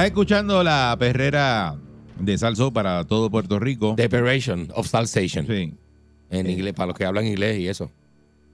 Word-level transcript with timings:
Estás 0.00 0.12
escuchando 0.12 0.64
la 0.64 0.96
perrera 0.98 1.76
de 2.18 2.38
Salso 2.38 2.72
para 2.72 3.04
todo 3.04 3.28
Puerto 3.30 3.58
Rico. 3.58 3.92
Deperation 3.98 4.68
of 4.74 4.88
Salsation. 4.88 5.46
Sí. 5.46 5.74
En 6.30 6.48
inglés, 6.48 6.72
para 6.72 6.86
los 6.86 6.96
que 6.96 7.04
hablan 7.04 7.26
inglés 7.26 7.58
y 7.58 7.68
eso. 7.68 7.90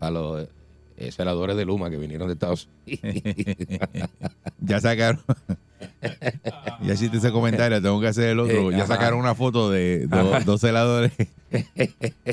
Para 0.00 0.10
los 0.10 0.48
eh, 0.96 1.12
celadores 1.12 1.56
de 1.56 1.64
Luma 1.64 1.88
que 1.88 1.98
vinieron 1.98 2.26
de 2.26 2.34
Estados 2.34 2.68
Unidos. 2.84 3.00
Ya 4.58 4.80
sacaron. 4.80 5.22
Ya 6.82 6.94
hiciste 6.94 7.16
ese 7.18 7.30
comentario, 7.32 7.80
tengo 7.82 8.00
que 8.00 8.08
hacer 8.08 8.30
el 8.30 8.40
otro. 8.40 8.70
Eh, 8.70 8.76
ya 8.76 8.86
sacaron 8.86 9.18
una 9.18 9.34
foto 9.34 9.70
de 9.70 10.06
do- 10.06 10.38
dos 10.44 10.60
celadores 10.60 11.12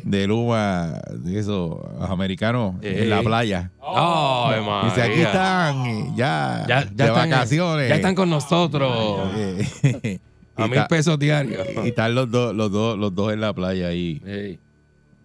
de 0.04 0.28
Luma, 0.28 1.00
de 1.12 1.40
esos 1.40 1.78
americanos, 2.02 2.76
en 2.82 3.10
la 3.10 3.20
Eh. 3.20 3.24
playa. 3.24 3.72
¡Ay, 3.82 4.62
Dice, 4.86 5.02
aquí 5.02 5.22
están, 5.22 6.16
ya, 6.16 6.66
Ya, 6.68 6.82
ya 6.82 6.86
de 6.86 7.04
están, 7.06 7.30
vacaciones. 7.30 7.90
Ya 7.90 7.96
están 7.96 8.16
con 8.16 8.30
nosotros. 8.30 9.30
Eh, 9.36 10.20
A 10.56 10.68
mil 10.68 10.84
pesos 10.88 11.18
diarios. 11.18 11.66
Y 11.84 11.88
están 11.90 12.14
los 12.14 12.30
dos, 12.30 12.54
los 12.54 12.72
dos, 12.72 12.96
los 12.98 13.16
dos 13.16 13.34
en 13.34 13.42
la 13.42 13.54
playa 13.54 13.88
ahí. 13.88 14.60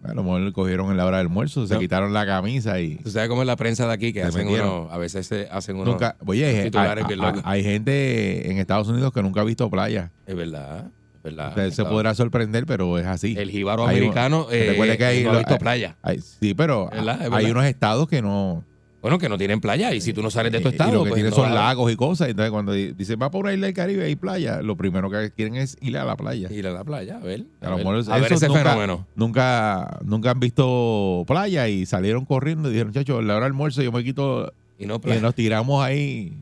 A 0.03 0.13
lo 0.13 0.23
mejor 0.23 0.41
le 0.41 0.53
cogieron 0.53 0.89
en 0.91 0.97
la 0.97 1.05
hora 1.05 1.17
del 1.17 1.27
almuerzo, 1.27 1.67
se 1.67 1.73
No. 1.73 1.79
quitaron 1.79 2.13
la 2.13 2.25
camisa 2.25 2.79
y 2.79 2.95
Tú 2.97 3.09
sabes 3.11 3.27
cómo 3.27 3.41
es 3.41 3.47
la 3.47 3.55
prensa 3.57 3.85
de 3.85 3.93
aquí, 3.93 4.13
que 4.13 4.23
hacen 4.23 4.47
uno, 4.47 4.87
a 4.89 4.97
veces 4.97 5.27
se 5.27 5.47
hacen 5.51 5.75
uno. 5.75 5.91
nunca. 5.91 6.15
Oye, 6.25 6.45
hay, 6.45 6.63
titulares 6.65 7.05
hay- 7.05 7.15
locos. 7.15 7.41
hay 7.43 7.63
gente 7.63 8.49
en 8.49 8.57
Estados 8.59 8.87
Unidos 8.87 9.11
que 9.13 9.21
nunca 9.21 9.41
ha 9.41 9.43
visto 9.43 9.69
playa. 9.69 10.11
Es 10.25 10.35
verdad, 10.37 10.85
es 11.17 11.23
verdad. 11.23 11.49
Usted 11.49 11.71
se 11.71 11.83
podrá 11.83 12.15
sorprender, 12.15 12.65
pero 12.65 12.97
es 12.97 13.05
así. 13.05 13.35
El 13.37 13.51
jíbaro 13.51 13.85
Hay 13.87 13.97
americano 13.97 14.47
eh, 14.49 14.67
recuerde 14.69 14.97
que 14.97 15.05
hay 15.05 15.23
no 15.23 15.31
ha 15.31 15.33
lo- 15.33 15.39
visto 15.39 15.53
hay- 15.55 15.59
playa. 15.59 15.95
hay- 16.01 16.21
sí, 16.21 16.53
pero 16.53 16.89
verdad, 16.89 17.33
hay 17.33 17.51
unos 17.51 17.65
estados 17.65 18.07
que 18.07 18.21
no. 18.21 18.63
Bueno, 19.01 19.17
que 19.17 19.29
no 19.29 19.37
tienen 19.37 19.61
playa 19.61 19.93
y 19.93 20.01
si 20.01 20.11
tú 20.11 20.21
no 20.21 20.29
sales 20.29 20.51
de 20.51 20.59
tu 20.59 20.67
y 20.67 20.71
estado, 20.71 20.91
lo 20.93 21.03
que 21.03 21.09
pues 21.11 21.15
tienen 21.15 21.29
no 21.29 21.35
son 21.37 21.53
lagos 21.55 21.89
y 21.91 21.95
cosas. 21.95 22.27
Entonces, 22.29 22.51
cuando 22.51 22.73
di- 22.73 22.91
dicen 22.91 23.17
va 23.21 23.31
por 23.31 23.45
una 23.45 23.53
isla 23.53 23.67
del 23.67 23.73
Caribe 23.75 24.09
y 24.09 24.15
playa, 24.17 24.61
lo 24.61 24.75
primero 24.75 25.09
que 25.09 25.31
quieren 25.31 25.55
es 25.55 25.77
ir 25.79 25.97
a 25.97 26.03
la 26.03 26.17
playa. 26.17 26.51
Ir 26.51 26.67
a 26.67 26.71
la 26.71 26.83
playa, 26.83 27.15
a 27.15 27.19
ver. 27.19 27.45
A 27.61 27.67
A, 27.67 27.75
ver, 27.75 27.87
a 27.87 28.17
ver 28.17 28.33
ese 28.33 28.47
nunca, 28.47 28.61
fenómeno. 28.63 29.07
Nunca, 29.15 29.99
nunca 30.03 30.31
han 30.31 30.39
visto 30.41 31.23
playa 31.27 31.69
y 31.69 31.85
salieron 31.85 32.25
corriendo 32.25 32.69
y 32.69 32.73
dijeron, 32.73 32.91
chacho, 32.91 33.21
la 33.21 33.35
hora 33.37 33.45
del 33.45 33.53
almuerzo 33.53 33.81
yo 33.81 33.91
me 33.93 34.03
quito 34.03 34.51
Y 34.77 34.85
no 34.85 34.99
y 35.05 35.19
nos 35.21 35.33
tiramos 35.33 35.81
ahí. 35.83 36.33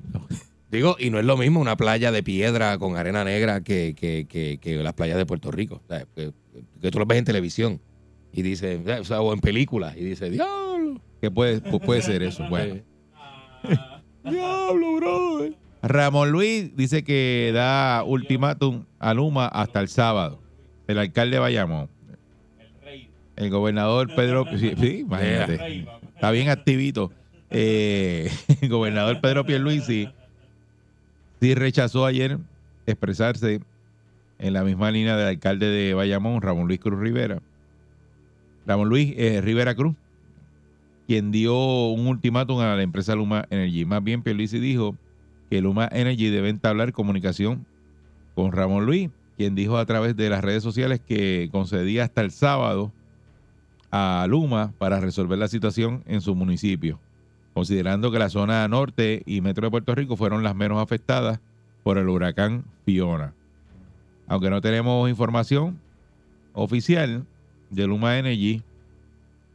Digo, 0.71 0.95
y 0.99 1.11
no 1.11 1.19
es 1.19 1.25
lo 1.25 1.37
mismo 1.37 1.61
una 1.61 1.77
playa 1.77 2.11
de 2.11 2.23
piedra 2.23 2.77
con 2.77 2.97
arena 2.97 3.23
negra 3.23 3.61
que, 3.61 3.95
que, 3.95 4.25
que, 4.27 4.57
que 4.57 4.75
las 4.77 4.93
playas 4.93 5.17
de 5.17 5.25
Puerto 5.25 5.49
Rico. 5.51 5.81
O 5.85 5.87
sea, 5.87 6.05
que, 6.15 6.31
tú 6.91 6.99
lo 6.99 7.05
ves 7.05 7.19
en 7.19 7.25
televisión 7.25 7.79
y 8.33 8.41
dices, 8.41 8.79
o, 8.99 9.03
sea, 9.05 9.21
o 9.21 9.31
en 9.31 9.39
películas 9.39 9.95
y 9.95 10.03
dices, 10.03 10.31
diablo. 10.31 10.99
Que 11.21 11.31
puede, 11.31 11.61
pues 11.61 11.81
puede 11.83 12.01
ser 12.01 12.23
eso. 12.23 12.43
Bueno. 12.49 12.81
Diablo, 14.23 14.95
brother. 14.95 15.53
Ramón 15.81 16.31
Luis 16.31 16.75
dice 16.75 17.03
que 17.03 17.51
da 17.53 18.03
ultimátum 18.05 18.85
a 18.99 19.13
Luma 19.13 19.47
hasta 19.47 19.79
el 19.79 19.87
sábado. 19.87 20.41
El 20.87 20.97
alcalde 20.97 21.35
de 21.35 21.39
Bayamón. 21.39 21.89
El 23.35 23.49
gobernador 23.49 24.13
Pedro. 24.15 24.45
Sí, 24.57 24.73
sí, 24.77 24.99
imagínate. 24.99 25.87
Está 26.15 26.31
bien 26.31 26.49
activito. 26.49 27.11
Eh, 27.49 28.29
el 28.61 28.69
gobernador 28.69 29.21
Pedro 29.21 29.45
Pierluisi 29.45 30.09
sí 31.39 31.55
rechazó 31.55 32.05
ayer 32.05 32.37
expresarse 32.85 33.61
en 34.39 34.53
la 34.53 34.63
misma 34.63 34.91
línea 34.91 35.15
del 35.15 35.27
alcalde 35.27 35.67
de 35.67 35.93
Bayamón, 35.93 36.41
Ramón 36.41 36.67
Luis 36.67 36.79
Cruz 36.79 36.99
Rivera. 36.99 37.39
Ramón 38.65 38.89
Luis 38.89 39.13
eh, 39.17 39.39
Rivera 39.41 39.75
Cruz, 39.75 39.95
quien 41.07 41.31
dio 41.31 41.87
un 41.87 42.05
ultimátum 42.05 42.59
a 42.59 42.75
la 42.75 42.83
empresa 42.83 43.15
Luma 43.15 43.45
Energy. 43.49 43.85
Más 43.85 44.03
bien, 44.03 44.21
Pierluisi 44.21 44.59
dijo 44.59 44.95
que 45.49 45.61
Luma 45.61 45.87
Energy 45.91 46.29
debe 46.29 46.49
entablar 46.49 46.91
comunicación 46.91 47.65
con 48.35 48.51
Ramón 48.51 48.85
Luis, 48.85 49.09
quien 49.37 49.55
dijo 49.55 49.77
a 49.77 49.85
través 49.85 50.17
de 50.17 50.29
las 50.29 50.43
redes 50.43 50.61
sociales 50.61 50.99
que 50.99 51.47
concedía 51.51 52.03
hasta 52.03 52.21
el 52.21 52.31
sábado 52.31 52.91
a 53.89 54.27
Luma 54.29 54.73
para 54.77 54.99
resolver 54.99 55.39
la 55.39 55.47
situación 55.47 56.03
en 56.07 56.19
su 56.19 56.35
municipio, 56.35 56.99
considerando 57.53 58.11
que 58.11 58.19
la 58.19 58.29
zona 58.29 58.67
norte 58.67 59.23
y 59.25 59.39
metro 59.39 59.67
de 59.67 59.71
Puerto 59.71 59.95
Rico 59.95 60.17
fueron 60.17 60.43
las 60.43 60.55
menos 60.55 60.83
afectadas 60.83 61.39
por 61.83 61.97
el 61.97 62.09
huracán 62.09 62.65
Fiona. 62.85 63.33
Aunque 64.27 64.49
no 64.49 64.59
tenemos 64.59 65.09
información 65.09 65.79
oficial 66.51 67.25
de 67.69 67.87
Luma 67.87 68.17
Energy, 68.17 68.61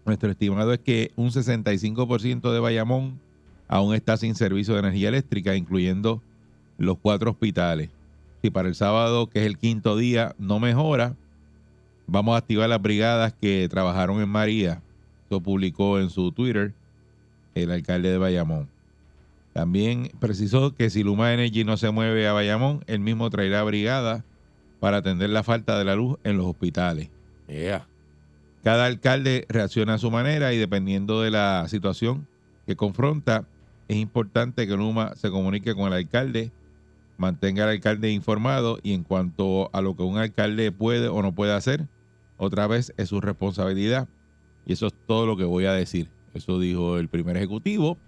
nuestro 0.04 0.30
estimado 0.30 0.72
es 0.72 0.80
que 0.80 1.12
un 1.16 1.30
65% 1.30 2.52
de 2.52 2.60
Bayamón 2.60 3.20
aún 3.68 3.94
está 3.94 4.16
sin 4.16 4.34
servicio 4.34 4.74
de 4.74 4.80
energía 4.80 5.08
eléctrica, 5.08 5.54
incluyendo 5.54 6.22
los 6.78 6.98
cuatro 6.98 7.30
hospitales. 7.30 7.90
Si 8.42 8.50
para 8.50 8.68
el 8.68 8.74
sábado, 8.74 9.28
que 9.28 9.40
es 9.40 9.46
el 9.46 9.56
quinto 9.56 9.96
día, 9.96 10.34
no 10.38 10.58
mejora, 10.58 11.14
vamos 12.06 12.34
a 12.34 12.38
activar 12.38 12.68
las 12.68 12.82
brigadas 12.82 13.32
que 13.40 13.68
trabajaron 13.70 14.20
en 14.20 14.28
María. 14.28 14.82
Eso 15.28 15.40
publicó 15.40 16.00
en 16.00 16.10
su 16.10 16.32
Twitter 16.32 16.72
el 17.54 17.70
alcalde 17.70 18.10
de 18.10 18.18
Bayamón. 18.18 18.68
También 19.52 20.10
precisó 20.18 20.74
que 20.74 20.90
si 20.90 21.02
Luma 21.02 21.32
Energy 21.32 21.64
no 21.64 21.76
se 21.76 21.90
mueve 21.90 22.26
a 22.26 22.32
Bayamón, 22.32 22.82
él 22.86 23.00
mismo 23.00 23.30
traerá 23.30 23.62
brigadas 23.62 24.24
para 24.80 24.98
atender 24.98 25.30
la 25.30 25.42
falta 25.42 25.78
de 25.78 25.84
la 25.84 25.94
luz 25.94 26.18
en 26.24 26.36
los 26.36 26.46
hospitales. 26.46 27.08
Yeah. 27.46 27.86
Cada 28.62 28.86
alcalde 28.86 29.44
reacciona 29.48 29.94
a 29.94 29.98
su 29.98 30.10
manera 30.10 30.52
y 30.52 30.58
dependiendo 30.58 31.20
de 31.20 31.32
la 31.32 31.66
situación 31.68 32.28
que 32.64 32.76
confronta, 32.76 33.44
es 33.88 33.96
importante 33.96 34.68
que 34.68 34.76
Luma 34.76 35.16
se 35.16 35.30
comunique 35.30 35.74
con 35.74 35.88
el 35.88 35.94
alcalde, 35.94 36.52
mantenga 37.16 37.64
al 37.64 37.70
alcalde 37.70 38.12
informado 38.12 38.78
y 38.82 38.94
en 38.94 39.02
cuanto 39.02 39.68
a 39.72 39.82
lo 39.82 39.96
que 39.96 40.04
un 40.04 40.16
alcalde 40.16 40.70
puede 40.70 41.08
o 41.08 41.22
no 41.22 41.34
puede 41.34 41.52
hacer, 41.52 41.88
otra 42.36 42.68
vez 42.68 42.92
es 42.96 43.08
su 43.08 43.20
responsabilidad. 43.20 44.08
Y 44.64 44.74
eso 44.74 44.86
es 44.86 44.94
todo 45.08 45.26
lo 45.26 45.36
que 45.36 45.44
voy 45.44 45.66
a 45.66 45.72
decir. 45.72 46.08
Eso 46.32 46.60
dijo 46.60 46.98
el 46.98 47.08
primer 47.08 47.36
ejecutivo. 47.36 47.98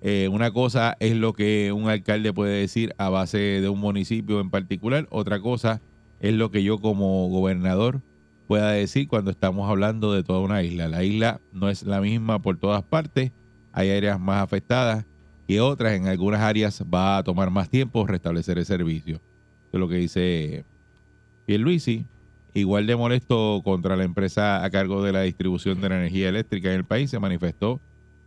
Eh, 0.00 0.28
una 0.32 0.50
cosa 0.50 0.96
es 0.98 1.14
lo 1.14 1.32
que 1.32 1.70
un 1.70 1.88
alcalde 1.88 2.32
puede 2.32 2.58
decir 2.58 2.92
a 2.98 3.08
base 3.08 3.38
de 3.38 3.68
un 3.68 3.78
municipio 3.78 4.40
en 4.40 4.50
particular. 4.50 5.06
Otra 5.10 5.40
cosa 5.40 5.80
es 6.20 6.34
lo 6.34 6.50
que 6.50 6.64
yo 6.64 6.78
como 6.78 7.28
gobernador 7.28 8.02
pueda 8.52 8.72
decir 8.72 9.08
cuando 9.08 9.30
estamos 9.30 9.66
hablando 9.70 10.12
de 10.12 10.22
toda 10.22 10.40
una 10.40 10.62
isla. 10.62 10.86
La 10.86 11.02
isla 11.02 11.40
no 11.52 11.70
es 11.70 11.84
la 11.84 12.02
misma 12.02 12.42
por 12.42 12.58
todas 12.58 12.82
partes. 12.82 13.32
Hay 13.72 13.88
áreas 13.90 14.20
más 14.20 14.42
afectadas 14.42 15.06
que 15.48 15.62
otras. 15.62 15.94
En 15.94 16.06
algunas 16.06 16.42
áreas 16.42 16.84
va 16.84 17.16
a 17.16 17.24
tomar 17.24 17.48
más 17.48 17.70
tiempo 17.70 18.06
restablecer 18.06 18.58
el 18.58 18.66
servicio. 18.66 19.16
Eso 19.16 19.70
es 19.72 19.80
lo 19.80 19.88
que 19.88 19.94
dice 19.94 20.66
Pierluisi. 21.46 22.04
Igual 22.52 22.86
de 22.86 22.94
molesto 22.94 23.62
contra 23.64 23.96
la 23.96 24.04
empresa 24.04 24.62
a 24.62 24.68
cargo 24.68 25.02
de 25.02 25.12
la 25.12 25.22
distribución 25.22 25.80
de 25.80 25.88
la 25.88 25.96
energía 25.96 26.28
eléctrica 26.28 26.68
en 26.68 26.74
el 26.74 26.84
país 26.84 27.08
se 27.08 27.18
manifestó 27.18 27.80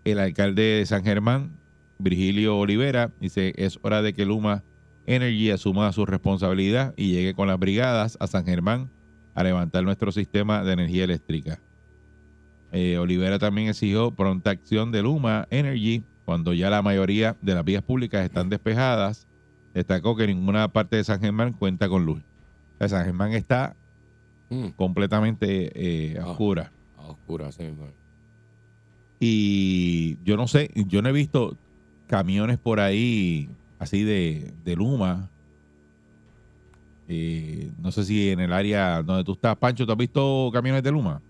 el 0.05 0.17
alcalde 0.17 0.63
de 0.63 0.87
San 0.87 1.03
Germán, 1.03 1.51
Virgilio 1.99 2.57
Olivera. 2.57 3.11
Dice, 3.19 3.53
es 3.57 3.77
hora 3.83 4.01
de 4.01 4.15
que 4.15 4.25
Luma 4.25 4.63
Energy 5.05 5.51
asuma 5.51 5.93
su 5.93 6.03
responsabilidad 6.07 6.95
y 6.97 7.11
llegue 7.11 7.35
con 7.35 7.47
las 7.47 7.59
brigadas 7.59 8.17
a 8.19 8.25
San 8.25 8.43
Germán 8.47 8.89
a 9.35 9.43
levantar 9.43 9.83
nuestro 9.83 10.11
sistema 10.11 10.63
de 10.63 10.73
energía 10.73 11.03
eléctrica. 11.03 11.61
Eh, 12.71 12.97
Olivera 12.97 13.37
también 13.37 13.67
exigió 13.69 14.11
pronta 14.11 14.49
acción 14.49 14.91
de 14.91 15.03
Luma 15.03 15.47
Energy 15.51 16.03
cuando 16.25 16.53
ya 16.53 16.69
la 16.69 16.81
mayoría 16.81 17.37
de 17.41 17.53
las 17.53 17.63
vías 17.63 17.83
públicas 17.83 18.23
están 18.25 18.49
despejadas. 18.49 19.27
Destacó 19.73 20.15
que 20.15 20.25
ninguna 20.27 20.67
parte 20.69 20.95
de 20.95 21.03
San 21.03 21.19
Germán 21.21 21.53
cuenta 21.53 21.87
con 21.87 22.05
luz. 22.05 22.23
O 22.75 22.77
sea, 22.79 22.89
San 22.89 23.05
Germán 23.05 23.33
está 23.33 23.75
Mm, 24.49 24.67
completamente 24.75 25.71
eh, 25.73 26.19
Ah. 26.21 26.29
oscura. 26.29 26.71
a 26.97 27.07
oscura, 27.07 27.51
sí. 27.51 27.63
Y 29.19 30.17
yo 30.23 30.37
no 30.37 30.47
sé, 30.47 30.69
yo 30.75 31.01
no 31.01 31.09
he 31.09 31.13
visto 31.13 31.57
camiones 32.07 32.57
por 32.57 32.79
ahí 32.79 33.49
así 33.79 34.03
de, 34.03 34.53
de 34.63 34.75
Luma. 34.75 35.29
Eh, 37.07 37.69
no 37.79 37.91
sé 37.91 38.03
si 38.03 38.29
en 38.29 38.39
el 38.39 38.51
área 38.51 39.03
donde 39.03 39.23
tú 39.23 39.33
estás, 39.33 39.55
Pancho, 39.57 39.85
¿tú 39.85 39.91
has 39.91 39.97
visto 39.97 40.49
camiones 40.51 40.81
de 40.83 40.91
Luma? 40.91 41.21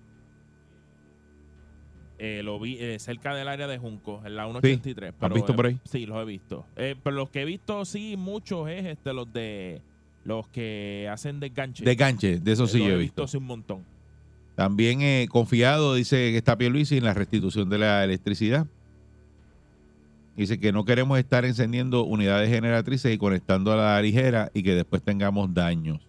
Eh, 2.18 2.42
lo 2.44 2.60
vi 2.60 2.77
eh, 2.80 2.98
cerca 2.98 3.36
del 3.36 3.48
área 3.48 3.68
de 3.68 3.77
Junco, 3.77 4.22
en 4.25 4.36
la 4.38 4.45
183. 4.45 5.10
¿Has 5.10 5.16
pero, 5.19 5.36
visto 5.36 5.56
por 5.56 5.66
ahí? 5.66 5.77
Sí, 5.83 6.06
los 6.06 6.18
he 6.22 6.25
visto. 6.25 6.66
Eh, 6.77 6.95
pero 7.04 7.16
los 7.16 7.30
que 7.30 7.42
he 7.42 7.45
visto, 7.45 7.83
sí, 7.83 8.16
muchos 8.18 8.69
es 8.69 8.86
este, 8.86 9.13
los 9.13 9.31
de 9.33 9.81
los 10.24 10.48
que 10.48 11.07
hacen 11.12 11.39
desganche. 11.39 11.83
De 11.83 11.95
ganche, 11.95 12.39
de 12.39 12.51
eso 12.51 12.63
Eh, 12.63 12.68
sí 12.68 12.80
los 12.80 12.88
yo 12.88 12.94
he 12.94 12.98
visto. 12.98 13.27
sí, 13.27 13.38
un 13.38 13.44
montón. 13.45 13.83
También 14.56 15.01
eh, 15.01 15.27
confiado, 15.30 15.94
dice 15.94 16.31
que 16.31 16.38
está 16.38 16.57
Pierluisi 16.57 16.98
en 16.98 17.04
la 17.04 17.13
restitución 17.13 17.69
de 17.69 17.77
la 17.80 18.04
electricidad. 18.06 18.66
Dice 20.36 20.60
que 20.60 20.72
no 20.72 20.84
queremos 20.86 21.18
estar 21.18 21.46
encendiendo 21.46 22.04
unidades 22.04 22.50
generatrices 22.50 23.14
y 23.14 23.18
conectando 23.18 23.72
a 23.72 23.76
la 23.78 24.02
ligera 24.02 24.52
y 24.54 24.64
que 24.64 24.76
después 24.76 25.02
tengamos 25.02 25.54
daños. 25.54 26.00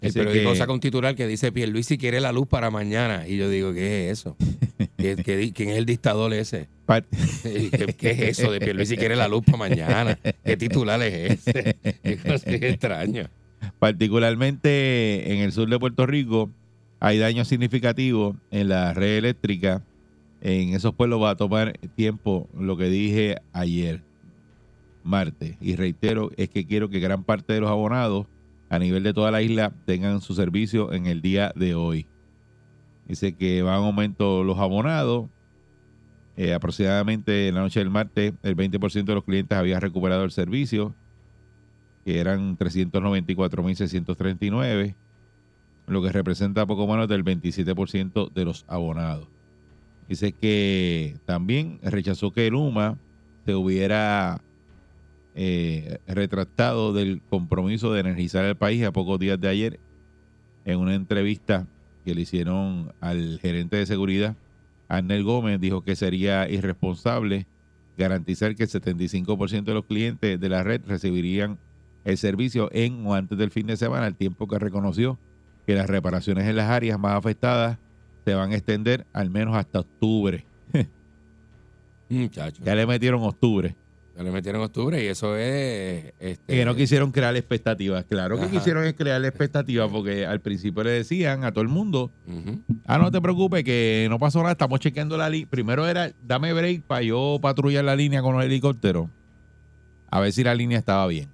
El 0.00 0.12
periódico 0.12 0.54
saca 0.54 0.72
un 0.72 0.80
titular 0.80 1.14
que 1.16 1.26
dice 1.26 1.52
Pierluisi 1.52 1.98
quiere 1.98 2.20
la 2.20 2.30
luz 2.32 2.46
para 2.46 2.70
mañana. 2.70 3.26
Y 3.26 3.36
yo 3.38 3.48
digo, 3.48 3.72
¿qué 3.72 4.06
es 4.10 4.20
eso? 4.20 4.36
¿Qué- 4.96 5.16
qué 5.16 5.52
¿Quién 5.52 5.70
es 5.70 5.76
el 5.78 5.86
dictador 5.86 6.32
ese? 6.32 6.68
¿Qué, 7.42 7.94
qué 7.98 8.10
es 8.10 8.38
eso 8.38 8.50
de 8.52 8.60
Pierluisi 8.60 8.96
quiere 8.96 9.16
la 9.16 9.26
luz 9.28 9.44
para 9.44 9.58
mañana? 9.58 10.18
¿Qué 10.44 10.56
titular 10.56 11.02
es 11.02 11.46
ese? 11.46 11.76
Qué 12.02 12.16
cosa 12.18 12.50
extraña. 12.50 13.28
particularmente 13.78 15.32
en 15.32 15.40
el 15.40 15.52
sur 15.52 15.68
de 15.68 15.78
Puerto 15.78 16.06
Rico, 16.06 16.50
hay 17.00 17.18
daños 17.18 17.48
significativos 17.48 18.36
en 18.50 18.68
la 18.68 18.94
red 18.94 19.18
eléctrica. 19.18 19.82
En 20.40 20.70
esos 20.70 20.94
pueblos 20.94 21.22
va 21.22 21.30
a 21.30 21.36
tomar 21.36 21.78
tiempo 21.94 22.48
lo 22.56 22.76
que 22.76 22.84
dije 22.84 23.36
ayer, 23.52 24.02
martes. 25.02 25.56
Y 25.60 25.76
reitero, 25.76 26.30
es 26.36 26.50
que 26.50 26.66
quiero 26.66 26.88
que 26.88 27.00
gran 27.00 27.24
parte 27.24 27.52
de 27.52 27.60
los 27.60 27.70
abonados 27.70 28.26
a 28.68 28.78
nivel 28.78 29.02
de 29.02 29.14
toda 29.14 29.30
la 29.30 29.42
isla 29.42 29.72
tengan 29.86 30.20
su 30.20 30.34
servicio 30.34 30.92
en 30.92 31.06
el 31.06 31.22
día 31.22 31.52
de 31.56 31.74
hoy. 31.74 32.06
Dice 33.06 33.34
que 33.34 33.62
van 33.62 33.82
aumento 33.82 34.44
los 34.44 34.58
abonados. 34.58 35.30
Eh, 36.36 36.52
aproximadamente 36.52 37.48
en 37.48 37.54
la 37.54 37.62
noche 37.62 37.80
del 37.80 37.88
martes, 37.88 38.34
el 38.42 38.54
20% 38.56 39.04
de 39.04 39.14
los 39.14 39.24
clientes 39.24 39.56
había 39.56 39.80
recuperado 39.80 40.24
el 40.24 40.32
servicio 40.32 40.94
que 42.04 42.20
eran 42.20 42.58
394.639, 42.58 44.94
lo 45.88 46.02
que 46.02 46.12
representa 46.12 46.66
poco 46.66 46.86
menos 46.86 47.08
del 47.08 47.24
27% 47.24 48.30
de 48.32 48.44
los 48.44 48.66
abonados. 48.68 49.28
Dice 50.08 50.32
que 50.32 51.16
también 51.24 51.80
rechazó 51.82 52.32
que 52.32 52.50
Luma 52.50 52.98
se 53.44 53.54
hubiera 53.54 54.40
eh, 55.34 55.98
retractado 56.06 56.92
del 56.92 57.22
compromiso 57.28 57.92
de 57.92 58.00
energizar 58.00 58.44
el 58.44 58.56
país 58.56 58.84
a 58.84 58.92
pocos 58.92 59.18
días 59.18 59.40
de 59.40 59.48
ayer 59.48 59.80
en 60.64 60.78
una 60.78 60.94
entrevista 60.94 61.66
que 62.04 62.14
le 62.14 62.22
hicieron 62.22 62.92
al 63.00 63.38
gerente 63.40 63.76
de 63.76 63.86
seguridad, 63.86 64.36
Arnel 64.88 65.24
Gómez, 65.24 65.60
dijo 65.60 65.82
que 65.82 65.96
sería 65.96 66.48
irresponsable 66.48 67.46
garantizar 67.98 68.54
que 68.54 68.64
el 68.64 68.68
75% 68.68 69.64
de 69.64 69.74
los 69.74 69.84
clientes 69.84 70.38
de 70.38 70.48
la 70.48 70.62
red 70.62 70.82
recibirían 70.86 71.58
el 72.04 72.16
servicio 72.16 72.68
en 72.72 73.04
o 73.06 73.14
antes 73.14 73.36
del 73.36 73.50
fin 73.50 73.66
de 73.66 73.76
semana, 73.76 74.06
al 74.06 74.14
tiempo 74.14 74.46
que 74.46 74.58
reconoció 74.58 75.18
que 75.66 75.74
las 75.74 75.88
reparaciones 75.88 76.46
en 76.46 76.56
las 76.56 76.70
áreas 76.70 76.98
más 76.98 77.14
afectadas 77.14 77.78
se 78.26 78.34
van 78.34 78.50
a 78.50 78.56
extender 78.56 79.06
al 79.12 79.30
menos 79.30 79.56
hasta 79.56 79.78
octubre. 79.78 80.44
Muchacho. 82.08 82.60
Ya 82.64 82.74
le 82.74 82.84
metieron 82.84 83.22
octubre. 83.22 83.76
Ya 84.16 84.24
le 84.24 84.32
metieron 84.32 84.62
octubre 84.62 85.00
y 85.00 85.06
eso 85.06 85.36
es. 85.36 86.12
Este, 86.18 86.56
Que 86.56 86.64
no 86.64 86.74
quisieron 86.74 87.12
crear 87.12 87.36
expectativas. 87.36 88.04
Claro 88.04 88.36
que 88.36 88.42
Ajá. 88.46 88.50
quisieron 88.50 88.82
es 88.84 88.94
crear 88.94 89.24
expectativas 89.24 89.88
porque 89.92 90.26
al 90.26 90.40
principio 90.40 90.82
le 90.82 90.90
decían 90.90 91.44
a 91.44 91.52
todo 91.52 91.62
el 91.62 91.68
mundo, 91.68 92.10
ah, 92.86 92.98
no 92.98 93.12
te 93.12 93.20
preocupes 93.20 93.62
que 93.62 94.08
no 94.10 94.18
pasó 94.18 94.40
nada, 94.40 94.52
estamos 94.52 94.80
chequeando 94.80 95.16
la 95.16 95.30
línea. 95.30 95.46
Primero 95.48 95.86
era, 95.86 96.10
dame 96.20 96.52
break 96.52 96.82
para 96.82 97.02
yo 97.02 97.38
patrullar 97.40 97.84
la 97.84 97.94
línea 97.94 98.22
con 98.22 98.34
los 98.34 98.44
helicópteros. 98.44 99.08
A 100.10 100.18
ver 100.18 100.32
si 100.32 100.42
la 100.42 100.54
línea 100.56 100.78
estaba 100.78 101.06
bien. 101.06 101.28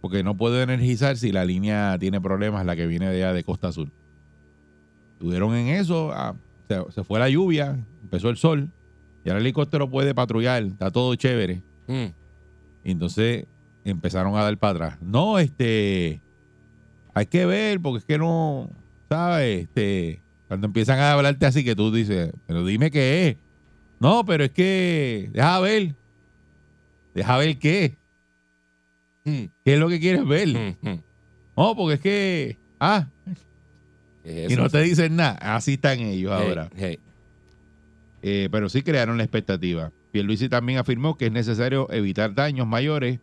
Porque 0.00 0.22
no 0.22 0.34
puedo 0.34 0.62
energizar 0.62 1.18
si 1.18 1.30
la 1.30 1.44
línea 1.44 1.98
tiene 2.00 2.22
problemas, 2.22 2.64
la 2.64 2.74
que 2.74 2.86
viene 2.86 3.10
de 3.10 3.22
allá 3.22 3.34
de 3.34 3.44
Costa 3.44 3.70
Sur. 3.70 3.90
Estuvieron 5.14 5.54
en 5.54 5.68
eso, 5.68 6.12
ah, 6.12 6.34
se, 6.68 6.92
se 6.92 7.04
fue 7.04 7.18
la 7.18 7.28
lluvia, 7.28 7.78
empezó 8.02 8.28
el 8.28 8.36
sol, 8.36 8.70
y 9.24 9.30
ahora 9.30 9.40
el 9.40 9.46
helicóptero 9.46 9.88
puede 9.88 10.14
patrullar, 10.14 10.62
está 10.64 10.90
todo 10.90 11.14
chévere. 11.14 11.62
Mm. 11.86 12.06
Y 12.84 12.90
entonces 12.90 13.46
empezaron 13.84 14.36
a 14.36 14.42
dar 14.42 14.58
para 14.58 14.72
atrás. 14.72 15.02
No, 15.02 15.38
este, 15.38 16.20
hay 17.14 17.26
que 17.26 17.46
ver, 17.46 17.80
porque 17.80 17.98
es 17.98 18.04
que 18.04 18.18
no, 18.18 18.70
¿sabes? 19.08 19.62
Este, 19.62 20.22
cuando 20.48 20.66
empiezan 20.66 20.98
a 20.98 21.12
hablarte 21.12 21.46
así 21.46 21.64
que 21.64 21.74
tú 21.74 21.90
dices, 21.90 22.32
pero 22.46 22.66
dime 22.66 22.90
qué 22.90 23.28
es. 23.28 23.36
No, 23.98 24.24
pero 24.26 24.44
es 24.44 24.50
que, 24.50 25.30
deja 25.32 25.60
ver. 25.60 25.94
Deja 27.14 27.38
ver 27.38 27.58
qué. 27.58 27.96
Mm. 29.24 29.44
¿Qué 29.64 29.74
es 29.74 29.78
lo 29.78 29.88
que 29.88 30.00
quieres 30.00 30.26
ver? 30.26 30.76
Mm. 30.82 31.00
No, 31.56 31.74
porque 31.74 31.94
es 31.94 32.00
que, 32.00 32.58
ah, 32.78 33.08
¿Qué 33.24 33.32
es 34.24 34.50
y 34.52 34.56
no 34.56 34.68
te 34.68 34.80
dicen 34.82 35.16
nada. 35.16 35.32
Así 35.56 35.74
están 35.74 36.00
ellos 36.00 36.32
Hey, 36.36 36.46
ahora. 36.48 36.70
hey. 36.76 36.98
Eh, 38.22 38.48
pero 38.50 38.68
sí 38.68 38.82
crearon 38.82 39.18
la 39.18 39.24
expectativa. 39.24 39.92
Pierluisi 40.10 40.48
también 40.48 40.78
afirmó 40.78 41.16
que 41.18 41.26
es 41.26 41.32
necesario 41.32 41.90
evitar 41.92 42.34
daños 42.34 42.66
mayores 42.66 43.18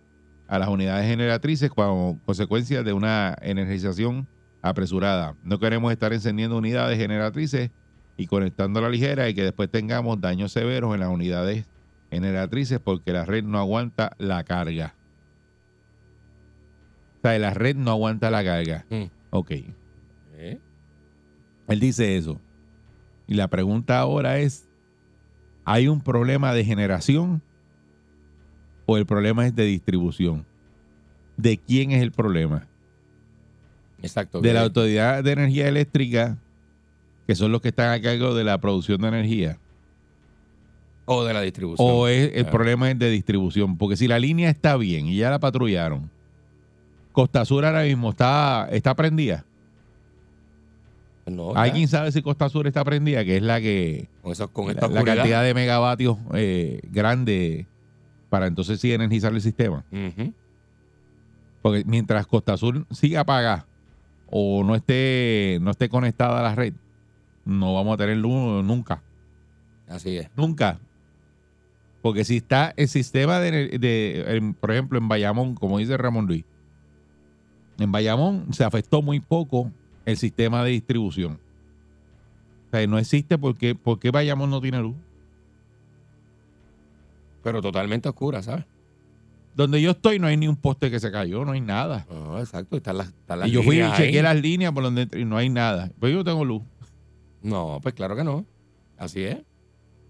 a 0.47 0.59
las 0.59 0.67
unidades 0.69 1.07
generatrices 1.07 1.69
como 1.69 2.19
consecuencia 2.25 2.83
de 2.83 2.93
una 2.93 3.35
energización 3.41 4.27
apresurada. 4.61 5.35
No 5.43 5.59
queremos 5.59 5.91
estar 5.91 6.13
encendiendo 6.13 6.57
unidades 6.57 6.97
generatrices 6.99 7.71
y 8.17 8.27
conectando 8.27 8.79
a 8.79 8.83
la 8.83 8.89
ligera 8.89 9.27
y 9.29 9.33
que 9.33 9.43
después 9.43 9.71
tengamos 9.71 10.19
daños 10.21 10.51
severos 10.51 10.93
en 10.93 10.99
las 10.99 11.09
unidades 11.09 11.65
generatrices 12.11 12.79
porque 12.83 13.13
la 13.13 13.25
red 13.25 13.43
no 13.43 13.57
aguanta 13.57 14.11
la 14.19 14.43
carga. 14.43 14.93
O 17.17 17.21
sea, 17.21 17.39
la 17.39 17.53
red 17.53 17.75
no 17.75 17.91
aguanta 17.91 18.29
la 18.29 18.43
carga. 18.43 18.85
Mm. 18.89 19.03
Ok. 19.31 19.51
¿Eh? 20.33 20.59
Él 21.73 21.79
dice 21.79 22.15
eso. 22.17 22.39
Y 23.27 23.35
la 23.35 23.47
pregunta 23.47 23.99
ahora 23.99 24.39
es, 24.39 24.67
¿hay 25.65 25.87
un 25.87 26.01
problema 26.01 26.53
de 26.53 26.65
generación 26.65 27.41
o 28.85 28.97
el 28.97 29.05
problema 29.05 29.45
es 29.47 29.55
de 29.55 29.63
distribución? 29.65 30.45
¿De 31.37 31.57
quién 31.57 31.91
es 31.91 32.01
el 32.01 32.11
problema? 32.11 32.67
Exacto. 34.01 34.41
¿De 34.41 34.53
la 34.53 34.59
que- 34.61 34.65
Autoridad 34.65 35.23
de 35.23 35.31
Energía 35.31 35.67
Eléctrica, 35.67 36.37
que 37.27 37.35
son 37.35 37.51
los 37.51 37.61
que 37.61 37.69
están 37.69 37.91
a 37.91 38.01
cargo 38.01 38.33
de 38.35 38.43
la 38.43 38.57
producción 38.59 38.99
de 39.01 39.07
energía? 39.07 39.57
O 41.05 41.23
de 41.23 41.33
la 41.33 41.41
distribución. 41.41 41.87
¿O 41.89 42.07
es, 42.07 42.27
el 42.27 42.43
Claro. 42.43 42.51
problema 42.51 42.91
es 42.91 42.99
de 42.99 43.09
distribución? 43.09 43.77
Porque 43.77 43.97
si 43.97 44.07
la 44.07 44.19
línea 44.19 44.49
está 44.49 44.75
bien 44.77 45.07
y 45.07 45.17
ya 45.17 45.29
la 45.29 45.39
patrullaron, 45.39 46.09
Costa 47.11 47.43
Sur 47.45 47.65
ahora 47.65 47.83
mismo 47.83 48.09
está, 48.11 48.67
está 48.71 48.95
prendida. 48.95 49.45
No, 51.35 51.53
¿Alguien 51.55 51.87
sabe 51.87 52.11
si 52.11 52.21
Costa 52.21 52.49
Sur 52.49 52.67
está 52.67 52.83
prendida? 52.83 53.23
Que 53.25 53.37
es 53.37 53.43
la 53.43 53.59
que... 53.61 54.07
Con, 54.21 54.31
esos, 54.31 54.49
con 54.51 54.65
la, 54.67 54.71
esta 54.73 54.87
la 54.87 54.93
oscuridad. 54.93 55.15
cantidad 55.17 55.43
de 55.43 55.53
megavatios 55.53 56.17
eh, 56.33 56.79
grande 56.91 57.65
para 58.29 58.47
entonces 58.47 58.79
sí 58.79 58.93
energizar 58.93 59.33
el 59.33 59.41
sistema. 59.41 59.83
Porque 61.61 61.83
mientras 61.85 62.25
Costa 62.27 62.57
Sur 62.57 62.85
siga 62.91 63.21
apagada 63.21 63.65
o 64.29 64.63
no 64.63 64.75
esté, 64.75 65.59
no 65.61 65.71
esté 65.71 65.89
conectada 65.89 66.39
a 66.39 66.43
la 66.43 66.55
red, 66.55 66.73
no 67.45 67.73
vamos 67.73 67.93
a 67.93 67.97
tener 67.97 68.17
luz 68.17 68.63
nunca. 68.63 69.01
Así 69.87 70.17
es. 70.17 70.29
Nunca. 70.35 70.79
Porque 72.01 72.23
si 72.23 72.37
está 72.37 72.73
el 72.77 72.87
sistema 72.87 73.39
de, 73.39 73.77
de- 73.77 74.23
en- 74.37 74.53
por 74.55 74.71
ejemplo, 74.71 74.97
en 74.97 75.07
Bayamón, 75.07 75.53
como 75.55 75.77
dice 75.77 75.97
Ramón 75.97 76.25
Luis, 76.25 76.45
en 77.77 77.91
Bayamón 77.91 78.53
se 78.53 78.63
afectó 78.63 79.01
muy 79.01 79.19
poco 79.19 79.71
el 80.11 80.17
sistema 80.17 80.63
de 80.63 80.71
distribución. 80.71 81.39
O 82.67 82.71
sea, 82.71 82.85
no 82.87 82.97
existe 82.99 83.37
porque, 83.37 83.75
porque 83.75 84.11
Bayamón 84.11 84.49
no 84.49 84.61
tiene 84.61 84.79
luz. 84.79 84.95
Pero 87.43 87.61
totalmente 87.61 88.07
oscura, 88.07 88.41
¿sabes? 88.41 88.65
Donde 89.55 89.81
yo 89.81 89.91
estoy 89.91 90.19
no 90.19 90.27
hay 90.27 90.37
ni 90.37 90.47
un 90.47 90.55
poste 90.55 90.89
que 90.89 90.99
se 90.99 91.11
cayó, 91.11 91.43
no 91.43 91.51
hay 91.51 91.61
nada. 91.61 92.05
Exacto. 92.39 92.77
Están 92.77 92.97
las, 92.99 93.07
están 93.07 93.39
las 93.39 93.49
y 93.49 93.51
yo 93.51 93.63
fui 93.63 93.77
y 93.77 93.81
ahí. 93.81 93.91
chequeé 93.97 94.23
las 94.23 94.39
líneas 94.39 94.71
por 94.71 94.83
donde 94.83 95.07
y 95.19 95.25
no 95.25 95.37
hay 95.37 95.49
nada. 95.49 95.91
Pues 95.99 96.13
yo 96.13 96.19
no 96.19 96.23
tengo 96.23 96.45
luz. 96.45 96.61
No, 97.41 97.79
pues 97.81 97.93
claro 97.93 98.15
que 98.15 98.23
no. 98.23 98.45
Así 98.97 99.23
es. 99.23 99.39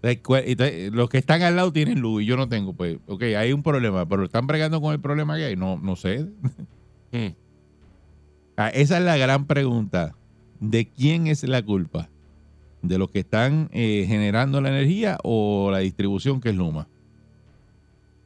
Entonces, 0.02 0.44
entonces, 0.46 0.92
Los 0.92 1.08
que 1.08 1.18
están 1.18 1.42
al 1.42 1.56
lado 1.56 1.72
tienen 1.72 2.00
luz 2.00 2.22
y 2.22 2.26
yo 2.26 2.36
no 2.36 2.48
tengo. 2.48 2.74
Pues, 2.74 2.98
ok, 3.06 3.22
hay 3.36 3.52
un 3.52 3.62
problema, 3.62 4.06
pero 4.06 4.24
están 4.24 4.46
bregando 4.46 4.80
con 4.80 4.92
el 4.92 5.00
problema 5.00 5.36
que 5.36 5.46
hay. 5.46 5.56
No, 5.56 5.78
no 5.78 5.96
sé. 5.96 6.26
Mm. 7.12 7.34
Ah, 8.56 8.68
Esa 8.68 8.98
es 8.98 9.04
la 9.04 9.16
gran 9.16 9.46
pregunta. 9.46 10.14
¿De 10.60 10.86
quién 10.86 11.26
es 11.26 11.42
la 11.44 11.62
culpa? 11.62 12.08
¿De 12.82 12.98
los 12.98 13.10
que 13.10 13.20
están 13.20 13.68
eh, 13.72 14.04
generando 14.06 14.60
la 14.60 14.68
energía 14.68 15.18
o 15.24 15.70
la 15.70 15.78
distribución 15.78 16.40
que 16.40 16.50
es 16.50 16.56
Luma? 16.56 16.86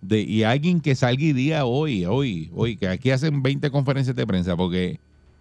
De, 0.03 0.21
y 0.21 0.43
alguien 0.45 0.81
que 0.81 0.95
salga 0.95 1.23
y 1.25 1.33
diga 1.33 1.65
hoy, 1.65 2.05
hoy, 2.05 2.51
hoy, 2.55 2.77
que 2.77 2.89
aquí 2.89 3.11
hacen 3.11 3.43
20 3.43 3.71
conferencias 3.71 4.15
de 4.15 4.27
prensa, 4.27 4.57
porque 4.57 5.01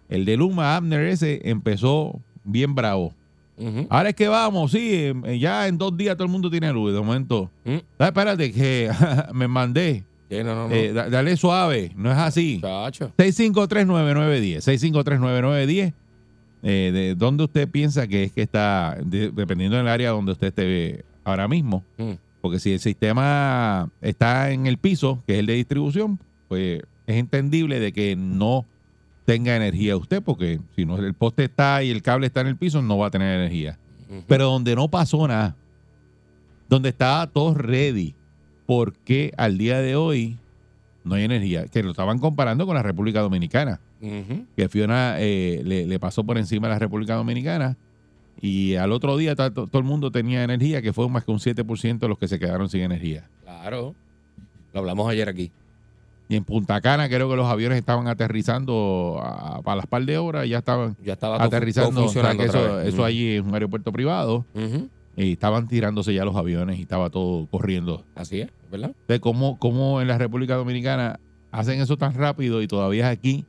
el 0.10 0.26
de 0.26 0.38
Luma, 0.38 0.76
Abner 0.76 1.02
ese, 1.02 1.42
empezó 1.50 2.20
bien 2.44 2.74
bravo. 2.76 3.14
Ahora 3.90 4.10
es 4.10 4.16
que 4.16 4.28
vamos, 4.28 4.72
sí, 4.72 5.12
eh, 5.24 5.40
ya 5.40 5.68
en 5.68 5.78
dos 5.78 5.96
días 5.96 6.16
todo 6.18 6.26
el 6.26 6.32
mundo 6.32 6.50
tiene 6.50 6.72
luz. 6.74 6.94
De 6.94 7.00
momento, 7.00 7.50
Mm. 7.64 7.76
ah, 8.00 8.08
espérate, 8.08 8.52
que 8.52 8.90
me 9.34 9.48
mandé. 9.48 10.04
Sí, 10.30 10.38
no, 10.44 10.56
no, 10.56 10.68
no. 10.70 10.74
Eh, 10.76 10.92
da- 10.94 11.10
dale 11.10 11.38
suave, 11.38 11.92
no 11.96 12.12
es 12.12 12.18
así. 12.18 12.60
Chacho. 12.62 13.12
6539910, 13.18 14.62
6539910. 14.62 15.94
Eh, 16.64 16.92
¿De 16.92 17.16
dónde 17.16 17.44
usted 17.44 17.70
piensa 17.70 18.08
que 18.08 18.24
es 18.24 18.32
que 18.32 18.42
está, 18.42 18.98
de- 19.04 19.30
dependiendo 19.32 19.78
del 19.78 19.88
área 19.88 20.10
donde 20.10 20.32
usted 20.32 20.48
esté 20.48 21.06
ahora 21.24 21.48
mismo? 21.48 21.84
Mm. 21.98 22.14
Porque 22.42 22.60
si 22.60 22.74
el 22.74 22.80
sistema 22.80 23.90
está 24.02 24.52
en 24.52 24.66
el 24.68 24.78
piso, 24.78 25.22
que 25.28 25.34
es 25.34 25.40
el 25.40 25.46
de 25.46 25.54
distribución, 25.54 26.20
pues 26.48 26.82
es 27.08 27.16
entendible 27.18 27.80
de 27.80 27.92
que 27.92 28.16
no 28.16 28.66
tenga 29.26 29.56
energía 29.56 29.98
usted, 29.98 30.22
porque 30.24 30.60
si 30.76 30.86
no 30.86 30.98
el 30.98 31.14
poste 31.16 31.46
está 31.46 31.82
y 31.84 31.90
el 31.92 32.02
cable 32.04 32.28
está 32.28 32.42
en 32.42 32.48
el 32.48 32.58
piso, 32.58 32.82
no 32.82 32.98
va 32.98 33.08
a 33.08 33.12
tener 33.12 33.40
energía. 33.40 33.78
Pero 34.28 34.46
donde 34.46 34.76
no 34.76 34.88
pasó 34.88 35.28
nada, 35.28 35.56
donde 36.70 36.90
estaba 36.90 37.26
todo 37.28 37.54
ready, 37.56 38.14
¿por 38.66 38.94
qué 38.94 39.32
al 39.38 39.58
día 39.58 39.80
de 39.82 39.96
hoy 39.96 40.38
no 41.04 41.16
hay 41.16 41.24
energía? 41.24 41.68
Que 41.68 41.84
lo 41.84 41.92
estaban 41.92 42.20
comparando 42.20 42.66
con 42.66 42.76
la 42.76 42.84
República 42.84 43.22
Dominicana, 43.22 43.80
que 44.56 44.70
Fiona 44.70 45.16
eh, 45.20 45.62
le, 45.64 45.86
le 45.88 46.00
pasó 46.00 46.24
por 46.24 46.38
encima 46.38 46.68
a 46.68 46.72
la 46.72 46.80
República 46.80 47.16
Dominicana 47.16 47.78
y 48.42 48.76
al 48.76 48.92
otro 48.92 49.16
día 49.18 49.36
todo 49.36 49.68
el 49.74 49.84
mundo 49.84 50.12
tenía 50.12 50.44
energía, 50.44 50.82
que 50.82 50.94
fue 50.94 51.08
más 51.10 51.24
que 51.24 51.32
un 51.32 51.40
7% 51.40 52.00
de 52.00 52.08
los 52.08 52.18
que 52.18 52.28
se 52.28 52.38
quedaron 52.38 52.70
sin 52.70 52.82
energía. 52.82 53.28
Claro. 53.44 53.96
Lo 54.74 54.80
hablamos 54.82 55.10
ayer 55.10 55.30
aquí. 55.30 55.52
Y 56.28 56.36
en 56.36 56.44
Punta 56.44 56.82
Cana 56.82 57.08
creo 57.08 57.30
que 57.30 57.36
los 57.36 57.46
aviones 57.48 57.78
estaban 57.78 58.08
aterrizando 58.08 59.20
a, 59.24 59.62
a 59.64 59.76
las 59.76 59.86
par 59.86 60.04
de 60.06 60.18
horas, 60.18 60.48
ya 60.50 60.58
estaban 60.58 60.98
Ya 61.04 61.14
estaba 61.14 61.38
todo, 61.38 61.48
aterrizando. 61.48 62.04
o 62.06 62.10
sea, 62.10 62.36
que 62.36 62.46
eso, 62.90 63.06
allí 63.06 63.36
es 63.36 63.42
un 63.44 63.54
aeropuerto 63.54 63.92
privado. 63.92 64.44
Ujú. 64.56 64.90
Y 65.18 65.32
estaban 65.34 65.68
tirándose 65.68 66.14
ya 66.14 66.26
los 66.26 66.36
aviones 66.36 66.78
y 66.80 66.82
estaba 66.84 67.10
todo 67.10 67.48
corriendo. 67.48 68.04
Así 68.16 68.42
es, 68.42 68.50
¿verdad? 68.72 68.94
De 69.08 69.20
cómo, 69.20 69.58
cómo 69.60 70.02
en 70.02 70.08
la 70.08 70.18
República 70.18 70.56
Dominicana 70.56 71.20
hacen 71.52 71.80
eso 71.80 71.98
tan 71.98 72.14
rápido 72.14 72.62
y 72.62 72.68
todavía 72.68 73.10
aquí 73.10 73.46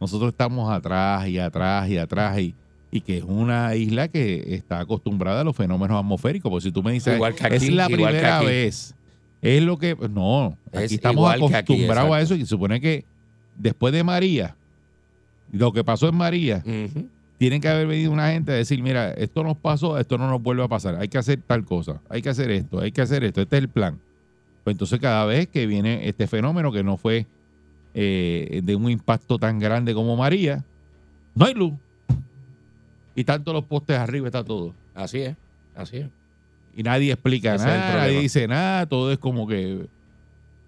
nosotros 0.00 0.30
estamos 0.30 0.70
atrás 0.70 1.26
y 1.28 1.38
atrás 1.38 1.88
y 1.88 1.96
atrás 1.96 2.38
y, 2.38 2.54
y 2.90 3.00
que 3.00 3.18
es 3.18 3.24
una 3.24 3.74
isla 3.76 4.08
que 4.08 4.54
está 4.54 4.80
acostumbrada 4.80 5.40
a 5.40 5.44
los 5.44 5.56
fenómenos 5.56 5.98
atmosféricos. 5.98 6.50
Porque 6.50 6.64
si 6.64 6.72
tú 6.72 6.82
me 6.82 6.92
dices, 6.92 7.14
Igual 7.14 7.34
que 7.34 7.46
aquí, 7.46 7.54
es 7.56 7.70
la 7.70 7.86
igual 7.90 8.10
primera 8.12 8.38
aquí". 8.38 8.46
vez, 8.46 8.94
es 9.40 9.62
lo 9.62 9.78
que... 9.78 9.96
No, 10.10 10.58
aquí 10.68 10.84
Es 10.84 10.92
estamos 10.92 11.30
aquí, 11.32 11.44
acostumbrados 11.44 12.12
a 12.12 12.20
eso 12.20 12.34
y 12.34 12.40
se 12.40 12.46
supone 12.46 12.78
que 12.80 13.06
después 13.56 13.94
de 13.94 14.04
María, 14.04 14.54
lo 15.50 15.72
que 15.72 15.82
pasó 15.82 16.08
en 16.10 16.16
María, 16.16 16.62
Ujú. 16.66 17.08
Tienen 17.38 17.60
que 17.60 17.68
haber 17.68 17.86
venido 17.86 18.12
una 18.12 18.30
gente 18.30 18.52
a 18.52 18.54
decir, 18.54 18.82
mira, 18.82 19.10
esto 19.12 19.42
nos 19.42 19.56
pasó, 19.56 19.98
esto 19.98 20.16
no 20.16 20.28
nos 20.28 20.42
vuelve 20.42 20.64
a 20.64 20.68
pasar, 20.68 20.96
hay 20.96 21.08
que 21.08 21.18
hacer 21.18 21.40
tal 21.46 21.64
cosa, 21.64 22.00
hay 22.08 22.22
que 22.22 22.30
hacer 22.30 22.50
esto, 22.50 22.80
hay 22.80 22.92
que 22.92 23.02
hacer 23.02 23.24
esto, 23.24 23.42
este 23.42 23.56
es 23.56 23.62
el 23.62 23.68
plan. 23.68 23.98
Pues 24.64 24.74
entonces 24.74 24.98
cada 24.98 25.24
vez 25.26 25.46
que 25.46 25.66
viene 25.66 26.08
este 26.08 26.26
fenómeno 26.26 26.72
que 26.72 26.82
no 26.82 26.96
fue 26.96 27.26
eh, 27.94 28.60
de 28.64 28.74
un 28.74 28.90
impacto 28.90 29.38
tan 29.38 29.58
grande 29.58 29.94
como 29.94 30.16
María, 30.16 30.64
no 31.34 31.44
hay 31.44 31.54
luz. 31.54 31.74
Y 33.14 33.24
tanto 33.24 33.52
los 33.52 33.64
postes 33.64 33.98
arriba 33.98 34.26
está 34.26 34.42
todo. 34.42 34.74
Así 34.94 35.20
es, 35.20 35.36
así 35.74 35.98
es. 35.98 36.08
Y 36.74 36.82
nadie 36.82 37.12
explica 37.12 37.54
Ese 37.54 37.66
nada, 37.66 37.96
nadie 37.96 38.20
dice 38.20 38.46
nada, 38.48 38.86
todo 38.86 39.12
es 39.12 39.18
como 39.18 39.46
que 39.46 39.86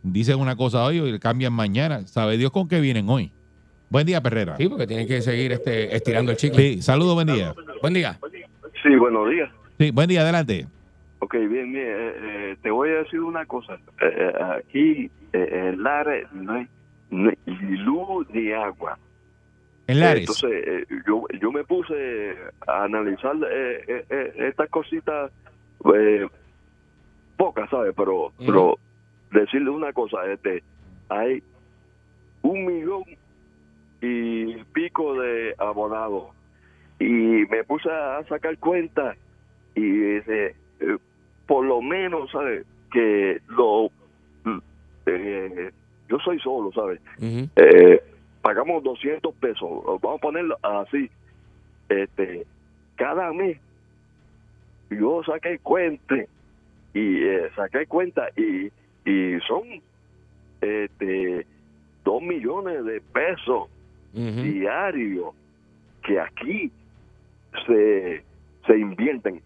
dicen 0.02 0.38
una 0.38 0.56
cosa 0.56 0.84
hoy 0.84 1.00
y 1.00 1.18
cambian 1.18 1.52
mañana. 1.52 2.06
¿Sabe 2.06 2.36
Dios 2.38 2.50
con 2.50 2.68
qué 2.68 2.80
vienen 2.80 3.08
hoy? 3.08 3.32
Buen 3.90 4.06
día, 4.06 4.20
Perrera. 4.20 4.56
Sí, 4.56 4.68
porque 4.68 4.86
tienen 4.86 5.06
que 5.06 5.22
seguir 5.22 5.52
este, 5.52 5.94
estirando 5.96 6.30
el 6.32 6.36
chicle. 6.36 6.74
Sí, 6.74 6.82
saludos, 6.82 7.14
buen 7.14 7.26
día. 7.28 7.54
Buen 7.80 7.94
día. 7.94 8.18
Sí, 8.82 8.94
buenos 8.96 9.30
días. 9.30 9.50
Sí, 9.78 9.90
buen 9.90 10.08
día, 10.08 10.20
adelante. 10.22 10.66
Ok, 11.20 11.34
bien, 11.34 11.72
bien. 11.72 11.76
eh, 11.76 12.12
eh, 12.16 12.56
te 12.62 12.70
voy 12.70 12.90
a 12.90 13.02
decir 13.02 13.20
una 13.20 13.46
cosa. 13.46 13.74
Eh, 13.74 13.78
eh, 14.00 14.32
aquí 14.58 15.10
eh, 15.32 15.70
en 15.72 15.82
Lares 15.82 16.30
no 16.32 16.52
hay, 16.52 16.68
no 17.10 17.30
hay 17.30 17.38
ni 17.46 17.76
luz 17.78 18.28
ni 18.30 18.52
agua. 18.52 18.98
En 19.86 20.00
Lares. 20.00 20.20
Entonces, 20.20 20.50
eh, 20.66 20.84
yo, 21.06 21.24
yo 21.40 21.50
me 21.50 21.64
puse 21.64 22.36
a 22.66 22.84
analizar 22.84 23.34
eh, 23.50 23.84
eh, 23.88 24.04
eh, 24.10 24.32
estas 24.48 24.68
cositas, 24.68 25.32
eh, 25.94 26.26
pocas, 27.38 27.70
¿sabes? 27.70 27.94
Pero, 27.96 28.32
pero 28.38 28.78
decirle 29.32 29.70
una 29.70 29.92
cosa, 29.94 30.18
este, 30.30 30.62
hay 31.08 31.42
un 32.42 32.66
millón 32.66 33.02
y 34.00 34.54
pico 34.72 35.20
de 35.20 35.54
abonados. 35.58 36.28
Y 37.00 37.04
me 37.04 37.64
puse 37.64 37.90
a 37.90 38.24
sacar 38.28 38.58
cuenta 38.58 39.16
y 39.74 40.02
eh, 40.02 40.54
eh, 40.80 40.96
por 41.46 41.64
lo 41.64 41.80
menos, 41.80 42.30
¿sabes? 42.30 42.66
Que 42.92 43.40
lo... 43.48 43.90
eh, 45.06 45.70
yo 46.08 46.18
soy 46.20 46.40
solo, 46.40 46.72
¿sabes? 46.72 47.00
Eh, 47.20 48.02
pagamos 48.42 48.82
200 48.82 49.34
pesos, 49.34 49.68
vamos 50.00 50.18
a 50.18 50.22
ponerlo 50.22 50.56
así, 50.62 51.10
este, 51.88 52.46
cada 52.96 53.32
mes 53.32 53.58
yo 54.90 55.22
saqué 55.24 55.58
cuenta 55.58 56.14
y 56.94 57.22
eh, 57.22 57.50
saqué 57.54 57.86
cuenta 57.86 58.28
y, 58.36 58.70
y 59.04 59.38
son 59.46 59.82
este 60.60 61.46
dos 62.04 62.22
millones 62.22 62.84
de 62.84 63.00
pesos 63.00 63.68
Ujú. 64.18 64.42
diarios 64.42 65.26
que 66.02 66.20
aquí 66.20 66.72
se, 67.66 68.24
se 68.66 68.78
invierten 68.78 69.42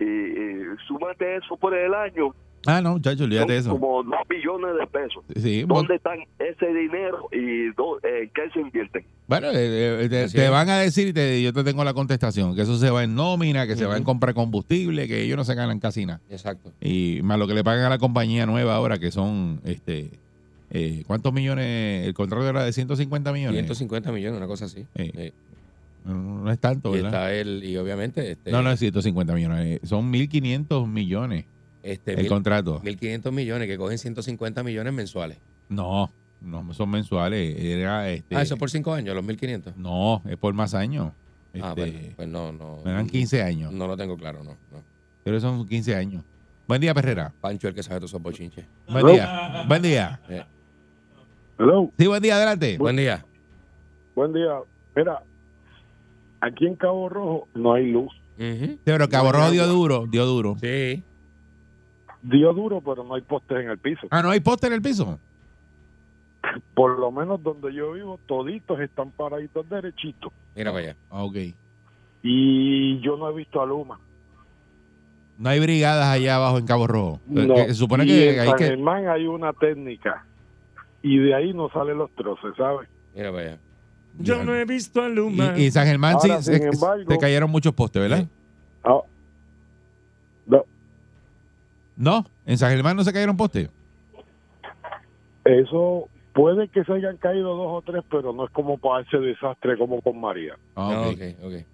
y, 0.00 0.04
y 0.04 0.62
súmate 0.86 1.36
eso 1.36 1.56
por 1.56 1.74
el 1.74 1.92
año 1.94 2.34
Ah, 2.66 2.80
no, 2.82 2.94
muchacho, 2.94 3.22
olvídate 3.24 3.56
eso. 3.56 3.70
como 3.70 4.02
dos 4.02 4.14
millones 4.28 4.70
de 4.80 4.86
pesos 4.88 5.24
Sí, 5.36 5.62
¿Dónde 5.66 5.94
están 5.94 6.18
ese 6.40 6.66
dinero 6.66 7.28
y 7.32 7.68
dó- 7.74 7.98
en 8.02 8.28
qué 8.34 8.50
se 8.52 8.60
invierten? 8.60 9.04
bueno, 9.28 9.48
eh, 9.52 10.06
eh, 10.10 10.28
te, 10.32 10.48
van 10.48 10.68
a 10.68 10.78
decir, 10.78 11.08
y 11.08 11.12
te- 11.12 11.40
yo 11.42 11.52
te 11.52 11.62
tengo 11.62 11.84
la 11.84 11.94
contestación, 11.94 12.56
que 12.56 12.62
eso 12.62 12.76
se 12.76 12.90
va 12.90 13.04
en 13.04 13.14
nómina, 13.14 13.66
que 13.66 13.76
se 13.76 13.84
va 13.86 13.92
en 13.94 14.02
Ujú. 14.02 14.06
compra 14.06 14.28
de 14.28 14.34
combustible, 14.34 15.06
que 15.06 15.20
ellos 15.22 15.36
no 15.36 15.44
se 15.44 15.54
ganan 15.54 15.78
casi 15.78 16.04
nada. 16.06 16.20
Exacto. 16.30 16.72
Y 16.80 17.20
más 17.22 17.38
lo 17.38 17.46
que 17.46 17.54
le 17.54 17.62
pagan 17.62 17.84
a 17.84 17.90
la 17.90 17.98
compañía 17.98 18.44
nueva 18.46 18.74
ahora, 18.74 18.98
que 18.98 19.10
son, 19.12 19.60
este, 19.64 20.10
eh, 20.70 21.02
¿cuántos 21.06 21.32
millones? 21.32 22.06
El 22.06 22.14
contrato 22.14 22.48
era 22.48 22.64
de 22.64 22.72
150 22.72 23.32
millones. 23.32 23.54
150 23.60 24.12
millones, 24.12 24.36
una 24.38 24.46
cosa 24.46 24.66
así. 24.66 24.86
Sí. 24.96 25.10
Sí. 25.14 25.32
No, 26.04 26.14
no 26.44 26.50
es 26.50 26.58
tanto, 26.58 26.90
Y 26.90 27.02
¿verdad? 27.02 27.10
está 27.12 27.32
él, 27.34 27.62
y 27.64 27.76
obviamente, 27.76 28.30
este, 28.32 28.50
No, 28.50 28.62
no 28.62 28.70
es 28.70 28.78
150 28.80 29.34
millones, 29.34 29.80
eh, 29.82 29.86
son 29.86 30.10
1.500 30.12 30.86
millones 30.88 31.44
este, 31.82 32.12
el 32.12 32.18
mil- 32.20 32.28
contrato. 32.28 32.80
1.500 32.82 33.30
millones 33.32 33.68
que 33.68 33.76
cogen 33.76 33.98
150 33.98 34.62
millones 34.62 34.92
mensuales. 34.92 35.38
No, 35.68 36.10
no 36.40 36.72
son 36.72 36.88
mensuales, 36.90 37.58
era 37.58 38.08
este... 38.10 38.36
ah, 38.36 38.42
eso 38.42 38.56
por 38.56 38.70
5 38.70 38.94
años, 38.94 39.14
los 39.14 39.24
1.500. 39.24 39.74
No, 39.76 40.22
es 40.28 40.36
por 40.38 40.54
más 40.54 40.72
años. 40.74 41.12
Ah, 41.60 41.74
Este, 41.76 41.80
bueno, 41.80 41.98
pues 42.16 42.28
no, 42.28 42.52
no. 42.52 42.78
me 42.84 42.92
dan 42.92 43.06
15 43.08 43.42
años. 43.42 43.72
No 43.72 43.86
lo 43.86 43.96
tengo 43.96 44.16
claro, 44.16 44.42
no. 44.44 44.52
no. 44.72 44.82
Pero 45.24 45.40
son 45.40 45.66
15 45.66 45.94
años. 45.96 46.22
Buen 46.68 46.80
día, 46.80 46.94
Perrera. 46.94 47.32
Pancho 47.40 47.68
el 47.68 47.74
que 47.74 47.82
sabe 47.82 47.96
todos 48.00 48.10
esos 48.12 48.22
bochinches. 48.22 48.64
Buen 48.88 49.06
día. 49.06 49.64
Buen 49.66 49.82
día. 49.82 50.20
Eh, 50.28 50.44
Hello, 51.58 51.90
Sí, 51.98 52.06
buen 52.06 52.22
día, 52.22 52.36
adelante. 52.36 52.76
buen 52.78 52.96
día. 52.96 53.24
buen 54.14 54.32
día. 54.32 54.58
Mira, 54.94 55.22
aquí 56.40 56.66
en 56.66 56.76
Cabo 56.76 57.08
Rojo 57.08 57.48
no 57.54 57.74
hay 57.74 57.90
luz. 57.90 58.12
Sí, 58.38 58.78
pero 58.84 59.08
Cabo 59.08 59.32
Rojo 59.32 59.50
dio 59.50 59.66
duro, 59.66 60.06
dio 60.06 60.24
duro. 60.26 60.56
Sí. 60.60 61.02
Dio 62.22 62.52
duro, 62.52 62.80
pero 62.80 63.04
no 63.04 63.14
hay 63.14 63.22
postes 63.22 63.58
en 63.58 63.70
el 63.70 63.78
piso. 63.78 64.06
Ah, 64.10 64.22
¿no 64.22 64.30
hay 64.30 64.40
poste 64.40 64.66
en 64.68 64.72
el 64.74 64.82
piso? 64.82 65.18
Por 66.74 66.98
lo 66.98 67.10
menos 67.10 67.42
donde 67.42 67.72
yo 67.74 67.92
vivo, 67.92 68.18
toditos 68.26 68.80
están 68.80 69.10
paraditos 69.10 69.68
derechitos. 69.68 70.32
Mira 70.56 70.70
para 70.72 70.84
allá. 70.84 70.96
Ah, 71.10 71.24
Ok. 71.24 71.36
Y 72.22 73.00
yo 73.00 73.16
no 73.16 73.30
he 73.30 73.34
visto 73.34 73.60
a 73.62 73.66
Luma. 73.66 73.98
No 75.38 75.48
hay 75.48 75.60
brigadas 75.60 76.06
allá 76.06 76.34
abajo 76.36 76.58
en 76.58 76.66
Cabo 76.66 76.86
Rojo. 76.88 77.20
No. 77.28 77.54
Que 77.54 77.66
se 77.68 77.74
supone 77.74 78.04
y 78.04 78.08
que 78.08 78.34
en 78.34 78.40
hay 78.40 78.48
San 78.48 78.58
que... 78.58 78.64
Germán 78.64 79.08
hay 79.08 79.26
una 79.26 79.52
técnica. 79.52 80.24
Y 81.02 81.18
de 81.18 81.34
ahí 81.34 81.52
no 81.54 81.68
salen 81.70 81.98
los 81.98 82.10
troces, 82.14 82.50
¿sabes? 82.56 82.88
Mira 83.14 83.30
para 83.30 83.42
allá. 83.42 83.58
Yo 84.18 84.42
no 84.42 84.54
he 84.54 84.64
visto 84.64 85.00
a 85.02 85.08
Luma. 85.08 85.54
Y, 85.56 85.64
y 85.66 85.70
San 85.70 85.86
Germán 85.86 86.18
sí, 86.20 86.28
se, 86.40 86.42
sin 86.60 86.62
embargo- 86.74 87.04
se 87.10 87.18
cayeron 87.18 87.50
muchos 87.50 87.72
postes, 87.72 88.02
¿verdad? 88.02 88.20
Sí. 88.24 88.28
Ah, 88.84 89.00
no, 90.46 90.64
No, 91.96 92.24
en 92.46 92.58
San 92.58 92.70
Germán 92.70 92.96
no 92.96 93.04
se 93.04 93.12
cayeron 93.12 93.36
postes. 93.36 93.68
eso 95.44 96.08
puede 96.34 96.68
que 96.68 96.84
se 96.84 96.92
hayan 96.92 97.16
caído 97.16 97.56
dos 97.56 97.66
o 97.78 97.82
tres, 97.82 98.04
pero 98.10 98.32
no 98.32 98.44
es 98.44 98.50
como 98.52 98.78
para 98.78 99.02
ese 99.02 99.18
desastre 99.18 99.76
como 99.78 100.00
con 100.00 100.20
María. 100.20 100.54
Ah, 100.76 100.90
No, 100.92 101.08
ok. 101.10 101.14
ok, 101.14 101.44
ok. 101.44 101.66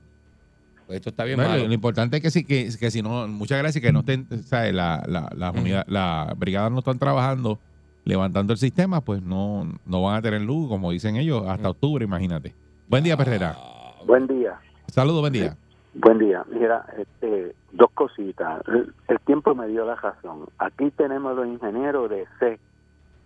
Pues 0.86 0.96
esto 0.96 1.10
está 1.10 1.24
bien 1.24 1.36
Bueno, 1.36 1.50
malo. 1.52 1.66
lo 1.66 1.72
importante 1.72 2.18
es 2.18 2.22
que 2.22 2.30
si, 2.30 2.44
que, 2.44 2.68
que 2.78 2.90
si 2.90 3.00
no, 3.02 3.26
muchas 3.26 3.58
gracias 3.58 3.82
que 3.82 3.90
no 3.92 4.00
estén, 4.00 4.26
¿sabes? 4.42 4.74
La, 4.74 5.02
la, 5.06 5.30
la, 5.34 5.50
unidad- 5.52 5.86
la 5.88 6.34
brigadas 6.36 6.70
no 6.70 6.80
están 6.80 6.98
trabajando, 6.98 7.58
levantando 8.04 8.52
el 8.52 8.58
sistema, 8.58 9.00
pues 9.00 9.22
no, 9.22 9.66
no 9.86 10.02
van 10.02 10.16
a 10.16 10.22
tener 10.22 10.40
luz, 10.42 10.68
como 10.68 10.90
dicen 10.90 11.16
ellos, 11.16 11.46
hasta 11.46 11.70
octubre, 11.70 12.04
imagínate. 12.04 12.54
Buen 12.88 13.02
día, 13.04 13.16
Perrera. 13.16 13.54
Ah, 13.56 13.94
Buen 14.06 14.26
día, 14.26 14.58
Saludos, 14.88 15.20
buen 15.22 15.32
día. 15.32 15.56
buen 15.94 16.18
día. 16.18 16.44
Mira, 16.52 16.84
este, 16.98 17.54
dos 17.72 17.90
cositas. 17.94 18.62
El, 18.68 18.92
el 19.08 19.18
tiempo 19.20 19.54
me 19.54 19.66
dio 19.68 19.84
la 19.86 19.94
razón. 19.96 20.46
Aquí 20.58 20.90
tenemos 20.90 21.34
los 21.34 21.46
ingenieros 21.46 22.10
de 22.10 22.26
C 22.38 22.58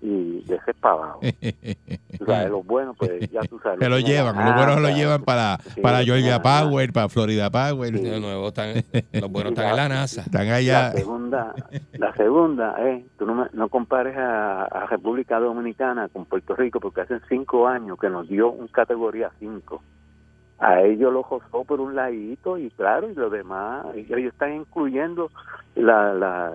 y 0.01 0.43
de 0.43 0.61
C 0.65 0.75
para 0.75 0.95
abajo. 0.95 1.21
Los 2.51 2.67
buenos, 2.67 2.97
pues 2.97 3.31
ya 3.31 3.41
tú 3.43 3.59
sabes. 3.61 3.79
Se 3.81 3.89
lo 3.89 3.99
llevan, 3.99 4.37
la 4.37 4.45
los 4.47 4.55
buenos 4.55 4.75
se 4.77 4.81
lo 4.81 4.89
NASA, 4.89 4.97
llevan 4.99 5.23
para, 5.25 5.59
Sí, 5.75 5.81
para 5.81 6.03
Georgia 6.05 6.37
sí. 6.37 6.43
Power, 6.43 6.93
para 6.93 7.09
Florida 7.09 7.51
Power. 7.51 7.97
Sí. 7.99 8.05
de 8.05 8.21
nuevo 8.21 8.49
están, 8.49 8.75
los 9.13 9.31
buenos 9.31 9.53
están 9.53 9.71
en 9.71 9.77
la 9.77 9.89
NASA. 9.89 10.21
Están 10.23 10.47
La 10.49 10.55
allá. 10.57 10.91
segunda, 10.93 11.55
la 11.93 12.13
segunda 12.15 12.89
es, 12.89 13.05
tú 13.19 13.27
no, 13.27 13.35
me- 13.35 13.49
no 13.53 13.69
compares 13.69 14.17
a, 14.17 14.65
a 14.65 14.87
República 14.87 15.39
Dominicana 15.39 16.09
con 16.09 16.25
Puerto 16.27 16.55
Rico, 16.57 16.81
porque 16.81 17.03
hace 17.03 17.19
cinco 17.29 17.67
años 17.69 17.99
que 17.99 18.09
nos 18.11 18.29
dio 18.29 18.51
un 18.51 18.69
categoría 18.69 19.31
5. 19.39 19.83
A 20.61 20.83
ellos 20.83 21.13
los 21.13 21.25
gozó 21.27 21.65
por 21.65 21.81
un 21.81 21.95
ladito 21.95 22.59
y 22.59 22.69
claro, 22.71 23.09
y 23.11 23.15
los 23.15 23.31
demás, 23.31 23.87
ellos 23.95 24.33
están 24.33 24.55
incluyendo 24.55 25.31
la, 25.77 26.13
la, 26.15 26.53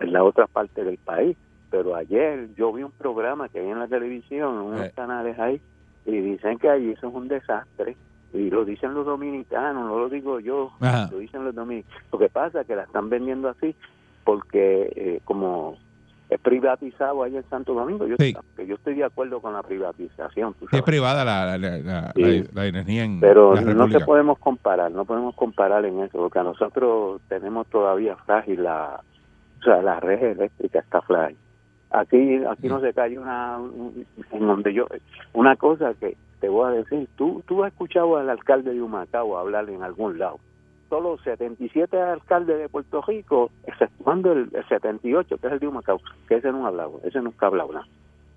la 0.00 0.24
otra 0.24 0.46
parte 0.48 0.82
del 0.82 0.98
país. 0.98 1.36
Pero 1.70 1.94
ayer 1.96 2.48
yo 2.56 2.72
vi 2.72 2.82
un 2.82 2.92
programa 2.92 3.48
que 3.48 3.58
hay 3.60 3.68
en 3.68 3.78
la 3.78 3.88
televisión, 3.88 4.54
en 4.54 4.60
unos 4.60 4.80
Eh. 4.86 4.92
canales 4.94 5.38
ahí, 5.38 5.60
y 6.04 6.12
dicen 6.20 6.58
que 6.58 6.68
allí 6.70 6.90
eso 6.92 7.08
es 7.08 7.14
un 7.14 7.28
desastre. 7.28 7.96
Y 8.32 8.50
lo 8.50 8.64
dicen 8.64 8.92
los 8.94 9.06
dominicanos, 9.06 9.84
no 9.86 9.98
lo 9.98 10.08
digo 10.08 10.40
yo, 10.40 10.70
Ajá. 10.80 11.08
lo 11.10 11.18
dicen 11.18 11.44
los 11.44 11.54
dominicanos. 11.54 12.02
Lo 12.12 12.18
que 12.18 12.28
pasa 12.28 12.60
es 12.60 12.66
que 12.66 12.76
la 12.76 12.82
están 12.84 13.08
vendiendo 13.08 13.48
así 13.48 13.74
porque 14.24 14.92
eh, 14.94 15.20
como 15.24 15.76
es 16.28 16.40
privatizado 16.40 17.22
allá 17.22 17.38
en 17.38 17.48
Santo 17.48 17.72
Domingo, 17.72 18.04
yo, 18.06 18.16
Sí. 18.18 18.34
que 18.56 18.66
yo 18.66 18.74
estoy 18.74 18.94
de 18.96 19.04
acuerdo 19.04 19.40
con 19.40 19.52
la 19.52 19.62
privatización, 19.62 20.54
tú 20.54 20.66
es 20.72 20.82
privada 20.82 21.24
la, 21.24 21.56
la, 21.56 21.78
la- 21.78 22.12
Sí. 22.14 22.22
la- 22.52 22.62
la 22.62 22.66
energía 22.66 23.04
en 23.04 23.20
pero 23.20 23.54
la 23.54 23.60
no 23.62 23.88
se 23.88 24.00
podemos 24.00 24.36
comparar, 24.40 24.90
no 24.90 25.04
podemos 25.04 25.36
comparar 25.36 25.84
en 25.84 26.00
eso, 26.00 26.18
porque 26.18 26.40
a 26.40 26.42
nosotros 26.42 27.20
tenemos 27.28 27.68
todavía 27.68 28.16
frágil 28.16 28.64
la, 28.64 29.00
o 29.60 29.62
sea, 29.62 29.80
la 29.82 30.00
red 30.00 30.20
eléctrica 30.22 30.80
está 30.80 31.00
frágil. 31.02 31.38
Aquí, 31.98 32.40
aquí 32.50 32.68
no 32.68 32.80
se 32.80 32.92
cae 32.92 33.18
una, 33.18 33.56
un- 33.58 34.04
en 34.32 34.46
donde 34.46 34.74
yo, 34.74 34.86
una 35.32 35.56
cosa 35.56 35.94
que 35.94 36.14
te 36.40 36.48
voy 36.50 36.68
a 36.68 36.76
decir, 36.76 37.08
tú, 37.16 37.42
tú 37.48 37.64
has 37.64 37.72
escuchado 37.72 38.16
al 38.18 38.28
alcalde 38.28 38.74
de 38.74 38.82
Humacao 38.82 39.38
hablar 39.38 39.70
en 39.70 39.82
algún 39.82 40.18
lado. 40.18 40.38
Solo 40.90 41.16
77 41.24 41.98
alcaldes 42.00 42.58
de 42.58 42.68
Puerto 42.68 43.00
Rico, 43.06 43.50
exceptuando 43.66 44.32
el, 44.32 44.50
el 44.52 44.68
78, 44.68 45.38
que 45.38 45.46
es 45.46 45.52
el 45.54 45.58
de 45.58 45.66
Humacao, 45.68 46.00
que 46.28 46.36
ese 46.36 46.52
no 46.52 46.66
ha 46.66 46.68
hablado, 46.68 47.00
ese 47.04 47.20
nunca 47.22 47.46
ha 47.46 47.48
hablado 47.48 47.72
nada. 47.72 47.86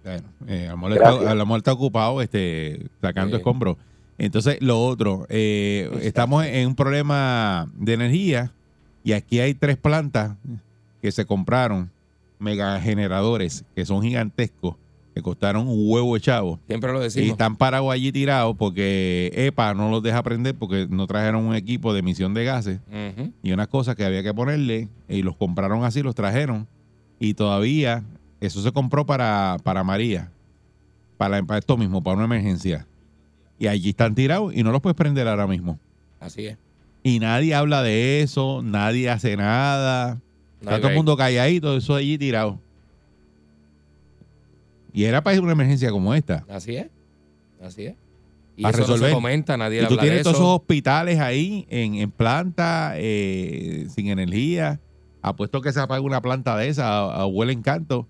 Bueno, 0.06 0.24
eh, 0.48 0.68
a 0.68 0.72
lo 0.72 0.78
mejor 0.78 0.92
está- 0.94 1.04
Gracias. 1.12 1.30
a 1.32 1.36
lo 1.36 1.46
mejor 1.46 1.58
está 1.58 1.74
ocupado 1.74 2.22
este, 2.22 2.88
sacando 3.02 3.36
Sí. 3.36 3.42
escombros. 3.42 3.76
Entonces, 4.18 4.62
lo 4.62 4.80
otro, 4.82 5.26
eh, 5.30 5.90
estamos 6.02 6.46
en 6.46 6.66
un 6.68 6.76
problema 6.76 7.68
de 7.76 7.94
energía 7.94 8.52
y 9.04 9.12
aquí 9.12 9.40
hay 9.42 9.54
tres 9.54 9.76
plantas 9.78 10.38
que 11.02 11.12
se 11.12 11.26
compraron, 11.26 11.90
megageneradores, 12.40 13.66
que 13.76 13.86
son 13.86 14.02
gigantescos, 14.02 14.76
que 15.14 15.22
costaron 15.22 15.68
un 15.68 15.84
huevo 15.90 16.16
de 16.16 16.22
chavo. 16.22 16.60
Siempre 16.68 16.92
lo 16.94 17.00
Y 17.00 17.04
decimos. 17.04 17.30
están 17.32 17.56
parados 17.56 17.92
allí 17.92 18.12
tirados 18.12 18.56
porque 18.58 19.32
EPA 19.36 19.74
no 19.74 19.90
los 19.90 20.02
deja 20.04 20.24
prender 20.24 20.56
porque 20.56 20.88
no 20.90 21.08
trajeron 21.08 21.46
un 21.46 21.56
equipo 21.56 21.94
de 21.94 22.00
emisión 22.00 22.34
de 22.34 22.46
gases 22.46 22.80
y 23.44 23.52
unas 23.52 23.68
cosas 23.68 23.96
que 23.96 24.06
había 24.06 24.24
que 24.24 24.34
ponerle 24.34 24.88
y 25.08 25.22
los 25.22 25.36
compraron 25.36 25.84
así, 25.84 26.02
los 26.02 26.16
trajeron 26.16 26.68
y 27.20 27.34
todavía 27.34 28.04
eso 28.40 28.62
se 28.62 28.72
compró 28.72 29.06
para, 29.06 29.58
para 29.64 29.84
María, 29.84 30.32
para, 31.18 31.44
para 31.44 31.60
esto 31.60 31.76
mismo, 31.76 32.02
para 32.02 32.16
una 32.16 32.26
emergencia. 32.26 32.88
Y 33.58 33.68
allí 33.68 33.90
están 33.90 34.16
tirados 34.16 34.56
y 34.56 34.64
no 34.64 34.72
los 34.72 34.80
puedes 34.80 34.96
prender 34.96 35.28
ahora 35.28 35.46
mismo. 35.48 35.78
Así 36.22 36.46
es. 36.46 36.58
Y 37.04 37.20
nadie 37.20 37.54
habla 37.56 37.82
de 37.84 38.22
eso, 38.22 38.62
nadie 38.64 39.10
hace 39.10 39.36
nada. 39.36 40.22
Está 40.60 40.78
todo 40.80 40.90
el 40.90 40.96
mundo 40.96 41.16
calladito, 41.18 41.78
eso 41.78 41.96
allí 41.96 42.18
tirado. 42.18 42.60
Y 44.94 45.04
era 45.04 45.24
para 45.24 45.40
una 45.42 45.52
emergencia 45.52 45.92
como 45.92 46.14
esta. 46.14 46.46
Así 46.50 46.76
es. 46.76 46.88
Así 47.62 47.86
es. 47.86 47.96
Y 48.58 48.64
Para 48.64 48.78
eso 48.78 48.88
no 48.88 48.94
resolver. 48.94 49.10
se 49.12 49.16
comenta, 49.16 49.56
nadie 49.58 49.78
Y 49.78 49.86
tú 49.86 49.94
habla 49.94 50.04
de 50.04 50.08
tienes 50.10 50.24
todos 50.24 50.36
esos 50.36 50.46
eso. 50.48 50.56
hospitales 50.56 51.20
ahí 51.20 51.66
en, 51.70 51.96
en 51.96 52.12
planta, 52.12 52.94
eh, 52.96 53.88
sin 53.94 54.08
energía. 54.08 54.80
Apuesto 55.22 55.62
que 55.62 55.72
se 55.72 55.80
apaga 55.80 56.02
una 56.02 56.22
planta 56.22 56.58
de 56.58 56.68
esa 56.68 56.88
a, 56.88 57.22
a 57.22 57.26
huele 57.26 57.54
encanto. 57.54 58.08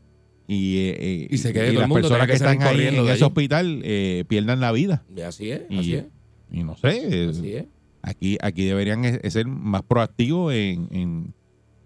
Y, 0.47 0.77
eh, 0.89 1.27
Y 1.29 1.37
se 1.37 1.53
quede 1.53 1.65
todo 1.65 1.71
el 1.73 1.79
las 1.79 1.87
mundo, 1.89 2.01
personas 2.07 2.27
que 2.27 2.33
están 2.33 2.61
ahí 2.63 2.87
en 2.87 2.95
ese 2.95 3.11
allí. 3.11 3.23
hospital 3.23 3.81
eh, 3.83 4.23
pierdan 4.27 4.59
la 4.59 4.71
vida. 4.71 5.03
Y 5.15 5.21
así 5.21 5.51
es, 5.51 5.61
Y, 5.69 5.77
así 5.79 5.93
es. 5.95 6.05
y 6.51 6.63
no 6.63 6.75
sé, 6.75 7.27
Así 7.29 7.53
es. 7.53 7.65
aquí, 8.01 8.37
aquí 8.41 8.65
deberían 8.65 9.05
es 9.05 9.33
ser 9.33 9.45
más 9.45 9.83
proactivos 9.83 10.53
en, 10.53 10.87
en- 10.91 11.33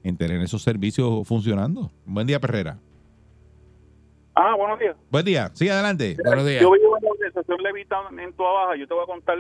en 0.04 0.18
tener 0.18 0.42
esos 0.42 0.62
servicios 0.62 1.28
funcionando. 1.28 1.92
Buen 2.06 2.28
día, 2.28 2.40
Perrera. 2.40 2.78
Ah, 4.36 4.56
buenos 4.56 4.80
días. 4.80 4.96
Buen 5.12 5.26
día. 5.26 5.50
Sí, 5.54 5.70
adelante. 5.70 6.18
Buenos 6.24 6.46
días. 6.46 6.62
Yo 6.62 6.72
vivo 6.72 6.98
en 6.98 7.04
la 7.04 7.12
organización 7.12 7.62
Levitown 7.62 8.20
en 8.20 8.34
Tua 8.34 8.52
Baja. 8.52 8.76
Yo 8.76 8.88
te 8.88 8.94
voy 8.94 9.04
a 9.04 9.08
contar. 9.08 9.38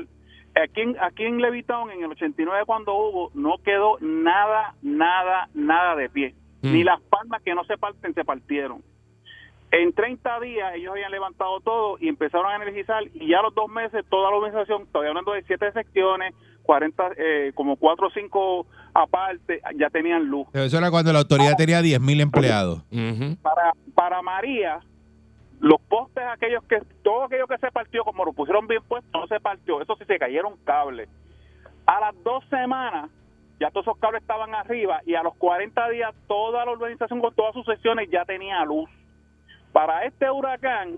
Aquí 0.55 0.81
en, 0.81 0.95
aquí 1.01 1.23
en 1.23 1.41
Levitown, 1.41 1.89
en 1.89 2.03
el 2.03 2.11
89, 2.11 2.63
cuando 2.67 2.93
hubo, 2.93 3.31
no 3.33 3.57
quedó 3.63 3.97
nada, 4.01 4.75
nada, 4.83 5.49
nada 5.55 5.95
de 5.95 6.09
pie. 6.09 6.35
Mm. 6.61 6.73
Ni 6.73 6.83
las 6.83 7.01
palmas 7.01 7.41
que 7.41 7.55
no 7.55 7.63
se 7.63 7.77
parten, 7.77 8.13
se 8.13 8.23
partieron. 8.23 8.83
En 9.71 9.91
30 9.91 10.39
días 10.41 10.75
ellos 10.75 10.91
habían 10.91 11.09
levantado 11.09 11.59
todo 11.61 11.97
y 11.99 12.07
empezaron 12.07 12.51
a 12.51 12.55
energizar 12.57 13.01
y 13.15 13.29
ya 13.29 13.39
a 13.39 13.41
los 13.41 13.55
dos 13.55 13.67
meses 13.71 14.05
toda 14.07 14.29
la 14.29 14.37
organización, 14.37 14.85
todavía 14.91 15.09
hablando 15.09 15.31
de 15.31 15.41
siete 15.41 15.71
secciones, 15.71 16.35
40, 16.63 17.11
eh, 17.17 17.51
como 17.53 17.75
cuatro 17.75 18.07
o 18.07 18.11
cinco 18.11 18.65
aparte, 18.93 19.61
ya 19.77 19.89
tenían 19.89 20.25
luz. 20.25 20.47
Pero 20.51 20.65
Eso 20.65 20.77
era 20.77 20.89
cuando 20.89 21.13
la 21.13 21.19
autoridad 21.19 21.55
tenía 21.57 21.81
10.000 21.81 22.21
empleados. 22.21 22.83
Para, 23.41 23.73
para 23.93 24.21
María, 24.21 24.79
los 25.59 25.79
postes 25.81 26.23
aquellos 26.31 26.63
que, 26.65 26.81
todo 27.03 27.23
aquello 27.23 27.47
que 27.47 27.57
se 27.57 27.71
partió, 27.71 28.03
como 28.03 28.25
lo 28.25 28.33
pusieron 28.33 28.67
bien 28.67 28.81
puesto, 28.87 29.17
no 29.17 29.27
se 29.27 29.39
partió, 29.39 29.81
eso 29.81 29.95
sí 29.97 30.05
se 30.05 30.19
cayeron 30.19 30.55
cables. 30.63 31.09
A 31.85 31.99
las 31.99 32.23
dos 32.23 32.43
semanas, 32.49 33.09
ya 33.59 33.69
todos 33.71 33.87
esos 33.87 33.97
cables 33.97 34.21
estaban 34.21 34.53
arriba 34.55 35.01
y 35.05 35.15
a 35.15 35.23
los 35.23 35.35
40 35.35 35.89
días 35.89 36.13
toda 36.27 36.65
la 36.65 36.71
organización 36.71 37.19
con 37.19 37.33
todas 37.33 37.53
sus 37.53 37.65
secciones 37.65 38.09
ya 38.11 38.25
tenía 38.25 38.63
luz. 38.65 38.89
Para 39.71 40.05
este 40.05 40.29
huracán, 40.29 40.97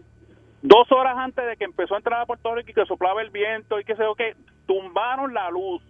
dos 0.62 0.92
horas 0.92 1.16
antes 1.18 1.46
de 1.46 1.58
que 1.58 1.66
empezó 1.66 1.96
a 1.96 1.98
entrar 1.98 2.22
a 2.22 2.26
Puerto 2.26 2.54
Rico 2.56 2.72
y 2.72 2.74
que 2.74 2.86
soplaba 2.86 3.22
el 3.22 3.30
viento 3.30 3.80
y 3.80 3.84
que 3.84 3.96
sé 3.96 4.04
yo 4.04 4.16
qué, 4.16 4.36
tumbaron 4.66 5.34
la 5.34 5.50
luz. 5.50 5.82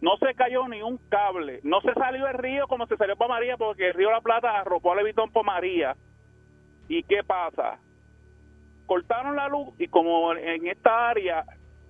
No 0.00 0.16
se 0.16 0.34
cayó 0.34 0.66
ni 0.68 0.80
un 0.82 0.98
cable. 1.08 1.60
No 1.62 1.80
se 1.82 1.92
salió 1.94 2.26
el 2.26 2.34
río 2.34 2.66
como 2.68 2.86
se 2.86 2.96
salió 2.96 3.16
para 3.16 3.34
María 3.34 3.56
porque 3.56 3.88
el 3.88 3.94
río 3.94 4.10
La 4.10 4.20
Plata 4.20 4.58
arropó 4.58 4.92
a 4.92 4.96
Levitón 4.96 5.30
por 5.30 5.44
María. 5.44 5.94
¿Y 6.88 7.02
qué 7.02 7.22
pasa? 7.22 7.78
Cortaron 8.86 9.36
la 9.36 9.48
luz 9.48 9.68
y 9.78 9.88
como 9.88 10.32
en 10.34 10.66
esta 10.66 11.10
área 11.10 11.44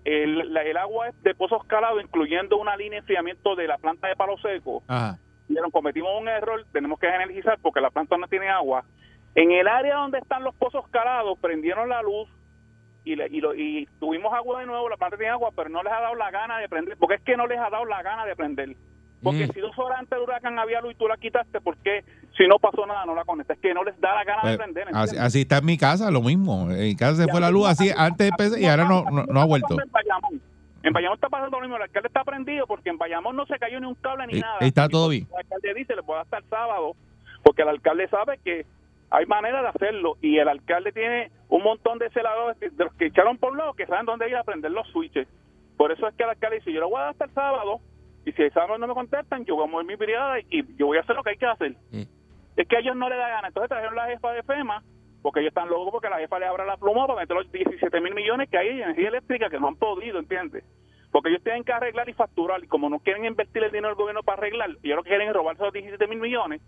el, 0.04 0.56
el 0.56 0.76
agua 0.76 1.08
es 1.08 1.22
de 1.22 1.34
pozos 1.34 1.64
calados, 1.64 2.02
incluyendo 2.02 2.56
una 2.58 2.76
línea 2.76 2.92
de 2.92 2.98
enfriamiento 2.98 3.54
de 3.54 3.66
la 3.68 3.78
planta 3.78 4.08
de 4.08 4.16
palo 4.16 4.36
seco, 4.38 4.82
Ajá. 4.88 5.18
dijeron, 5.48 5.70
cometimos 5.70 6.10
un 6.20 6.28
error, 6.28 6.64
tenemos 6.72 6.98
que 6.98 7.06
energizar 7.06 7.58
porque 7.62 7.80
la 7.80 7.90
planta 7.90 8.16
no 8.16 8.26
tiene 8.26 8.48
agua. 8.48 8.84
En 9.34 9.52
el 9.52 9.68
área 9.68 9.96
donde 9.96 10.18
están 10.18 10.42
los 10.42 10.54
pozos 10.56 10.88
calados, 10.88 11.38
prendieron 11.38 11.88
la 11.88 12.02
luz 12.02 12.28
y, 13.04 13.16
le- 13.16 13.28
y, 13.28 13.40
lo- 13.40 13.54
y 13.54 13.88
tuvimos 13.98 14.32
agua 14.32 14.60
de 14.60 14.66
nuevo, 14.66 14.88
la 14.88 14.96
planta 14.96 15.16
tiene 15.16 15.32
agua, 15.32 15.50
pero 15.54 15.68
no 15.70 15.82
les 15.82 15.92
ha 15.92 16.00
dado 16.00 16.14
la 16.14 16.30
gana 16.30 16.58
de 16.58 16.68
prender, 16.68 16.96
porque 16.98 17.14
es 17.16 17.22
que 17.22 17.36
no 17.36 17.46
les 17.46 17.58
ha 17.58 17.70
dado 17.70 17.84
la 17.84 18.02
gana 18.02 18.24
de 18.26 18.36
prender. 18.36 18.76
Porque 19.22 19.46
Mm. 19.46 19.52
si 19.52 19.60
dos 19.60 19.78
horas 19.78 19.98
antes 19.98 20.10
del 20.10 20.20
huracán 20.22 20.58
había 20.58 20.80
luz 20.80 20.92
y 20.92 20.94
tú 20.96 21.06
la 21.06 21.16
quitaste, 21.18 21.60
¿por 21.60 21.76
qué 21.78 22.04
si 22.38 22.46
no 22.46 22.58
pasó 22.58 22.86
nada 22.86 23.04
no 23.04 23.14
la 23.14 23.24
conectas? 23.24 23.56
Es 23.58 23.62
que 23.62 23.74
no 23.74 23.84
les 23.84 23.98
da 24.00 24.14
la 24.14 24.24
gana 24.24 24.48
de 24.48 24.54
Eh, 24.54 24.56
prender. 24.56 24.88
así, 24.94 25.16
así 25.18 25.40
está 25.42 25.58
en 25.58 25.66
mi 25.66 25.76
casa, 25.76 26.10
lo 26.10 26.22
mismo. 26.22 26.70
En 26.70 26.96
casa 26.96 27.22
se 27.24 27.28
fue 27.30 27.38
la 27.40 27.50
luz 27.50 27.68
así 27.68 27.90
antes 27.94 28.30
empecé 28.30 28.60
y 28.60 28.64
ahora 28.66 28.84
no, 28.86 29.04
no, 29.10 29.24
no 29.26 29.40
ha 29.40 29.44
vuelto. 29.44 29.76
En 29.78 29.90
Bayamón. 29.90 30.40
Está 31.14 31.28
pasando 31.28 31.56
lo 31.58 31.60
mismo, 31.60 31.76
el 31.76 31.82
alcalde 31.82 32.06
está 32.08 32.24
prendido 32.24 32.66
porque 32.66 32.88
en 32.88 32.96
Bayamón 32.96 33.36
no 33.36 33.44
se 33.44 33.58
cayó 33.58 33.78
ni 33.78 33.86
un 33.86 33.94
cable 33.96 34.26
ni 34.26 34.38
Eh, 34.38 34.40
nada. 34.40 34.56
está 34.60 34.88
todo 34.88 35.10
bien. 35.10 35.26
El 35.32 35.36
alcalde 35.38 35.74
dice, 35.74 35.94
le 35.94 36.02
puede 36.02 36.20
hasta 36.22 36.38
el 36.38 36.44
sábado, 36.48 36.92
porque 37.42 37.60
el 37.60 37.68
alcalde 37.68 38.08
sabe 38.08 38.38
que 38.42 38.64
hay 39.10 39.26
manera 39.26 39.62
de 39.62 39.68
hacerlo 39.68 40.16
y 40.20 40.38
el 40.38 40.48
alcalde 40.48 40.92
tiene 40.92 41.30
un 41.48 41.62
montón 41.62 41.98
de 41.98 42.10
celadores 42.10 42.58
de 42.60 42.84
los 42.84 42.94
que 42.94 43.06
echaron 43.06 43.38
por 43.38 43.56
lado 43.56 43.74
que 43.74 43.86
saben 43.86 44.06
dónde 44.06 44.28
ir 44.28 44.36
a 44.36 44.44
prender 44.44 44.70
los 44.70 44.86
switches. 44.88 45.28
Por 45.76 45.92
eso 45.92 46.06
es 46.06 46.14
que 46.14 46.22
el 46.22 46.30
alcalde 46.30 46.56
dice, 46.56 46.72
yo 46.72 46.80
lo 46.80 46.90
voy 46.90 46.98
a 46.98 47.02
dar 47.02 47.10
hasta 47.10 47.24
el 47.24 47.32
sábado 47.32 47.80
y 48.24 48.32
si 48.32 48.42
el 48.42 48.52
sábado 48.52 48.78
no 48.78 48.86
me 48.86 48.94
contestan, 48.94 49.44
yo 49.44 49.56
voy 49.56 49.64
a 49.64 49.70
mover 49.70 49.86
mi 49.86 49.96
brigada 49.96 50.38
y 50.40 50.76
yo 50.76 50.86
voy 50.86 50.98
a 50.98 51.00
hacer 51.00 51.16
lo 51.16 51.22
que 51.22 51.30
hay 51.30 51.36
que 51.36 51.46
hacer. 51.46 51.72
Mm. 51.90 52.02
Es 52.56 52.68
que 52.68 52.76
a 52.76 52.80
ellos 52.80 52.96
no 52.96 53.08
le 53.08 53.16
da 53.16 53.28
gana. 53.28 53.48
Entonces 53.48 53.68
trajeron 53.68 53.96
la 53.96 54.06
jefa 54.06 54.32
de 54.32 54.42
FEMA 54.42 54.82
porque 55.22 55.40
ellos 55.40 55.50
están 55.50 55.68
locos 55.68 55.90
porque 55.92 56.08
la 56.08 56.18
jefa 56.18 56.38
le 56.38 56.46
abra 56.46 56.64
la 56.64 56.76
pluma 56.76 57.06
para 57.06 57.20
meter 57.20 57.36
los 57.36 57.50
17 57.50 58.00
mil 58.00 58.14
millones 58.14 58.48
que 58.48 58.58
hay 58.58 58.68
en 58.68 58.82
energía 58.82 59.08
eléctrica 59.08 59.50
que 59.50 59.58
no 59.58 59.68
han 59.68 59.76
podido, 59.76 60.18
¿entiendes? 60.18 60.64
Porque 61.10 61.30
ellos 61.30 61.42
tienen 61.42 61.64
que 61.64 61.72
arreglar 61.72 62.08
y 62.08 62.12
facturar, 62.12 62.62
y 62.62 62.68
como 62.68 62.88
no 62.88 63.00
quieren 63.00 63.24
invertir 63.24 63.64
el 63.64 63.72
dinero 63.72 63.88
del 63.88 63.96
gobierno 63.96 64.22
para 64.22 64.38
arreglar, 64.38 64.70
ellos 64.82 64.96
lo 64.96 65.02
que 65.02 65.08
quieren 65.08 65.28
es 65.28 65.34
robarse 65.34 65.62
los 65.62 65.72
17 65.72 66.06
mil 66.06 66.20
millones, 66.20 66.62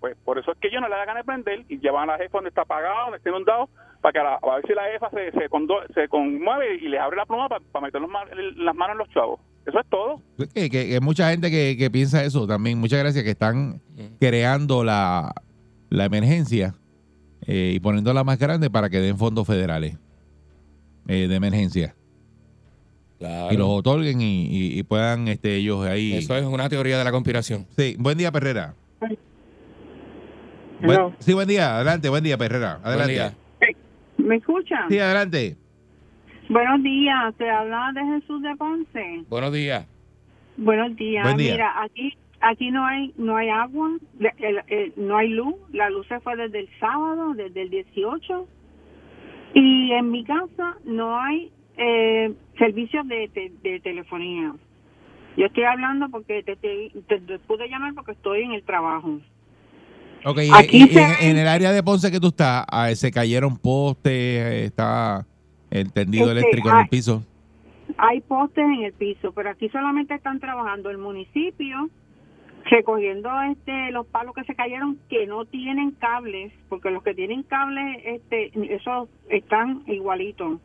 pues 0.00 0.16
por 0.24 0.38
eso 0.38 0.52
es 0.52 0.58
que 0.58 0.68
ellos 0.68 0.80
no 0.80 0.88
le 0.88 0.94
dan 0.96 1.06
ganas 1.06 1.22
de 1.24 1.32
prender 1.32 1.64
y 1.68 1.78
llevan 1.78 2.08
a 2.10 2.12
la 2.14 2.18
jefa 2.18 2.38
donde 2.38 2.48
está 2.50 2.64
pagado, 2.64 3.04
donde 3.04 3.18
está 3.18 3.30
inundado, 3.30 3.68
para 4.02 4.12
que 4.12 4.18
a, 4.18 4.22
la- 4.24 4.34
a 4.42 4.54
ver 4.56 4.66
si 4.66 4.74
la 4.74 4.82
jefa 4.92 5.10
se, 5.10 5.32
se, 5.32 5.48
condo- 5.48 5.82
se 5.94 6.08
conmueve 6.08 6.76
y 6.76 6.88
les 6.88 7.00
abre 7.00 7.16
la 7.16 7.26
pluma 7.26 7.48
para, 7.48 7.62
meter 7.84 8.00
los 8.00 8.10
las 8.56 8.74
manos 8.74 8.92
en 8.94 8.98
los 8.98 9.08
chavos. 9.10 9.40
Eso 9.66 9.80
es 9.80 9.86
todo. 9.88 10.20
Que, 10.54 10.70
que- 10.70 10.88
que 10.88 11.00
mucha 11.00 11.30
gente 11.30 11.50
que, 11.50 11.76
que 11.78 11.90
piensa 11.90 12.22
eso 12.24 12.46
también. 12.46 12.78
Muchas 12.78 13.00
gracias 13.00 13.24
que 13.24 13.30
están 13.30 13.80
creando 14.20 14.84
la, 14.84 15.32
la 15.90 16.04
emergencia 16.04 16.74
eh, 17.46 17.72
y 17.74 17.80
poniéndola 17.80 18.22
más 18.22 18.38
grande 18.38 18.70
para 18.70 18.88
que 18.90 19.00
den 19.00 19.18
fondos 19.18 19.46
federales 19.46 19.96
eh, 21.08 21.26
de 21.26 21.34
emergencia. 21.34 21.94
Claro. 23.18 23.52
Y 23.52 23.56
los 23.56 23.68
otorguen 23.68 24.20
y, 24.20 24.44
y- 24.46 24.78
y 24.78 24.82
puedan 24.82 25.26
este, 25.28 25.56
ellos 25.56 25.84
ahí. 25.86 26.14
Eso 26.14 26.36
es 26.36 26.44
una 26.44 26.68
teoría 26.68 26.98
de 26.98 27.04
la 27.04 27.10
conspiración. 27.12 27.66
Sí, 27.76 27.96
buen 27.98 28.18
día, 28.18 28.30
Perrera. 28.30 28.74
Buen- 30.82 31.16
sí, 31.18 31.32
buen 31.34 31.48
día. 31.48 31.76
Adelante, 31.76 32.08
buen 32.08 32.24
día, 32.24 32.36
Perrera. 32.38 32.78
Adelante. 32.84 33.12
día. 33.12 33.34
¿Me 34.18 34.36
escuchan? 34.36 34.88
Sí, 34.88 34.98
adelante. 34.98 35.56
Buenos 36.48 36.82
días, 36.82 37.34
te 37.36 37.48
habla 37.50 37.90
de 37.94 38.04
Jesús 38.20 38.42
de 38.42 38.56
Ponce. 38.56 39.24
Buenos 39.28 39.52
días. 39.52 39.86
Buenos 40.56 40.96
días. 40.96 41.24
Buen 41.24 41.36
día. 41.36 41.52
Mira, 41.52 41.82
aquí 41.82 42.16
aquí 42.40 42.70
no 42.70 42.84
hay 42.84 43.12
no 43.16 43.36
hay 43.36 43.48
agua, 43.48 43.90
le- 44.18 44.34
el- 44.38 44.62
el- 44.68 44.92
no 44.96 45.16
hay 45.16 45.28
luz. 45.30 45.54
La 45.72 45.90
luz 45.90 46.06
se 46.08 46.20
fue 46.20 46.36
desde 46.36 46.60
el 46.60 46.68
sábado, 46.78 47.34
desde 47.34 47.62
el 47.62 47.70
18. 47.70 48.46
Y 49.54 49.92
en 49.92 50.10
mi 50.10 50.24
casa 50.24 50.76
no 50.84 51.18
hay 51.18 51.50
eh, 51.78 52.32
servicios 52.58 53.06
de, 53.06 53.28
te- 53.28 53.52
de 53.62 53.80
telefonía. 53.80 54.54
Yo 55.36 55.46
estoy 55.46 55.64
hablando 55.64 56.08
porque 56.08 56.42
te, 56.42 56.56
te- 56.56 56.90
te- 57.06 57.20
te 57.20 57.38
pude 57.40 57.68
llamar 57.68 57.92
porque 57.94 58.12
estoy 58.12 58.42
en 58.42 58.52
el 58.52 58.62
trabajo. 58.62 59.20
Ok, 60.28 60.38
Aquí 60.54 60.78
y- 60.78 60.84
y 60.84 60.88
se 60.88 61.02
en, 61.02 61.30
en 61.30 61.36
el 61.38 61.46
área 61.46 61.70
de 61.70 61.82
Ponce 61.84 62.10
que 62.10 62.18
tú 62.18 62.28
estás, 62.28 62.64
ah, 62.68 62.92
se 62.96 63.12
cayeron 63.12 63.56
postes, 63.58 64.64
está 64.66 65.24
el 65.70 65.92
tendido 65.92 66.26
Este, 66.26 66.40
eléctrico 66.40 66.68
en 66.70 66.74
ah, 66.74 66.80
el 66.82 66.88
piso. 66.88 67.22
Hay 67.96 68.20
postes 68.22 68.64
en 68.64 68.82
el 68.82 68.92
piso, 68.92 69.30
pero 69.32 69.50
aquí 69.50 69.68
solamente 69.68 70.14
están 70.14 70.40
trabajando 70.40 70.90
el 70.90 70.98
municipio 70.98 71.88
recogiendo 72.68 73.30
este 73.42 73.92
los 73.92 74.04
palos 74.08 74.34
que 74.34 74.42
se 74.42 74.56
cayeron 74.56 74.98
que 75.08 75.24
no 75.28 75.44
tienen 75.44 75.92
cables, 75.92 76.52
porque 76.68 76.90
los 76.90 77.04
que 77.04 77.14
tienen 77.14 77.44
cables 77.44 78.00
este 78.04 78.50
esos 78.74 79.08
están 79.28 79.84
igualitos. 79.86 80.58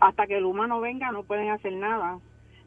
Hasta 0.00 0.26
que 0.26 0.38
el 0.38 0.44
humano 0.46 0.80
venga 0.80 1.12
no 1.12 1.22
pueden 1.24 1.50
hacer 1.50 1.74
nada. 1.74 2.18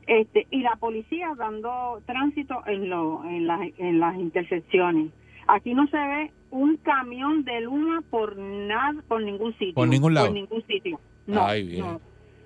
Este 0.05 0.45
y 0.51 0.61
la 0.61 0.75
policía 0.75 1.29
dando 1.35 1.99
tránsito 2.05 2.61
en 2.67 2.87
lo, 2.91 3.25
en 3.25 3.47
las 3.47 3.61
en 3.79 3.99
las 3.99 4.15
intersecciones. 4.17 5.09
Aquí 5.47 5.73
no 5.73 5.87
se 5.87 5.97
ve 5.97 6.31
un 6.51 6.77
camión 6.77 7.43
de 7.43 7.61
luma 7.61 8.01
por 8.09 8.37
nada 8.37 9.01
por 9.07 9.21
ningún 9.21 9.51
sitio. 9.53 9.73
Por 9.73 9.87
ningún 9.87 10.13
lado. 10.13 10.27
Por 10.27 10.35
ningún 10.35 10.63
sitio. 10.67 10.99
No. 11.27 11.45
Ay, 11.45 11.63
bien. 11.67 11.79
no. 11.81 12.01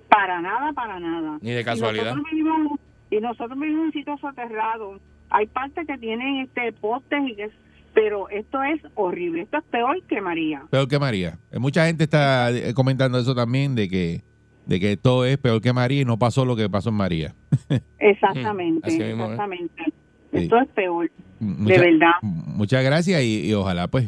Para 0.08 0.40
nada, 0.40 0.72
para 0.72 0.98
nada. 0.98 1.38
Ni 1.40 1.50
de 1.52 1.60
Y 1.60 1.64
casualidad. 1.64 2.14
nosotros 2.16 2.26
vivimos, 2.32 2.80
y 3.10 3.20
nosotros 3.20 3.58
vivimos 3.58 3.80
en 3.80 3.86
un 3.86 3.92
sitio 3.92 4.18
soterrado. 4.18 4.98
Hay 5.30 5.46
partes 5.46 5.86
que 5.86 5.96
tienen 5.98 6.38
este 6.38 6.72
postes 6.72 7.20
y 7.28 7.36
que 7.36 7.50
pero 7.94 8.28
esto 8.28 8.62
es 8.62 8.80
horrible. 8.94 9.42
Esto 9.42 9.58
es 9.58 9.64
peor 9.64 10.02
que 10.04 10.20
María. 10.20 10.62
Peor 10.70 10.88
que 10.88 10.98
María. 10.98 11.38
Eh, 11.50 11.58
Mucha 11.58 11.86
gente 11.86 12.04
está 12.04 12.50
eh, 12.50 12.72
comentando 12.74 13.18
eso 13.18 13.34
también, 13.34 13.74
de 13.74 13.88
que, 13.88 14.22
de 14.66 14.80
que 14.80 14.92
esto 14.92 15.24
es 15.24 15.38
peor 15.38 15.60
que 15.60 15.72
María 15.72 16.02
y 16.02 16.04
no 16.04 16.18
pasó 16.18 16.44
lo 16.44 16.54
que 16.56 16.68
pasó 16.70 16.90
en 16.90 16.96
María. 16.96 17.34
Exactamente, 17.98 18.88
Así 18.88 18.98
mismo, 18.98 19.24
¿eh? 19.24 19.30
exactamente. 19.32 19.84
Sí. 19.84 19.92
Esto 20.32 20.60
es 20.60 20.68
peor. 20.68 21.10
Mucha- 21.40 21.74
de 21.74 21.80
verdad. 21.90 22.12
Muchas 22.22 22.84
gracias 22.84 23.22
y, 23.22 23.46
y 23.48 23.54
ojalá 23.54 23.88
pues 23.88 24.06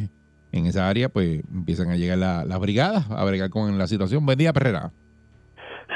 en 0.52 0.66
esa 0.66 0.88
área 0.88 1.08
pues 1.08 1.42
empiezan 1.52 1.90
a 1.90 1.96
llegar 1.96 2.18
la- 2.18 2.44
las 2.44 2.60
brigadas 2.60 3.10
a 3.10 3.24
bregar 3.24 3.50
con 3.50 3.78
la 3.78 3.86
situación. 3.86 4.24
Buen 4.26 4.38
día, 4.38 4.52
Perrera. 4.52 4.92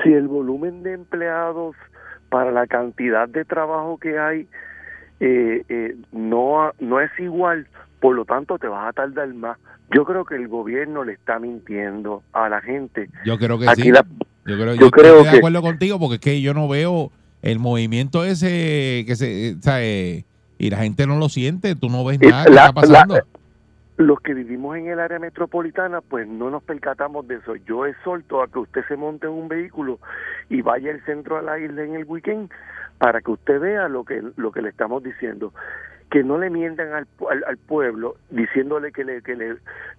si 0.03 0.13
el 0.13 0.29
volumen 0.29 0.83
de 0.83 0.93
empleados 0.95 1.75
para 2.29 2.51
la 2.53 2.67
cantidad 2.67 3.29
de 3.29 3.45
trabajo 3.45 3.99
que 3.99 4.19
hay 4.19 4.49
eh, 5.21 5.63
eh, 5.69 5.97
no, 6.13 6.71
no 6.81 7.01
es 7.01 7.11
igual, 7.19 7.67
por 8.01 8.15
lo 8.15 8.25
tanto 8.27 8.59
te 8.59 8.67
vas 8.67 8.89
a 8.89 8.93
tardar 8.93 9.33
más. 9.35 9.57
Yo 9.95 10.05
creo 10.05 10.25
que 10.27 10.35
el 10.35 10.49
gobierno 10.49 11.05
le 11.05 11.13
está 11.15 11.39
mintiendo 11.39 12.23
a 12.33 12.49
la 12.51 12.61
gente. 12.61 13.09
Yo 13.25 13.39
creo 13.39 13.59
que 13.59 13.69
Aquí 13.69 13.83
sí. 13.83 13.91
la- 13.93 14.05
yo 14.45 14.57
creo, 14.57 14.75
yo 14.75 14.81
yo 14.81 14.91
creo 14.91 15.07
estoy 15.17 15.25
de 15.25 15.31
que- 15.31 15.37
acuerdo 15.39 15.63
contigo 15.63 15.99
porque 15.99 16.15
es 16.17 16.21
que 16.21 16.41
yo 16.43 16.53
no 16.55 16.69
veo 16.69 17.11
el 17.43 17.59
movimiento 17.59 18.25
ese 18.25 19.05
que 19.07 19.15
se, 19.17 19.49
eh, 19.51 19.57
¿sabe? 19.61 20.25
Y 20.59 20.71
la 20.71 20.79
gente 20.79 21.07
no 21.07 21.19
lo 21.19 21.29
siente, 21.29 21.75
tú 21.77 21.89
no 21.89 22.05
ves 22.05 22.19
Eh, 22.21 22.29
nada 22.29 22.45
que 22.45 22.51
está 22.51 22.73
pasando. 22.73 23.15
la- 23.17 23.25
los 23.99 24.21
que 24.21 24.35
vivimos 24.35 24.77
en 24.77 24.89
el 24.89 25.01
área 25.01 25.19
metropolitana, 25.19 26.03
pues 26.03 26.29
no 26.29 26.51
nos 26.51 26.63
percatamos 26.63 27.27
de 27.29 27.37
eso. 27.37 27.57
Yo 27.67 27.87
exhorto 27.87 28.43
a 28.43 28.49
que 28.49 28.59
usted 28.59 28.83
se 28.89 28.97
monte 28.97 29.27
en 29.27 29.33
un 29.33 29.49
vehículo 29.49 29.99
y 30.51 30.61
vaya 30.61 30.91
al 30.91 31.03
centro 31.07 31.39
a 31.39 31.43
la 31.43 31.59
isla 31.59 31.83
en 31.83 31.95
el 31.95 32.05
weekend 32.05 32.51
para 32.99 33.23
que 33.23 33.31
usted 33.31 33.59
vea 33.59 33.89
lo 33.89 34.05
que 34.05 34.23
lo 34.37 34.53
que 34.53 34.61
le 34.61 34.69
estamos 34.69 35.03
diciendo. 35.03 35.55
Que 36.11 36.23
no 36.23 36.37
le 36.39 36.51
mientan 36.51 36.93
al, 36.93 37.07
al, 37.31 37.45
al 37.49 37.57
pueblo 37.57 38.17
diciéndole 38.31 38.93
que 38.93 39.03
le, 39.03 39.23
que 39.23 39.35
le 39.35 39.57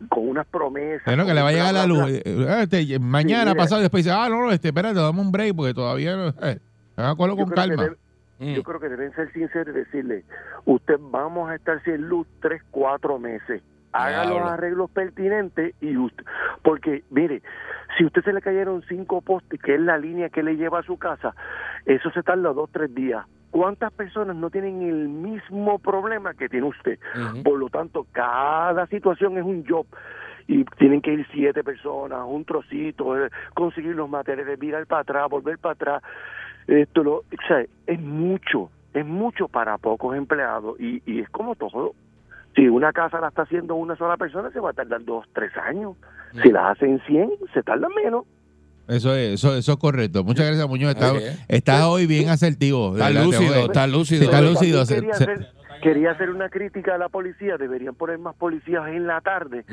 con 0.09 0.29
unas 0.29 0.45
promesas. 0.45 1.03
Bueno, 1.05 1.25
que 1.25 1.33
le 1.33 1.41
va 1.41 1.49
a 1.49 1.71
la 1.73 1.85
luz. 1.87 2.05
eh, 2.07 2.23
este, 2.61 2.99
mañana, 2.99 3.51
mira. 3.51 3.63
pasado, 3.63 3.81
después 3.81 4.05
dice, 4.05 4.15
ah, 4.15 4.29
no, 4.29 4.41
no, 4.45 4.51
este, 4.51 4.67
espérate, 4.69 4.93
dame 4.99 5.19
un 5.19 5.31
break 5.31 5.55
porque 5.55 5.73
todavía 5.73 6.15
no. 6.15 6.27
Eh, 6.47 6.59
con 7.17 7.35
que 7.35 7.45
calma. 7.55 7.89
Debe- 8.39 8.55
Yo 8.55 8.63
creo 8.63 8.79
que 8.79 8.89
deben 8.89 9.13
ser 9.13 9.31
sinceros 9.33 9.75
y 9.75 9.79
decirle, 9.79 10.25
usted 10.65 10.95
vamos 10.99 11.49
a 11.49 11.55
estar 11.55 11.81
sin 11.83 12.07
luz 12.07 12.27
tres, 12.39 12.61
cuatro 12.71 13.19
meses. 13.19 13.63
Haga 13.93 14.25
los 14.25 14.39
arreglos 14.51 14.91
pertinentes 14.91 15.73
y 15.79 15.97
usted, 15.97 16.23
porque 16.61 17.03
mire, 17.09 17.41
si 17.97 18.05
usted 18.05 18.21
se 18.23 18.33
le 18.33 18.41
cayeron 18.41 18.83
cinco 18.87 19.21
postes, 19.21 19.59
que 19.61 19.75
es 19.75 19.81
la 19.81 19.97
línea 19.97 20.29
que 20.29 20.43
le 20.43 20.55
lleva 20.55 20.79
a 20.79 20.83
su 20.83 20.97
casa, 20.97 21.33
eso 21.85 22.11
se 22.11 22.21
tarda 22.21 22.53
dos, 22.53 22.69
tres 22.71 22.93
días. 22.93 23.25
¿Cuántas 23.49 23.91
personas 23.93 24.35
no 24.35 24.49
tienen 24.49 24.81
el 24.83 25.07
mismo 25.07 25.79
problema 25.79 26.33
que 26.33 26.49
tiene 26.49 26.67
usted? 26.67 26.99
Por 27.43 27.57
lo 27.57 27.69
tanto, 27.69 28.05
cada 28.11 28.85
situación 28.87 29.37
es 29.37 29.45
un 29.45 29.65
job 29.65 29.87
y 30.47 30.63
tienen 30.77 31.01
que 31.01 31.13
ir 31.13 31.25
siete 31.31 31.63
personas, 31.63 32.19
un 32.27 32.45
trocito, 32.45 33.17
eh, 33.25 33.29
conseguir 33.55 33.95
los 33.95 34.09
materiales, 34.09 34.59
virar 34.59 34.85
para 34.85 35.01
atrás, 35.01 35.29
volver 35.29 35.57
para 35.59 35.73
atrás. 35.73 36.03
Esto 36.67 37.03
lo, 37.03 37.15
o 37.17 37.23
sea, 37.47 37.65
es 37.87 37.99
mucho, 37.99 38.69
es 38.93 39.05
mucho 39.05 39.47
para 39.47 39.77
pocos 39.77 40.15
empleados 40.15 40.79
y, 40.79 41.01
y 41.05 41.21
es 41.21 41.29
como 41.29 41.55
todo. 41.55 41.93
Si 42.55 42.67
una 42.67 42.91
casa 42.91 43.21
la 43.21 43.27
está 43.29 43.43
haciendo 43.43 43.75
una 43.75 43.95
sola 43.95 44.17
persona, 44.17 44.51
se 44.51 44.59
va 44.59 44.71
a 44.71 44.73
tardar 44.73 45.03
dos, 45.05 45.25
tres 45.33 45.51
años. 45.57 45.95
Si 46.41 46.51
la 46.51 46.71
hacen 46.71 46.99
100, 47.05 47.31
se 47.53 47.63
tarda 47.63 47.87
menos. 47.89 48.25
Eso 48.87 49.13
es, 49.13 49.33
eso, 49.33 49.55
eso 49.55 49.73
es 49.73 49.77
correcto. 49.77 50.23
Muchas 50.23 50.47
gracias, 50.47 50.67
Muñoz. 50.67 50.91
Estás 50.91 51.13
estás 51.47 51.83
hoy 51.83 52.07
bien 52.07 52.29
asertivo. 52.29 52.93
Está 52.97 53.09
lúcido, 53.11 53.55
está 53.55 53.87
lúcido. 53.87 54.19
Sí, 54.19 54.25
está 54.25 54.41
lúcido. 54.41 55.47
Quería 55.81 56.11
hacer, 56.11 56.29
una 56.29 56.49
crítica 56.49 56.95
a 56.95 56.97
la 56.97 57.09
policía. 57.09 57.57
Deberían 57.57 57.95
poner 57.95 58.17
más 58.19 58.35
policías 58.35 58.87
en 58.87 59.07
la 59.07 59.21
tarde 59.21 59.65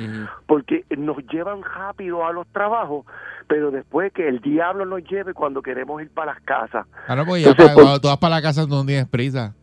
porque 0.47 0.85
nos 0.97 1.17
llevan 1.33 1.63
rápido 1.63 2.25
a 2.27 2.33
los 2.33 2.47
trabajos, 2.49 3.07
pero 3.49 3.71
después 3.71 4.13
que 4.13 4.29
el 4.29 4.41
diablo 4.41 4.85
nos 4.87 5.03
lleve 5.05 5.35
cuando 5.35 5.63
queremos 5.63 6.01
ir 6.03 6.11
para 6.11 6.35
las 6.35 6.43
casas. 6.43 6.87
Ah, 7.09 7.17
no, 7.17 7.25
porque 7.25 7.43
ya 7.43 7.51
Entonces, 7.51 7.57
para- 7.57 7.75
pues- 7.75 7.85
cuando 7.85 8.01
tú 8.01 8.09
vas 8.09 8.19
para 8.19 8.35
la 8.37 8.43
casa 8.43 8.67
no 8.67 8.85
tienes 8.87 9.09
prisa. 9.09 9.55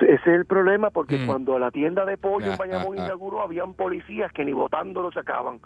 Ese 0.00 0.14
es 0.14 0.26
el 0.26 0.46
problema 0.46 0.90
porque 0.90 1.18
Mm. 1.18 1.26
cuando 1.26 1.58
la 1.58 1.70
tienda 1.70 2.04
de 2.04 2.16
pollo 2.16 2.46
Ah, 2.48 2.52
en 2.52 2.58
Bayamón 2.58 2.98
ah, 2.98 3.02
ah. 3.02 3.04
inauguró 3.06 3.42
habían 3.42 3.74
policías 3.74 4.32
que 4.32 4.44
ni 4.44 4.52
votando 4.52 5.02
lo 5.02 5.12
sacaban 5.12 5.60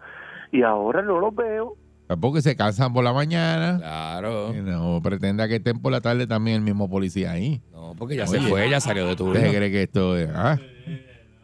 y 0.52 0.62
ahora 0.62 1.00
no 1.02 1.20
los 1.20 1.34
veo. 1.34 1.74
Porque 2.20 2.40
se 2.42 2.54
cansan 2.54 2.92
por 2.92 3.02
la 3.02 3.12
mañana. 3.12 3.78
Claro. 3.78 4.54
Y 4.54 4.60
no 4.60 5.00
pretenda 5.02 5.48
que 5.48 5.56
estén 5.56 5.80
por 5.80 5.90
la 5.92 6.00
tarde 6.00 6.26
también 6.26 6.56
el 6.58 6.62
mismo 6.62 6.88
policía 6.88 7.32
ahí. 7.32 7.60
No, 7.72 7.94
porque 7.98 8.16
ya 8.16 8.26
se 8.26 8.40
fue, 8.40 8.70
ya 8.70 8.80
salió 8.80 9.06
de 9.06 9.16
tu 9.16 9.26
¿Usted 9.28 9.54
cree 9.54 9.70
que 9.70 9.82
esto 9.82 10.16
es.? 10.16 10.28
Ah, 10.32 10.56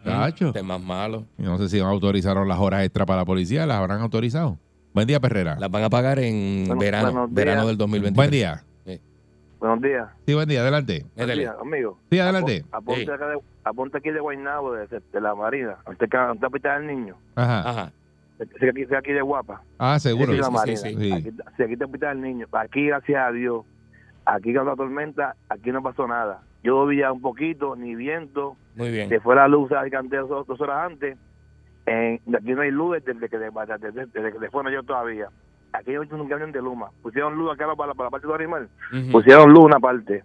Tacho. 0.05 0.49
Este 0.49 0.61
es 0.61 0.65
más 0.65 0.81
malo. 0.81 1.25
Y 1.39 1.43
no 1.43 1.59
sé 1.59 1.69
si 1.69 1.79
autorizaron 1.81 2.49
las 2.49 2.59
horas 2.59 2.85
extra 2.85 3.07
para 3.07 3.21
la 3.21 3.25
policía, 3.25 3.67
las 3.67 3.79
habrán 3.79 4.01
autorizado. 4.01 4.59
Buen 4.95 5.07
día, 5.07 5.21
Perrera. 5.21 5.57
Las 5.59 5.71
van 5.71 5.85
a 5.85 5.91
pagar 5.91 6.19
en 6.19 6.65
Bueno, 6.67 6.81
verano, 6.81 7.29
verano 7.31 7.67
del 7.67 7.77
2023. 7.79 8.15
Buen 8.17 8.31
día. 8.31 8.65
Buenos 9.59 9.81
días. 9.81 10.09
Sí, 10.27 10.35
buen 10.35 10.49
día, 10.49 10.61
adelante. 10.61 11.07
Buenos 11.17 11.37
días, 11.37 11.55
amigo. 11.61 11.97
Sí, 12.11 12.19
adelante. 12.19 12.65
Apon- 12.73 12.79
Aponte, 12.79 13.05
Sí. 13.05 13.11
acá 13.13 13.29
de, 13.29 13.39
aponte 13.63 13.99
aquí 13.99 14.11
de 14.11 14.19
Guaynabo, 14.19 14.73
de, 14.75 14.89
de 14.89 15.21
la 15.21 15.37
Marina. 15.37 15.77
Antes 15.87 16.11
que 16.11 16.17
antes 16.17 16.41
de 16.41 16.51
pitar 16.51 16.73
al 16.79 16.87
niño. 16.89 17.15
Ajá. 17.37 17.71
Ajá. 17.71 17.93
Sí, 18.39 18.95
aquí, 18.97 19.13
de 19.13 19.23
Guapa. 19.23 19.63
Ah, 19.79 19.99
seguro. 19.99 20.33
Sí, 20.33 20.41
Sí, 20.65 20.77
sí, 20.77 20.97
sí. 20.97 21.13
Aquí, 21.13 21.31
sí, 21.57 21.63
aquí 21.63 21.77
te 21.77 21.87
pita 21.87 22.11
al 22.11 22.21
niño. 22.21 22.47
Aquí, 22.53 22.87
gracias 22.87 23.29
a 23.29 23.31
Dios. 23.33 23.65
Aquí 24.25 24.55
con 24.55 24.67
la 24.67 24.77
tormenta, 24.77 25.37
aquí 25.49 25.71
no 25.73 25.83
pasó 25.83 26.07
nada. 26.07 26.43
Yo 26.63 26.87
vivía 26.87 27.13
un 27.13 27.21
poquito, 27.21 27.75
ni 27.77 27.95
viento. 27.95 28.57
Muy 28.77 28.91
bien. 28.91 29.09
Se 29.09 29.21
fue 29.21 29.35
la 29.35 29.49
luz 29.49 29.73
al 29.73 29.91
canteo 29.91 30.27
dos, 30.27 30.47
dos 30.47 30.61
horas 30.61 30.91
antes. 30.91 31.19
En, 31.87 32.21
aquí 32.35 32.53
no 32.53 32.63
hay 32.63 32.71
luz 32.71 33.03
desde 33.05 33.29
que, 33.29 33.39
desde, 33.39 34.07
desde, 34.07 34.33
que 34.33 34.39
se 34.39 34.51
fue 34.51 34.73
yo 34.73 34.83
todavía. 34.85 35.29
aquí 35.73 35.91
hay 35.91 35.97
un 35.97 36.29
camión 36.29 36.53
de 36.53 36.63
Luma. 36.63 36.91
Pusieron 37.03 37.35
luz 37.37 37.53
acá 37.53 37.67
para, 37.75 37.95
para 37.95 38.07
la 38.07 38.11
parte 38.11 38.27
de 38.29 38.35
animal. 38.35 38.69
Ujú. 38.93 39.11
Pusieron 39.13 39.51
luz 39.53 39.65
una 39.65 39.81
parte. 39.81 40.23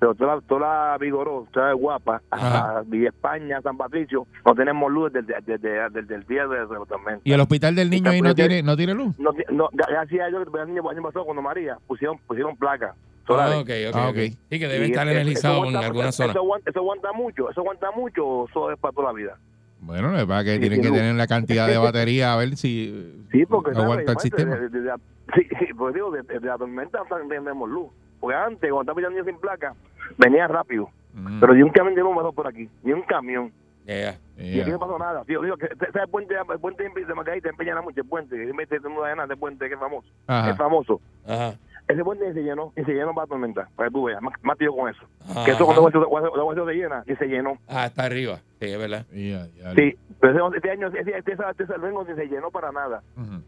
Pero 0.00 0.14
toda, 0.14 0.36
la- 0.36 0.40
toda 0.40 0.60
la 0.92 0.98
Vigoró, 0.98 1.46
toda 1.52 1.68
la 1.68 1.72
Guapa, 1.74 2.22
hasta. 2.30 2.82
Villa 2.86 3.10
España, 3.10 3.60
San 3.62 3.76
Patricio, 3.76 4.26
no 4.46 4.54
tenemos 4.54 4.90
luz 4.90 5.12
desde, 5.12 5.34
desde, 5.46 5.58
desde- 5.58 5.90
desde 5.90 6.14
el 6.14 6.24
día 6.26 6.46
de 6.48 6.58
la 6.60 6.66
tormenta. 6.88 7.20
¿Y 7.22 7.32
el 7.32 7.40
hospital 7.40 7.74
del 7.74 7.90
niño 7.90 8.10
ahí 8.10 8.22
no 8.22 8.34
tiene, 8.34 8.62
no 8.62 8.76
tiene 8.76 8.94
luz? 8.94 9.14
No, 9.18 9.30
no, 9.52 9.68
gracias 9.72 10.22
a 10.22 10.28
Dios, 10.28 10.48
el 10.52 10.60
año 10.60 11.02
pasado 11.02 11.24
cuando 11.26 11.42
María 11.42 11.76
pusieron, 11.86 12.18
pusieron 12.26 12.56
placas 12.56 12.96
Ah, 13.32 13.58
ok, 13.60 13.70
ok, 13.90 13.94
Ah. 13.94 14.12
Sí, 14.16 14.58
que 14.58 14.66
debe 14.66 14.88
Y 14.88 14.90
estar 14.90 15.06
energizado 15.06 15.64
en 15.66 15.76
alguna 15.76 16.08
eso 16.08 16.24
zona. 16.24 16.32
aguanta- 16.32 16.68
Eso 16.70 16.80
aguanta 16.80 17.12
mucho, 17.12 17.48
eso 17.50 17.60
aguanta 17.60 17.90
mucho, 17.94 18.26
o 18.26 18.48
eso 18.48 18.72
es 18.72 18.78
para 18.80 18.92
toda 18.92 19.06
la 19.08 19.12
vida. 19.12 19.36
Bueno, 19.82 20.18
es 20.18 20.24
para 20.24 20.42
que 20.42 20.54
Sí, 20.54 20.60
tienen 20.60 20.80
que 20.80 20.88
luz. 20.88 20.96
tener 20.96 21.14
la 21.14 21.26
cantidad 21.28 21.68
de 21.68 21.78
batería 21.78 22.32
a 22.32 22.36
ver 22.36 22.56
si 22.56 23.22
Sí, 23.30 23.46
porque 23.46 23.70
aguanta 23.78 24.12
el 24.12 24.18
sistema. 24.18 24.56
De- 24.56 24.68
de- 24.68 24.80
de- 24.80 24.92
sí, 25.36 25.42
sí, 25.60 25.66
pues 25.78 25.94
digo, 25.94 26.10
desde 26.10 26.40
de 26.40 26.46
la 26.46 26.58
tormenta 26.58 26.98
también 27.08 27.44
tenemos 27.44 27.68
luz. 27.70 27.86
Porque 28.20 28.36
antes, 28.36 28.70
cuando 28.70 28.82
estaba 28.92 28.96
pillando 28.96 29.24
sin 29.24 29.40
placa, 29.40 29.74
venía 30.18 30.46
rápido. 30.46 30.88
Mm. 31.14 31.40
Pero 31.40 31.54
ni 31.54 31.62
un 31.62 31.70
camión 31.70 31.94
de 31.94 32.02
luz 32.02 32.14
pasó 32.14 32.32
por 32.32 32.46
aquí, 32.46 32.68
ni 32.82 32.92
un 32.92 33.02
camión. 33.02 33.52
Yeah. 33.86 34.18
Y 34.38 34.60
aquí 34.60 34.70
no 34.70 34.78
pasó 34.78 34.98
nada. 34.98 35.24
Tío, 35.24 35.42
digo, 35.42 35.56
que, 35.56 35.66
¿sabes 35.74 35.94
el 36.04 36.08
puente, 36.08 36.34
el 36.36 36.60
puente 36.60 36.84
de 36.84 37.14
Macaí 37.14 37.40
te 37.40 37.48
empeñan 37.48 37.82
mucho 37.82 38.02
el 38.02 38.06
puente? 38.06 38.36
Que 38.36 38.52
me 38.52 38.64
dice, 38.64 38.78
no 38.88 39.00
da 39.00 39.14
nada, 39.14 39.24
ese 39.26 39.36
puente 39.36 39.66
que 39.68 39.74
es 39.74 39.80
famoso. 39.80 40.06
Ajá. 40.26 40.50
Es 40.50 40.56
famoso. 40.56 41.00
Ajá. 41.26 41.54
Ese 41.88 42.04
puente 42.04 42.32
se 42.32 42.42
llenó, 42.44 42.72
y 42.76 42.84
se 42.84 42.92
llenó 42.92 43.12
para 43.14 43.26
tormenta, 43.26 43.68
para 43.74 43.88
que 43.88 43.92
tú 43.94 44.04
veas, 44.04 44.22
más, 44.22 44.34
más 44.42 44.56
tío 44.58 44.72
con 44.72 44.88
eso. 44.88 45.02
Ajá. 45.28 45.44
Que 45.44 45.50
eso 45.52 45.66
cuando 45.66 46.64
se 46.66 46.72
llena, 46.74 47.02
y 47.06 47.16
se 47.16 47.26
llenó. 47.26 47.58
Ah, 47.66 47.86
está 47.86 48.04
arriba. 48.04 48.36
Sí, 48.60 48.66
es 48.66 48.78
verdad. 48.78 49.06
Sí, 49.10 49.96
pero 50.20 50.48
ese- 50.48 50.56
este 50.58 50.70
año, 50.70 50.86
este, 50.86 51.00
este, 51.00 51.32
este, 51.32 51.32
este 51.32 52.14
se 52.14 52.26
llenó 52.28 52.50
para 52.52 52.70
nada. 52.70 53.02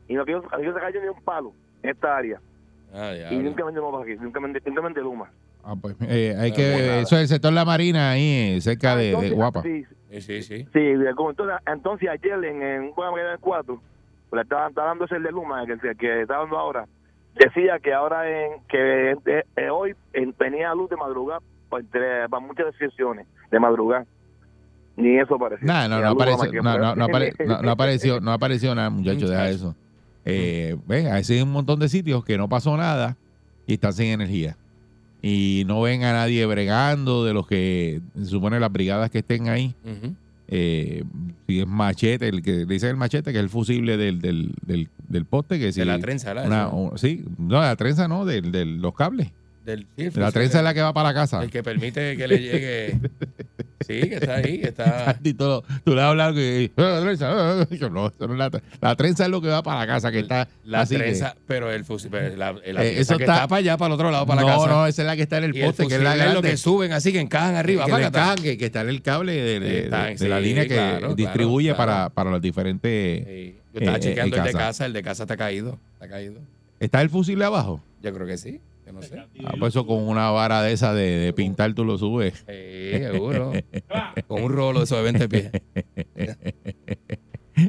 Y 0.08 0.14
no 0.14 0.24
quiero, 0.24 0.42
se 0.42 0.48
cayó 0.80 1.00
ni 1.02 1.08
un 1.08 1.22
palo 1.22 1.52
en 1.84 1.90
esta 1.90 2.16
área. 2.16 2.40
Ah, 2.92 3.12
ya. 3.14 3.32
Y 3.32 3.38
nunca 3.38 3.64
para 3.90 4.04
aquí, 4.04 4.14
nunca 4.20 4.38
me, 4.40 4.48
nunca 4.48 4.82
Luma. 5.00 5.30
Ah, 5.64 5.74
pues, 5.80 5.96
eh, 6.02 6.34
hay 6.38 6.50
No, 6.50 6.56
que, 6.56 7.00
eso 7.00 7.16
es 7.16 7.22
el 7.22 7.28
sector 7.28 7.50
de 7.50 7.54
la 7.54 7.64
Marina 7.64 8.10
ahí, 8.10 8.60
cerca 8.60 8.96
de, 8.96 9.16
de 9.16 9.30
Guapa. 9.30 9.62
Sí, 9.62 9.84
Sí, 10.10 10.20
sí, 10.20 10.42
sí. 10.42 10.66
entonces, 11.30 11.56
entonces 11.66 12.08
ayer 12.10 12.44
en, 12.44 12.62
en 12.62 12.82
un 12.82 12.94
programa 12.94 13.16
que 13.16 13.22
era 13.22 13.32
el 13.32 13.38
4, 13.38 13.80
pues 14.28 14.38
le 14.38 14.42
estaban 14.42 14.68
estaba 14.68 14.88
dando 14.88 15.04
ese 15.06 15.18
de 15.18 15.30
Luma, 15.30 15.64
que, 15.66 15.78
que, 15.78 15.94
que 15.94 16.22
está 16.22 16.36
dando 16.38 16.58
ahora, 16.58 16.86
decía 17.34 17.78
que 17.78 17.94
ahora 17.94 18.28
en 18.28 18.60
que 18.68 19.12
eh, 19.12 19.42
eh, 19.56 19.70
hoy 19.70 19.94
en- 20.12 20.34
venía 20.38 20.74
luz 20.74 20.90
de 20.90 20.96
madrugada 20.96 21.40
para, 21.70 21.82
entre- 21.82 22.28
para 22.28 22.44
muchas 22.46 22.66
excepciones 22.74 23.26
de 23.50 23.58
madrugada. 23.58 24.04
Ni 24.96 25.18
eso 25.18 25.38
no, 25.88 25.98
no 26.02 26.08
apareció, 26.10 26.62
no, 26.62 26.76
no, 26.78 26.94
no, 26.94 27.06
apare- 27.08 27.32
no, 27.46 27.62
no 27.62 27.70
apareció, 27.70 28.20
no 28.20 28.32
apareció 28.32 28.74
nada, 28.74 28.90
muchachos, 28.90 29.30
deja 29.30 29.42
Muchacho. 29.44 29.54
eso. 29.68 29.76
Eh, 30.24 30.76
ven, 30.86 31.08
hay 31.08 31.24
sí 31.24 31.40
un 31.40 31.50
montón 31.52 31.80
de 31.80 31.88
sitios 31.88 32.24
que 32.24 32.38
no 32.38 32.48
pasó 32.48 32.76
nada 32.76 33.16
y 33.66 33.74
están 33.74 33.92
sin 33.92 34.06
energía. 34.06 34.56
Y 35.20 35.62
no 35.66 35.80
ven 35.82 36.02
a 36.04 36.12
nadie 36.12 36.44
bregando 36.46 37.24
de 37.24 37.32
los 37.32 37.46
que 37.46 38.00
se 38.18 38.26
supone 38.26 38.58
las 38.60 38.72
brigadas 38.72 39.10
que 39.10 39.18
estén 39.18 39.48
ahí. 39.48 39.74
Ujú. 39.84 40.14
Eh, 40.54 41.04
si 41.46 41.60
es 41.60 41.66
machete, 41.66 42.28
el 42.28 42.42
que 42.42 42.52
le 42.52 42.66
dicen 42.66 42.90
el 42.90 42.96
machete, 42.96 43.32
que 43.32 43.38
es 43.38 43.42
el 43.44 43.48
fusible 43.48 43.96
del, 43.96 44.20
del, 44.20 44.52
del, 44.66 44.88
del 45.08 45.24
poste, 45.24 45.58
que 45.58 45.72
si 45.72 45.80
De 45.80 45.86
la 45.86 45.98
trenza, 45.98 46.34
¿verdad? 46.34 46.46
una- 46.46 46.66
Eso. 46.66 46.76
o- 46.76 46.98
sí, 46.98 47.24
no, 47.38 47.60
la 47.60 47.74
trenza 47.76 48.06
no, 48.08 48.24
de 48.26 48.42
los 48.66 48.94
cables. 48.94 49.30
Del, 49.64 49.86
La 49.96 50.10
fusil 50.10 50.32
trenza 50.32 50.58
es 50.58 50.64
la 50.64 50.74
que 50.74 50.80
va 50.82 50.92
para 50.92 51.10
la 51.10 51.14
casa. 51.14 51.42
El 51.42 51.50
que 51.50 51.62
permite 51.62 52.16
que 52.16 52.26
le 52.28 52.38
llegue. 52.38 52.98
Sí, 53.86 54.00
que 54.08 54.14
está 54.16 54.36
ahí, 54.36 54.60
que 54.60 54.68
está. 54.68 55.18
Y 55.24 55.34
todo, 55.34 55.62
tú 55.84 55.94
le 55.94 56.00
has 56.00 56.08
hablado 56.08 56.34
que 56.34 56.70
"Ah, 56.76 56.82
la 56.82 57.00
trenza, 57.00 57.60
ah", 57.62 57.66
yo, 57.70 57.90
no, 57.90 58.06
eso 58.08 58.26
no 58.28 58.32
es 58.34 58.38
la, 58.38 58.62
la 58.80 58.96
trenza 58.96 59.24
es 59.24 59.30
lo 59.30 59.40
que 59.40 59.48
va 59.48 59.62
para 59.62 59.80
la 59.80 59.86
casa, 59.86 60.10
que 60.12 60.20
está 60.20 60.48
La 60.64 60.80
así 60.82 60.94
que- 60.96 61.02
trenza, 61.02 61.34
pero 61.46 61.70
el 61.72 61.84
fusil. 61.84 62.08
pero 62.10 62.36
la, 62.36 62.52
la 62.52 62.84
Eh, 62.84 63.00
eso 63.00 63.16
que 63.16 63.24
está- 63.24 63.34
está, 63.34 63.48
para 63.48 63.58
allá, 63.58 63.76
para 63.76 63.88
el 63.88 63.92
otro 63.94 64.10
lado, 64.10 64.24
para 64.26 64.40
no, 64.42 64.46
la 64.48 64.54
casa. 64.54 64.66
no, 64.68 64.86
esa 64.86 65.02
es 65.02 65.06
la 65.06 65.16
que 65.16 65.22
está 65.22 65.38
en 65.38 65.44
el 65.44 65.56
y 65.56 65.60
el 65.60 65.66
poste, 65.66 65.82
que 65.88 65.94
es 65.94 66.00
fusil 66.00 66.18
la 66.18 66.26
es 66.26 66.34
lo 66.34 66.42
que 66.42 66.56
suben 66.56 66.92
así 66.92 67.12
que 67.12 67.20
encajan 67.20 67.54
arriba. 67.56 67.84
que, 67.86 67.92
encajan, 67.92 68.36
que, 68.36 68.56
que 68.58 68.66
está 68.66 68.80
en 68.82 68.88
el 68.88 69.02
cable 69.02 69.32
de, 69.34 69.88
la 70.28 70.40
línea 70.40 70.66
que 70.66 71.14
distribuye 71.16 71.68
claro, 71.70 71.78
Para, 71.78 71.92
claro. 71.94 72.10
para 72.14 72.30
los 72.30 72.40
diferentes... 72.42 73.24
Sí. 73.26 73.56
Yo 73.74 73.80
estaba 73.80 73.96
eh, 73.96 74.00
chequeando 74.00 74.36
eh, 74.36 74.38
el 74.40 74.44
de 74.46 74.52
casa. 74.52 74.86
el 74.86 74.92
de 74.92 75.02
casa 75.02 75.22
está 75.24 75.36
caído. 75.36 75.78
Está 75.94 76.08
caído. 76.08 76.40
¿Está 76.78 77.00
el 77.00 77.08
fusible 77.10 77.44
abajo? 77.44 77.80
Yo 78.02 78.12
creo 78.12 78.26
que 78.26 78.36
sí. 78.36 78.60
Yo 79.10 79.16
no 79.16 79.22
sé. 79.22 79.30
Ah, 79.44 79.54
pues 79.58 79.72
eso 79.74 79.86
con 79.86 80.06
una 80.08 80.30
vara 80.30 80.62
de 80.62 80.72
esa 80.72 80.94
de, 80.94 81.18
de 81.18 81.32
pintar 81.32 81.72
tú 81.74 81.84
lo 81.84 81.98
subes. 81.98 82.44
Sí, 82.46 82.98
seguro. 82.98 83.52
Con 84.28 84.42
un 84.44 84.52
rolo 84.52 84.80
de 84.80 84.84
esos 84.84 84.98
de 84.98 85.12
20 85.12 85.28
pies. 85.28 85.50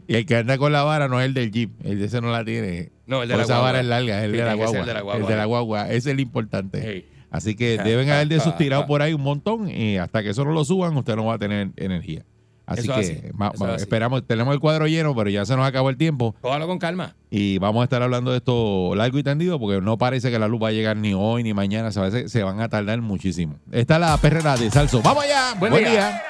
Y 0.07 0.15
el 0.15 0.25
que 0.25 0.37
anda 0.37 0.57
con 0.57 0.71
la 0.71 0.83
vara 0.83 1.09
no 1.09 1.19
es 1.19 1.25
el 1.25 1.33
del 1.33 1.51
jeep, 1.51 1.69
el 1.83 1.99
de 1.99 2.05
ese 2.05 2.21
no 2.21 2.31
la 2.31 2.45
tiene. 2.45 2.91
No, 3.05 3.21
el 3.21 3.27
de 3.27 3.33
Por 3.33 3.39
la 3.39 3.43
esa 3.43 3.53
guagua. 3.55 3.65
vara 3.67 3.79
es 3.81 3.85
larga, 3.85 4.19
es 4.19 4.23
el 4.25 4.31
Sí, 4.31 4.37
de 4.37 4.43
la 4.45 4.53
guagua. 4.53 4.79
el 4.79 4.85
de 4.85 4.93
la 4.93 5.01
guagua. 5.01 5.21
El 5.21 5.27
de 5.27 5.35
la 5.35 5.45
guagua, 5.45 5.85
ese 5.87 5.97
es 5.97 6.05
el 6.07 6.19
importante. 6.21 6.81
Hey. 6.81 7.09
Así 7.29 7.55
que 7.55 7.77
deben 7.77 8.09
haber 8.09 8.27
de 8.29 8.37
esos 8.37 8.55
tirados 8.57 8.85
por 8.85 9.01
ahí 9.01 9.13
un 9.13 9.21
montón 9.21 9.69
y 9.69 9.97
hasta 9.97 10.23
que 10.23 10.29
eso 10.29 10.45
no 10.45 10.51
lo 10.51 10.63
suban, 10.63 10.95
usted 10.95 11.15
no 11.17 11.25
va 11.25 11.33
a 11.33 11.39
tener 11.39 11.71
energía. 11.75 12.23
Así 12.65 12.81
Eso 12.89 12.95
que 12.95 13.31
esperamos, 13.75 14.25
tenemos 14.25 14.53
el 14.53 14.59
cuadro 14.61 14.87
lleno, 14.87 15.13
pero 15.15 15.29
ya 15.29 15.45
se 15.45 15.55
nos 15.57 15.67
acabó 15.67 15.89
el 15.89 15.97
tiempo 15.97 16.33
Cójalo 16.41 16.65
con 16.65 16.79
calma. 16.79 17.13
y 17.29 17.57
vamos 17.57 17.81
a 17.81 17.83
estar 17.83 18.01
hablando 18.01 18.31
de 18.31 18.37
esto 18.37 18.93
largo 18.95 19.17
y 19.19 19.23
tendido 19.23 19.59
porque 19.59 19.81
no 19.81 19.97
parece 19.97 20.31
que 20.31 20.39
la 20.39 20.47
luz 20.47 20.63
va 20.63 20.69
a 20.69 20.71
llegar 20.71 20.95
ni 20.95 21.13
hoy 21.13 21.43
ni 21.43 21.53
mañana, 21.53 21.91
se, 21.91 21.99
va 21.99 22.07
a- 22.07 22.27
se 22.29 22.43
van 22.43 22.61
a 22.61 22.69
tardar 22.69 23.01
muchísimo. 23.01 23.55
Esta 23.71 23.95
es 23.95 23.99
la 23.99 24.17
perrera 24.17 24.55
de 24.55 24.71
Salso. 24.71 25.01
¡Vamos 25.01 25.25
allá! 25.25 25.55
Buen 25.59 25.71
Buen, 25.73 25.83
día. 25.83 25.91
día. 25.91 26.23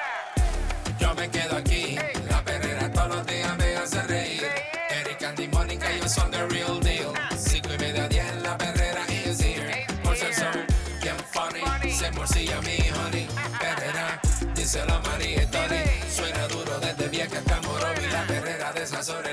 Yo 1.00 1.14
me 1.14 1.28
quedo 1.28 1.56
aquí, 1.56 1.83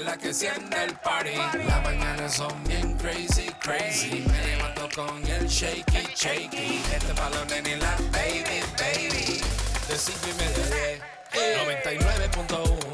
es 0.02 0.06
la 0.06 0.18
que 0.18 0.28
enciende 0.30 0.84
el 0.84 0.94
party. 0.96 1.36
Las 1.36 1.84
mañanas 1.84 2.34
son 2.34 2.64
bien 2.64 2.98
crazy, 2.98 3.50
crazy. 3.60 4.26
Me 4.28 4.46
levanto 4.48 4.90
con 4.96 5.26
el 5.28 5.48
shaky, 5.48 6.08
shaky. 6.16 6.82
Este 6.94 7.14
balón 7.14 7.48
en 7.52 7.80
la 7.80 7.96
baby, 8.12 8.62
baby. 8.78 9.42
De 9.88 9.98
cinco 9.98 10.28
y 10.30 10.34
media 10.34 10.64
a 10.64 10.70
diez. 10.76 11.02
99.1 11.34 12.91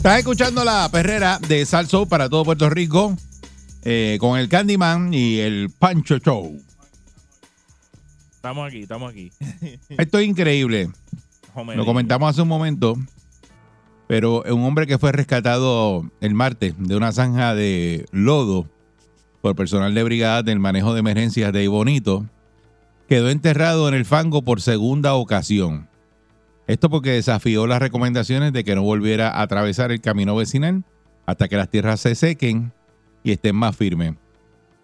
Estás 0.00 0.20
escuchando 0.20 0.64
la 0.64 0.88
perrera 0.90 1.38
de 1.46 1.66
Salso 1.66 2.06
para 2.06 2.30
todo 2.30 2.42
Puerto 2.42 2.70
Rico 2.70 3.14
eh, 3.82 4.16
con 4.18 4.38
el 4.38 4.48
Candyman 4.48 5.12
y 5.12 5.40
el 5.40 5.68
Pancho 5.78 6.16
Show. 6.16 6.58
Estamos 8.34 8.66
aquí, 8.66 8.80
estamos 8.80 9.12
aquí. 9.12 9.30
Esto 9.90 10.18
es 10.18 10.26
increíble. 10.26 10.88
Lo 11.76 11.84
comentamos 11.84 12.30
hace 12.30 12.40
un 12.40 12.48
momento, 12.48 12.96
pero 14.06 14.42
un 14.44 14.64
hombre 14.64 14.86
que 14.86 14.96
fue 14.96 15.12
rescatado 15.12 16.10
el 16.22 16.32
martes 16.32 16.72
de 16.78 16.96
una 16.96 17.12
zanja 17.12 17.54
de 17.54 18.06
lodo 18.10 18.66
por 19.42 19.54
personal 19.54 19.94
de 19.94 20.02
brigada 20.02 20.42
del 20.42 20.60
manejo 20.60 20.94
de 20.94 21.00
emergencias 21.00 21.52
de 21.52 21.68
Bonito 21.68 22.24
quedó 23.06 23.28
enterrado 23.28 23.86
en 23.86 23.92
el 23.92 24.06
fango 24.06 24.40
por 24.40 24.62
segunda 24.62 25.12
ocasión. 25.12 25.89
Esto 26.70 26.88
porque 26.88 27.10
desafió 27.10 27.66
las 27.66 27.80
recomendaciones 27.80 28.52
de 28.52 28.62
que 28.62 28.76
no 28.76 28.82
volviera 28.82 29.28
a 29.28 29.42
atravesar 29.42 29.90
el 29.90 30.00
camino 30.00 30.36
vecinal 30.36 30.84
hasta 31.26 31.48
que 31.48 31.56
las 31.56 31.68
tierras 31.68 31.98
se 31.98 32.14
sequen 32.14 32.72
y 33.24 33.32
estén 33.32 33.56
más 33.56 33.74
firmes. 33.76 34.14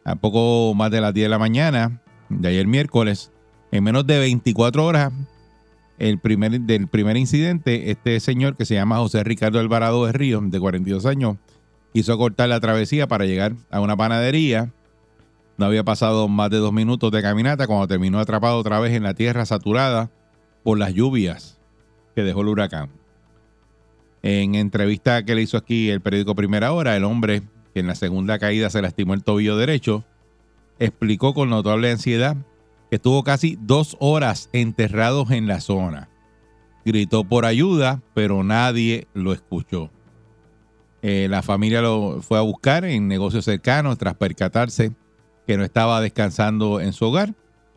A 0.05 0.16
poco 0.16 0.75
más 0.75 0.90
de 0.90 1.01
las 1.01 1.14
10 1.14 1.27
de 1.27 1.29
la 1.29 1.38
mañana 1.38 2.03
de 2.29 2.49
ayer 2.49 2.66
miércoles, 2.66 3.31
en 3.70 3.85
menos 3.85 4.05
de 4.05 4.18
24 4.18 4.85
horas, 4.85 5.12
el 6.01 6.18
primer, 6.18 6.61
del 6.62 6.88
primer 6.88 7.16
incidente, 7.16 7.92
este 7.92 8.18
señor 8.18 8.57
que 8.57 8.64
se 8.64 8.75
llama 8.75 8.96
José 8.96 9.22
Ricardo 9.22 9.61
Alvarado 9.61 10.07
de 10.07 10.12
Río, 10.12 10.40
de 10.40 10.59
42 10.59 11.07
años, 11.07 11.37
quiso 11.92 12.18
cortar 12.18 12.49
la 12.49 12.59
travesía 12.59 13.07
para 13.07 13.27
llegar 13.27 13.55
a 13.70 13.79
una 13.79 13.96
panadería. 13.96 14.72
No 15.57 15.66
había 15.66 15.85
pasado 15.85 16.27
más 16.27 16.51
de 16.51 16.57
dos 16.57 16.72
minutos 16.72 17.12
de 17.12 17.22
caminata 17.22 17.68
cuando 17.68 17.87
terminó 17.87 18.18
atrapado 18.18 18.59
otra 18.59 18.81
vez 18.81 18.92
en 18.92 19.05
la 19.05 19.14
tierra 19.14 19.46
saturada 19.46 20.11
por 20.64 20.79
las 20.79 20.92
lluvias 20.92 21.56
que 22.16 22.24
dejó 22.24 22.40
el 22.40 22.48
huracán. 22.48 22.90
En 24.22 24.57
entrevista 24.57 25.24
que 25.24 25.35
le 25.35 25.42
hizo 25.42 25.59
aquí 25.59 25.90
el 25.90 26.00
periódico 26.00 26.35
Primera 26.35 26.72
Hora, 26.72 26.96
el 26.96 27.05
hombre 27.05 27.42
que 27.74 27.81
en 27.81 27.87
la 27.87 27.94
segunda 27.94 28.38
caída 28.38 28.70
se 28.70 28.81
lastimó 28.81 29.12
el 29.12 29.22
tobillo 29.22 29.57
derecho, 29.57 30.02
explicó 30.79 31.35
con 31.35 31.50
notable 31.50 31.92
ansiedad 31.92 32.37
que 32.88 32.96
estuvo 32.96 33.22
casi 33.22 33.59
dos 33.61 33.96
horas 34.00 34.48
enterrados 34.52 35.31
en 35.31 35.46
la 35.46 35.61
zona. 35.61 36.09
gritó 36.85 37.24
por 37.24 37.44
ayuda, 37.44 38.00
pero 38.14 38.44
nadie 38.44 39.09
lo 39.12 39.33
escuchó. 39.33 39.90
Eh, 41.02 41.26
la 41.29 41.42
familia 41.42 41.83
lo 41.83 42.22
fue 42.22 42.38
a 42.38 42.42
buscar 42.42 42.85
en 42.85 43.09
negocios 43.09 43.44
cercanos 43.44 43.98
tras 43.98 44.14
percatarse 44.14 44.92
que 45.46 45.57
no 45.57 45.64
estaba 45.64 46.00
descansando 46.00 46.81
en 46.81 46.92
su 46.92 47.05
hogar, 47.05 47.35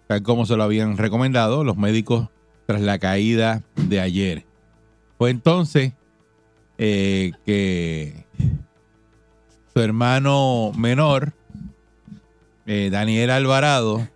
tal 0.08 0.24
como 0.24 0.46
se 0.46 0.56
lo 0.56 0.64
habían 0.64 0.96
recomendado 0.96 1.64
los 1.64 1.76
médicos 1.76 2.30
tras 2.70 2.82
la 2.82 3.00
caída 3.00 3.64
de 3.88 4.00
ayer. 4.00 4.46
Fue 5.18 5.32
entonces 5.32 5.94
eh, 6.78 7.32
que 7.44 8.28
su 9.74 9.80
hermano 9.80 10.72
menor, 10.78 11.34
eh, 12.68 12.90
Daniel 12.92 13.32
Alvarado, 13.32 14.08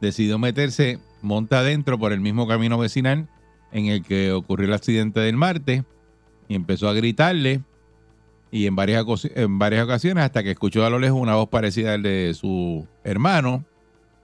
decidió 0.00 0.40
meterse 0.40 0.98
monta 1.22 1.60
adentro 1.60 2.00
por 2.00 2.12
el 2.12 2.18
mismo 2.18 2.48
camino 2.48 2.78
vecinal 2.78 3.28
en 3.70 3.86
el 3.86 4.02
que 4.02 4.32
ocurrió 4.32 4.66
el 4.66 4.74
accidente 4.74 5.20
del 5.20 5.36
martes 5.36 5.84
y 6.48 6.56
empezó 6.56 6.88
a 6.88 6.94
gritarle 6.94 7.60
y 8.50 8.66
en 8.66 8.74
varias, 8.74 9.04
ocasiones- 9.04 10.24
hasta 10.24 10.42
que 10.42 10.50
escuchó 10.50 10.84
a 10.84 10.90
lo 10.90 10.98
lejos 10.98 11.20
una 11.20 11.36
voz 11.36 11.48
parecida 11.48 11.94
al 11.94 12.02
de 12.02 12.34
su 12.34 12.88
hermano. 13.04 13.64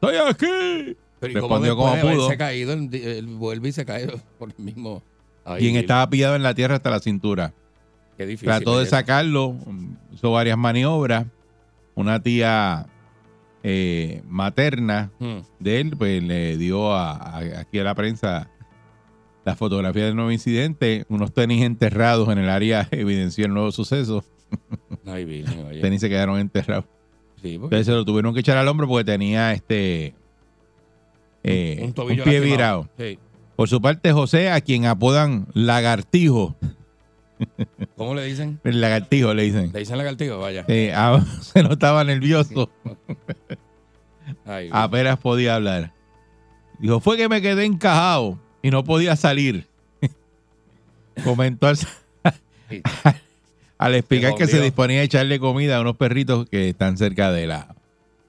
¡Estoy 0.01 0.17
aquí! 0.17 0.97
Pero 1.26 1.38
¿y 1.38 1.42
cómo 1.42 1.54
Respondió 1.54 1.76
como 1.76 1.94
pudo. 2.00 2.08
haberse 2.24 2.37
caído, 2.38 2.72
él, 2.72 2.88
él 2.94 3.26
vuelve 3.26 3.68
y 3.68 3.72
se 3.72 3.84
cae 3.84 4.06
por 4.38 4.50
el 4.56 4.64
mismo. 4.64 5.02
Ay, 5.44 5.60
quien 5.60 5.76
estaba 5.76 6.08
pillado 6.08 6.37
en 6.37 6.42
la 6.42 6.54
tierra 6.54 6.76
hasta 6.76 6.90
la 6.90 7.00
cintura. 7.00 7.52
Qué 8.16 8.26
difícil. 8.26 8.46
Trató 8.46 8.78
de 8.78 8.87
sacarlo, 8.87 9.56
hizo 10.12 10.30
varias 10.30 10.56
maniobras. 10.56 11.26
Una 11.96 12.22
tía 12.22 12.87
eh, 13.62 14.22
materna 14.28 15.10
Mm. 15.18 15.38
de 15.58 15.80
él, 15.80 15.96
pues 15.96 16.22
le 16.22 16.56
dio 16.56 16.92
a, 16.92 17.12
a- 17.12 17.60
aquí 17.60 17.78
a 17.78 17.84
la 17.84 17.94
prensa 17.94 18.50
la 19.44 19.54
fotografía 19.56 20.04
del 20.06 20.14
nuevo 20.16 20.30
incidente. 20.32 21.04
Unos 21.08 21.32
tenis 21.34 21.62
enterrados 21.64 22.28
en 22.30 22.38
el 22.38 22.48
área 22.50 22.88
evidenció 22.92 23.46
el 23.46 23.52
nuevo 23.54 23.70
suceso. 23.72 24.24
Ay, 25.06 25.44
oye. 25.68 25.80
Tenis 25.80 26.00
se 26.00 26.08
quedaron 26.08 26.38
enterrados. 26.38 26.84
Sí, 27.42 27.54
Entonces 27.56 27.84
se 27.87 27.92
lo 27.92 28.04
tuvieron 28.04 28.32
que 28.32 28.40
echar 28.40 28.56
al 28.56 28.68
hombro 28.68 28.88
porque 28.88 29.04
tenía 29.04 29.52
este 29.52 30.14
eh, 31.44 31.76
un 31.80 31.87
un, 31.87 31.92
tobillo 31.92 32.24
pie 32.24 32.40
lastimado. 32.40 32.88
virado. 32.88 32.88
Sí. 32.98 33.18
Por 33.57 33.68
su 33.68 33.80
parte, 33.80 34.12
José, 34.12 34.50
a 34.50 34.61
quien 34.61 34.87
apodan 34.87 35.46
lagartijo, 35.54 36.57
¿Cómo 37.96 38.14
le 38.14 38.24
dicen? 38.24 38.61
el 38.64 38.80
lagartijo 38.80 39.35
le 39.35 39.42
dicen, 39.44 39.70
Le 39.72 39.80
dicen 39.80 39.98
lagartijo, 39.98 40.38
vaya. 40.38 40.64
eh, 40.68 40.94
se 41.40 41.62
notaba 41.62 42.04
nervioso. 42.04 42.70
Ay, 44.46 44.68
apenas 44.72 45.18
podía 45.18 45.57
hablar. 45.57 45.92
Dijo, 46.78 47.00
fue 47.00 47.16
que 47.16 47.28
me 47.28 47.42
quedé 47.42 47.64
encajado 47.64 48.38
y 48.62 48.70
no 48.70 48.85
podía 48.85 49.16
salir. 49.16 49.66
Comentó 51.22 51.68
al, 51.68 51.78
al 53.78 53.94
explicar 53.94 54.35
que 54.35 54.48
se 54.48 54.61
disponía 54.61 55.00
a 55.00 55.04
echarle 55.04 55.38
comida 55.38 55.76
a 55.76 55.80
unos 55.80 55.96
perritos 55.96 56.48
que 56.48 56.70
están 56.70 56.96
cerca 56.96 57.30
de 57.30 57.46
la, 57.46 57.76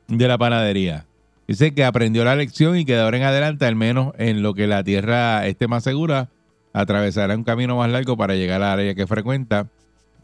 de 0.08 0.28
la 0.28 0.38
panadería. 0.38 1.06
Dice 1.48 1.74
que 1.74 1.84
aprendió 1.84 2.24
la 2.24 2.36
lección 2.36 2.78
y 2.78 2.86
que 2.86 2.94
de 2.94 3.02
ahora 3.02 3.18
en 3.18 3.24
adelante, 3.24 3.66
al 3.66 3.76
menos 3.76 4.14
en 4.18 4.42
lo 4.42 4.54
que 4.54 4.66
la 4.68 4.84
tierra 4.84 5.46
esté 5.46 5.68
más 5.68 5.84
segura, 5.84 6.30
atravesará 6.74 7.36
un 7.36 7.44
camino 7.44 7.78
más 7.78 7.90
largo 7.90 8.18
para 8.18 8.36
llegar 8.36 8.62
a 8.62 8.66
la 8.66 8.74
área 8.74 8.96
que 8.96 9.06
frecuenta, 9.06 9.68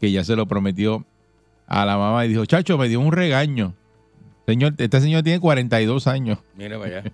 que 0.00 0.10
ya 0.10 0.24
se 0.24 0.34
lo 0.34 0.46
prometió 0.46 1.06
a 1.66 1.86
la 1.86 1.96
mamá 1.96 2.26
y 2.26 2.28
dijo, 2.28 2.44
chacho, 2.44 2.76
me 2.76 2.88
dio 2.88 3.00
un 3.00 3.12
regaño. 3.12 3.74
Señor, 4.46 4.74
este 4.78 5.00
señor 5.00 5.22
tiene 5.22 5.38
42 5.38 6.06
años. 6.08 6.38
Mira 6.56 6.78
para 6.78 6.98
allá. 6.98 7.12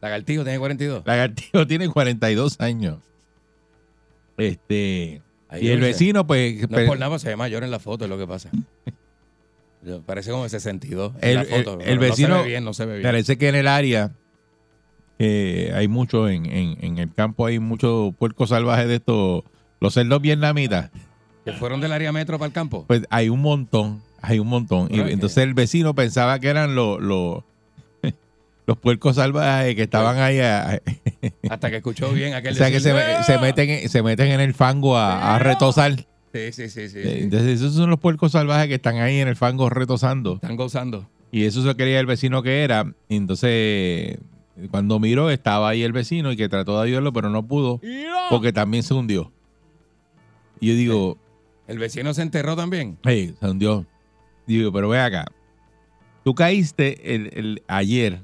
Lagartijo 0.00 0.44
tiene 0.44 0.58
42. 0.58 1.02
Lagartijo 1.04 1.66
tiene 1.66 1.88
42 1.88 2.60
años. 2.60 2.98
Este. 4.36 5.22
Ahí 5.48 5.66
y 5.66 5.68
el 5.70 5.80
vecino, 5.80 6.26
pues. 6.26 6.70
No 6.70 6.78
es 6.78 6.86
por 6.86 6.98
nada, 6.98 7.18
se 7.18 7.28
ve 7.28 7.36
mayor 7.36 7.64
en 7.64 7.70
la 7.70 7.78
foto, 7.78 8.04
es 8.04 8.10
lo 8.10 8.18
que 8.18 8.26
pasa. 8.26 8.50
Parece 10.06 10.30
como 10.30 10.42
de 10.44 10.48
62 10.50 11.12
en 11.20 11.28
el, 11.28 11.34
la 11.36 11.42
el- 11.42 11.64
foto. 11.64 11.78
el 11.80 11.98
vecino. 11.98 12.28
No 12.28 12.34
se 12.36 12.42
ve 12.42 12.48
bien, 12.48 12.64
no 12.64 12.74
se 12.74 12.86
ve 12.86 12.92
bien. 12.94 13.02
Parece 13.04 13.38
que 13.38 13.48
en 13.48 13.54
el 13.54 13.68
área. 13.68 14.12
eh, 15.18 15.72
hay 15.74 15.88
mucho 15.88 16.28
en, 16.28 16.46
en- 16.46 16.76
en 16.84 16.98
el 16.98 17.12
campo, 17.14 17.46
hay 17.46 17.58
muchos 17.58 18.14
puercos 18.16 18.50
salvajes 18.50 18.86
de 18.88 18.96
estos. 18.96 19.44
Los 19.80 19.94
cerdos 19.94 20.20
vietnamitas. 20.22 20.90
¿Que 21.44 21.52
fueron 21.52 21.80
del 21.80 21.92
área 21.92 22.10
metro 22.12 22.38
para 22.38 22.46
el 22.48 22.52
campo? 22.52 22.84
Pues 22.86 23.02
hay 23.10 23.28
un 23.28 23.40
montón. 23.40 24.02
Hay 24.22 24.38
un 24.38 24.48
montón. 24.48 24.88
Y 24.90 24.98
entonces 25.00 25.38
el 25.38 25.54
vecino 25.54 25.94
pensaba 25.94 26.38
que 26.38 26.48
eran 26.48 26.74
los. 26.74 27.00
los 27.00 27.44
los 28.66 28.76
puercos 28.78 29.16
salvajes 29.16 29.74
que 29.76 29.82
estaban 29.82 30.18
ahí 30.18 30.40
a- 30.40 30.80
Hasta 31.48 31.70
que 31.70 31.76
escuchó 31.76 32.10
bien 32.12 32.34
aquel 32.34 32.52
o 32.54 32.56
sea 32.56 32.70
que 32.70 32.80
se, 32.80 32.92
decir, 32.92 33.14
"¡Ah!". 33.18 33.22
se 33.22 33.38
meten 33.38 33.70
en- 33.70 33.88
se 33.88 34.02
meten 34.02 34.28
en 34.32 34.40
el 34.40 34.54
fango 34.54 34.96
a, 34.96 35.36
a 35.36 35.38
retosar 35.38 36.04
Sí, 36.36 36.52
sí, 36.52 36.68
sí, 36.68 36.88
sí. 36.88 36.98
Eh, 36.98 37.14
sí. 37.18 37.22
Entonces, 37.24 37.60
esos 37.60 37.74
son 37.74 37.90
los 37.90 37.98
puercos 37.98 38.32
salvajes 38.32 38.68
que 38.68 38.74
están 38.74 38.96
ahí 38.96 39.18
en 39.18 39.28
el 39.28 39.36
fango 39.36 39.68
retosando. 39.70 40.34
Están 40.34 40.56
gozando. 40.56 41.08
Y 41.32 41.44
eso 41.44 41.62
se 41.62 41.74
quería 41.76 41.98
el 42.00 42.06
vecino 42.06 42.42
que 42.42 42.62
era. 42.62 42.92
Y 43.08 43.16
entonces, 43.16 44.18
cuando 44.70 44.98
miró, 45.00 45.30
estaba 45.30 45.68
ahí 45.68 45.82
el 45.82 45.92
vecino 45.92 46.32
y 46.32 46.36
que 46.36 46.48
trató 46.48 46.78
de 46.80 46.86
ayudarlo, 46.86 47.12
pero 47.12 47.28
no 47.30 47.46
pudo 47.46 47.80
porque 48.30 48.52
también 48.52 48.82
se 48.82 48.94
hundió. 48.94 49.32
Y 50.60 50.68
yo 50.68 50.74
digo, 50.74 51.18
El 51.66 51.78
vecino 51.78 52.14
se 52.14 52.22
enterró 52.22 52.56
también. 52.56 52.96
hey, 53.04 53.34
se 53.38 53.46
hundió. 53.50 53.84
Digo, 54.46 54.72
pero 54.72 54.88
ve 54.88 55.00
acá. 55.00 55.26
Tú 56.24 56.34
caíste 56.34 57.14
el, 57.14 57.30
el- 57.34 57.62
ayer, 57.68 58.22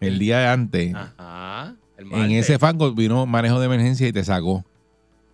el 0.00 0.18
día 0.18 0.38
de 0.40 0.46
antes, 0.46 0.94
Ajá. 0.94 1.74
El 1.96 2.12
en 2.12 2.30
ese 2.32 2.58
fango 2.58 2.92
vino 2.92 3.24
manejo 3.26 3.58
de 3.58 3.66
emergencia 3.66 4.06
y 4.06 4.12
te 4.12 4.22
sacó. 4.22 4.64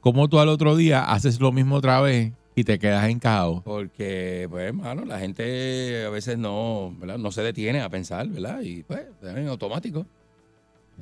¿Cómo 0.02 0.28
tú 0.28 0.40
al 0.40 0.48
otro 0.48 0.74
día 0.74 1.04
haces 1.04 1.38
lo 1.38 1.52
mismo 1.52 1.76
otra 1.76 2.00
vez 2.00 2.32
y 2.56 2.64
te 2.64 2.80
quedas 2.80 3.08
encajado? 3.08 3.62
Porque, 3.64 4.48
pues, 4.50 4.64
hermano, 4.64 5.04
la 5.04 5.20
gente 5.20 6.04
a 6.04 6.10
veces 6.10 6.38
no, 6.38 6.92
¿verdad? 6.98 7.18
no 7.18 7.30
se 7.30 7.42
detiene 7.42 7.80
a 7.80 7.88
pensar, 7.88 8.26
¿verdad? 8.26 8.62
Y 8.62 8.82
pues, 8.82 9.02
en 9.22 9.46
automático. 9.46 10.04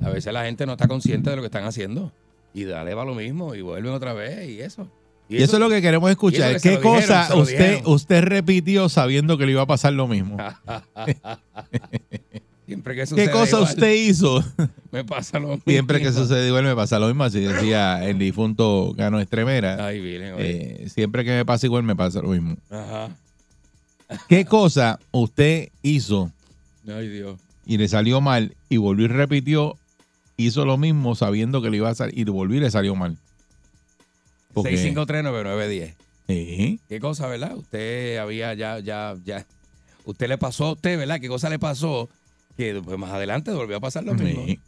A 0.03 0.09
veces 0.09 0.31
la 0.31 0.45
gente 0.45 0.67
no 0.67 0.73
está 0.73 0.87
consciente 0.87 1.31
de 1.31 1.35
lo 1.35 1.41
que 1.41 1.47
están 1.47 1.63
haciendo. 1.63 2.11
Y 2.53 2.65
dale 2.65 2.93
va 2.93 3.03
lo 3.03 3.15
mismo 3.15 3.55
y 3.55 3.61
vuelven 3.61 3.91
otra 3.91 4.13
vez 4.13 4.47
y 4.47 4.61
eso. 4.61 4.87
Y 5.27 5.41
eso, 5.41 5.55
es 5.55 5.59
lo 5.59 5.69
que 5.69 5.81
queremos 5.81 6.11
escuchar. 6.11 6.57
que 6.57 6.61
¿Qué 6.61 6.69
dijeron, 6.77 6.99
cosa 6.99 7.35
usted, 7.35 7.81
usted 7.85 8.21
repitió 8.21 8.87
sabiendo 8.87 9.35
que 9.35 9.47
le 9.47 9.53
iba 9.53 9.63
a 9.63 9.67
pasar 9.67 9.93
lo 9.93 10.07
mismo? 10.07 10.37
Siempre 12.71 12.95
que 12.95 13.05
sucede 13.05 13.25
¿Qué 13.25 13.31
cosa 13.33 13.57
igual, 13.57 13.63
usted 13.63 13.93
hizo? 13.95 14.41
Me 14.93 15.03
pasa 15.03 15.39
lo 15.39 15.49
mismo. 15.49 15.63
Siempre 15.67 15.99
que 15.99 16.13
sucede 16.13 16.47
igual 16.47 16.63
me 16.63 16.73
pasa 16.73 16.99
lo 16.99 17.07
mismo. 17.07 17.25
Así 17.25 17.41
decía 17.41 18.07
el 18.07 18.17
difunto 18.17 18.93
Gano 18.95 19.19
Estremera. 19.19 19.85
Ay. 19.85 19.99
Eh, 20.01 20.87
siempre 20.89 21.25
que 21.25 21.31
me 21.31 21.45
pasa 21.45 21.65
igual 21.65 21.83
me 21.83 21.97
pasa 21.97 22.21
lo 22.21 22.29
mismo. 22.29 22.55
Ajá. 22.69 23.09
¿Qué 24.29 24.45
cosa 24.45 24.99
usted 25.11 25.67
hizo 25.81 26.31
Ay, 26.87 27.09
Dios. 27.09 27.37
y 27.65 27.77
le 27.77 27.89
salió 27.89 28.21
mal 28.21 28.55
y 28.69 28.77
volvió 28.77 29.03
y 29.03 29.09
repitió? 29.09 29.77
Hizo 30.37 30.63
lo 30.63 30.77
mismo 30.77 31.15
sabiendo 31.15 31.61
que 31.61 31.69
le 31.69 31.75
iba 31.75 31.89
a 31.89 31.95
salir 31.95 32.17
y 32.17 32.23
volvió 32.23 32.55
y 32.55 32.61
le 32.61 32.71
salió 32.71 32.95
mal. 32.95 33.17
Porque- 34.53 34.77
6539910. 34.77 35.93
Sí. 36.27 36.79
¿Qué 36.87 37.01
cosa, 37.01 37.27
verdad? 37.27 37.53
Usted 37.57 38.17
había 38.17 38.53
ya, 38.53 38.79
ya, 38.79 39.17
ya. 39.25 39.45
Usted 40.05 40.29
le 40.29 40.37
pasó 40.37 40.67
a 40.67 40.71
usted, 40.71 40.97
¿verdad? 40.97 41.19
¿Qué 41.19 41.27
cosa 41.27 41.49
le 41.49 41.59
pasó? 41.59 42.07
Que 42.57 42.81
pues, 42.83 42.97
más 42.97 43.11
adelante 43.11 43.51
volvió 43.51 43.77
a 43.77 43.79
pasar 43.79 44.03
lo 44.03 44.13
mismo. 44.13 44.45
Sí. 44.45 44.59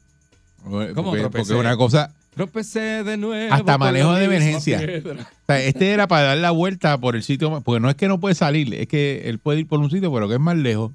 Porque, 0.64 0.94
¿Cómo 0.94 1.10
porque 1.10 1.22
tropecé? 1.22 1.56
una 1.56 1.76
cosa, 1.76 2.12
Tropecé 2.36 3.04
de 3.04 3.18
nuevo. 3.18 3.54
Hasta 3.54 3.78
manejo 3.78 4.14
de 4.14 4.26
emergencia. 4.26 4.80
O 4.80 5.46
sea, 5.48 5.60
este 5.62 5.92
era 5.92 6.08
para 6.08 6.24
dar 6.24 6.38
la 6.38 6.52
vuelta 6.52 6.98
por 6.98 7.16
el 7.16 7.24
sitio, 7.24 7.62
porque 7.62 7.80
no 7.80 7.90
es 7.90 7.96
que 7.96 8.08
no 8.08 8.20
puede 8.20 8.36
salir, 8.36 8.74
es 8.74 8.88
que 8.88 9.30
él 9.30 9.40
puede 9.40 9.62
ir 9.62 9.68
por 9.68 9.80
un 9.80 9.92
sitio, 9.92 10.12
pero 10.12 10.28
que 10.28 10.36
es 10.36 10.40
más 10.40 10.58
lejos. 10.58 10.92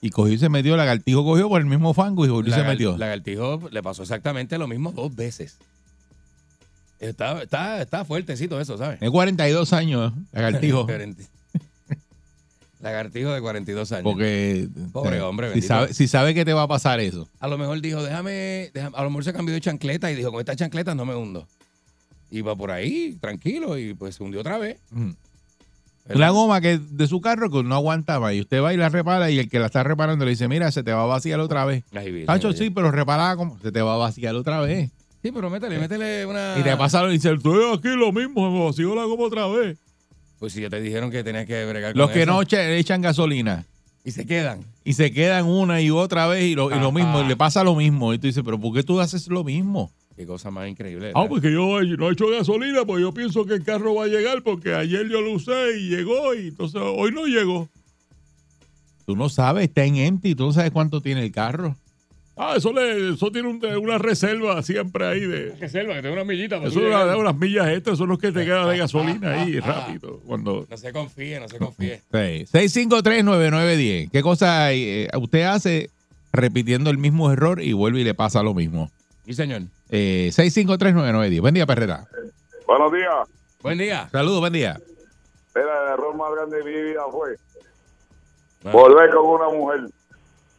Y 0.00 0.10
cogió 0.10 0.34
y 0.34 0.38
se 0.38 0.48
metió, 0.48 0.76
lagartijo 0.76 1.24
cogió 1.24 1.48
por 1.48 1.60
el 1.60 1.66
mismo 1.66 1.94
fango 1.94 2.26
y 2.26 2.28
volvió 2.28 2.52
y 2.52 2.56
se 2.56 2.64
metió. 2.64 2.96
Lagartijo 2.96 3.68
le 3.70 3.82
pasó 3.82 4.02
exactamente 4.02 4.58
lo 4.58 4.66
mismo 4.66 4.92
dos 4.92 5.14
veces. 5.14 5.58
Está, 6.98 7.42
está, 7.42 7.82
está 7.82 8.04
fuertecito 8.04 8.60
eso, 8.60 8.78
¿sabes? 8.78 9.00
Tiene 9.00 9.10
42 9.10 9.72
años, 9.72 10.12
lagartijo. 10.32 10.86
Lagartijo 12.82 13.30
de 13.32 13.40
42 13.40 13.92
años. 13.92 14.02
porque 14.02 14.68
Pobre 14.92 15.16
sea, 15.18 15.28
hombre, 15.28 15.52
si 15.54 15.62
sabe, 15.62 15.94
si 15.94 16.08
sabe 16.08 16.34
que 16.34 16.44
te 16.44 16.52
va 16.52 16.62
a 16.64 16.68
pasar 16.68 16.98
eso. 17.00 17.28
A 17.40 17.46
lo 17.48 17.56
mejor 17.56 17.80
dijo, 17.80 18.02
déjame, 18.02 18.70
déjame- 18.74 18.96
a 18.96 19.02
lo 19.04 19.10
mejor 19.10 19.24
se 19.24 19.32
cambió 19.32 19.54
de 19.54 19.60
chancleta 19.60 20.10
y 20.10 20.16
dijo, 20.16 20.30
con 20.32 20.40
esta 20.40 20.56
chancleta 20.56 20.94
no 20.94 21.04
me 21.06 21.14
hundo. 21.14 21.46
Iba 22.32 22.56
por 22.56 22.70
ahí, 22.72 23.16
tranquilo, 23.20 23.78
y 23.78 23.94
pues 23.94 24.16
se 24.16 24.22
hundió 24.24 24.40
otra 24.40 24.58
vez. 24.58 24.78
Mm. 24.90 25.10
Una 26.14 26.30
goma 26.30 26.60
que 26.60 26.78
de 26.78 27.06
su 27.06 27.20
carro 27.20 27.48
que 27.48 27.62
no 27.62 27.76
aguantaba 27.76 28.34
y 28.34 28.40
usted 28.40 28.60
va 28.60 28.74
y 28.74 28.76
la 28.76 28.88
repara 28.88 29.30
y 29.30 29.38
el 29.38 29.48
que 29.48 29.60
la 29.60 29.66
está 29.66 29.84
reparando 29.84 30.24
le 30.24 30.32
dice, 30.32 30.48
mira, 30.48 30.72
se 30.72 30.82
te 30.82 30.92
va 30.92 31.04
a 31.04 31.06
vaciar 31.06 31.38
otra 31.38 31.64
vez. 31.64 31.84
Tacho, 32.26 32.52
sí, 32.52 32.70
pero 32.70 32.90
reparada 32.90 33.36
como 33.36 33.56
se 33.60 33.70
te 33.70 33.80
va 33.80 33.94
a 33.94 33.98
vaciar 33.98 34.34
otra 34.34 34.60
vez. 34.60 34.90
Sí, 35.22 35.30
pero 35.30 35.48
métele, 35.48 35.78
métele 35.78 36.26
una... 36.26 36.56
Y 36.58 36.64
te 36.64 36.76
pasa 36.76 37.04
y 37.06 37.12
dice, 37.12 37.32
estoy 37.32 37.72
aquí 37.72 37.90
lo 37.90 38.10
mismo, 38.10 38.50
me 38.50 38.64
vació 38.64 38.92
la 38.96 39.04
goma 39.04 39.22
otra 39.22 39.46
vez. 39.46 39.78
Pues 40.42 40.54
si 40.54 40.60
ya 40.60 40.68
te 40.68 40.80
dijeron 40.80 41.12
que 41.12 41.22
tenías 41.22 41.46
que 41.46 41.64
bregar 41.66 41.96
Los 41.96 42.10
que 42.10 42.22
eso. 42.24 42.32
no 42.32 42.42
echan 42.42 43.00
gasolina. 43.00 43.64
Y 44.04 44.10
se 44.10 44.26
quedan. 44.26 44.64
y 44.82 44.94
se 44.94 45.12
quedan 45.12 45.46
una 45.46 45.80
y 45.80 45.90
otra 45.90 46.26
vez 46.26 46.42
y 46.42 46.56
lo, 46.56 46.76
y 46.76 46.80
lo 46.80 46.90
mismo, 46.90 47.22
y 47.22 47.28
le 47.28 47.36
pasa 47.36 47.62
lo 47.62 47.76
mismo. 47.76 48.12
Y 48.12 48.18
tú 48.18 48.26
dices, 48.26 48.42
pero 48.44 48.58
¿por 48.58 48.74
qué 48.74 48.82
tú 48.82 49.00
haces 49.00 49.28
lo 49.28 49.44
mismo? 49.44 49.92
Qué 50.16 50.26
cosa 50.26 50.50
más 50.50 50.68
increíble. 50.68 51.12
Ah, 51.14 51.20
¿verdad? 51.20 51.28
porque 51.28 51.52
yo 51.52 51.80
no 51.96 52.08
he 52.08 52.12
hecho 52.12 52.26
gasolina, 52.26 52.84
pues 52.84 53.00
yo 53.00 53.14
pienso 53.14 53.46
que 53.46 53.54
el 53.54 53.62
carro 53.62 53.94
va 53.94 54.06
a 54.06 54.08
llegar 54.08 54.42
porque 54.42 54.74
ayer 54.74 55.08
yo 55.08 55.20
lo 55.20 55.32
usé 55.32 55.78
y 55.78 55.90
llegó 55.90 56.34
y 56.34 56.48
entonces 56.48 56.82
hoy 56.82 57.12
no 57.12 57.26
llegó. 57.26 57.68
Tú 59.06 59.14
no 59.14 59.28
sabes, 59.28 59.68
está 59.68 59.84
en 59.84 59.94
empty, 59.94 60.34
tú 60.34 60.46
no 60.46 60.52
sabes 60.52 60.72
cuánto 60.72 61.00
tiene 61.00 61.22
el 61.22 61.30
carro. 61.30 61.76
Ah, 62.34 62.54
eso, 62.56 62.72
le, 62.72 63.12
eso 63.12 63.30
tiene 63.30 63.48
un- 63.48 63.62
una 63.82 63.98
reserva 63.98 64.62
siempre 64.62 65.06
ahí 65.06 65.20
de... 65.20 65.54
Reserva, 65.60 65.94
que 65.94 66.00
tengo 66.02 66.14
una 66.14 66.24
millita. 66.24 66.56
para 66.56 66.70
Eso 66.70 66.80
una- 66.80 67.16
unas 67.16 67.36
millas 67.36 67.68
extras, 67.68 67.98
son 67.98 68.08
los 68.08 68.18
que 68.18 68.32
te 68.32 68.44
quedan 68.46 68.68
de 68.70 68.78
gasolina 68.78 69.32
ahí 69.42 69.60
rápido. 69.60 70.18
Cuando 70.26 70.66
No 70.68 70.76
se 70.76 70.92
confíe, 70.92 71.38
no 71.40 71.48
se 71.48 71.58
confíe. 71.58 71.98
Sí. 72.10 72.46
6539910. 72.50 74.10
¿Qué 74.10 74.22
cosa 74.22 74.72
eh, 74.72 75.08
usted 75.20 75.42
hace 75.42 75.90
repitiendo 76.32 76.88
el 76.90 76.96
mismo 76.98 77.30
error 77.30 77.60
y 77.62 77.74
vuelve 77.74 78.00
y 78.00 78.04
le 78.04 78.14
pasa 78.14 78.42
lo 78.42 78.54
mismo? 78.54 78.90
Sí, 79.26 79.34
señor. 79.34 79.62
Eh, 79.90 80.30
6539910. 80.32 81.40
Buen 81.42 81.54
día, 81.54 81.66
Perrera. 81.66 82.06
Buenos 82.66 82.92
días. 82.92 83.28
Buen 83.62 83.76
día. 83.78 84.08
Saludos, 84.10 84.40
buen 84.40 84.54
día. 84.54 84.80
Mira, 85.54 85.68
el 85.86 85.92
error 85.92 86.16
más 86.16 86.28
grande 86.34 86.56
de 86.56 86.64
mi 86.64 86.82
vida 86.90 87.02
fue 87.10 87.36
Ah. 88.64 88.70
volver 88.72 89.10
con 89.10 89.26
una 89.26 89.48
mujer. 89.50 89.80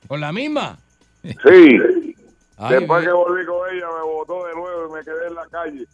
¿Con 0.07 0.21
la 0.21 0.31
misma? 0.31 0.77
Sí. 1.23 2.15
Ay, 2.57 2.75
Después 2.75 3.03
que 3.03 3.11
volví 3.11 3.45
con 3.45 3.57
ella, 3.73 3.85
me 3.97 4.03
botó 4.11 4.45
de 4.45 4.53
nuevo 4.53 4.89
y 4.89 4.93
me 4.93 5.03
quedé 5.03 5.27
en 5.27 5.35
la 5.35 5.45
calle 5.47 5.85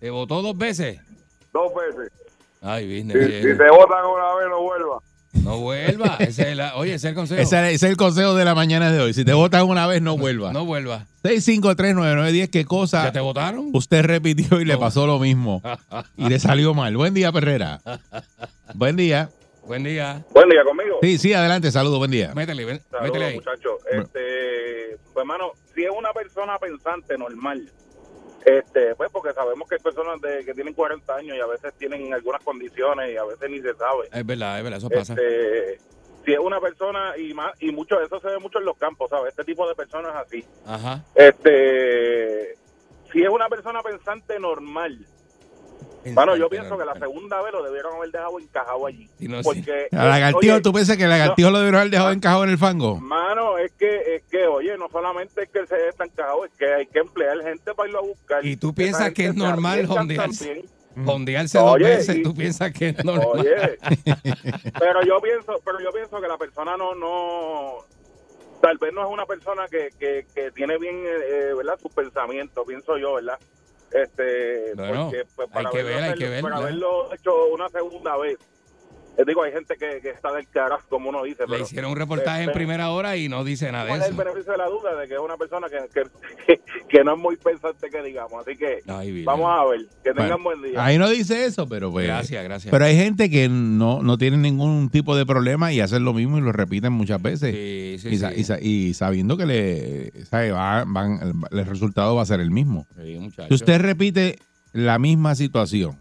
¿Te 0.00 0.10
votó 0.10 0.40
dos 0.42 0.56
veces? 0.56 0.98
dos 1.52 1.70
veces. 1.74 2.10
Ay, 2.62 2.86
Si, 2.88 3.02
business. 3.10 3.26
si 3.26 3.58
te 3.58 3.70
votan 3.70 4.04
una 4.06 4.34
vez, 4.36 4.48
no 4.48 4.62
vuelva. 4.62 4.98
No 5.44 5.58
vuelva. 5.60 6.16
Ese 6.20 6.50
es 6.50 6.56
la- 6.56 6.76
oye, 6.76 6.94
ese 6.94 7.08
es 7.08 7.10
el 7.10 7.14
consejo. 7.14 7.40
Ese, 7.42 7.56
ese 7.66 7.74
es 7.74 7.82
el 7.84 7.96
consejo 7.96 8.34
de 8.34 8.44
la 8.44 8.54
mañana 8.54 8.90
de 8.92 9.00
hoy. 9.00 9.12
Si 9.14 9.24
te 9.24 9.32
votan 9.32 9.64
una 9.64 9.86
vez, 9.86 10.00
no 10.02 10.16
vuelva. 10.16 10.52
No 10.52 10.64
vuelva. 10.64 11.06
6539910. 11.24 12.50
¿Qué 12.50 12.64
cosa 12.64 13.04
¿Ya 13.04 13.12
te 13.12 13.20
votaron? 13.20 13.70
usted 13.72 14.04
repitió 14.04 14.60
y 14.60 14.64
le 14.64 14.76
pasó 14.78 15.06
lo 15.06 15.18
mismo? 15.18 15.62
Y 16.16 16.28
le 16.28 16.38
salió 16.38 16.74
mal. 16.74 16.96
Buen 16.96 17.14
día, 17.14 17.32
Perrera. 17.32 17.80
Buen 18.74 18.96
día. 18.96 19.30
Buen 19.66 19.84
día. 19.84 20.24
Buen 20.30 20.48
día 20.48 20.64
conmigo. 20.64 20.98
Sí, 21.02 21.18
sí, 21.18 21.32
adelante. 21.34 21.70
Saludos, 21.70 21.98
buen 21.98 22.10
día. 22.10 22.32
Métele, 22.34 22.64
ven- 22.64 22.82
métele 23.00 23.24
ahí. 23.26 23.34
muchachos. 23.36 23.80
Este, 23.90 24.96
pues, 25.12 25.22
hermano, 25.22 25.52
si 25.74 25.84
es 25.84 25.90
una 25.90 26.12
persona 26.12 26.58
pensante 26.58 27.16
normal, 27.16 27.70
este, 28.44 28.94
pues 28.96 29.08
porque 29.12 29.32
sabemos 29.32 29.68
que 29.68 29.76
hay 29.76 29.80
personas 29.80 30.20
de, 30.20 30.44
que 30.44 30.52
tienen 30.52 30.74
40 30.74 31.14
años 31.14 31.36
y 31.36 31.40
a 31.40 31.46
veces 31.46 31.72
tienen 31.78 32.12
algunas 32.12 32.42
condiciones 32.42 33.12
y 33.12 33.16
a 33.16 33.24
veces 33.24 33.48
ni 33.50 33.60
se 33.60 33.72
sabe. 33.74 34.08
Es 34.12 34.26
verdad, 34.26 34.58
es 34.58 34.64
verdad, 34.64 34.78
eso 34.78 34.90
pasa. 34.90 35.12
Este, 35.14 35.78
si 36.24 36.32
es 36.32 36.38
una 36.40 36.60
persona 36.60 37.16
y 37.16 37.32
más 37.34 37.52
y 37.60 37.70
mucho 37.70 38.00
eso 38.00 38.18
se 38.20 38.28
ve 38.28 38.38
mucho 38.40 38.58
en 38.58 38.64
los 38.64 38.76
campos, 38.76 39.10
¿sabes? 39.10 39.30
Este 39.30 39.44
tipo 39.44 39.68
de 39.68 39.76
personas 39.76 40.12
así. 40.16 40.44
Ajá. 40.66 41.04
Este, 41.14 42.56
si 43.12 43.22
es 43.22 43.28
una 43.28 43.48
persona 43.48 43.80
pensante 43.82 44.38
normal, 44.40 44.98
bueno, 46.04 46.36
yo 46.36 46.48
pienso 46.48 46.76
que 46.76 46.84
la 46.84 46.94
segunda 46.94 47.40
vez 47.42 47.52
lo 47.52 47.62
debieron 47.62 47.94
haber 47.96 48.10
dejado 48.10 48.38
encajado 48.40 48.86
allí. 48.86 49.08
No 49.20 49.40
porque 49.42 49.88
A 49.92 50.04
lagartijo, 50.04 50.54
oye, 50.54 50.60
¿tú 50.62 50.72
piensas 50.72 50.96
que 50.96 51.04
el 51.04 51.10
lagartijo 51.10 51.50
lo 51.50 51.58
debieron 51.58 51.80
haber 51.80 51.90
dejado 51.92 52.10
encajado 52.12 52.44
en 52.44 52.50
el 52.50 52.58
fango? 52.58 52.96
Mano, 53.00 53.58
es 53.58 53.72
que, 53.72 54.16
es 54.16 54.22
que, 54.30 54.46
oye, 54.46 54.76
no 54.78 54.88
solamente 54.90 55.44
es 55.44 55.48
que 55.50 55.66
se 55.66 55.88
está 55.88 56.04
encajado, 56.04 56.44
es 56.44 56.50
que 56.58 56.66
hay 56.72 56.86
que 56.86 56.98
emplear 56.98 57.38
gente 57.42 57.72
para 57.74 57.88
irlo 57.88 58.00
a 58.00 58.02
buscar. 58.02 58.44
¿Y 58.44 58.56
tú 58.56 58.74
piensas 58.74 59.12
que 59.12 59.26
es 59.26 59.34
normal 59.34 59.86
jondearse? 59.86 60.64
Jondearse 61.04 61.58
dos 61.58 61.78
veces, 61.78 62.16
y- 62.16 62.22
¿tú 62.22 62.34
piensas 62.34 62.70
que 62.72 62.88
es 62.90 63.04
normal? 63.04 63.26
Oye, 63.32 63.78
pero 64.78 65.02
yo 65.02 65.20
pienso, 65.20 65.60
pero 65.64 65.80
yo 65.80 65.90
pienso 65.92 66.20
que 66.20 66.28
la 66.28 66.36
persona 66.36 66.76
no, 66.76 66.94
no, 66.94 67.76
tal 68.60 68.76
vez 68.78 68.92
no 68.92 69.02
es 69.02 69.08
una 69.10 69.24
persona 69.24 69.66
que, 69.70 69.88
que, 69.98 70.26
que 70.34 70.50
tiene 70.50 70.76
bien, 70.78 70.96
eh, 71.06 71.54
¿verdad? 71.56 71.78
Sus 71.80 71.92
pensamientos, 71.92 72.64
pienso 72.66 72.98
yo, 72.98 73.14
¿verdad? 73.14 73.38
Este, 73.94 74.74
Bueno, 74.74 75.04
porque 75.04 75.24
pues, 75.34 75.48
hay 75.48 75.52
para 75.52 75.70
que 75.70 75.80
haberlo 75.80 76.00
ver, 76.00 76.10
hay 76.10 76.18
que 76.18 76.28
ver, 76.28 76.42
para 76.42 76.56
haberlo 76.56 77.14
hecho 77.14 77.46
una 77.46 77.68
segunda 77.68 78.16
vez. 78.16 78.38
Eh, 79.18 79.24
digo, 79.26 79.42
hay 79.42 79.52
gente 79.52 79.74
que, 79.76 80.00
que 80.00 80.08
está 80.08 80.32
del 80.32 80.48
carajo, 80.48 80.82
como 80.88 81.10
uno 81.10 81.22
dice. 81.22 81.42
Le 81.42 81.48
pero, 81.48 81.64
hicieron 81.64 81.90
un 81.90 81.96
reportaje 81.98 82.38
en 82.44 82.48
este, 82.48 82.54
primera 82.54 82.90
hora 82.90 83.16
y 83.18 83.28
no 83.28 83.44
dice 83.44 83.70
nada 83.70 83.84
de 83.84 83.90
¿Cuál 83.90 84.00
es 84.00 84.06
el 84.08 84.14
eso. 84.14 84.24
beneficio 84.24 84.52
de 84.52 84.58
la 84.58 84.68
duda 84.68 84.96
de 84.96 85.06
que 85.08 85.14
es 85.14 85.20
una 85.20 85.36
persona 85.36 85.66
que, 85.68 85.78
que, 86.46 86.60
que 86.88 87.04
no 87.04 87.14
es 87.14 87.20
muy 87.20 87.36
pensante 87.36 87.90
que 87.90 88.02
digamos? 88.02 88.46
Así 88.46 88.56
que 88.56 88.78
Ay, 88.86 89.22
vamos 89.24 89.46
a 89.50 89.64
ver. 89.66 89.80
Que 90.02 90.12
tengan 90.14 90.42
Bueno, 90.42 90.60
buen 90.60 90.62
día. 90.72 90.82
Ahí 90.82 90.96
no 90.96 91.10
dice 91.10 91.44
eso, 91.44 91.68
pero 91.68 91.90
pues. 91.92 92.06
Gracias, 92.06 92.42
gracias. 92.42 92.70
Pero 92.70 92.84
hay 92.86 92.96
gente 92.96 93.28
que 93.28 93.48
no, 93.50 94.02
no 94.02 94.16
tiene 94.16 94.38
ningún 94.38 94.88
tipo 94.88 95.14
de 95.14 95.26
problema 95.26 95.72
y 95.74 95.80
hacen 95.80 96.04
lo 96.04 96.14
mismo 96.14 96.38
y 96.38 96.40
lo 96.40 96.52
repiten 96.52 96.92
muchas 96.94 97.20
veces. 97.20 97.54
Sí, 97.54 97.96
sí, 98.00 98.14
y, 98.14 98.18
sa- 98.18 98.30
sí. 98.30 98.40
y 98.40 98.44
sa- 98.44 98.60
y 98.60 98.94
sabiendo 98.94 99.36
que 99.36 99.44
le, 99.44 100.24
sabe, 100.24 100.52
va- 100.52 100.84
van- 100.86 101.20
el, 101.50 101.58
el 101.58 101.66
resultado 101.66 102.14
va 102.16 102.22
a 102.22 102.26
ser 102.26 102.40
el 102.40 102.50
mismo. 102.50 102.86
Sí. 102.96 103.18
Si 103.48 103.54
usted 103.54 103.78
repite 103.80 104.38
la 104.72 104.98
misma 104.98 105.34
situación 105.34 105.98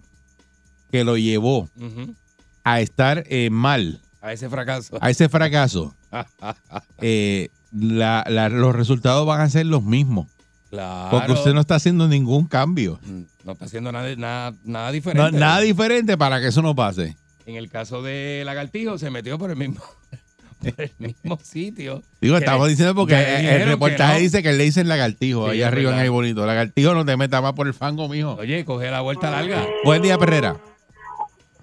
que 0.91 1.03
lo 1.03 1.17
llevó 1.17 1.69
Ujú. 1.77 2.15
A 2.63 2.81
estar 2.81 3.23
eh, 3.27 3.49
mal, 3.51 4.01
A 4.21 4.33
ese 4.33 4.49
fracaso. 4.49 4.97
a 5.01 5.09
ese 5.09 5.29
fracaso, 5.29 5.95
eh, 7.01 7.49
la- 7.71 8.25
la- 8.27 8.49
los 8.49 8.75
resultados 8.75 9.25
van 9.25 9.41
a 9.41 9.49
ser 9.49 9.65
los 9.65 9.83
mismos. 9.83 10.27
Claro. 10.69 11.09
Porque 11.11 11.33
usted 11.33 11.53
no 11.53 11.59
está 11.61 11.75
haciendo 11.75 12.07
ningún 12.07 12.45
cambio. 12.45 12.99
Mm, 13.05 13.21
No 13.43 13.51
está 13.53 13.65
haciendo 13.65 13.91
nada, 13.91 14.15
nada, 14.15 14.53
nada 14.63 14.87
No- 14.87 14.91
diferente. 14.93 15.37
nada 15.37 15.59
diferente 15.59 16.17
para 16.17 16.39
que 16.39 16.47
eso 16.47 16.61
no 16.61 16.75
pase. 16.75 17.17
En 17.45 17.55
el 17.55 17.69
caso 17.69 18.01
de 18.01 18.43
Lagartijo, 18.45 18.97
se 18.97 19.09
metió 19.09 19.37
por 19.37 19.49
el 19.49 19.57
mismo, 19.57 19.81
por 20.61 20.73
el 20.79 20.91
mismo 20.99 21.37
sitio. 21.43 22.03
Digo, 22.21 22.37
estamos 22.37 22.65
le- 22.67 22.69
diciendo 22.71 22.95
porque 22.95 23.15
el 23.15 23.41
que 23.59 23.65
reportaje 23.65 24.13
no. 24.13 24.19
dice 24.19 24.43
que 24.43 24.53
le 24.53 24.63
dicen 24.63 24.87
lagartijo, 24.87 25.47
Sí, 25.47 25.53
allá 25.57 25.67
arriba 25.67 25.89
en 25.89 25.95
verdad. 25.95 26.03
ahí 26.03 26.09
bonito. 26.09 26.45
Lagartijo 26.45 26.93
no 26.93 27.03
te 27.03 27.17
meta 27.17 27.41
más 27.41 27.51
por 27.53 27.67
el 27.67 27.73
fango, 27.73 28.07
mijo. 28.07 28.35
Oye, 28.35 28.63
coge 28.63 28.89
la 28.91 29.01
vuelta 29.01 29.29
larga. 29.31 29.65
Buen 29.83 30.01
día, 30.03 30.17
Perrera. 30.17 30.57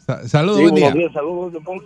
Sa- 0.09 0.27
saludos, 0.27 0.57
Sí, 0.57 0.63
buen 0.63 0.75
día. 0.75 0.91
días, 0.93 1.13
saludos 1.13 1.53
de 1.53 1.61
Ponce. 1.61 1.85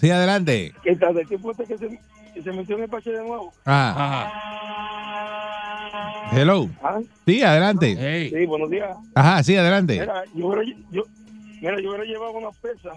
Sí, 0.00 0.08
adelante. 0.12 0.72
¿Qué 0.84 0.94
tal? 0.94 1.12
¿De 1.12 1.26
qué 1.26 1.36
fue 1.38 1.52
que 1.56 1.66
se, 1.76 1.88
que 2.32 2.40
se 2.40 2.52
metió 2.52 2.76
en 2.76 2.84
el 2.84 2.88
parche 2.88 3.10
de 3.10 3.18
nuevo? 3.18 3.52
Ah, 3.66 4.30
Ajá. 6.30 6.40
hello. 6.40 6.68
¿Ah? 6.80 7.00
Sí, 7.26 7.42
adelante. 7.42 7.96
Hey. 7.98 8.30
Sí, 8.32 8.46
buenos 8.46 8.70
días. 8.70 8.96
Ajá, 9.12 9.42
sí, 9.42 9.56
adelante. 9.56 9.98
Mira, 9.98 10.22
yo 10.36 10.46
hubiera, 10.46 10.62
yo, 10.92 11.02
mira, 11.60 11.80
yo 11.80 11.88
hubiera 11.88 12.04
llevado 12.04 12.30
una 12.34 12.50
pesa, 12.62 12.90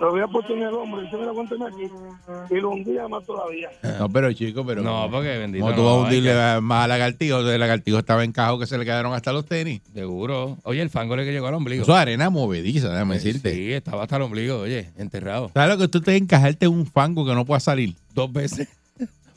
lo 0.00 0.10
había 0.10 0.26
puesto 0.26 0.54
en 0.54 0.62
el 0.62 0.74
hombro 0.74 1.02
y 1.02 1.08
se 1.10 1.16
me 1.16 1.26
la 1.26 1.32
cuenta 1.32 1.54
aquí 1.66 2.54
y 2.54 2.60
lo 2.60 2.70
hundía 2.70 3.08
más 3.08 3.24
todavía. 3.24 3.68
No, 3.98 4.08
pero 4.08 4.32
chico, 4.32 4.64
pero. 4.64 4.82
No, 4.82 5.08
porque 5.10 5.38
bendito. 5.38 5.64
¿Cómo 5.64 5.74
tú 5.76 5.82
no, 5.82 5.86
vas 5.88 5.96
a 5.96 6.04
hundirle 6.04 6.30
que- 6.32 6.60
más 6.60 6.84
a 6.84 6.88
lagartijo? 6.88 7.40
El 7.40 7.60
lagartijo 7.60 7.98
estaba 7.98 8.24
encajado 8.24 8.58
que 8.58 8.66
se 8.66 8.78
le 8.78 8.84
quedaron 8.84 9.12
hasta 9.14 9.32
los 9.32 9.44
tenis. 9.46 9.80
Seguro. 9.94 10.56
Oye, 10.64 10.80
el 10.82 10.90
fango 10.90 11.16
le 11.16 11.24
que 11.24 11.32
llegó 11.32 11.46
al 11.48 11.54
ombligo. 11.54 11.82
Eso 11.82 11.92
es 11.92 11.98
arena 11.98 12.30
movediza, 12.30 12.90
déjame 12.90 13.16
Eh, 13.16 13.18
decirte. 13.18 13.52
Sí, 13.54 13.72
estaba 13.72 14.02
hasta 14.02 14.16
el 14.16 14.22
ombligo, 14.22 14.58
oye, 14.60 14.90
enterrado. 14.98 15.50
¿Sabes 15.54 15.70
lo 15.76 15.78
que 15.78 15.88
tú 15.88 16.00
te 16.00 16.16
encajarte 16.16 16.66
en 16.66 16.72
un 16.72 16.86
fango 16.86 17.26
que 17.26 17.34
no 17.34 17.44
pueda 17.44 17.60
salir? 17.60 17.94
Dos 18.14 18.32
veces. 18.32 18.68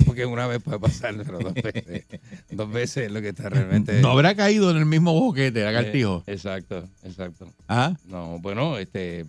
Porque 0.06 0.26
una 0.26 0.48
vez 0.48 0.62
puede 0.62 0.80
pasar, 0.80 1.16
pero 1.26 1.40
dos 1.40 1.54
veces. 1.54 2.06
dos 2.52 2.72
veces 2.72 3.06
es 3.08 3.12
lo 3.12 3.22
que 3.22 3.30
está 3.30 3.50
realmente. 3.50 4.02
No 4.02 4.12
habrá 4.12 4.36
caído 4.36 4.72
en 4.72 4.78
el 4.78 4.86
mismo 4.86 5.14
boquete, 5.14 5.64
lagartijo. 5.64 6.24
Eh, 6.28 6.34
exacto, 6.34 6.84
exacto. 7.04 7.48
Ah, 7.68 7.94
No, 8.10 8.40
bueno, 8.40 8.78
este, 8.78 9.26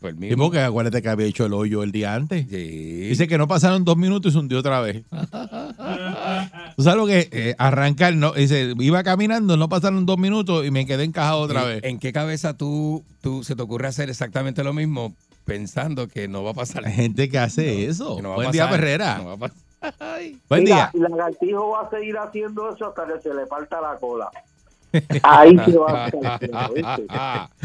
fue 0.00 0.10
el 0.10 0.16
mismo. 0.16 0.44
porque 0.44 0.60
acuérdate 0.60 1.00
que 1.02 1.08
había 1.08 1.26
hecho 1.26 1.46
el 1.46 1.52
hoyo 1.54 1.82
el 1.82 1.92
día 1.92 2.14
antes. 2.14 2.46
Sí. 2.50 2.56
Dice 3.08 3.26
que 3.28 3.38
no 3.38 3.46
pasaron 3.48 3.84
dos 3.84 3.96
minutos 3.96 4.30
y 4.30 4.32
se 4.34 4.38
hundió 4.38 4.58
otra 4.58 4.80
vez. 4.80 5.02
¿Tú 6.76 6.82
sabes 6.82 6.96
lo 6.98 7.06
que 7.06 7.28
es? 7.30 7.54
arrancar? 7.58 8.14
No, 8.16 8.32
dice, 8.32 8.74
iba 8.78 9.02
caminando, 9.02 9.56
no 9.56 9.68
pasaron 9.68 10.06
dos 10.06 10.18
minutos 10.18 10.66
y 10.66 10.70
me 10.70 10.86
quedé 10.86 11.04
encajado 11.04 11.40
otra 11.40 11.62
¿En- 11.62 11.68
vez. 11.68 11.84
¿En 11.84 11.98
qué 11.98 12.12
cabeza 12.12 12.56
tú, 12.56 13.04
tú 13.22 13.44
se 13.44 13.54
te 13.56 13.62
ocurre 13.62 13.88
hacer 13.88 14.10
exactamente 14.10 14.64
lo 14.64 14.72
mismo 14.72 15.14
pensando 15.44 16.08
que 16.08 16.26
no 16.28 16.42
va 16.42 16.50
a 16.50 16.54
pasar? 16.54 16.84
Hay 16.86 16.92
gente 16.94 17.28
que 17.28 17.38
hace 17.38 17.86
eso. 17.86 18.16
Que 18.16 18.22
no 18.22 18.30
va 18.30 18.34
a 18.34 18.38
Buen 18.38 18.50
día, 18.52 18.64
pasar, 18.64 18.80
Ferrera. 18.80 19.18
no 19.18 19.26
va 19.26 19.32
a 19.34 19.36
pasar. 19.36 19.56
Ay. 19.98 20.38
Buen 20.48 20.64
Mira, 20.64 20.76
día. 20.76 20.90
el 20.94 21.00
lagartijo 21.16 21.68
va 21.70 21.80
a 21.82 21.90
seguir 21.90 22.16
haciendo 22.18 22.72
eso 22.74 22.88
hasta 22.88 23.06
que 23.06 23.20
se 23.20 23.34
le 23.34 23.46
falta 23.46 23.80
la 23.80 23.96
cola. 23.96 24.30
Ahí 25.24 25.56
se 25.64 25.76
va 25.76 25.90
a 25.90 26.04
hacer, 26.06 26.20
¿oíste? 26.70 27.06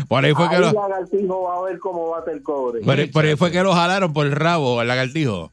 Por 0.07 0.25
ahí 0.25 0.33
fue 0.33 0.49
que 0.49 0.55
Ahí 0.55 0.61
lo, 0.61 0.67
el 0.69 0.73
lagartijo 0.75 1.41
va 1.43 1.57
a 1.57 1.61
ver 1.61 1.77
cómo 1.79 2.09
bate 2.09 2.31
el 2.31 2.41
cobre. 2.41 2.81
por 2.81 2.97
ahí, 2.97 3.07
por 3.07 3.25
ahí 3.25 3.35
fue 3.35 3.51
que 3.51 3.61
lo 3.61 3.73
jalaron 3.73 4.11
por 4.13 4.25
el 4.25 4.31
rabo 4.31 4.79
al 4.79 4.87
lagartijo. 4.87 5.51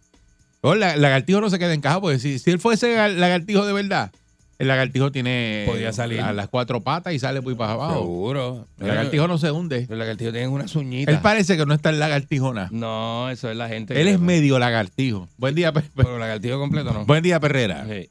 O 0.62 0.72
el 0.72 0.80
la- 0.80 0.96
lagartijo 0.96 1.40
no 1.42 1.50
se 1.50 1.58
queda 1.58 1.74
encajado, 1.74 2.00
porque 2.02 2.18
si, 2.18 2.38
si 2.38 2.50
él 2.50 2.58
fuese 2.58 2.96
lagartijo 3.10 3.66
de 3.66 3.72
verdad, 3.74 4.10
el 4.59 4.68
lagartijo 4.68 5.12
tiene 5.12 5.64
Podía 5.66 5.92
salir. 5.92 6.20
a 6.20 6.32
las 6.32 6.48
cuatro 6.48 6.80
patas 6.82 7.12
y 7.12 7.18
sale 7.18 7.40
muy 7.40 7.54
para 7.54 7.72
abajo. 7.72 7.94
Seguro. 8.00 8.66
El 8.80 8.88
lagartijo 8.88 9.28
no 9.28 9.38
se 9.38 9.50
hunde. 9.50 9.86
El 9.88 9.98
lagartijo 9.98 10.32
tiene 10.32 10.48
unas 10.48 10.74
uñitas. 10.76 11.14
Él 11.14 11.20
parece 11.20 11.57
que 11.57 11.66
no 11.66 11.74
está 11.74 11.90
en 11.90 11.98
lagartijo 11.98 12.52
nada. 12.54 12.68
No, 12.72 13.28
eso 13.30 13.50
es 13.50 13.57
la 13.57 13.68
gente. 13.68 13.98
Él 14.00 14.07
que- 14.07 14.12
es 14.14 14.20
medio 14.20 14.59
lagartijo. 14.59 15.28
Buen 15.36 15.54
día, 15.54 15.72
Per- 15.72 15.82
Per- 15.82 16.04
Pero 16.07 16.18
lagartijo 16.18 16.59
completo 16.59 16.92
no. 16.92 17.04
buen 17.04 17.22
día, 17.22 17.38
Perrera. 17.40 17.86
Sí. 17.88 18.09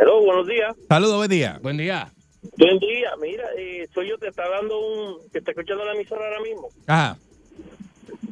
Hello, 0.00 0.20
buenos 0.24 0.46
días. 0.46 0.74
Saludos, 0.88 1.16
buen 1.16 1.30
día. 1.30 1.58
Buen 1.62 1.76
día. 1.76 2.12
Buen 2.56 2.78
día. 2.78 3.08
Mira, 3.20 3.44
eh, 3.58 3.88
soy 3.92 4.08
yo, 4.10 4.18
te 4.18 4.28
está 4.28 4.48
dando 4.48 4.78
un... 4.78 5.16
que 5.32 5.38
está 5.38 5.50
escuchando 5.50 5.84
la 5.84 5.92
emisora 5.94 6.22
ahora 6.24 6.40
mismo. 6.42 6.68
Ajá. 6.86 7.16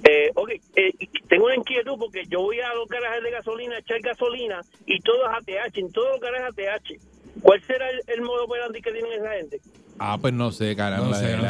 Eh, 0.04 0.30
ok, 0.34 0.50
eh, 0.76 0.92
tengo 1.28 1.46
una 1.46 1.56
inquietud 1.56 1.94
porque 1.98 2.24
yo 2.28 2.40
voy 2.42 2.60
a 2.60 2.74
los 2.74 2.88
garajes 2.88 3.22
de 3.22 3.30
gasolina 3.30 3.76
a 3.76 3.78
echar 3.78 4.00
gasolina 4.00 4.60
y 4.86 5.00
todo 5.00 5.16
es 5.30 5.36
ATH, 5.38 5.78
en 5.78 5.92
todos 5.92 6.08
los 6.12 6.20
garajes 6.20 6.48
ATH. 6.50 7.00
¿Cuál 7.42 7.62
será 7.64 7.88
el, 7.90 8.00
el 8.06 8.22
modo 8.22 8.44
operandi 8.44 8.80
que 8.82 8.92
tienen 8.92 9.12
esa 9.12 9.30
gente? 9.32 9.60
Ah, 9.98 10.18
pues 10.20 10.34
no 10.34 10.52
sé, 10.52 10.76
caramba. 10.76 11.08
No 11.08 11.14
sé, 11.14 11.36
no 11.36 11.46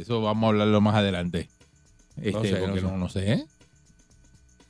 Eso 0.00 0.22
vamos 0.22 0.44
a 0.44 0.48
hablarlo 0.50 0.80
más 0.80 0.94
adelante. 0.94 1.48
Este, 2.16 2.32
No 2.32 2.42
sé, 2.44 2.52
no 2.52 2.58
porque 2.66 2.80
sé. 2.80 2.86
no, 2.86 2.96
no 2.98 3.08
sé. 3.08 3.44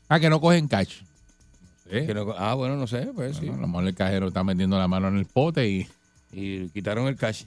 Ah, 0.08 0.20
que 0.20 0.30
no 0.30 0.40
cogen 0.40 0.68
cash. 0.68 1.00
Que 1.90 2.14
no- 2.14 2.34
ah, 2.38 2.54
bueno, 2.54 2.76
no 2.76 2.86
sé, 2.86 3.08
pues 3.14 3.36
sí. 3.36 3.48
A 3.48 3.52
lo 3.52 3.66
mejor 3.66 3.86
el 3.86 3.94
cajero 3.94 4.28
está 4.28 4.42
metiendo 4.44 4.78
la 4.78 4.88
mano 4.88 5.08
en 5.08 5.18
el 5.18 5.26
pote 5.26 5.68
y 5.68 5.86
Y 6.32 6.68
quitaron 6.70 7.06
el 7.08 7.16
cash. 7.16 7.44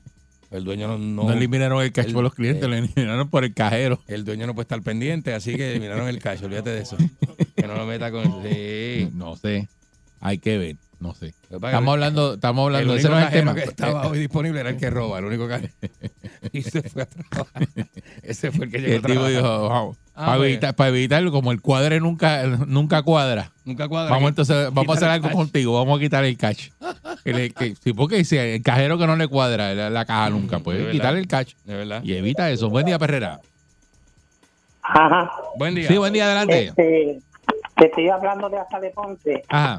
El 0.51 0.63
dueño 0.63 0.87
no... 0.87 0.97
no, 0.97 1.23
no 1.23 1.33
eliminaron 1.33 1.81
el 1.81 1.91
cash 1.91 2.07
el- 2.07 2.13
por 2.13 2.23
los 2.23 2.33
clientes, 2.33 2.63
eh, 2.63 2.67
lo 2.67 2.75
eliminaron 2.75 3.29
por 3.29 3.43
el 3.43 3.53
cajero. 3.53 3.99
El 4.07 4.23
dueño 4.25 4.47
no 4.47 4.53
puede 4.55 4.63
estar 4.63 4.81
pendiente, 4.81 5.33
así 5.33 5.55
que 5.55 5.71
eliminaron 5.71 6.07
el 6.07 6.19
cash. 6.19 6.43
Olvídate 6.43 6.69
de 6.71 6.81
eso. 6.81 6.97
Que 7.55 7.67
no 7.67 7.75
lo 7.75 7.85
meta 7.85 8.11
con... 8.11 8.43
Sí. 8.43 9.09
No 9.13 9.35
sé. 9.35 9.67
Hay 10.21 10.37
que 10.37 10.57
ver. 10.57 10.75
No 10.99 11.13
sé. 11.13 11.33
Estamos 11.49 11.91
hablando, 11.93 12.35
estamos 12.35 12.65
hablando, 12.65 12.93
el 12.93 12.99
ese 12.99 13.07
único 13.09 13.19
no 13.19 13.27
es 13.27 13.33
el 13.33 13.43
cajero 13.43 13.51
tema. 13.51 13.63
que 13.63 13.69
estaba 13.69 14.07
hoy 14.07 14.17
disponible 14.19 14.59
era 14.61 14.69
el 14.69 14.77
que 14.77 14.89
roba, 14.89 15.19
el 15.19 15.25
único 15.25 15.47
cajero. 15.47 15.73
Y 16.53 16.61
se 16.61 16.81
fue 16.83 17.01
a 17.01 17.05
trabajar. 17.05 17.67
Ese 18.23 18.51
fue 18.51 18.65
el 18.65 18.71
que 18.71 18.79
llegó 18.79 18.93
el 18.93 18.99
a 18.99 19.01
trabajar. 19.01 19.31
dijo, 19.31 19.69
vamos, 19.69 19.97
Ah, 20.17 20.27
para, 20.27 20.37
pues. 20.37 20.49
evitar, 20.51 20.75
para 20.75 20.89
evitarlo, 20.91 21.31
como 21.31 21.51
el 21.51 21.61
cuadre 21.61 21.99
nunca, 21.99 22.43
nunca 22.45 23.01
cuadra. 23.03 23.51
Nunca 23.65 23.87
cuadra. 23.89 24.11
Vamos 24.11 24.29
entonces, 24.29 24.73
vamos 24.73 24.89
a 24.89 24.93
hacer 24.93 25.07
el 25.09 25.13
algo 25.15 25.27
cash. 25.27 25.35
contigo, 25.35 25.73
vamos 25.77 25.97
a 25.97 26.01
quitar 26.01 26.23
el 26.23 26.37
cash. 26.37 26.69
Le- 27.25 27.49
que- 27.51 27.75
sí, 27.75 27.91
porque 27.93 28.23
si 28.23 28.37
el 28.37 28.61
cajero 28.63 28.97
que 28.97 29.07
no 29.07 29.15
le 29.17 29.27
cuadra 29.27 29.73
la, 29.73 29.89
la 29.89 30.05
caja 30.05 30.29
nunca, 30.29 30.57
de 30.57 30.63
puede 30.63 30.91
quitar 30.91 31.15
el 31.17 31.27
cash. 31.27 31.53
De 31.65 31.75
verdad. 31.75 32.01
Y 32.03 32.13
evita 32.13 32.49
eso. 32.49 32.69
Buen 32.69 32.85
día, 32.85 32.97
Perrera. 32.97 33.41
Ajá. 34.83 35.31
Buen 35.57 35.75
día. 35.75 35.87
Sí, 35.87 35.97
buen 35.97 36.13
día, 36.13 36.25
adelante. 36.25 36.65
Este, 36.67 37.19
te 37.75 37.85
estoy 37.87 38.09
hablando 38.09 38.49
de 38.49 38.59
acá 38.59 38.79
de 38.79 38.91
Ponce. 38.91 39.43
Ajá. 39.49 39.77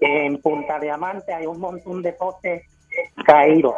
En 0.00 0.38
Punta 0.38 0.78
Diamante 0.78 1.32
hay 1.34 1.46
un 1.46 1.58
montón 1.60 2.00
de 2.02 2.12
postes 2.12 2.62
caídos. 3.24 3.74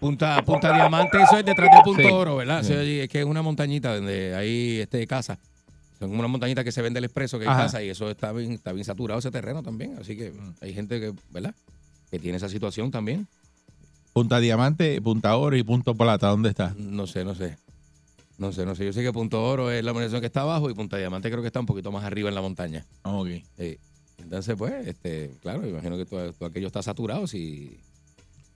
Punta, 0.00 0.42
Punta 0.42 0.72
Diamante, 0.74 1.22
eso 1.22 1.36
es 1.38 1.44
detrás 1.44 1.68
de 1.70 1.82
Punto 1.84 2.02
Sí. 2.02 2.08
Oro, 2.10 2.36
¿verdad? 2.36 2.62
Sí. 2.62 2.72
Es 2.72 3.08
que 3.08 3.20
es 3.20 3.24
una 3.26 3.42
montañita 3.42 3.94
donde 3.94 4.34
hay 4.34 4.80
este 4.80 5.06
casa. 5.06 5.38
Son 5.98 6.10
una 6.18 6.28
montañita 6.28 6.64
que 6.64 6.72
se 6.72 6.80
vende 6.80 6.98
el 6.98 7.04
expreso 7.04 7.38
que 7.38 7.44
hay 7.44 7.50
Ajá. 7.50 7.64
casa 7.64 7.82
y 7.82 7.90
eso 7.90 8.10
está 8.10 8.32
bien, 8.32 8.52
está 8.52 8.72
bien 8.72 8.84
saturado 8.86 9.18
ese 9.20 9.30
terreno 9.30 9.62
también. 9.62 9.96
Así 10.00 10.16
que 10.16 10.32
hay 10.62 10.72
gente 10.72 10.98
que, 10.98 11.12
¿verdad? 11.30 11.54
Que 12.10 12.18
tiene 12.18 12.38
esa 12.38 12.48
situación 12.48 12.90
también. 12.90 13.26
Punta 14.14 14.40
Diamante, 14.40 15.00
Punta 15.02 15.36
Oro 15.36 15.56
y 15.56 15.62
Punto 15.62 15.94
Plata, 15.94 16.28
¿dónde 16.28 16.48
está? 16.48 16.74
No 16.78 17.06
sé, 17.06 17.22
no 17.24 17.34
sé. 17.34 17.58
No 18.38 18.52
sé, 18.52 18.64
no 18.64 18.74
sé. 18.74 18.86
Yo 18.86 18.92
sé 18.94 19.02
que 19.02 19.12
Punto 19.12 19.44
Oro 19.44 19.70
es 19.70 19.84
la 19.84 19.90
organización 19.90 20.22
que 20.22 20.26
está 20.28 20.40
abajo 20.40 20.70
y 20.70 20.74
Punta 20.74 20.96
Diamante 20.96 21.30
creo 21.30 21.42
que 21.42 21.48
está 21.48 21.60
un 21.60 21.66
poquito 21.66 21.92
más 21.92 22.04
arriba 22.04 22.30
en 22.30 22.34
la 22.34 22.40
montaña. 22.40 22.86
Ok. 23.02 23.28
Sí. 23.58 23.76
Entonces, 24.18 24.56
pues, 24.56 24.86
este, 24.86 25.30
claro, 25.42 25.66
imagino 25.68 25.98
que 25.98 26.06
todo, 26.06 26.32
todo 26.32 26.48
aquello 26.48 26.66
está 26.68 26.82
saturado. 26.82 27.26
Si 27.26 27.78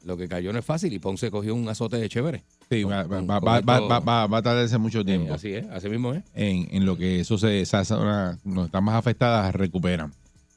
lo 0.04 0.16
que 0.16 0.28
cayó 0.28 0.52
no 0.52 0.58
es 0.58 0.64
fácil 0.64 0.92
y 0.92 0.98
Ponce 0.98 1.30
cogió 1.30 1.54
un 1.54 1.68
azote 1.68 1.96
de 1.96 2.08
chévere. 2.08 2.42
Sí, 2.70 2.82
Con- 2.82 2.92
va, 2.92 3.04
con- 3.04 3.28
va- 3.28 3.40
con 3.40 3.48
va- 3.48 3.58
esto- 3.58 3.68
va- 3.68 3.80
va- 3.88 4.00
va- 4.00 4.26
va 4.26 4.38
a 4.38 4.42
tardarse 4.42 4.78
mucho 4.78 5.00
Eh, 5.00 5.04
tiempo. 5.04 5.34
así 5.34 5.52
es, 5.54 5.66
así 5.70 5.88
mismo 5.88 6.12
es. 6.14 6.22
En, 6.34 6.68
en 6.70 6.86
lo 6.86 6.96
que 6.96 7.20
eso 7.20 7.38
se, 7.38 7.60
esa 7.60 7.84
zona, 7.84 8.38
no 8.44 8.66
están 8.66 8.84
más 8.84 8.94
afectadas, 8.96 9.54
recuperan. 9.54 10.12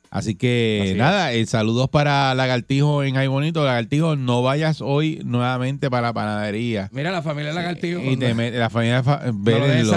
Así 0.09 0.35
que 0.35 0.79
Así 0.83 0.93
nada, 0.97 1.33
el 1.33 1.47
saludos 1.47 1.89
para 1.89 2.33
Lagartijo 2.33 3.03
en 3.03 3.17
Ay 3.17 3.27
Bonito. 3.27 3.65
Lagartijo, 3.65 4.15
no 4.15 4.41
vayas 4.41 4.79
hoy 4.79 5.19
nuevamente 5.25 5.89
para 5.89 6.07
la 6.07 6.13
panadería. 6.13 6.89
Mira, 6.93 7.11
la 7.11 7.21
familia 7.21 7.51
Lagartijo. 7.51 7.99
Y 8.01 8.15
te 8.15 8.33
la 8.51 8.69
familia 8.69 9.03
fa- 9.03 9.21
ver 9.33 9.59
no 9.59 9.65
el 9.65 9.87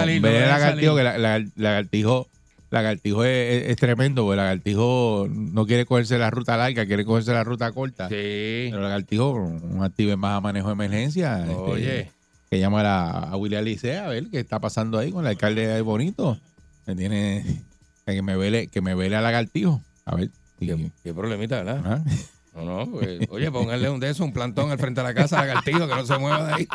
lagartijo, 0.48 0.96
que 0.96 1.05
la- 1.05 1.16
la- 1.16 1.44
lagartijo, 1.55 2.26
lagartijo 2.71 3.25
es, 3.25 3.62
es- 3.64 3.71
es 3.71 3.77
tremendo, 3.77 4.25
porque 4.25 4.37
lagartijo 4.37 5.27
no 5.29 5.66
quiere 5.66 5.87
cogerse 5.87 6.18
la 6.18 6.31
ruta 6.31 6.57
larga, 6.57 6.87
quiere 6.87 7.05
cogerse 7.05 7.33
la 7.33 7.45
ruta 7.45 7.71
corta. 7.73 8.09
Sí. 8.09 8.14
Pero 8.71 8.81
lagartijo, 8.81 9.31
un 9.33 9.83
active 9.83 10.16
más 10.16 10.39
a 10.39 10.41
manejo 10.41 10.68
de 10.68 10.73
emergencia. 10.75 11.41
este, 11.43 11.55
Oye. 11.55 12.11
que 12.51 12.59
llamar 12.59 12.87
a, 12.87 13.11
a 13.31 13.37
William 13.37 13.64
Licea 13.64 14.07
a 14.07 14.09
ver 14.09 14.27
qué 14.31 14.41
está 14.41 14.59
pasando 14.59 14.99
ahí 14.99 15.11
con 15.12 15.25
el 15.25 15.31
alcalde 15.31 15.66
de 15.66 15.81
Bonito. 15.83 16.39
Que 16.87 16.95
tiene 16.97 17.45
que 18.07 18.23
me 18.23 18.37
vele, 18.37 18.66
que 18.66 18.81
me 18.81 18.95
vele 18.97 19.14
a 19.16 19.21
lagartijo. 19.21 19.81
A 20.05 20.16
ver. 20.16 20.31
Qué, 20.59 20.91
qué 21.05 21.14
problemita, 21.14 21.62
¿verdad? 21.62 21.79
Ajá. 21.79 22.03
No, 22.57 22.64
no, 22.64 22.91
pues, 22.91 23.21
oye, 23.31 23.49
pónganle 23.53 23.89
un 23.89 24.01
de 24.01 24.11
eso, 24.11 24.25
un 24.25 24.33
plantón 24.33 24.71
al 24.73 24.79
frente 24.79 25.01
de 25.01 25.07
la 25.07 25.14
casa, 25.14 25.37
lagartijo, 25.39 25.87
que 25.87 25.95
no 25.95 26.05
se 26.05 26.18
mueva 26.18 26.47
de 26.49 26.53
ahí. 26.55 26.68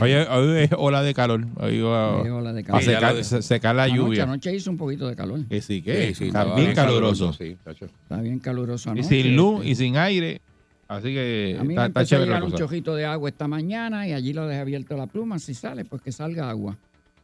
Hoy 0.00 0.12
es 0.12 0.70
ola 0.76 1.02
de 1.02 1.14
calor. 1.14 1.44
Hoy 1.56 1.80
va, 1.80 2.22
Sí, 2.22 2.28
ola 2.28 2.52
de 2.52 2.64
calor. 2.64 2.82
secar, 2.82 3.00
Sí, 3.00 3.00
ya 3.00 3.12
lo- 3.12 3.24
se- 3.24 3.42
secar 3.42 3.74
la 3.76 3.84
Anoche, 3.84 3.98
lluvia. 3.98 4.22
anoche 4.24 4.54
hizo 4.54 4.70
un 4.70 4.76
poquito 4.76 5.08
de 5.08 5.16
calor. 5.16 5.44
Que 5.46 5.60
sí, 5.60 5.82
que 5.82 6.08
Sí, 6.08 6.14
sí, 6.14 6.26
está 6.28 6.54
bien 6.54 6.74
caluroso. 6.74 7.34
Está 7.38 8.20
bien 8.20 8.38
caluroso 8.38 8.94
Y 8.96 9.02
sin 9.02 9.36
luz 9.36 9.58
Este, 9.60 9.68
y 9.70 9.74
sin 9.74 9.96
aire. 9.96 10.40
Así 10.88 11.08
que 11.12 11.56
A 11.58 11.62
mí 11.62 11.68
me 11.68 11.74
está, 11.74 11.86
está 11.86 12.00
empezó 12.00 12.00
a 12.00 12.18
chévere 12.18 12.30
la 12.40 12.44
un 12.46 12.52
chojito 12.52 12.94
de 12.94 13.04
agua 13.04 13.28
esta 13.28 13.46
mañana 13.46 14.08
y 14.08 14.12
allí 14.12 14.32
lo 14.32 14.46
dejé 14.46 14.60
abierto 14.60 14.96
la 14.96 15.06
pluma. 15.06 15.38
Si 15.38 15.52
sale, 15.54 15.84
pues 15.84 16.00
que 16.02 16.12
salga 16.12 16.48
agua. 16.48 16.76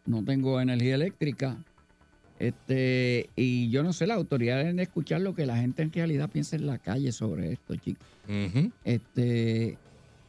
No 0.06 0.22
tengo 0.22 0.60
energía 0.60 0.96
eléctrica. 0.96 1.56
Este, 2.38 3.30
y 3.36 3.70
yo 3.70 3.82
no 3.82 3.92
sé, 3.92 4.06
las 4.06 4.16
autoridades 4.18 4.64
deben 4.64 4.76
de 4.76 4.82
escuchar 4.82 5.20
lo 5.20 5.34
que 5.34 5.46
la 5.46 5.56
gente 5.56 5.82
en 5.82 5.92
realidad 5.92 6.28
piensa 6.30 6.56
en 6.56 6.66
la 6.66 6.78
calle 6.78 7.12
sobre 7.12 7.52
esto, 7.52 7.74
chicos. 7.76 8.06
Este, 8.84 9.78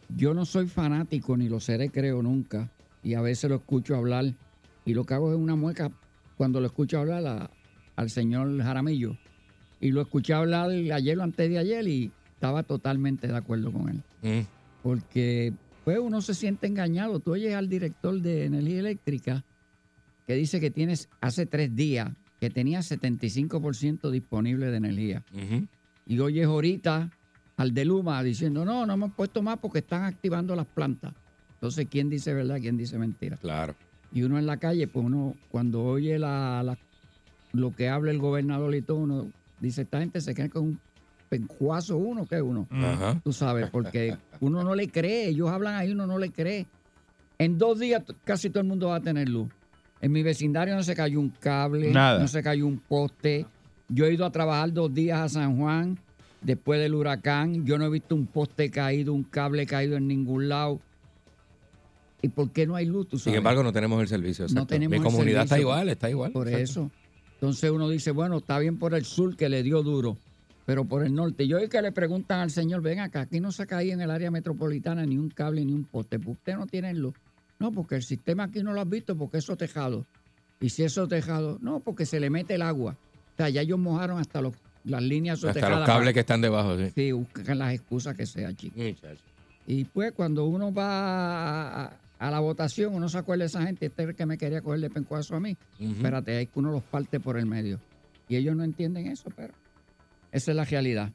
yo 0.10 0.34
no 0.34 0.46
soy 0.46 0.68
fanático 0.68 1.36
ni 1.38 1.50
lo 1.50 1.60
seré, 1.60 1.90
creo, 1.90 2.22
nunca. 2.22 2.70
Y 3.04 3.14
a 3.14 3.22
veces 3.22 3.50
lo 3.50 3.58
escucho 3.58 3.96
hablar 3.96 4.34
y 4.86 4.94
lo 4.94 5.04
que 5.06 5.14
hago 5.14 5.32
es 5.32 5.38
una 5.38 5.56
mueca 5.56 5.92
cuando 6.38 6.60
lo 6.60 6.68
escucho 6.68 7.00
hablar 7.00 7.26
a- 7.26 7.50
al 7.96 8.10
señor 8.10 8.62
Jaramillo. 8.62 9.18
Y 9.80 9.92
lo 9.92 10.02
escuché 10.02 10.34
hablar 10.34 10.70
ayer 10.72 11.18
o 11.20 11.24
antes 11.24 11.50
de 11.50 11.58
ayer 11.58 11.88
y 11.88 12.12
estaba 12.34 12.64
totalmente 12.64 13.28
de 13.28 13.36
acuerdo 13.36 13.72
con 13.72 13.90
él. 13.90 14.02
Mm. 14.22 14.46
Porque 14.84 15.54
pues 15.84 16.00
uno 16.00 16.22
se 16.22 16.34
siente 16.34 16.68
engañado. 16.68 17.20
Tú 17.20 17.34
oyes 17.34 17.54
al 17.54 17.70
director 17.70 18.20
de 18.22 18.46
energía 18.46 18.80
eléctrica 18.80 19.44
que 20.26 20.34
dice 20.36 20.60
que 20.60 20.72
tienes 20.72 21.10
hace 21.22 21.46
tres 21.46 21.76
días 21.76 22.10
que 22.40 22.50
tenía 22.50 22.80
75% 22.82 24.10
disponible 24.12 24.68
de 24.68 24.78
energía. 24.78 25.24
Y 26.08 26.20
oyes 26.20 26.46
ahorita 26.48 27.12
al 27.58 27.74
de 27.74 27.86
Luma 27.86 28.22
diciendo, 28.24 28.66
no, 28.66 28.86
no 28.86 28.94
hemos 28.94 29.12
puesto 29.14 29.42
más 29.42 29.58
porque 29.60 29.80
están 29.80 30.04
activando 30.04 30.56
las 30.56 30.66
plantas. 30.66 31.14
Entonces, 31.54 31.88
¿quién 31.90 32.10
dice 32.10 32.34
verdad? 32.34 32.58
¿Quién 32.60 32.78
dice 32.78 32.98
mentira? 32.98 33.38
Claro. 33.38 33.76
Y 34.12 34.24
uno 34.24 34.38
en 34.38 34.46
la 34.46 34.58
calle, 34.58 34.88
pues 34.88 35.06
uno, 35.06 35.36
cuando 35.50 35.84
oye 35.84 36.20
la, 36.20 36.62
la- 36.64 36.78
lo 37.54 37.74
que 37.74 37.88
habla 37.90 38.12
el 38.12 38.20
gobernador 38.20 38.76
y 38.76 38.82
todo, 38.82 38.98
uno 38.98 39.28
dice, 39.62 39.84
esta 39.84 40.00
gente 40.00 40.20
se 40.22 40.34
cree 40.36 40.50
con 40.50 40.64
un 40.64 40.80
pencuazo 41.30 41.98
uno, 41.98 42.26
que 42.26 42.42
uno? 42.42 42.68
Ajá. 42.70 43.20
Tú 43.24 43.32
sabes, 43.34 43.70
porque 43.70 44.18
uno 44.42 44.64
no 44.64 44.76
le 44.76 44.90
cree, 44.90 45.30
ellos 45.30 45.50
hablan 45.50 45.76
ahí, 45.76 45.92
uno 45.92 46.06
no 46.06 46.18
le 46.20 46.32
cree. 46.32 46.66
En 47.38 47.58
dos 47.58 47.80
días 47.80 48.04
casi 48.24 48.50
todo 48.50 48.62
el 48.62 48.68
mundo 48.68 48.90
va 48.90 48.98
a 48.98 49.02
tener 49.02 49.28
luz. 49.30 49.50
En 50.02 50.12
mi 50.12 50.22
vecindario 50.24 50.76
no 50.76 50.84
se 50.84 50.94
cayó 50.96 51.20
un 51.20 51.30
cable, 51.30 51.92
Nada. 51.92 52.20
no 52.20 52.28
se 52.28 52.44
cayó 52.44 52.68
un 52.68 52.78
poste. 52.80 53.46
Yo 53.88 54.06
he 54.06 54.14
ido 54.14 54.26
a 54.26 54.32
trabajar 54.32 54.72
dos 54.72 54.94
días 54.94 55.20
a 55.20 55.30
San 55.30 55.58
Juan 55.58 55.98
después 56.46 56.80
del 56.80 56.94
huracán. 56.94 57.66
Yo 57.66 57.78
no 57.78 57.86
he 57.86 57.90
visto 57.90 58.16
un 58.16 58.28
poste 58.28 58.70
caído, 58.70 59.14
un 59.14 59.24
cable 59.24 59.66
caído 59.66 59.98
en 59.98 60.08
ningún 60.08 60.48
lado. 60.48 60.80
¿Y 62.22 62.30
por 62.30 62.52
qué 62.52 62.66
no 62.66 62.76
hay 62.76 62.86
luz? 62.86 63.10
Tú 63.10 63.20
Sin 63.20 63.36
embargo, 63.36 63.62
no 63.62 63.74
tenemos 63.74 64.02
el 64.02 64.08
servicio. 64.08 64.44
No 64.44 64.48
exacto. 64.48 64.68
tenemos 64.68 64.92
Mi 64.92 64.98
el 64.98 65.04
comunidad 65.04 65.44
está 65.44 65.60
igual, 65.60 65.90
está 65.90 66.10
igual. 66.10 66.32
Por 66.32 66.48
exacto. 66.48 66.64
eso. 66.64 66.92
Entonces 67.34 67.70
uno 67.70 67.90
dice, 67.90 68.12
bueno, 68.12 68.38
está 68.38 68.58
bien 68.60 68.78
por 68.78 68.94
el 68.94 69.06
sur 69.06 69.36
que 69.36 69.50
le 69.50 69.62
dio 69.62 69.84
duro, 69.84 70.18
pero 70.66 70.86
por 70.86 71.04
el 71.04 71.14
norte. 71.14 71.48
Yo 71.48 71.58
oí 71.58 71.68
que 71.68 71.82
le 71.82 71.92
preguntan 71.92 72.40
al 72.40 72.50
señor, 72.50 72.82
ven 72.82 73.00
acá, 73.00 73.22
aquí 73.22 73.40
no 73.40 73.52
se 73.52 73.68
caía 73.68 73.94
en 73.94 74.02
el 74.02 74.10
área 74.10 74.32
metropolitana 74.32 75.06
ni 75.06 75.18
un 75.18 75.30
cable 75.30 75.66
ni 75.66 75.74
un 75.74 75.84
poste. 75.84 76.18
¿Por 76.18 76.34
usted 76.34 76.56
no 76.56 76.66
tiene 76.66 76.94
luz? 76.94 77.14
No, 77.60 77.72
porque 77.72 77.96
el 77.96 78.04
sistema 78.04 78.46
aquí 78.46 78.64
no 78.64 78.74
lo 78.74 78.82
has 78.82 78.90
visto, 78.90 79.16
porque 79.18 79.38
eso 79.38 79.56
tejado. 79.58 80.06
Y 80.60 80.70
si 80.70 80.84
eso 80.84 81.08
tejado, 81.08 81.60
no, 81.62 81.82
porque 81.82 82.06
se 82.06 82.20
le 82.20 82.30
mete 82.30 82.56
el 82.56 82.62
agua. 82.62 82.98
O 83.34 83.38
sea, 83.38 83.50
ya 83.50 83.62
ellos 83.62 83.78
mojaron 83.78 84.18
hasta 84.18 84.42
los, 84.42 84.54
las 84.86 85.02
líneas 85.04 85.44
Hasta 85.44 85.70
los 85.70 85.86
cables 85.86 86.14
que 86.14 86.22
están 86.22 86.42
debajo, 86.42 86.78
sí. 86.78 86.92
Sí, 86.96 87.12
buscan 87.12 87.60
las 87.60 87.74
excusas 87.74 88.16
que 88.16 88.26
sea, 88.26 88.54
chicos. 88.54 88.82
Y 89.68 89.86
pues 89.86 90.12
cuando 90.12 90.46
uno 90.46 90.72
va 90.74 91.86
a, 91.86 92.00
a 92.20 92.32
la 92.32 92.40
votación, 92.40 92.94
uno 92.94 93.10
se 93.10 93.18
acuerda 93.18 93.44
de 93.44 93.48
esa 93.48 93.64
gente, 93.64 93.88
este 93.88 94.04
es 94.04 94.10
el 94.10 94.16
que 94.16 94.26
me 94.26 94.38
quería 94.38 94.62
coger 94.62 94.80
de 94.80 94.90
pencuazo 94.90 95.36
a 95.36 95.40
mí. 95.40 95.58
Ujú. 95.80 95.92
Espérate, 95.92 96.38
hay 96.38 96.46
que 96.48 96.60
uno 96.60 96.72
los 96.72 96.84
parte 96.84 97.20
por 97.20 97.38
el 97.38 97.46
medio. 97.46 97.80
Y 98.30 98.36
ellos 98.36 98.56
no 98.56 98.64
entienden 98.64 99.08
eso, 99.08 99.30
pero 99.36 99.54
esa 100.32 100.52
es 100.52 100.58
la 100.58 100.66
realidad. 100.66 101.12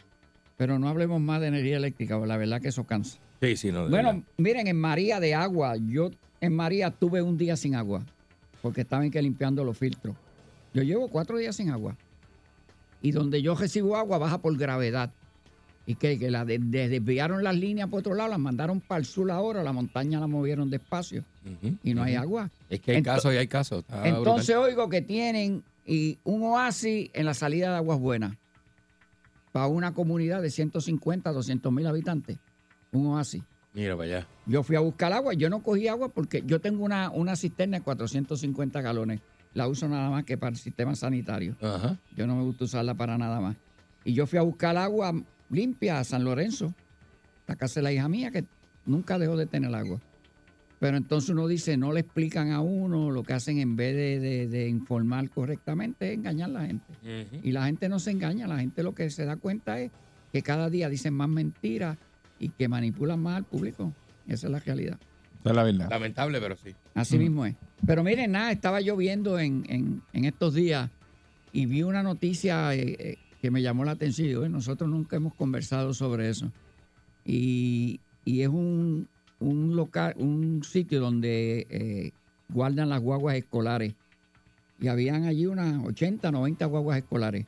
Pero 0.57 0.79
no 0.79 0.89
hablemos 0.89 1.21
más 1.21 1.41
de 1.41 1.49
energía 1.49 1.77
eléctrica, 1.77 2.16
porque 2.16 2.29
la 2.29 2.37
verdad 2.37 2.61
que 2.61 2.68
eso 2.68 2.85
cansa. 2.85 3.18
Sí, 3.41 3.57
sí, 3.57 3.73
no. 3.73 3.89
Bueno, 3.89 4.09
verdad. 4.09 4.25
miren, 4.37 4.66
en 4.66 4.77
María 4.77 5.21
de 5.21 5.35
agua, 5.35 5.77
yo 5.77 6.11
en 6.41 6.55
María 6.55 6.91
tuve 6.91 7.23
un 7.23 7.39
día 7.39 7.57
sin 7.57 7.75
agua, 7.75 8.05
porque 8.61 8.83
estaban 8.83 9.11
que 9.11 9.23
limpiando 9.23 9.64
los 9.64 9.79
filtros. 9.79 10.16
Yo 10.75 10.83
llevo 10.83 11.09
cuatro 11.09 11.39
días 11.39 11.57
sin 11.57 11.71
agua. 11.71 11.97
Y 13.03 13.12
donde 13.12 13.40
yo 13.42 13.55
recibo 13.55 13.96
agua 13.96 14.18
baja 14.18 14.38
por 14.38 14.57
gravedad. 14.57 15.11
Y 15.86 15.94
que, 15.96 16.18
que 16.18 16.30
la 16.30 16.44
de- 16.44 16.59
de- 16.59 16.88
desviaron 16.88 17.42
las 17.42 17.57
líneas 17.57 17.88
por 17.88 18.01
otro 18.01 18.14
lado, 18.14 18.28
las 18.30 18.38
mandaron 18.38 18.80
para 18.80 18.98
el 19.01 19.07
sur 19.07 19.30
ahora, 19.30 19.62
la 19.62 19.72
montaña 19.72 20.20
la 20.20 20.26
movieron 20.26 20.70
despacio. 20.70 21.24
Y 21.82 21.94
no 21.94 22.03
hay 22.03 22.14
agua. 22.14 22.51
Es 22.68 22.80
que 22.80 22.92
hay 22.92 22.98
Ento- 22.98 23.05
casos 23.07 23.34
y 23.34 23.36
hay 23.38 23.48
casos. 23.48 23.80
está 23.80 24.07
Entonces 24.07 24.55
brutal. 24.55 24.70
oigo 24.70 24.88
que 24.88 25.03
tienen 25.03 25.62
y 25.86 26.18
un 26.24 26.42
oasis 26.44 27.11
en 27.14 27.26
la 27.26 27.34
salida 27.34 27.70
de 27.70 27.76
Aguas 27.76 27.98
Buenas 27.98 28.36
para 29.53 29.66
una 29.66 29.92
comunidad 29.94 30.42
de 30.42 30.51
150, 30.51 31.32
200 31.32 31.72
mil 31.72 31.86
habitantes. 31.86 32.38
Un 32.92 33.07
oasis. 33.09 33.42
Mira 33.72 33.96
para 33.96 34.05
allá. 34.18 34.26
Yo 34.46 34.62
fui 34.62 34.76
a 34.76 34.80
buscar 34.80 35.12
agua, 35.12 35.32
yo 35.34 35.48
no 35.48 35.62
cogí 35.62 35.88
agua 35.88 36.09
porque 36.09 36.42
yo 36.46 36.61
tengo 36.61 36.84
una, 36.84 37.11
una 37.11 37.36
cisterna 37.36 37.78
de 37.78 37.84
450 37.84 38.80
galones. 38.80 39.20
La 39.55 39.66
uso 39.68 39.88
nada 39.88 40.11
más 40.11 40.24
que 40.24 40.38
para 40.38 40.51
el 40.51 40.57
sistema 40.57 40.94
sanitario. 40.94 41.57
Ajá. 41.61 41.98
Yo 42.16 42.26
no 42.26 42.36
me 42.36 42.42
gusta 42.42 42.64
usarla 42.64 42.94
para 42.94 43.18
nada 43.18 43.40
más. 43.40 43.57
Y 44.05 44.12
yo 44.12 44.26
fui 44.26 44.38
a 44.38 44.42
buscar 44.42 44.76
agua 44.76 45.12
limpia 45.51 45.98
a 45.98 46.05
San 46.05 46.24
Lorenzo, 46.24 46.72
la 47.46 47.57
casa 47.57 47.80
de 47.80 47.84
la 47.84 47.92
hija 47.92 48.09
mía, 48.09 48.30
que 48.30 48.44
nunca 48.86 49.18
dejó 49.18 49.36
de 49.36 49.46
tener 49.46 49.74
agua. 49.74 50.01
Pero 50.78 50.96
entonces 50.96 51.30
uno 51.30 51.46
dice, 51.46 51.76
no 51.76 51.92
le 51.92 52.01
explican 52.01 52.53
a 52.53 52.61
uno, 52.61 53.11
lo 53.11 53.22
que 53.22 53.34
hacen 53.34 53.59
en 53.59 53.76
vez 53.76 53.94
de, 53.94 54.18
de- 54.20 54.46
de 54.48 54.68
informar 54.68 55.28
correctamente 55.28 56.09
es 56.12 56.14
engañar 56.16 56.48
a 56.51 56.53
la 56.55 56.66
gente. 56.66 56.84
Y 57.42 57.53
la 57.53 57.66
gente 57.66 57.88
no 57.88 57.98
se 57.98 58.12
engaña, 58.12 58.46
la 58.46 58.59
gente 58.61 58.82
lo 58.82 58.94
que 58.94 59.11
se 59.11 59.24
da 59.26 59.36
cuenta 59.36 59.78
es 59.80 59.90
que 60.32 60.42
cada 60.42 60.70
día 60.70 60.88
dicen 60.88 61.12
más 61.12 61.28
mentiras 61.28 61.98
y 62.38 62.48
que 62.51 62.68
manipulan 62.68 63.20
más 63.20 63.36
al 63.38 63.44
público. 63.44 63.92
Esa 64.26 64.46
es 64.46 64.53
la 64.53 64.61
realidad. 64.61 64.96
Esa 65.40 65.51
es 65.51 65.57
la 65.57 65.64
verdad. 65.64 65.90
Lamentable, 65.90 66.40
pero 66.40 66.57
sí. 66.57 66.74
Así 66.94 67.16
Mm. 67.16 67.20
mismo 67.20 67.44
es. 67.46 67.57
Pero 67.87 68.05
miren, 68.05 68.33
nada, 68.33 68.53
estaba 68.53 68.81
yo 68.81 68.97
viendo 68.97 69.39
en, 69.39 69.64
en- 69.68 70.24
estos 70.24 70.55
días 70.55 70.91
y 71.53 71.66
vi 71.66 71.83
una 71.83 72.03
noticia 72.03 72.74
eh, 72.74 72.97
eh, 72.99 73.16
que 73.41 73.51
me 73.51 73.62
llamó 73.62 73.85
la 73.85 73.93
atención. 73.93 74.26
Y 74.26 74.28
digo, 74.31 74.45
"Eh, 74.45 74.49
nosotros 74.49 74.89
nunca 74.89 75.16
hemos 75.16 75.35
conversado 75.35 75.95
sobre 75.95 76.28
eso. 76.28 76.53
Y, 77.24 78.01
y 78.24 78.43
es 78.43 78.49
un, 78.49 79.09
un 79.41 79.74
local, 79.76 80.14
un 80.18 80.62
sitio 80.62 81.01
donde 81.01 81.66
eh, 81.70 82.12
guardan 82.51 82.89
las 82.91 83.01
guaguas 83.01 83.37
escolares. 83.37 83.95
Y 84.81 84.89
habían 84.89 85.24
allí 85.24 85.47
unas 85.47 85.85
80, 85.85 86.31
90 86.31 86.66
guaguas 86.66 86.99
escolares. 86.99 87.47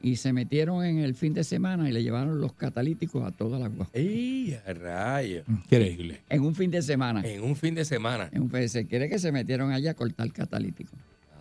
Y 0.00 0.16
se 0.16 0.32
metieron 0.32 0.84
en 0.84 0.98
el 0.98 1.14
fin 1.14 1.34
de 1.34 1.42
semana 1.42 1.88
y 1.88 1.92
le 1.92 2.02
llevaron 2.02 2.40
los 2.40 2.52
catalíticos 2.52 3.26
a 3.26 3.32
todas 3.32 3.60
las 3.60 3.68
guaguas. 3.70 3.90
¡Ey, 3.94 4.56
a 4.66 4.72
rayos! 4.72 5.44
Increíble. 5.48 6.20
En 6.28 6.42
un 6.42 6.54
fin 6.54 6.70
de 6.70 6.82
semana. 6.82 7.22
En 7.26 7.42
un 7.42 7.56
fin 7.56 7.74
de 7.74 7.84
semana. 7.84 8.28
En 8.32 8.42
un 8.42 8.50
fin- 8.50 8.68
se 8.68 8.86
quiere 8.86 9.08
que 9.08 9.18
se 9.18 9.32
metieron 9.32 9.72
allá 9.72 9.90
a 9.90 9.94
cortar 9.94 10.32
catalítico. 10.32 10.92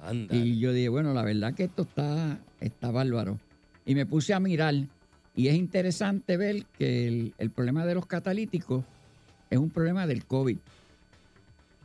Anda. 0.04 0.36
Y 0.36 0.58
yo 0.60 0.74
dije, 0.74 0.90
bueno, 0.90 1.14
la 1.14 1.24
verdad 1.24 1.54
que 1.54 1.66
esto 1.66 1.84
está, 1.84 2.40
está 2.60 2.90
bárbaro. 2.92 3.40
Y 3.86 3.94
me 3.94 4.06
puse 4.06 4.34
a 4.34 4.40
mirar 4.40 4.74
y 5.36 5.48
es 5.50 5.56
interesante 5.56 6.36
ver 6.36 6.66
que 6.78 7.08
el, 7.08 7.34
el 7.38 7.52
problema 7.52 7.86
de 7.86 7.94
los 7.94 8.06
catalíticos 8.08 8.84
es 9.52 9.60
un 9.60 9.70
problema 9.70 10.08
del 10.08 10.26
COVID. 10.26 10.58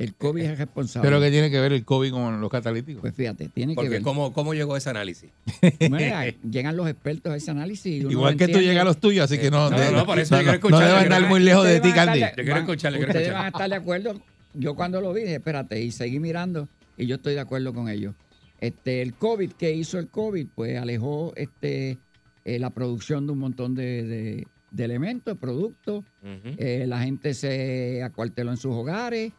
El 0.03 0.15
COVID 0.15 0.43
es 0.43 0.59
responsable. 0.59 1.09
¿Pero 1.09 1.21
qué 1.21 1.31
tiene 1.31 1.51
que 1.51 1.61
ver 1.61 1.73
el 1.73 1.85
COVID 1.85 2.11
con 2.11 2.41
los 2.41 2.51
catalíticos? 2.51 3.01
Pues 3.03 3.15
fíjate, 3.15 3.49
tiene 3.49 3.77
que 3.77 3.89
ver. 3.89 4.03
¿cómo, 4.03 4.33
¿cómo 4.33 4.53
llegó 4.53 4.77
ese 4.77 4.91
análisis? 4.91 5.31
Mira, 5.81 6.25
llegan 6.51 6.77
los 6.77 6.89
expertos 6.89 7.33
a 7.33 7.37
ese 7.37 7.51
análisis. 7.53 8.03
Igual 8.03 8.33
que 8.37 8.47
tú 8.47 8.53
entiende. 8.59 8.67
llegas 8.67 8.83
a 8.83 8.85
los 8.87 8.99
tuyos, 8.99 9.25
así 9.25 9.39
que 9.39 9.51
no, 9.51 9.71
No, 9.71 9.79
de- 9.79 9.93
no, 9.93 10.05
por 10.05 10.19
eso 10.19 10.35
no, 10.35 10.41
yo 10.43 10.45
quiero 10.45 10.69
no, 10.71 10.77
escuchar, 10.77 10.91
no 10.91 10.97
andar 11.15 11.29
muy 11.29 11.41
lejos 11.41 11.65
de 11.65 11.81
ti, 11.81 11.93
Candy. 11.93 12.21
Yo 12.21 12.27
quiero 12.35 12.51
van- 12.53 12.59
escuchar, 12.63 12.93
yo 12.93 12.99
quiero 12.99 13.11
Ustedes 13.11 13.27
escuchar. 13.29 13.35
van 13.39 13.45
a 13.45 13.49
estar 13.49 13.71
de 13.71 13.77
acuerdo. 13.77 14.21
Yo 14.55 14.75
cuando 14.75 15.01
lo 15.01 15.13
vi 15.13 15.21
dije, 15.23 15.35
espérate, 15.37 15.81
y 15.81 15.93
seguí 15.93 16.19
mirando 16.19 16.69
y 16.97 17.07
yo 17.07 17.15
estoy 17.17 17.35
de 17.35 17.41
acuerdo 17.41 17.73
con 17.73 17.89
ellos. 17.89 18.15
Este, 18.61 19.03
el 19.03 19.15
COVID, 19.15 19.53
¿qué 19.53 19.73
hizo 19.73 19.99
el 19.99 20.09
COVID? 20.09 20.47
Pues 20.55 20.79
alejó 20.79 21.33
este, 21.37 21.97
eh, 22.45 22.59
la 22.59 22.71
producción 22.71 23.27
de 23.27 23.33
un 23.33 23.39
montón 23.39 23.75
de, 23.75 24.03
de- 24.05 24.47
de 24.73 24.85
elementos, 24.85 25.35
de 25.35 25.39
productos. 25.41 26.03
Eh, 26.25 26.87
la 26.89 27.03
gente 27.03 27.35
se 27.35 28.03
acuarteló 28.03 28.51
en 28.53 28.57
sus 28.57 28.73
hogares 28.73 29.33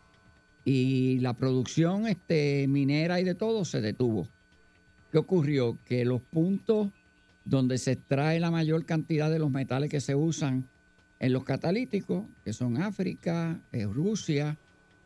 y 0.65 1.19
la 1.19 1.33
producción 1.33 2.07
este, 2.07 2.67
minera 2.67 3.19
y 3.19 3.23
de 3.23 3.35
todo 3.35 3.65
se 3.65 3.81
detuvo. 3.81 4.27
¿Qué 5.11 5.17
ocurrió? 5.17 5.77
Que 5.85 6.05
los 6.05 6.21
puntos 6.21 6.89
donde 7.45 7.77
se 7.77 7.93
extrae 7.93 8.39
la 8.39 8.51
mayor 8.51 8.85
cantidad 8.85 9.29
de 9.29 9.39
los 9.39 9.51
metales 9.51 9.89
que 9.89 10.01
se 10.01 10.15
usan 10.15 10.67
en 11.19 11.33
los 11.33 11.43
catalíticos, 11.43 12.25
que 12.43 12.53
son 12.53 12.81
África, 12.81 13.59
es 13.71 13.85
Rusia, 13.85 14.57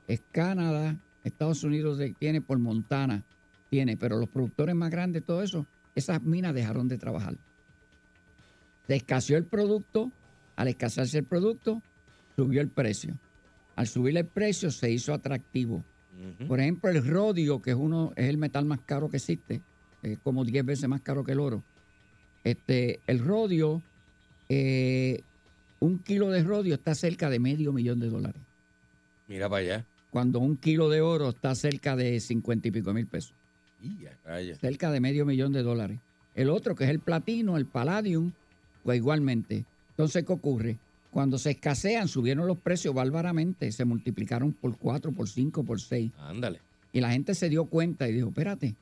es 0.08 0.22
Canadá, 0.32 0.95
Estados 1.24 1.64
Unidos 1.64 1.99
tiene 2.18 2.41
por 2.41 2.58
Montana, 2.58 3.24
tiene, 3.70 3.97
pero 3.97 4.18
los 4.18 4.30
productores 4.30 4.76
más 4.76 4.89
grandes, 4.89 5.24
todo 5.24 5.43
eso, 5.43 5.66
esas 5.95 6.22
minas 6.22 6.53
dejaron 6.53 6.88
de 6.88 6.97
trabajar. 6.97 7.36
Se 8.88 8.95
escaseó 8.95 9.38
el 9.38 9.43
producto, 9.43 10.12
al 10.55 10.70
escasearse 10.70 11.20
el 11.20 11.26
producto, 11.26 11.82
subió 12.36 12.62
el 12.62 12.70
precio. 12.70 13.16
Al 13.78 13.88
subir 13.88 14.18
el 14.18 14.26
precio 14.26 14.72
se 14.72 14.90
hizo 14.90 15.14
atractivo. 15.14 15.84
Por 16.48 16.60
ejemplo, 16.60 16.90
el 16.90 17.08
rodio, 17.08 17.62
que 17.62 17.70
es 17.70 17.78
uno, 17.78 18.12
es 18.16 18.28
el 18.28 18.38
metal 18.38 18.66
más 18.66 18.80
caro 18.80 19.08
que 19.08 19.18
existe, 19.18 19.62
es 20.02 20.18
como 20.18 20.44
10 20.44 20.66
veces 20.66 20.90
más 20.90 21.02
caro 21.02 21.24
que 21.24 21.34
el 21.34 21.40
oro. 21.40 21.64
Este, 22.44 23.00
el 23.06 23.20
rodio, 23.20 23.84
eh, 24.50 25.22
un 25.80 26.00
kilo 26.00 26.32
de 26.32 26.42
rodio 26.44 26.74
está 26.74 26.96
cerca 26.96 27.30
de 27.30 27.38
medio 27.38 27.72
millón 27.72 28.00
de 28.00 28.10
dólares. 28.10 28.42
Mira 29.28 29.48
para 29.48 29.62
allá. 29.62 29.86
Cuando 30.10 30.40
un 30.40 30.58
kilo 30.58 30.90
de 30.90 31.02
oro 31.02 31.30
está 31.30 31.54
cerca 31.54 31.96
de 31.96 32.20
50 32.20 32.70
y 32.70 32.72
pico 32.72 32.94
mil 32.94 33.06
pesos. 33.06 33.36
Cerca 34.60 34.90
de 34.90 35.00
medio 35.00 35.24
millón 35.24 35.54
de 35.54 35.62
dólares. 35.62 36.00
El 36.34 36.50
otro, 36.50 36.74
que 36.74 36.86
es 36.86 36.90
el 36.90 37.00
platino, 37.00 37.58
el 37.58 37.68
palladium, 37.68 38.32
pues 38.82 38.98
igualmente. 38.98 39.66
Entonces, 39.92 40.26
¿qué 40.26 40.34
ocurre? 40.34 40.78
Cuando 41.18 41.39
se 41.39 41.49
escasean, 41.49 42.07
subieron 42.07 42.45
los 42.45 42.59
precios 42.59 42.93
bárbaramente, 42.93 43.72
se 43.72 43.86
multiplicaron 43.86 44.51
por 44.53 44.78
4, 44.78 45.11
por 45.13 45.28
5, 45.28 45.63
por 45.63 45.82
6. 45.82 46.11
Ándale. 46.20 46.59
Y 46.93 46.99
la 47.01 47.09
gente 47.11 47.34
se 47.34 47.49
dio 47.49 47.65
cuenta 47.65 48.07
y 48.07 48.13
dijo, 48.13 48.28
espérate. 48.28 48.76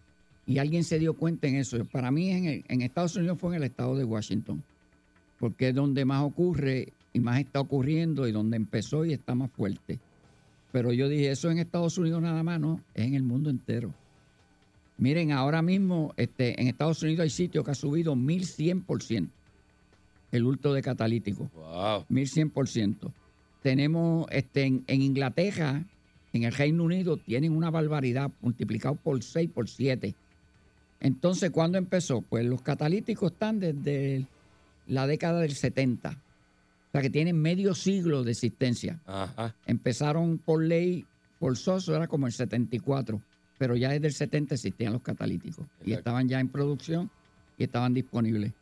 Y 0.46 0.58
alguien 0.58 0.84
se 0.84 1.00
dio 1.00 1.14
cuenta 1.14 1.48
en 1.48 1.56
eso. 1.56 1.86
Para 1.86 2.12
mí 2.12 2.32
en, 2.32 2.44
el- 2.44 2.66
en 2.68 2.82
Estados 2.82 3.16
Unidos 3.16 3.38
fue 3.40 3.52
en 3.56 3.62
el 3.62 3.70
estado 3.70 3.96
de 3.96 4.04
Washington, 4.04 4.62
porque 5.40 5.70
es 5.70 5.76
donde 5.76 6.04
más 6.04 6.24
ocurre 6.24 6.90
y 7.14 7.22
más 7.22 7.40
está 7.40 7.62
ocurriendo 7.62 8.28
y 8.28 8.34
donde 8.34 8.58
empezó 8.58 9.06
y 9.06 9.14
está 9.14 9.34
más 9.34 9.50
fuerte. 9.52 9.98
Pero 10.74 10.92
yo 10.92 11.08
dije, 11.08 11.32
eso 11.32 11.50
en 11.50 11.60
Estados 11.60 11.98
Unidos 11.98 12.22
nada 12.22 12.44
más, 12.44 12.60
no, 12.60 12.82
es 12.96 13.06
en 13.06 13.14
el 13.14 13.24
mundo 13.24 13.50
entero. 13.50 13.94
Miren, 14.98 15.32
ahora 15.32 15.62
mismo 15.62 16.14
este, 16.18 16.60
en 16.62 16.68
Estados 16.68 17.02
Unidos 17.02 17.22
hay 17.24 17.30
sitios 17.30 17.64
que 17.64 17.72
ha 17.72 17.76
subido 17.76 18.14
1100% 18.18 19.30
el 20.36 20.46
hurto 20.46 20.74
de 20.74 20.82
catalítico. 20.82 21.50
Wow. 21.54 22.06
1100%. 22.10 23.12
Tenemos 23.62 24.28
este, 24.32 24.64
en, 24.64 24.84
en 24.88 25.02
Inglaterra, 25.02 25.84
en 26.34 26.44
el 26.44 26.54
Reino 26.54 26.84
Unido, 26.84 27.18
tienen 27.18 27.56
una 27.56 27.70
barbaridad 27.70 28.32
multiplicado 28.42 28.96
por 28.96 29.24
6, 29.24 29.50
por 29.52 29.70
7. 29.70 30.14
Entonces, 31.00 31.52
¿cuándo 31.52 31.78
empezó? 31.78 32.22
Pues 32.22 32.46
los 32.46 32.62
catalíticos 32.62 33.32
están 33.32 33.60
desde 33.60 34.26
la 34.88 35.08
década 35.08 35.42
del 35.42 35.56
70. 35.56 36.10
O 36.10 36.92
sea, 36.92 37.02
que 37.02 37.10
tienen 37.10 37.42
medio 37.42 37.76
siglo 37.76 38.24
de 38.24 38.32
existencia. 38.32 39.00
Ajá. 39.06 39.54
Empezaron 39.66 40.38
por 40.38 40.64
ley 40.64 41.06
forzoso, 41.40 41.96
era 41.96 42.08
como 42.08 42.28
el 42.28 42.34
74, 42.34 43.22
pero 43.58 43.76
ya 43.76 43.90
desde 43.90 44.08
el 44.08 44.14
70 44.14 44.56
existían 44.56 44.94
los 44.94 45.02
catalíticos 45.02 45.66
y 45.84 45.94
estaban 45.94 46.28
ya 46.28 46.40
en 46.40 46.48
producción 46.48 47.10
y 47.58 47.64
estaban 47.64 47.94
disponibles. 47.94 48.54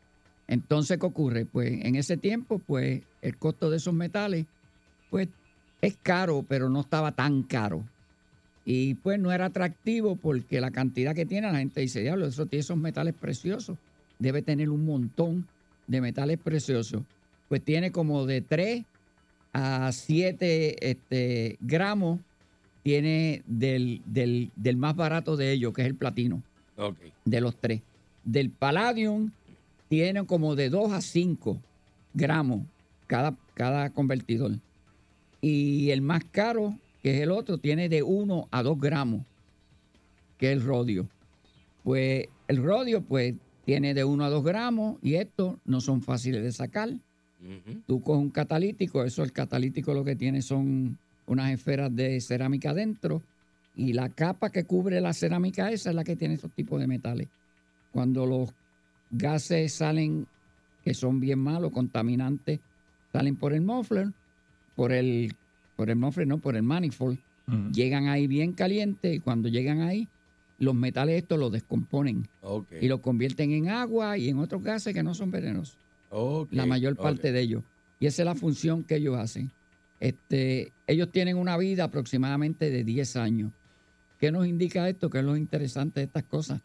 Entonces, 0.48 0.98
¿qué 0.98 1.06
ocurre? 1.06 1.46
Pues 1.46 1.84
en 1.84 1.96
ese 1.96 2.16
tiempo, 2.16 2.58
pues 2.58 3.02
el 3.22 3.36
costo 3.36 3.70
de 3.70 3.78
esos 3.78 3.94
metales, 3.94 4.46
pues 5.10 5.28
es 5.80 5.96
caro, 6.02 6.44
pero 6.46 6.68
no 6.68 6.80
estaba 6.80 7.12
tan 7.12 7.42
caro. 7.42 7.84
Y 8.64 8.94
pues 8.94 9.18
no 9.18 9.32
era 9.32 9.46
atractivo 9.46 10.16
porque 10.16 10.60
la 10.60 10.70
cantidad 10.70 11.14
que 11.14 11.26
tiene, 11.26 11.52
la 11.52 11.58
gente 11.58 11.80
dice, 11.80 12.00
diablo, 12.00 12.26
eso 12.26 12.46
tiene 12.46 12.60
esos 12.60 12.76
metales 12.78 13.14
preciosos. 13.14 13.76
Debe 14.18 14.42
tener 14.42 14.70
un 14.70 14.84
montón 14.84 15.46
de 15.86 16.00
metales 16.00 16.38
preciosos. 16.38 17.02
Pues 17.48 17.62
tiene 17.62 17.92
como 17.92 18.24
de 18.24 18.40
3 18.40 18.84
a 19.52 19.92
7 19.92 20.90
este, 20.90 21.58
gramos, 21.60 22.20
tiene 22.82 23.42
del, 23.46 24.02
del, 24.06 24.50
del 24.56 24.76
más 24.76 24.96
barato 24.96 25.36
de 25.36 25.52
ellos, 25.52 25.72
que 25.72 25.82
es 25.82 25.88
el 25.88 25.94
platino, 25.94 26.42
de 27.24 27.40
los 27.40 27.56
tres. 27.56 27.80
del 28.24 28.50
palladium 28.50 29.30
tiene 29.94 30.26
como 30.26 30.56
de 30.56 30.70
2 30.70 30.92
a 30.92 31.00
5 31.00 31.62
gramos 32.14 32.62
cada, 33.06 33.36
cada 33.54 33.90
convertidor. 33.90 34.58
Y 35.40 35.90
el 35.90 36.02
más 36.02 36.24
caro, 36.32 36.76
que 37.00 37.14
es 37.14 37.20
el 37.20 37.30
otro, 37.30 37.58
tiene 37.58 37.88
de 37.88 38.02
1 38.02 38.48
a 38.50 38.62
2 38.64 38.80
gramos, 38.80 39.22
que 40.36 40.50
es 40.50 40.58
el 40.58 40.64
rodio. 40.64 41.08
Pues 41.84 42.26
el 42.48 42.56
rodio, 42.56 43.02
pues, 43.02 43.34
tiene 43.64 43.94
de 43.94 44.02
1 44.02 44.24
a 44.24 44.30
2 44.30 44.42
gramos 44.42 44.96
y 45.00 45.14
estos 45.14 45.58
no 45.64 45.80
son 45.80 46.02
fáciles 46.02 46.42
de 46.42 46.50
sacar. 46.50 46.90
Tú 47.86 48.02
con 48.02 48.18
un 48.18 48.30
catalítico, 48.30 49.04
eso 49.04 49.22
el 49.22 49.30
catalítico 49.30 49.94
lo 49.94 50.02
que 50.02 50.16
tiene 50.16 50.42
son 50.42 50.98
unas 51.26 51.52
esferas 51.52 51.94
de 51.94 52.20
cerámica 52.20 52.70
adentro 52.70 53.22
y 53.76 53.92
la 53.92 54.08
capa 54.08 54.50
que 54.50 54.64
cubre 54.64 55.00
la 55.00 55.12
cerámica 55.12 55.70
esa 55.70 55.90
es 55.90 55.94
la 55.94 56.02
que 56.02 56.16
tiene 56.16 56.34
esos 56.34 56.52
tipos 56.52 56.80
de 56.80 56.88
metales. 56.88 57.28
Cuando 57.92 58.26
los 58.26 58.54
gases 59.10 59.72
salen, 59.72 60.26
que 60.82 60.94
son 60.94 61.20
bien 61.20 61.38
malos, 61.38 61.72
contaminantes, 61.72 62.60
salen 63.12 63.36
por 63.36 63.52
el 63.52 63.62
muffler, 63.62 64.08
por 64.76 64.92
el, 64.92 65.34
por 65.76 65.90
el 65.90 65.96
muffler, 65.96 66.26
no, 66.26 66.38
por 66.38 66.56
el 66.56 66.62
manifold, 66.62 67.18
llegan 67.72 68.08
ahí 68.08 68.26
bien 68.26 68.52
calientes 68.52 69.14
y 69.14 69.20
cuando 69.20 69.48
llegan 69.48 69.82
ahí, 69.82 70.08
los 70.58 70.74
metales 70.74 71.16
estos 71.16 71.38
los 71.38 71.52
descomponen 71.52 72.28
y 72.80 72.88
los 72.88 73.00
convierten 73.00 73.50
en 73.52 73.68
agua 73.68 74.16
y 74.16 74.28
en 74.28 74.38
otros 74.38 74.62
gases 74.62 74.94
que 74.94 75.02
no 75.02 75.14
son 75.14 75.30
venenosos 75.30 75.76
la 76.50 76.66
mayor 76.66 76.96
parte 76.96 77.32
de 77.32 77.40
ellos. 77.40 77.62
Y 78.00 78.06
esa 78.06 78.22
es 78.22 78.26
la 78.26 78.34
función 78.34 78.84
que 78.84 78.96
ellos 78.96 79.16
hacen. 79.16 79.50
Este, 80.00 80.72
ellos 80.86 81.10
tienen 81.10 81.36
una 81.36 81.56
vida 81.56 81.84
aproximadamente 81.84 82.70
de 82.70 82.84
10 82.84 83.16
años. 83.16 83.52
¿Qué 84.18 84.30
nos 84.30 84.46
indica 84.46 84.88
esto? 84.88 85.10
¿Qué 85.10 85.18
es 85.18 85.24
lo 85.24 85.36
interesante 85.36 86.00
de 86.00 86.06
estas 86.06 86.24
cosas? 86.24 86.60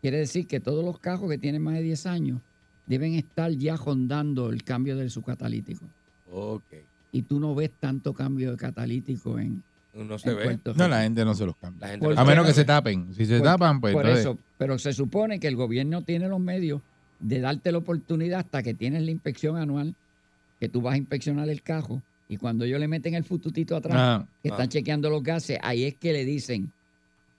Quiere 0.00 0.18
decir 0.18 0.46
que 0.46 0.60
todos 0.60 0.84
los 0.84 0.98
cajos 1.00 1.28
que 1.28 1.38
tienen 1.38 1.62
más 1.62 1.74
de 1.74 1.82
10 1.82 2.06
años 2.06 2.40
deben 2.86 3.14
estar 3.14 3.50
ya 3.52 3.76
rondando 3.76 4.50
el 4.50 4.62
cambio 4.64 4.96
de 4.96 5.10
su 5.10 5.22
catalítico. 5.22 5.84
Ok. 6.32 6.62
Y 7.12 7.22
tú 7.22 7.40
no 7.40 7.54
ves 7.54 7.70
tanto 7.80 8.12
cambio 8.12 8.50
de 8.52 8.56
catalítico 8.56 9.38
en, 9.38 9.62
No 9.94 10.18
se 10.18 10.32
ve. 10.34 10.58
No, 10.76 10.86
la 10.88 11.02
gente 11.02 11.24
no 11.24 11.34
se 11.34 11.44
los 11.46 11.56
cambia. 11.56 11.94
A 12.16 12.24
menos 12.24 12.46
que 12.46 12.52
se 12.52 12.64
tapen. 12.64 13.12
Si 13.14 13.26
se 13.26 13.38
por- 13.38 13.46
tapan, 13.46 13.80
pues 13.80 13.92
por 13.94 14.02
entonces- 14.04 14.26
eso, 14.26 14.38
pero 14.56 14.78
se 14.78 14.92
supone 14.92 15.40
que 15.40 15.48
el 15.48 15.56
gobierno 15.56 16.02
tiene 16.02 16.28
los 16.28 16.38
medios 16.40 16.80
de 17.18 17.40
darte 17.40 17.72
la 17.72 17.78
oportunidad 17.78 18.40
hasta 18.40 18.62
que 18.62 18.74
tienes 18.74 19.02
la 19.02 19.10
inspección 19.10 19.56
anual, 19.56 19.96
que 20.60 20.68
tú 20.68 20.80
vas 20.82 20.94
a 20.94 20.98
inspeccionar 20.98 21.48
el 21.48 21.62
cajo 21.62 22.00
y 22.28 22.36
cuando 22.36 22.64
ellos 22.64 22.78
le 22.78 22.86
meten 22.86 23.14
el 23.14 23.24
fututito 23.24 23.74
atrás, 23.74 23.96
Ah, 23.98 24.26
que 24.42 24.48
están 24.50 24.66
ah. 24.66 24.68
chequeando 24.68 25.10
los 25.10 25.22
gases, 25.22 25.58
ahí 25.62 25.84
es 25.84 25.94
que 25.94 26.12
le 26.12 26.24
dicen 26.24 26.70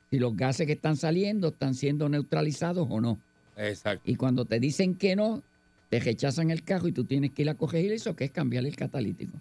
si 0.10 0.20
los 0.20 0.36
gases 0.36 0.66
que 0.66 0.74
están 0.74 0.98
saliendo 0.98 1.50
están 1.50 1.76
siendo 1.76 2.10
neutralizados 2.10 2.88
o 2.90 3.00
no. 3.02 3.20
Exacto. 3.58 4.10
Y 4.10 4.16
cuando 4.16 4.46
te 4.46 4.60
dicen 4.60 4.96
que 4.96 5.16
no, 5.16 5.44
te 5.90 6.00
rechazan 6.00 6.52
el 6.52 6.64
cajo 6.64 6.88
y 6.88 6.92
tú 6.92 7.04
tienes 7.04 7.32
que 7.32 7.44
ir 7.44 7.50
a 7.50 7.56
corregir 7.56 7.92
eso, 7.92 8.16
que 8.16 8.26
es 8.26 8.32
cambiar 8.32 8.66
el 8.66 8.76
catalítico. 8.76 9.40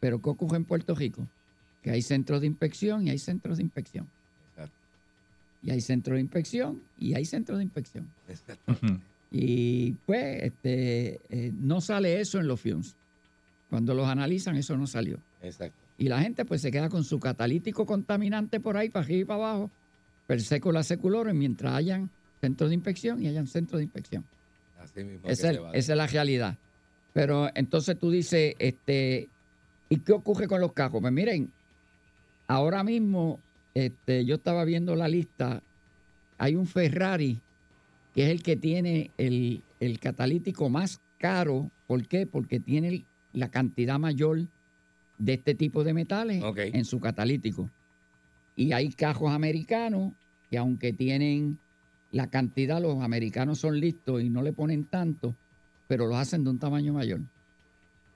Pero 0.00 0.20
¿qué 0.20 0.30
ocurre 0.30 0.56
en 0.56 0.64
Puerto 0.64 0.94
Rico? 0.94 1.26
Que 1.82 1.90
hay 1.90 2.02
centros 2.02 2.40
de 2.40 2.46
inspección 2.46 3.06
y 3.06 3.10
hay 3.10 3.18
centros 3.18 3.58
de 3.58 3.64
inspección. 3.64 4.08
Y 5.64 5.70
hay 5.70 5.80
centros 5.80 6.16
de 6.16 6.22
inspección 6.22 6.82
y 6.98 7.14
hay 7.14 7.24
centros 7.24 7.58
de 7.58 7.64
inspección. 7.64 8.08
Y 9.30 9.92
pues 10.04 10.42
este, 10.42 11.20
eh, 11.30 11.52
no 11.54 11.80
sale 11.80 12.20
eso 12.20 12.40
en 12.40 12.48
los 12.48 12.60
films. 12.60 12.96
Cuando 13.70 13.94
los 13.94 14.08
analizan, 14.08 14.56
eso 14.56 14.76
no 14.76 14.86
salió. 14.86 15.18
Exacto. 15.40 15.78
Y 15.98 16.08
la 16.08 16.20
gente 16.20 16.44
pues 16.44 16.62
se 16.62 16.72
queda 16.72 16.88
con 16.88 17.04
su 17.04 17.20
catalítico 17.20 17.86
contaminante 17.86 18.58
por 18.58 18.76
ahí, 18.76 18.88
para 18.88 19.04
arriba 19.04 19.20
y 19.20 19.24
para 19.24 19.44
abajo, 19.44 19.70
per 20.32 20.40
seco 20.40 20.72
la 20.72 20.82
seculoro, 20.82 21.34
mientras 21.34 21.74
hayan 21.74 22.08
centros 22.40 22.70
de 22.70 22.74
inspección 22.76 23.22
y 23.22 23.28
hayan 23.28 23.46
centros 23.46 23.80
de 23.80 23.84
inspección. 23.84 24.24
Así 24.80 25.04
mismo 25.04 25.28
es, 25.28 25.40
esa 25.40 25.70
es 25.74 25.88
la 25.88 26.06
realidad. 26.06 26.56
Pero 27.12 27.50
entonces 27.54 27.98
tú 27.98 28.10
dices, 28.10 28.54
este, 28.58 29.28
¿y 29.90 29.98
qué 29.98 30.12
ocurre 30.12 30.48
con 30.48 30.62
los 30.62 30.72
cajos? 30.72 31.02
Pues 31.02 31.12
miren, 31.12 31.52
ahora 32.46 32.82
mismo 32.82 33.40
este, 33.74 34.24
yo 34.24 34.36
estaba 34.36 34.64
viendo 34.64 34.96
la 34.96 35.06
lista, 35.06 35.62
hay 36.38 36.54
un 36.54 36.66
Ferrari 36.66 37.38
que 38.14 38.24
es 38.24 38.30
el 38.30 38.42
que 38.42 38.56
tiene 38.56 39.10
el, 39.18 39.62
el 39.80 40.00
catalítico 40.00 40.70
más 40.70 41.02
caro. 41.18 41.70
¿Por 41.86 42.08
qué? 42.08 42.26
Porque 42.26 42.58
tiene 42.58 43.04
la 43.34 43.50
cantidad 43.50 43.98
mayor 43.98 44.46
de 45.18 45.34
este 45.34 45.54
tipo 45.54 45.84
de 45.84 45.92
metales 45.92 46.42
en 46.56 46.86
su 46.86 47.00
catalítico. 47.00 47.68
Y 48.56 48.72
hay 48.72 48.92
cajos 48.92 49.30
americanos 49.30 50.14
que 50.52 50.58
aunque 50.58 50.92
tienen 50.92 51.58
la 52.10 52.28
cantidad, 52.28 52.78
los 52.78 53.02
americanos 53.02 53.58
son 53.58 53.80
listos 53.80 54.22
y 54.22 54.28
no 54.28 54.42
le 54.42 54.52
ponen 54.52 54.84
tanto, 54.84 55.34
pero 55.88 56.06
los 56.06 56.18
hacen 56.18 56.44
de 56.44 56.50
un 56.50 56.58
tamaño 56.58 56.92
mayor. 56.92 57.22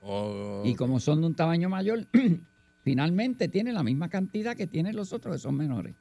Oh, 0.03 0.61
Y 0.63 0.75
como 0.75 0.99
son 0.99 1.21
de 1.21 1.27
un 1.27 1.35
tamaño 1.35 1.67
mayor, 1.67 2.07
finalmente 2.83 3.47
tienen 3.47 3.73
la 3.73 3.81
misma 3.81 4.07
cantidad 4.07 4.55
que 4.55 4.67
tienen 4.67 4.95
los 4.95 5.13
otros 5.13 5.33
que 5.35 5.39
son 5.39 5.57
menores. 5.57 5.95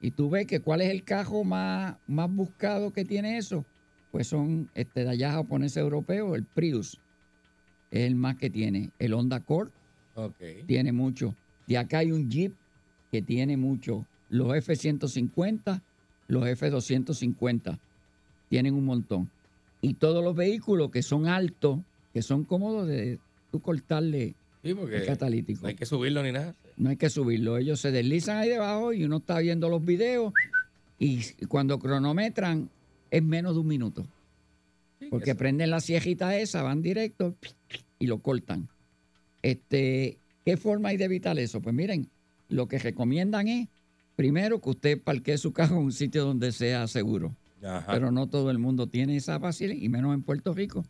Y 0.00 0.12
tú 0.12 0.30
ves 0.30 0.46
que 0.46 0.60
cuál 0.60 0.80
es 0.80 0.88
el 0.88 1.04
cajo 1.04 1.44
más, 1.44 1.98
más 2.06 2.32
buscado 2.34 2.90
que 2.94 3.04
tiene 3.04 3.36
eso, 3.36 3.66
pues 4.10 4.26
son 4.28 4.70
este, 4.72 5.04
de 5.04 5.10
allá 5.10 5.32
japonés 5.32 5.76
europeo, 5.76 6.36
el 6.36 6.46
Prius. 6.46 6.98
Es 7.90 8.06
el 8.06 8.14
más 8.14 8.36
que 8.36 8.48
tiene. 8.48 8.92
El 8.98 9.12
Honda 9.12 9.36
Accord 9.36 9.72
Ok. 10.14 10.42
tiene 10.66 10.92
mucho. 10.92 11.36
De 11.66 11.76
acá 11.76 11.98
hay 11.98 12.12
un 12.12 12.30
Jeep 12.30 12.54
que 13.12 13.20
tiene 13.20 13.58
mucho. 13.58 14.06
Los 14.30 14.56
F-150, 14.56 15.82
los 16.28 16.46
F-250 16.46 17.78
tienen 18.48 18.74
un 18.74 18.84
montón. 18.86 19.30
Y 19.82 19.94
todos 19.94 20.24
los 20.24 20.34
vehículos 20.34 20.90
que 20.90 21.02
son 21.02 21.26
altos, 21.26 21.80
que 22.12 22.22
son 22.22 22.44
cómodos 22.44 22.88
de 22.88 23.18
tú 23.50 23.60
cortarle 23.60 24.34
Sí, 24.62 24.70
el 24.70 25.06
catalítico. 25.06 25.62
no 25.62 25.68
hay 25.68 25.74
que 25.74 25.86
subirlo 25.86 26.22
ni 26.22 26.32
nada. 26.32 26.54
No 26.76 26.90
hay 26.90 26.96
que 26.96 27.08
subirlo. 27.08 27.56
Ellos 27.56 27.80
se 27.80 27.90
deslizan 27.90 28.38
ahí 28.38 28.50
debajo 28.50 28.92
y 28.92 29.04
uno 29.04 29.18
está 29.18 29.38
viendo 29.38 29.68
los 29.68 29.84
videos 29.84 30.32
y 30.98 31.22
cuando 31.46 31.78
cronometran 31.78 32.68
es 33.10 33.22
menos 33.22 33.54
de 33.54 33.60
un 33.60 33.66
minuto. 33.66 34.06
Porque 35.08 35.34
prenden 35.34 35.70
la 35.70 35.80
siejita 35.80 36.36
esa, 36.36 36.62
van 36.62 36.82
directo 36.82 37.34
y 37.98 38.06
lo 38.06 38.18
cortan. 38.18 38.68
Este, 39.42 40.18
¿Qué 40.44 40.58
forma 40.58 40.90
hay 40.90 40.98
de 40.98 41.04
evitar 41.04 41.38
eso? 41.38 41.62
Pues 41.62 41.74
miren, 41.74 42.08
lo 42.50 42.68
que 42.68 42.78
recomiendan 42.78 43.48
es, 43.48 43.68
primero, 44.20 44.60
que 44.60 44.68
usted 44.68 45.00
parquee 45.00 45.38
su 45.38 45.50
carro 45.50 45.76
en 45.76 45.84
un 45.84 45.92
sitio 45.92 46.26
donde 46.26 46.52
sea 46.52 46.86
seguro. 46.88 47.34
Ajá. 47.64 47.90
Pero 47.90 48.10
no 48.10 48.26
todo 48.28 48.50
el 48.50 48.58
mundo 48.58 48.86
tiene 48.86 49.16
esa 49.16 49.40
facilidad, 49.40 49.80
y 49.80 49.88
menos 49.88 50.12
en 50.12 50.20
Puerto 50.20 50.52
Rico, 50.52 50.84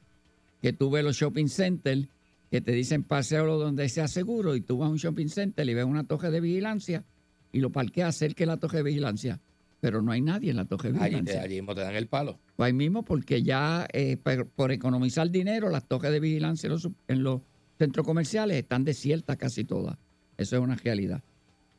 que 0.60 0.72
tú 0.72 0.90
ves 0.90 1.04
los 1.04 1.14
shopping 1.14 1.46
centers 1.46 2.08
que 2.50 2.60
te 2.60 2.72
dicen 2.72 3.04
pasealo 3.04 3.56
donde 3.56 3.88
sea 3.88 4.08
seguro 4.08 4.56
y 4.56 4.62
tú 4.62 4.78
vas 4.78 4.88
a 4.88 4.90
un 4.90 4.96
shopping 4.96 5.28
center 5.28 5.68
y 5.68 5.74
ves 5.74 5.84
una 5.84 6.02
torre 6.02 6.32
de 6.32 6.40
vigilancia 6.40 7.04
y 7.52 7.60
lo 7.60 7.70
parqueas 7.70 8.16
cerca 8.16 8.40
de 8.40 8.46
la 8.46 8.56
torre 8.56 8.78
de 8.78 8.82
vigilancia. 8.82 9.38
Pero 9.80 10.02
no 10.02 10.10
hay 10.10 10.22
nadie 10.22 10.50
en 10.50 10.56
la 10.56 10.64
torre 10.64 10.90
de 10.90 10.98
vigilancia. 10.98 11.40
allí 11.40 11.54
mismo 11.54 11.76
te 11.76 11.82
dan 11.82 11.94
el 11.94 12.08
palo. 12.08 12.40
Pues 12.56 12.66
ahí 12.66 12.72
mismo, 12.72 13.04
porque 13.04 13.44
ya 13.44 13.86
eh, 13.92 14.16
por, 14.16 14.48
por 14.48 14.72
economizar 14.72 15.30
dinero, 15.30 15.70
las 15.70 15.86
torres 15.86 16.10
de 16.10 16.18
vigilancia 16.18 16.66
en 16.66 16.72
los, 16.72 16.88
en 17.06 17.22
los 17.22 17.42
centros 17.78 18.04
comerciales 18.04 18.56
están 18.56 18.82
desiertas 18.82 19.36
casi 19.36 19.62
todas. 19.62 19.96
Eso 20.36 20.56
es 20.56 20.62
una 20.62 20.74
realidad. 20.74 21.22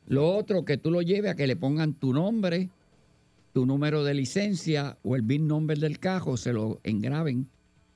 Lo 0.08 0.30
otro, 0.36 0.66
que 0.66 0.78
tú 0.78 0.92
lo 0.92 1.02
lleves 1.02 1.32
a 1.32 1.36
que 1.36 1.48
le 1.48 1.56
pongan 1.56 1.94
tu 1.94 2.14
nombre, 2.14 2.70
tu 3.54 3.66
número 3.66 4.04
de 4.04 4.14
licencia 4.14 4.98
o 5.04 5.16
el 5.16 5.22
VIN 5.22 5.48
number 5.48 5.78
del 5.78 6.00
cajo, 6.00 6.38
se 6.38 6.54
lo 6.54 6.80
engraben, 6.84 7.48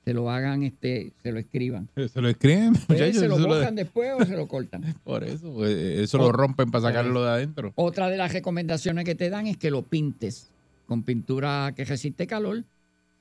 se 0.06 0.14
lo 0.14 0.30
hagan, 0.30 0.64
este, 0.64 1.14
se 1.24 1.32
lo 1.32 1.39
escriban. 1.39 1.89
Se 1.95 2.22
lo 2.22 2.30
escriben, 2.30 2.74
Pues 2.74 2.89
muchachos. 2.89 3.18
se 3.18 3.28
lo 3.28 3.38
bojan 3.39 3.76
después 3.76 4.12
o 4.20 4.26
se 4.26 4.36
lo 4.38 4.47
cortan. 4.47 4.84
Por 5.03 5.24
eso, 5.24 5.53
pues, 5.53 5.76
eso 5.76 6.18
lo 6.18 6.32
rompen 6.32 6.72
para 6.72 6.84
sacarlo 6.84 7.24
de 7.24 7.30
adentro. 7.30 7.72
Otra 7.76 8.10
de 8.10 8.18
las 8.18 8.32
recomendaciones 8.32 9.03
que 9.06 9.16
te 9.16 9.30
dan 9.30 9.47
es 9.47 9.58
que 9.58 9.72
lo 9.72 9.82
pintes 9.82 10.49
con 10.88 11.01
pintura 11.03 11.74
que 11.76 11.84
resiste 11.86 12.28
calor, 12.28 12.64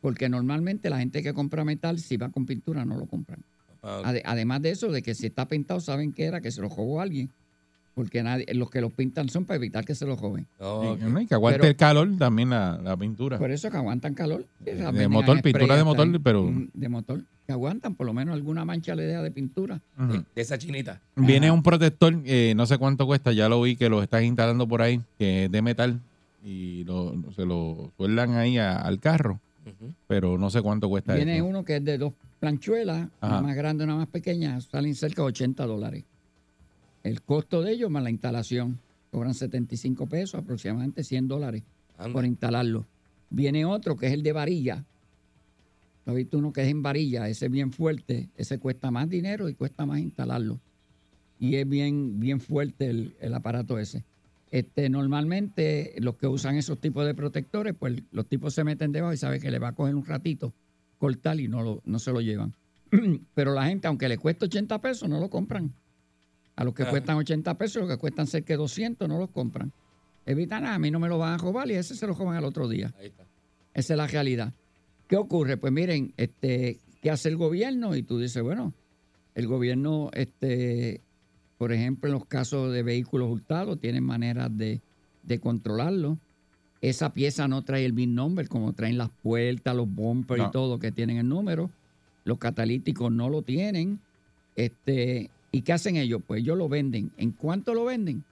porque 0.03 0.29
normalmente 0.29 0.91
la 0.91 0.99
gente 0.99 1.23
que 1.23 1.33
compra 1.33 1.65
metal, 1.65 1.99
si 1.99 2.17
va 2.19 2.29
con 2.29 2.45
pintura, 2.45 2.85
no 2.85 2.99
lo 2.99 3.07
compran. 3.07 3.41
Ah, 3.83 4.03
Ade- 4.05 4.23
Además 4.25 4.61
de 4.61 4.71
eso, 4.71 4.93
de 4.93 5.03
que 5.03 5.15
si 5.15 5.27
está 5.27 5.49
pintado, 5.49 5.81
saben 5.81 6.13
que 6.13 6.25
era, 6.25 6.41
que 6.43 6.51
se 6.51 6.61
lo 6.61 6.69
robó 6.69 7.01
alguien. 7.01 7.31
Porque 7.95 8.23
nadie, 8.25 8.45
los 8.55 8.71
que 8.71 8.81
lo 8.81 8.91
pintan 8.91 9.29
son 9.29 9.45
para 9.45 9.57
evitar 9.57 9.85
que 9.85 9.95
se 9.95 10.05
lo 10.05 10.17
roben. 10.17 10.47
Oh, 10.59 10.97
Y, 11.01 11.05
no, 11.05 11.21
y 11.21 11.27
que 11.27 11.35
aguante 11.35 11.61
Pero- 11.61 11.71
el 11.71 11.77
calor 11.77 12.09
también 12.19 12.51
la, 12.51 12.77
la 12.83 12.97
pintura. 12.97 13.39
Por 13.39 13.53
eso 13.53 13.71
que 13.71 13.77
aguantan 13.77 14.15
calor. 14.15 14.45
De 14.61 15.07
motor, 15.09 15.41
pintura 15.43 15.77
de 15.77 15.85
motor, 15.85 16.21
pero- 16.21 16.43
Mm, 16.45 16.69
De 16.75 16.89
motor. 16.89 17.23
Que 17.47 17.53
aguantan, 17.53 17.95
por 17.95 18.07
lo 18.07 18.13
menos 18.15 18.35
alguna 18.35 18.65
mancha 18.65 18.95
le 18.95 19.05
deja 19.05 19.23
de 19.23 19.31
pintura. 19.31 19.81
De 19.97 20.25
esa 20.43 20.59
chinita. 20.59 21.01
Viene 21.15 21.51
un 21.51 21.63
protector, 21.63 22.19
eh, 22.25 22.53
no 22.57 22.67
sé 22.67 22.79
cuánto 22.79 23.07
cuesta, 23.07 23.33
ya 23.33 23.49
lo 23.49 23.61
vi 23.63 23.77
que 23.77 23.89
lo 23.89 24.03
están 24.03 24.25
instalando 24.25 24.67
por 24.67 24.81
ahí, 24.83 25.01
que 25.19 25.45
es 25.45 25.53
de 25.53 25.63
metal 25.63 26.01
y 26.45 26.85
lo, 26.85 27.15
se 27.37 27.45
lo 27.47 27.93
sueldan 27.97 28.35
ahí 28.37 28.59
a- 28.59 28.79
al 28.79 28.99
carro, 28.99 29.39
pero 30.09 30.37
no 30.39 30.51
sé 30.51 30.63
cuánto 30.63 30.89
cuesta 30.89 31.15
Viene 31.15 31.37
eso. 31.37 31.45
uno 31.47 31.65
que 31.65 31.77
es 31.77 31.85
de 31.85 31.99
dos 31.99 32.13
planchuelas, 32.41 33.09
Ajá. 33.21 33.39
una 33.39 33.43
más 33.49 33.57
grande, 33.57 33.85
una 33.85 33.97
más 33.97 34.09
pequeña, 34.09 34.61
salen 34.61 34.95
cerca 34.95 35.23
de 35.23 35.29
80 35.29 35.65
dólares. 35.67 36.03
El 37.05 37.23
costo 37.23 37.63
de 37.63 37.73
ellos 37.73 37.91
más 37.91 38.03
la 38.03 38.11
instalación 38.11 38.81
cobran 39.13 39.35
75 39.35 40.07
pesos, 40.07 40.41
aproximadamente 40.41 41.05
100 41.05 41.29
dólares 41.29 41.63
Anda. 41.97 42.13
por 42.13 42.25
instalarlo. 42.25 42.87
Viene 43.31 43.65
otro 43.65 43.97
que 43.97 44.09
es 44.09 44.13
el 44.13 44.25
de 44.25 44.33
varilla. 44.33 44.85
¿Tú 46.05 46.11
has 46.11 46.17
visto 46.17 46.39
uno 46.39 46.53
que 46.53 46.63
es 46.63 46.69
en 46.69 46.83
varilla? 46.83 47.29
Ese 47.29 47.47
es 47.47 47.53
bien 47.53 47.71
fuerte. 47.71 48.29
Ese 48.37 48.59
cuesta 48.59 48.91
más 48.91 49.09
dinero 49.09 49.49
y 49.49 49.55
cuesta 49.55 49.87
más 49.87 50.01
instalarlo. 50.01 50.59
Y 51.39 51.55
es 51.55 51.69
bien, 51.69 52.19
bien 52.19 52.41
fuerte 52.41 52.91
el, 52.91 53.15
el 53.21 53.33
aparato 53.35 53.79
ese. 53.79 54.03
Este, 54.51 54.89
normalmente 54.89 55.95
los 55.99 56.17
que 56.17 56.27
usan 56.27 56.57
esos 56.57 56.81
tipos 56.81 57.07
de 57.07 57.15
protectores, 57.15 57.75
pues 57.79 58.03
los 58.11 58.27
tipos 58.27 58.55
se 58.55 58.65
meten 58.65 58.93
debajo 58.93 59.13
y 59.13 59.17
saben 59.17 59.41
que 59.41 59.51
le 59.51 59.61
va 59.61 59.69
a 59.69 59.73
coger 59.73 59.95
un 59.95 60.05
ratito 60.05 60.53
cortar 61.05 61.39
y 61.39 61.49
no, 61.49 61.63
lo, 61.63 61.83
no 61.85 61.99
se 61.99 62.13
lo 62.13 62.23
llevan. 62.23 62.55
Pero 63.35 63.53
la 63.53 63.67
gente, 63.67 63.87
aunque 63.89 64.09
le 64.09 64.17
cueste 64.17 64.47
80 64.47 64.81
pesos, 64.81 65.09
no 65.09 65.21
lo 65.21 65.29
compran. 65.29 65.73
A 66.57 66.65
los 66.65 66.75
que 66.75 66.85
cuestan 66.85 67.17
80 67.17 67.55
pesos, 67.59 67.83
los 67.83 67.91
que 67.91 67.97
cuestan 67.99 68.27
cerca 68.27 68.53
de 68.55 68.59
200, 68.59 69.09
no 69.09 69.19
los 69.19 69.31
compran. 69.31 69.73
Evitan, 70.27 70.65
"Ah, 70.65 70.75
a 70.75 70.79
mí 70.79 70.91
no 70.91 70.99
me 71.01 71.09
lo 71.09 71.19
van 71.19 71.35
a 71.35 71.39
robar 71.39 71.69
y 71.71 71.75
ese 71.75 71.95
se 71.97 72.07
lo 72.07 72.15
roban 72.15 72.37
al 72.37 72.45
otro 72.45 72.69
día. 72.69 72.95
Ahí 72.99 73.07
está. 73.07 73.25
Esa 73.75 73.95
es 73.95 73.97
la 73.99 74.07
realidad. 74.07 74.53
¿Qué 75.09 75.17
ocurre? 75.17 75.57
Pues 75.57 75.73
miren, 75.73 76.15
este, 76.17 76.79
¿qué 77.03 77.11
hace 77.11 77.29
el 77.29 77.37
gobierno? 77.37 77.95
Y 77.97 78.03
tú 78.03 78.19
dices, 78.19 78.43
bueno, 78.43 78.73
el 79.35 79.47
gobierno, 79.49 80.11
este, 80.15 81.01
por 81.59 81.73
ejemplo, 81.73 82.09
en 82.09 82.15
los 82.15 82.25
casos 82.27 82.73
de 82.73 82.83
vehículos 82.83 83.31
hurtados, 83.31 83.81
tienen 83.81 84.05
maneras 84.05 84.57
de, 84.57 84.81
de 85.25 85.39
controlarlo. 85.41 86.19
Esa 86.81 87.13
pieza 87.13 87.49
no 87.49 87.63
trae 87.63 87.85
el 87.85 87.93
BIN 87.93 88.15
number, 88.15 88.49
como 88.49 88.73
traen 88.75 88.97
las 88.97 89.11
puertas, 89.23 89.75
los 89.75 89.89
bumpers 89.93 90.41
No. 90.43 90.49
y 90.49 90.51
todo, 90.53 90.79
que 90.79 90.93
tienen 90.93 91.17
el 91.19 91.29
número. 91.29 91.71
Los 92.25 92.39
catalíticos 92.39 93.11
no 93.13 93.29
lo 93.29 93.43
tienen. 93.43 93.99
Este, 94.57 95.31
¿Y 95.55 95.63
qué 95.63 95.73
hacen 95.73 95.95
ellos? 95.95 96.21
Pues 96.27 96.41
ellos 96.41 96.59
lo 96.59 96.69
venden. 96.69 97.13
¿En 97.17 97.31
cuánto 97.31 97.75
lo 97.75 97.85
venden? 97.85 98.25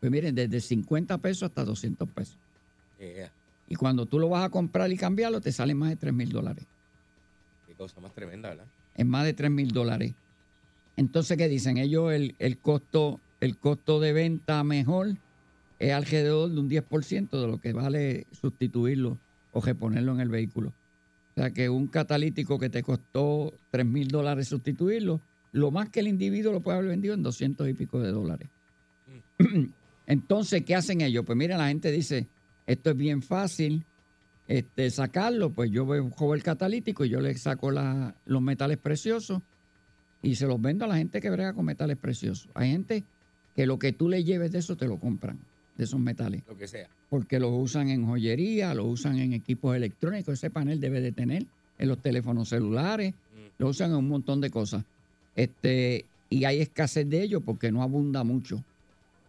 Pues 0.00 0.10
miren, 0.10 0.34
desde 0.34 0.62
50 0.62 1.18
pesos 1.18 1.42
hasta 1.42 1.62
200 1.62 2.08
pesos. 2.08 2.38
Yeah. 2.98 3.30
Y 3.68 3.74
cuando 3.74 4.06
tú 4.06 4.18
lo 4.18 4.30
vas 4.30 4.46
a 4.46 4.48
comprar 4.48 4.90
y 4.90 4.96
cambiarlo, 4.96 5.42
te 5.42 5.52
salen 5.52 5.76
más 5.76 5.90
de 5.90 5.96
3 5.96 6.14
mil 6.14 6.30
dólares. 6.30 6.64
Qué 7.66 7.74
cosa 7.74 8.00
más 8.00 8.14
tremenda, 8.14 8.48
¿verdad? 8.48 8.64
En 8.94 9.10
más 9.10 9.26
de 9.26 9.34
3 9.34 9.50
mil 9.50 9.72
dólares. 9.72 10.14
Entonces, 10.96 11.36
¿qué 11.36 11.48
dicen? 11.48 11.76
Ellos 11.76 12.14
el, 12.14 12.34
el 12.38 12.56
costo, 12.56 13.20
el 13.40 13.58
costo 13.58 14.00
de 14.00 14.14
venta 14.14 14.64
mejor 14.64 15.16
es 15.80 15.92
alrededor 15.92 16.50
de 16.50 16.60
un 16.60 16.70
10% 16.70 17.28
de 17.28 17.46
lo 17.46 17.60
que 17.60 17.74
vale 17.74 18.26
sustituirlo 18.32 19.18
o 19.52 19.60
reponerlo 19.60 20.12
en 20.12 20.20
el 20.20 20.30
vehículo. 20.30 20.68
O 20.68 21.34
sea 21.34 21.50
que 21.50 21.68
un 21.68 21.88
catalítico 21.88 22.58
que 22.58 22.70
te 22.70 22.82
costó 22.82 23.52
3 23.70 23.84
mil 23.84 24.08
dólares 24.08 24.48
sustituirlo, 24.48 25.20
lo 25.52 25.70
más 25.70 25.88
que 25.90 26.00
el 26.00 26.08
individuo 26.08 26.52
lo 26.52 26.60
puede 26.60 26.78
haber 26.78 26.90
vendido 26.90 27.14
en 27.14 27.22
200 27.22 27.68
y 27.68 27.74
pico 27.74 28.00
de 28.00 28.10
dólares. 28.12 28.48
Entonces, 30.06 30.64
¿qué 30.64 30.74
hacen 30.74 31.00
ellos? 31.00 31.24
Pues 31.24 31.36
mira, 31.36 31.56
la 31.56 31.68
gente 31.68 31.90
dice, 31.90 32.26
esto 32.66 32.90
es 32.90 32.96
bien 32.96 33.22
fácil 33.22 33.84
este, 34.48 34.90
sacarlo, 34.90 35.50
pues 35.50 35.70
yo 35.70 35.84
juego 35.86 36.34
el 36.34 36.42
catalítico 36.42 37.04
y 37.04 37.08
yo 37.08 37.20
le 37.20 37.34
saco 37.38 37.70
la- 37.70 38.14
los 38.26 38.42
metales 38.42 38.78
preciosos 38.78 39.40
y 40.22 40.34
se 40.34 40.46
los 40.46 40.60
vendo 40.60 40.84
a 40.84 40.88
la 40.88 40.96
gente 40.96 41.20
que 41.20 41.30
brega 41.30 41.52
con 41.52 41.64
metales 41.64 41.96
preciosos. 41.96 42.48
Hay 42.54 42.70
gente 42.72 43.04
que 43.54 43.66
lo 43.66 43.78
que 43.78 43.92
tú 43.92 44.08
le 44.08 44.24
lleves 44.24 44.50
de 44.52 44.58
eso 44.58 44.76
te 44.76 44.86
lo 44.88 44.98
compran, 44.98 45.38
de 45.76 45.84
esos 45.84 46.00
metales, 46.00 46.42
Lo 46.48 46.56
que 46.56 46.66
sea. 46.66 46.88
porque 47.08 47.38
los 47.38 47.52
usan 47.52 47.88
en 47.90 48.04
joyería, 48.06 48.74
los 48.74 48.86
usan 48.86 49.18
en 49.18 49.32
equipos 49.32 49.76
electrónicos, 49.76 50.34
ese 50.34 50.50
panel 50.50 50.80
debe 50.80 51.00
de 51.00 51.12
tener 51.12 51.46
en 51.78 51.88
los 51.88 51.98
teléfonos 52.02 52.48
celulares, 52.48 53.14
lo 53.58 53.68
usan 53.68 53.90
en 53.92 53.96
un 53.98 54.08
montón 54.08 54.40
de 54.40 54.50
cosas. 54.50 54.84
Este, 55.36 56.04
y 56.28 56.44
hay 56.44 56.60
escasez 56.60 57.08
de 57.08 57.22
ellos 57.22 57.42
porque 57.44 57.72
no 57.72 57.82
abunda 57.82 58.24
mucho. 58.24 58.62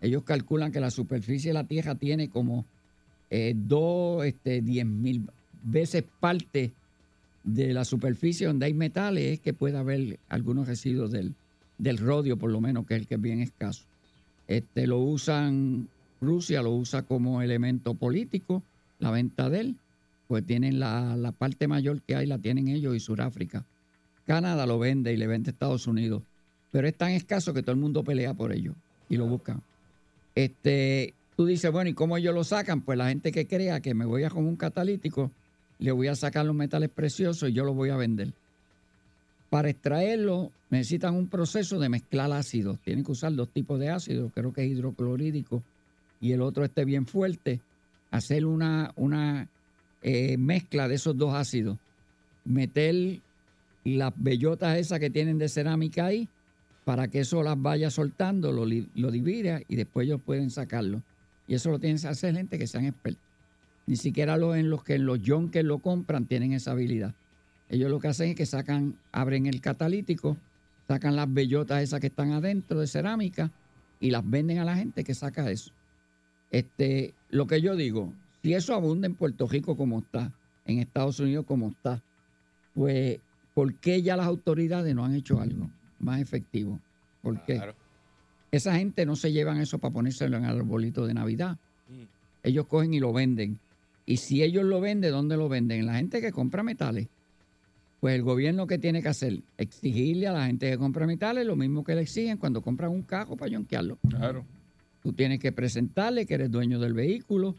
Ellos 0.02 0.24
calculan 0.24 0.72
que 0.72 0.80
la 0.80 0.92
superficie 0.92 1.50
de 1.50 1.54
la 1.54 1.64
Tierra 1.64 1.96
tiene 1.96 2.30
como 2.30 2.66
eh, 3.30 3.54
dos, 3.56 4.26
este, 4.26 4.62
diez 4.62 4.86
mil 4.86 5.28
veces 5.64 6.04
parte 6.20 6.72
de 7.44 7.74
la 7.74 7.86
superficie 7.86 8.48
donde 8.48 8.66
hay 8.66 8.74
metales, 8.74 9.34
es 9.34 9.40
que 9.40 9.54
puede 9.54 9.78
haber 9.78 10.20
algunos 10.30 10.68
residuos 10.68 11.12
del, 11.12 11.34
del 11.78 11.98
rodio, 11.98 12.38
por 12.38 12.52
lo 12.52 12.62
menos, 12.62 12.86
que 12.86 12.96
es 12.96 13.02
el 13.02 13.08
que 13.08 13.16
es 13.16 13.22
bien 13.22 13.42
escaso. 13.42 13.84
Este, 14.48 14.86
lo 14.86 15.00
usan, 15.00 15.88
Rusia 16.20 16.62
lo 16.62 16.72
usa 16.72 17.04
como 17.04 17.42
elemento 17.42 17.94
político, 17.94 18.64
la 19.00 19.12
venta 19.12 19.50
de 19.50 19.60
él, 19.62 19.76
pues 20.28 20.46
tienen 20.46 20.80
la, 20.80 21.16
la 21.16 21.32
parte 21.32 21.68
mayor 21.68 22.02
que 22.02 22.16
hay, 22.16 22.26
la 22.26 22.38
tienen 22.38 22.68
ellos 22.68 22.96
y 22.96 23.00
Sudáfrica. 23.00 23.66
Canadá 24.32 24.66
lo 24.66 24.80
vende 24.80 25.12
y 25.12 25.18
le 25.18 25.28
vende 25.28 25.50
a 25.50 25.52
Estados 25.52 25.88
Unidos, 25.88 26.24
pero 26.72 26.88
es 26.88 26.96
tan 26.96 27.12
escaso 27.12 27.54
que 27.54 27.64
todo 27.64 27.74
el 27.74 27.82
mundo 27.82 28.02
pelea 28.02 28.34
por 28.34 28.54
ello 28.54 28.76
y 29.10 29.18
lo 29.18 29.28
buscan. 29.28 29.62
Este, 30.34 31.14
tú 31.36 31.46
dices, 31.46 31.70
bueno, 31.70 31.90
¿y 31.90 31.94
cómo 31.94 32.16
ellos 32.16 32.34
lo 32.34 32.46
sacan? 32.46 32.80
Pues 32.80 32.98
la 32.98 33.10
gente 33.10 33.34
que 33.34 33.46
crea 33.46 33.82
que 33.82 33.94
me 33.94 34.06
voy 34.06 34.24
a 34.24 34.30
con 34.30 34.46
un 34.46 34.56
catalítico, 34.56 35.32
le 35.80 35.92
voy 35.92 36.08
a 36.08 36.16
sacar 36.16 36.46
los 36.46 36.56
metales 36.56 36.90
preciosos 36.90 37.50
y 37.50 37.52
yo 37.52 37.66
los 37.66 37.76
voy 37.76 37.90
a 37.90 37.98
vender. 37.98 38.32
Para 39.50 39.70
extraerlo 39.70 40.50
necesitan 40.70 41.14
un 41.16 41.28
proceso 41.28 41.78
de 41.78 41.90
mezclar 41.90 42.32
ácidos. 42.32 42.80
Tienen 42.86 43.04
que 43.04 43.12
usar 43.12 43.36
dos 43.36 43.50
tipos 43.50 43.82
de 43.82 43.90
ácidos, 43.90 44.32
creo 44.34 44.54
que 44.54 44.64
es 44.64 44.72
hidroclorídico 44.72 45.62
y 46.22 46.32
el 46.32 46.42
otro 46.42 46.64
esté 46.64 46.86
bien 46.86 47.06
fuerte. 47.06 47.60
Hacer 48.12 48.46
una, 48.46 48.94
una 48.96 49.50
eh, 50.02 50.38
mezcla 50.38 50.88
de 50.88 50.96
esos 50.96 51.18
dos 51.18 51.34
ácidos. 51.34 51.78
Meter 52.46 53.20
las 53.84 54.14
bellotas 54.16 54.78
esas 54.78 55.00
que 55.00 55.10
tienen 55.10 55.38
de 55.38 55.50
cerámica 55.50 56.06
ahí 56.06 56.30
para 56.86 57.08
que 57.08 57.20
eso 57.20 57.44
las 57.44 57.62
vaya 57.62 57.90
soltando, 57.90 58.52
lo, 58.52 58.66
lo 58.66 59.12
divida 59.12 59.62
y 59.68 59.76
después 59.76 60.06
ellos 60.06 60.22
pueden 60.24 60.50
sacarlo. 60.50 61.02
Y 61.48 61.56
eso 61.56 61.70
lo 61.70 61.80
tienen 61.80 62.00
que 62.00 62.08
hacer 62.08 62.36
gente 62.36 62.58
que 62.58 62.68
sean 62.68 62.86
expertos. 62.86 63.24
Ni 63.86 63.96
siquiera 63.96 64.38
los 64.38 64.56
en 64.56 64.70
los 64.70 64.84
que 64.84 64.96
en 64.96 65.06
los 65.06 65.20
que 65.52 65.64
lo 65.64 65.80
compran 65.80 66.26
tienen 66.26 66.54
esa 66.54 66.72
habilidad. 66.72 67.14
Ellos 67.70 67.90
lo 67.90 68.00
que 68.00 68.10
hacen 68.10 68.30
es 68.30 68.36
que 68.36 68.46
sacan, 68.46 68.96
abren 69.12 69.46
el 69.46 69.62
catalítico, 69.62 70.38
sacan 70.88 71.16
las 71.16 71.32
bellotas 71.32 71.82
esas 71.82 72.00
que 72.00 72.08
están 72.08 72.32
adentro 72.32 72.80
de 72.80 72.88
cerámica 72.88 73.52
y 74.00 74.12
las 74.12 74.30
venden 74.30 74.60
a 74.60 74.66
la 74.66 74.76
gente 74.76 75.04
que 75.04 75.14
saca 75.14 75.50
eso. 75.50 75.72
Este, 76.52 77.14
lo 77.30 77.48
que 77.48 77.62
yo 77.62 77.76
digo, 77.76 78.14
si 78.42 78.54
eso 78.54 78.74
abunda 78.74 79.08
en 79.08 79.16
Puerto 79.16 79.48
Rico 79.48 79.78
como 79.78 80.00
está, 80.00 80.34
en 80.66 80.80
Estados 80.80 81.20
Unidos 81.20 81.46
como 81.46 81.70
está, 81.70 82.02
pues, 82.74 83.20
¿por 83.54 83.74
qué 83.76 84.02
ya 84.02 84.16
las 84.18 84.26
autoridades 84.28 84.94
no 84.96 85.06
han 85.06 85.16
hecho 85.16 85.40
algo 85.42 85.70
más 86.00 86.20
efectivo? 86.22 86.80
¿Por 87.22 87.44
qué? 87.46 87.58
Esa 88.52 88.76
gente 88.76 89.06
no 89.06 89.16
se 89.16 89.32
llevan 89.32 89.60
eso 89.62 89.78
para 89.78 89.94
ponérselo 89.94 90.38
en 90.38 90.44
el 90.46 90.58
arbolito 90.58 91.06
de 91.06 91.14
Navidad. 91.14 91.58
Ellos 92.44 92.66
cogen 92.68 92.94
y 92.94 93.00
lo 93.00 93.14
venden. 93.14 93.60
Y 94.06 94.18
si 94.18 94.42
ellos 94.44 94.66
lo 94.66 94.82
venden, 94.82 95.12
¿dónde 95.12 95.38
lo 95.38 95.48
venden? 95.48 95.86
La 95.86 95.96
gente 95.96 96.20
que 96.22 96.32
compra 96.32 96.64
metales. 96.64 97.08
Pues 98.00 98.16
el 98.16 98.24
gobierno 98.24 98.66
que 98.66 98.80
tiene 98.80 99.02
que 99.04 99.10
hacer, 99.10 99.40
exigirle 99.60 100.28
a 100.28 100.32
la 100.34 100.48
gente 100.48 100.70
que 100.72 100.78
compra 100.78 101.06
metales 101.06 101.46
lo 101.46 101.56
mismo 101.56 101.84
que 101.84 101.94
le 101.94 102.02
exigen 102.02 102.38
cuando 102.38 102.62
compran 102.62 102.90
un 102.92 103.04
carro 103.04 103.36
para 103.38 103.52
yonquearlo. 103.52 104.00
Claro. 104.10 104.44
Tú 105.04 105.14
tienes 105.14 105.40
que 105.40 105.52
presentarle 105.52 106.26
que 106.26 106.34
eres 106.34 106.50
dueño 106.52 106.80
del 106.80 106.94
vehículo, 106.94 107.56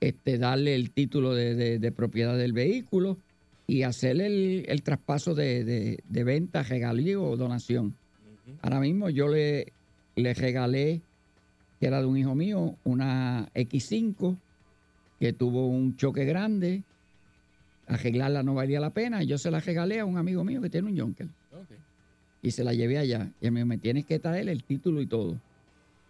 este, 0.00 0.38
darle 0.38 0.76
el 0.76 0.90
título 0.92 1.34
de, 1.34 1.54
de- 1.56 1.78
de 1.80 1.92
propiedad 1.92 2.36
del 2.38 2.52
vehículo 2.52 3.18
y 3.66 3.82
hacerle 3.82 4.26
el, 4.26 4.64
el 4.68 4.82
traspaso 4.82 5.34
de, 5.34 5.64
de- 5.64 5.98
de 6.08 6.24
venta, 6.24 6.62
regalío 6.62 7.24
o 7.24 7.36
donación. 7.36 7.94
Ahora 8.60 8.80
mismo 8.80 9.08
yo 9.10 9.28
le, 9.28 9.72
le 10.16 10.34
regalé, 10.34 11.00
que 11.80 11.86
era 11.86 12.00
de 12.00 12.06
un 12.06 12.16
hijo 12.16 12.34
mío, 12.34 12.76
una 12.84 13.48
X5 13.54 14.36
que 15.20 15.32
tuvo 15.32 15.66
un 15.68 15.96
choque 15.96 16.24
grande. 16.24 16.82
Arreglarla 17.86 18.42
no 18.42 18.54
valía 18.54 18.80
la 18.80 18.90
pena. 18.90 19.22
y 19.22 19.26
Yo 19.26 19.38
se 19.38 19.50
la 19.50 19.60
regalé 19.60 20.00
a 20.00 20.04
un 20.04 20.16
amigo 20.18 20.44
mío 20.44 20.60
que 20.60 20.70
tiene 20.70 20.88
un 20.90 20.98
Jonker. 20.98 21.28
Y 22.42 22.50
se 22.50 22.64
la 22.64 22.74
llevé 22.74 22.98
allá. 22.98 23.30
Y 23.40 23.50
me 23.50 23.60
dijo, 23.60 23.66
me 23.68 23.78
tienes 23.78 24.04
que 24.06 24.18
traer 24.18 24.48
el 24.48 24.62
título 24.64 25.00
y 25.00 25.06
todo. 25.06 25.36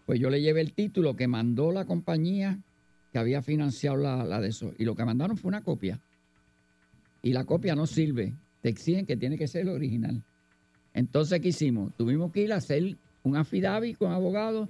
Pues 0.07 0.19
yo 0.21 0.31
le 0.31 0.41
llevé 0.41 0.61
el 0.61 0.73
título 0.73 1.17
que 1.17 1.29
mandó 1.29 1.73
la 1.73 1.85
compañía 1.85 2.59
que 3.13 3.19
había 3.19 3.43
financiado 3.43 3.97
la, 3.99 4.25
la 4.25 4.41
de 4.41 4.49
eso. 4.49 4.73
Y 4.79 4.85
lo 4.85 4.95
que 4.95 5.05
mandaron 5.05 5.37
fue 5.37 5.49
una 5.49 5.63
copia. 5.63 6.01
Y 7.23 7.33
la 7.33 7.45
copia 7.45 7.75
no 7.75 7.87
sirve. 7.87 8.35
Te 8.61 8.68
exigen 8.68 9.07
que 9.07 9.16
tiene 9.16 9.39
que 9.39 9.49
ser 9.49 9.62
el 9.62 9.68
original. 9.70 10.23
Entonces, 10.95 11.41
¿qué 11.41 11.49
hicimos? 11.49 11.95
Tuvimos 11.97 12.33
que 12.33 12.43
ir 12.43 12.53
a 12.53 12.57
hacer 12.57 12.97
un 13.23 13.37
affidavit 13.37 13.97
con 13.97 14.12
abogados. 14.12 14.68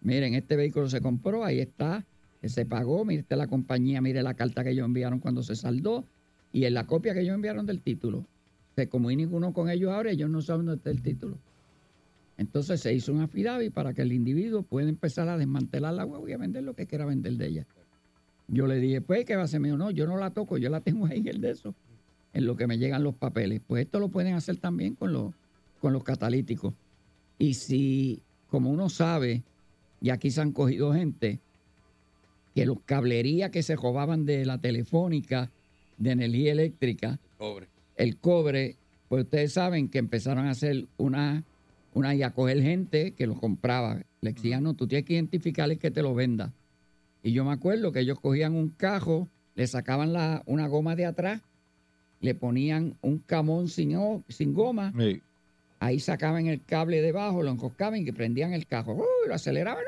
Miren, 0.00 0.34
este 0.34 0.56
vehículo 0.56 0.88
se 0.88 1.00
compró, 1.00 1.44
ahí 1.44 1.60
está, 1.60 2.04
se 2.48 2.66
pagó, 2.66 3.04
mire 3.04 3.20
esta 3.20 3.36
es 3.36 3.38
la 3.38 3.46
compañía, 3.46 4.00
mire 4.00 4.22
la 4.22 4.34
carta 4.34 4.64
que 4.64 4.70
ellos 4.70 4.84
enviaron 4.84 5.20
cuando 5.20 5.42
se 5.42 5.54
saldó 5.54 6.04
y 6.52 6.64
en 6.64 6.74
la 6.74 6.86
copia 6.86 7.14
que 7.14 7.20
ellos 7.20 7.34
enviaron 7.34 7.66
del 7.66 7.80
título. 7.80 8.26
Se 8.74 8.88
comunica 8.88 9.34
uno 9.34 9.52
con 9.52 9.70
ellos 9.70 9.92
ahora, 9.92 10.10
ellos 10.10 10.30
no 10.30 10.42
saben 10.42 10.66
dónde 10.66 10.78
está 10.78 10.90
el 10.90 11.02
título. 11.02 11.38
Entonces 12.38 12.80
se 12.80 12.92
hizo 12.92 13.12
un 13.12 13.20
affidavit 13.20 13.72
para 13.72 13.92
que 13.92 14.02
el 14.02 14.12
individuo 14.12 14.62
pueda 14.62 14.88
empezar 14.88 15.28
a 15.28 15.38
desmantelar 15.38 15.94
la 15.94 16.04
huevo 16.04 16.28
y 16.28 16.32
a 16.32 16.38
vender 16.38 16.64
lo 16.64 16.74
que 16.74 16.86
quiera 16.86 17.04
vender 17.04 17.34
de 17.34 17.46
ella. 17.46 17.66
Yo 18.48 18.66
le 18.66 18.76
dije, 18.76 19.00
pues, 19.00 19.24
¿qué 19.24 19.36
va 19.36 19.42
a 19.42 19.44
hacer 19.44 19.60
mío? 19.60 19.76
No, 19.76 19.90
yo 19.90 20.06
no 20.06 20.16
la 20.16 20.30
toco, 20.30 20.58
yo 20.58 20.68
la 20.68 20.80
tengo 20.80 21.06
ahí 21.06 21.18
en 21.18 21.28
el 21.28 21.40
de 21.40 21.50
eso, 21.52 21.74
en 22.32 22.46
lo 22.46 22.56
que 22.56 22.66
me 22.66 22.78
llegan 22.78 23.02
los 23.02 23.14
papeles. 23.14 23.60
Pues 23.66 23.84
esto 23.84 24.00
lo 24.00 24.08
pueden 24.08 24.34
hacer 24.34 24.56
también 24.56 24.94
con 24.94 25.12
los, 25.12 25.34
con 25.80 25.92
los 25.92 26.04
catalíticos. 26.04 26.74
Y 27.38 27.54
si, 27.54 28.22
como 28.48 28.70
uno 28.70 28.88
sabe, 28.88 29.42
y 30.00 30.10
aquí 30.10 30.30
se 30.30 30.40
han 30.40 30.52
cogido 30.52 30.92
gente, 30.92 31.40
que 32.54 32.66
los 32.66 32.78
cablerías 32.84 33.50
que 33.50 33.62
se 33.62 33.76
robaban 33.76 34.26
de 34.26 34.44
la 34.44 34.58
telefónica 34.58 35.50
de 35.98 36.10
energía 36.10 36.52
eléctrica, 36.52 37.18
Cobre. 37.38 37.68
el 37.96 38.16
cobre, 38.16 38.76
pues 39.08 39.24
ustedes 39.24 39.52
saben 39.52 39.88
que 39.88 39.98
empezaron 39.98 40.46
a 40.46 40.50
hacer 40.50 40.86
una, 40.96 41.44
una 41.94 42.14
y 42.14 42.22
a 42.22 42.30
coger 42.30 42.62
gente 42.62 43.12
que 43.12 43.26
lo 43.26 43.34
compraba. 43.34 44.02
Le 44.20 44.32
decían, 44.32 44.62
no, 44.62 44.74
tú 44.74 44.86
tienes 44.86 45.06
que 45.06 45.14
identificar 45.14 45.70
el 45.70 45.78
que 45.78 45.90
te 45.90 46.02
lo 46.02 46.14
venda. 46.14 46.52
Y 47.22 47.32
yo 47.32 47.44
me 47.44 47.52
acuerdo 47.52 47.92
que 47.92 48.00
ellos 48.00 48.20
cogían 48.20 48.54
un 48.54 48.68
cajo, 48.68 49.28
le 49.54 49.66
sacaban 49.66 50.12
la, 50.12 50.42
una 50.46 50.66
goma 50.66 50.96
de 50.96 51.06
atrás, 51.06 51.40
le 52.22 52.34
ponían 52.34 52.94
un 53.02 53.18
camón 53.18 53.68
sin, 53.68 53.94
o- 53.96 54.22
sin 54.28 54.54
goma, 54.54 54.92
Sí. 54.98 55.20
ahí 55.80 56.00
sacaban 56.00 56.46
el 56.46 56.64
cable 56.64 57.02
debajo, 57.02 57.42
lo 57.42 57.50
enroscaban 57.50 58.00
y 58.00 58.04
que 58.06 58.12
prendían 58.14 58.54
el 58.54 58.66
cajo, 58.66 58.94
¡uy! 58.94 59.28
lo 59.28 59.34
aceleraban 59.34 59.82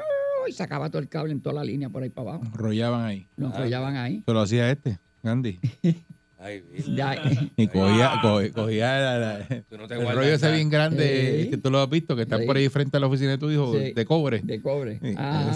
¡uy! 0.44 0.50
y 0.50 0.52
sacaba 0.52 0.90
todo 0.90 1.00
el 1.00 1.08
cable 1.08 1.32
en 1.32 1.40
toda 1.40 1.54
la 1.54 1.64
línea 1.64 1.88
por 1.88 2.02
ahí 2.02 2.10
para 2.10 2.30
abajo. 2.32 2.44
Enrollaban 2.44 3.04
ahí. 3.06 3.26
Lo 3.38 3.46
enrollaban 3.46 3.96
ahí. 3.96 4.22
Pero 4.26 4.34
lo 4.34 4.42
hacía 4.42 4.70
este, 4.70 4.98
Andy. 5.22 5.58
Ay, 6.38 6.62
Ya, 6.94 7.16
Y 7.56 7.68
cogía, 7.68 8.18
co- 8.20 8.42
cogía 8.54 8.98
la- 8.98 9.18
la- 9.18 9.62
Tú 9.70 9.78
no 9.78 9.86
te 9.88 9.94
el 9.94 10.02
rollo 10.06 10.34
ese 10.34 10.52
bien 10.52 10.68
grande 10.68 11.44
Sí. 11.44 11.50
que 11.50 11.56
tú 11.56 11.70
lo 11.70 11.80
has 11.80 11.88
visto, 11.88 12.14
que 12.14 12.22
está 12.22 12.36
Sí. 12.38 12.44
por 12.44 12.56
ahí 12.58 12.68
frente 12.68 12.98
a 12.98 13.00
la 13.00 13.06
oficina 13.06 13.30
de 13.30 13.38
tu 13.38 13.50
hijo, 13.50 13.72
Sí. 13.72 13.92
de 13.94 14.04
cobre. 14.04 14.40
de 14.42 14.60
cobre. 14.60 15.00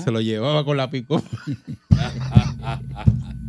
Se 0.02 0.10
lo 0.10 0.22
llevaba 0.22 0.64
con 0.64 0.78
la 0.78 0.88
pico. 0.88 1.22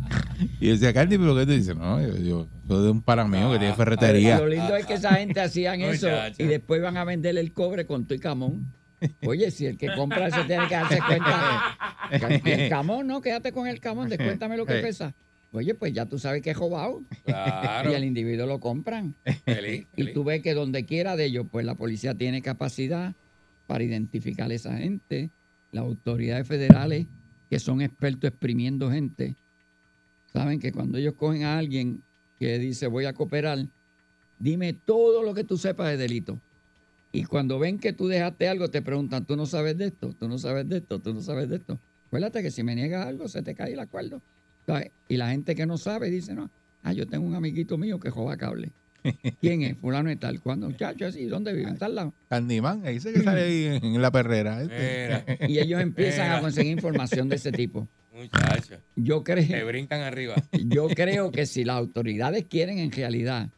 y 0.60 0.68
decía, 0.68 0.92
Candy, 0.92 1.18
¿pero 1.18 1.34
qué 1.36 1.46
te 1.46 1.52
dice? 1.56 1.74
No, 1.74 2.00
yo, 2.00 2.16
yo 2.18 2.48
soy 2.68 2.84
de 2.84 2.90
un 2.90 3.02
pana 3.02 3.24
mío 3.26 3.50
que 3.52 3.58
tiene 3.58 3.74
ferretería. 3.74 4.38
Lo 4.38 4.46
lindo 4.48 4.76
es 4.76 4.86
que 4.86 4.94
esa 4.94 5.14
gente 5.14 5.40
hacían 5.40 5.80
eso 5.80 6.08
y 6.38 6.44
después 6.44 6.80
iban 6.80 6.96
a 6.96 7.04
vender 7.04 7.36
el 7.38 7.52
cobre 7.52 7.86
con 7.86 8.06
tu 8.06 8.14
y 8.14 8.18
camón. 8.18 8.72
Oye, 9.26 9.50
si 9.50 9.64
el 9.66 9.78
que 9.78 9.88
compra 9.96 10.26
eso 10.28 10.44
tiene 10.46 10.68
que 10.68 10.74
darse 10.74 10.98
cuenta. 11.06 11.76
El 12.44 12.68
camón, 12.68 13.06
no, 13.06 13.20
quédate 13.20 13.52
con 13.52 13.66
el 13.66 13.80
camón, 13.80 14.08
descuéntame 14.10 14.56
lo 14.56 14.66
que 14.66 14.76
Sí. 14.76 14.82
pesa. 14.82 15.14
Oye, 15.52 15.74
pues 15.74 15.92
ya 15.92 16.06
tú 16.06 16.18
sabes 16.18 16.42
que 16.42 16.50
es 16.50 16.56
robado. 16.56 17.02
Claro. 17.24 17.90
Y 17.90 17.94
al 17.94 18.04
individuo 18.04 18.46
lo 18.46 18.60
compran. 18.60 19.14
Feliz, 19.44 19.86
Y 19.96 20.02
feliz. 20.02 20.14
tú 20.14 20.22
ves 20.22 20.42
que 20.42 20.54
donde 20.54 20.84
quiera 20.84 21.16
de 21.16 21.24
ellos, 21.24 21.46
pues 21.50 21.64
la 21.66 21.74
policía 21.74 22.14
tiene 22.14 22.40
capacidad 22.42 23.14
para 23.66 23.82
identificar 23.82 24.50
a 24.50 24.54
esa 24.54 24.76
gente. 24.76 25.30
Las 25.72 25.84
autoridades 25.84 26.46
federales, 26.46 27.06
que 27.48 27.58
son 27.58 27.80
expertos 27.80 28.30
exprimiendo 28.30 28.90
gente, 28.92 29.34
saben 30.32 30.60
que 30.60 30.72
cuando 30.72 30.98
ellos 30.98 31.14
cogen 31.14 31.44
a 31.44 31.58
alguien 31.58 32.02
que 32.38 32.58
dice 32.58 32.86
voy 32.86 33.04
a 33.04 33.12
cooperar, 33.12 33.66
dime 34.38 34.72
todo 34.72 35.22
lo 35.22 35.34
que 35.34 35.44
tú 35.44 35.56
sepas 35.56 35.88
de 35.88 35.96
delito. 35.96 36.38
Y 37.12 37.24
cuando 37.24 37.58
ven 37.58 37.78
que 37.78 37.92
tú 37.92 38.06
dejaste 38.08 38.48
algo, 38.48 38.68
te 38.68 38.82
preguntan, 38.82 39.24
tú 39.24 39.36
no 39.36 39.46
sabes 39.46 39.76
de 39.76 39.86
esto, 39.86 40.14
tú 40.18 40.28
no 40.28 40.38
sabes 40.38 40.68
de 40.68 40.78
esto, 40.78 41.00
tú 41.00 41.12
no 41.12 41.20
sabes 41.20 41.48
de 41.48 41.56
esto. 41.56 41.78
Acuérdate 42.06 42.42
que 42.42 42.50
si 42.50 42.62
me 42.62 42.74
niegas 42.74 43.06
algo, 43.06 43.28
se 43.28 43.42
te 43.42 43.54
cae 43.54 43.72
el 43.72 43.80
acuerdo. 43.80 44.22
Y 45.08 45.16
la 45.16 45.30
gente 45.30 45.54
que 45.54 45.66
no 45.66 45.78
sabe 45.78 46.10
dice, 46.10 46.34
no, 46.34 46.50
ah, 46.82 46.92
yo 46.92 47.06
tengo 47.06 47.26
un 47.26 47.34
amiguito 47.34 47.76
mío 47.76 47.98
que 47.98 48.10
joba 48.10 48.36
cable. 48.36 48.70
¿Quién 49.40 49.62
es? 49.62 49.76
Fulano 49.78 50.10
y 50.10 50.16
tal. 50.16 50.40
¿Cuándo? 50.40 50.68
Muchacho, 50.68 51.06
así, 51.06 51.24
¿dónde 51.24 51.52
vive? 51.52 51.70
En 51.70 51.78
tal 51.78 51.94
lado. 51.94 52.14
Candyman, 52.28 52.84
ahí 52.84 52.94
dice 52.94 53.12
que 53.12 53.20
sale 53.20 53.42
ahí 53.42 53.80
en, 53.82 54.00
la 54.00 54.10
perrera. 54.10 54.62
este. 54.62 55.46
Y 55.48 55.58
ellos 55.58 55.80
empiezan 55.80 56.32
a 56.32 56.40
conseguir 56.40 56.72
información 56.72 57.28
de 57.28 57.36
ese 57.36 57.50
tipo. 57.50 57.88
Muchacho. 58.20 58.76
Yo 58.96 59.18
Me 59.18 59.24
creo, 59.24 59.66
brincan 59.66 60.00
arriba. 60.02 60.34
yo 60.68 60.88
creo 60.88 61.30
que 61.30 61.46
si 61.46 61.64
las 61.64 61.76
autoridades 61.78 62.44
quieren 62.44 62.78
en 62.78 62.90
realidad 62.92 63.48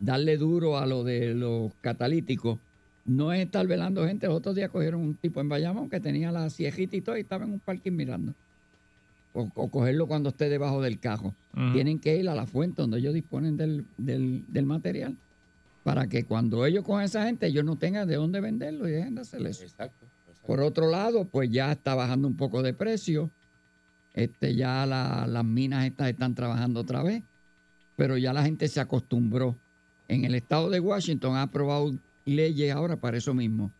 darle 0.00 0.36
duro 0.36 0.78
a 0.78 0.86
lo 0.86 1.04
de 1.04 1.34
los 1.34 1.72
catalíticos, 1.80 2.58
no 3.04 3.32
es 3.32 3.40
estar 3.44 3.66
velando 3.66 4.06
gente. 4.06 4.26
Los 4.26 4.36
otros 4.36 4.54
días 4.54 4.70
cogieron 4.70 5.00
un 5.00 5.14
tipo 5.14 5.40
en 5.40 5.48
Bayamón 5.48 5.88
que 5.88 5.98
tenía 6.00 6.30
la 6.30 6.50
ciejita 6.50 6.96
y 6.96 7.00
todo 7.00 7.16
y 7.16 7.20
estaba 7.20 7.44
en 7.44 7.52
un 7.52 7.60
parking 7.60 7.92
mirando. 7.92 8.34
O, 9.34 9.48
o 9.54 9.68
cogerlo 9.70 10.06
cuando 10.06 10.30
esté 10.30 10.48
debajo 10.48 10.82
del 10.82 10.98
cajo. 10.98 11.34
Tienen 11.72 11.98
que 11.98 12.16
ir 12.16 12.28
a 12.28 12.34
la 12.34 12.46
fuente 12.46 12.82
donde 12.82 12.98
ellos 12.98 13.14
disponen 13.14 13.56
del, 13.56 13.84
del- 13.96 14.44
del 14.48 14.64
material 14.66 15.16
para 15.82 16.06
que 16.06 16.24
cuando 16.24 16.64
ellos 16.66 16.84
cojan 16.84 17.02
a 17.02 17.06
esa 17.06 17.24
gente, 17.24 17.46
ellos 17.46 17.64
no 17.64 17.76
tengan 17.76 18.06
de 18.06 18.16
dónde 18.16 18.40
venderlo 18.40 18.86
y 18.88 18.92
dejen 18.92 19.14
de 19.14 19.20
hacer 19.22 19.40
eso. 19.46 19.62
Exacto. 19.64 20.04
exacto. 20.26 20.46
Por 20.46 20.60
otro 20.60 20.90
lado, 20.90 21.24
pues 21.24 21.50
ya 21.50 21.72
está 21.72 21.94
bajando 21.94 22.28
un 22.28 22.36
poco 22.36 22.62
de 22.62 22.74
precio. 22.74 23.30
Este, 24.18 24.56
ya 24.56 24.84
la- 24.84 25.28
las 25.28 25.44
minas 25.44 25.84
estas 25.86 26.08
están 26.08 26.34
trabajando 26.34 26.80
otra 26.80 27.04
vez, 27.04 27.22
pero 27.94 28.16
ya 28.18 28.32
la 28.32 28.42
gente 28.42 28.66
se 28.66 28.80
acostumbró. 28.80 29.56
En 30.08 30.24
el 30.24 30.34
estado 30.34 30.70
de 30.70 30.80
Washington 30.80 31.36
ha 31.36 31.42
aprobado 31.42 31.94
leyes 32.24 32.72
ahora 32.74 32.96
para 32.96 33.16
eso 33.18 33.32
mismo. 33.32 33.70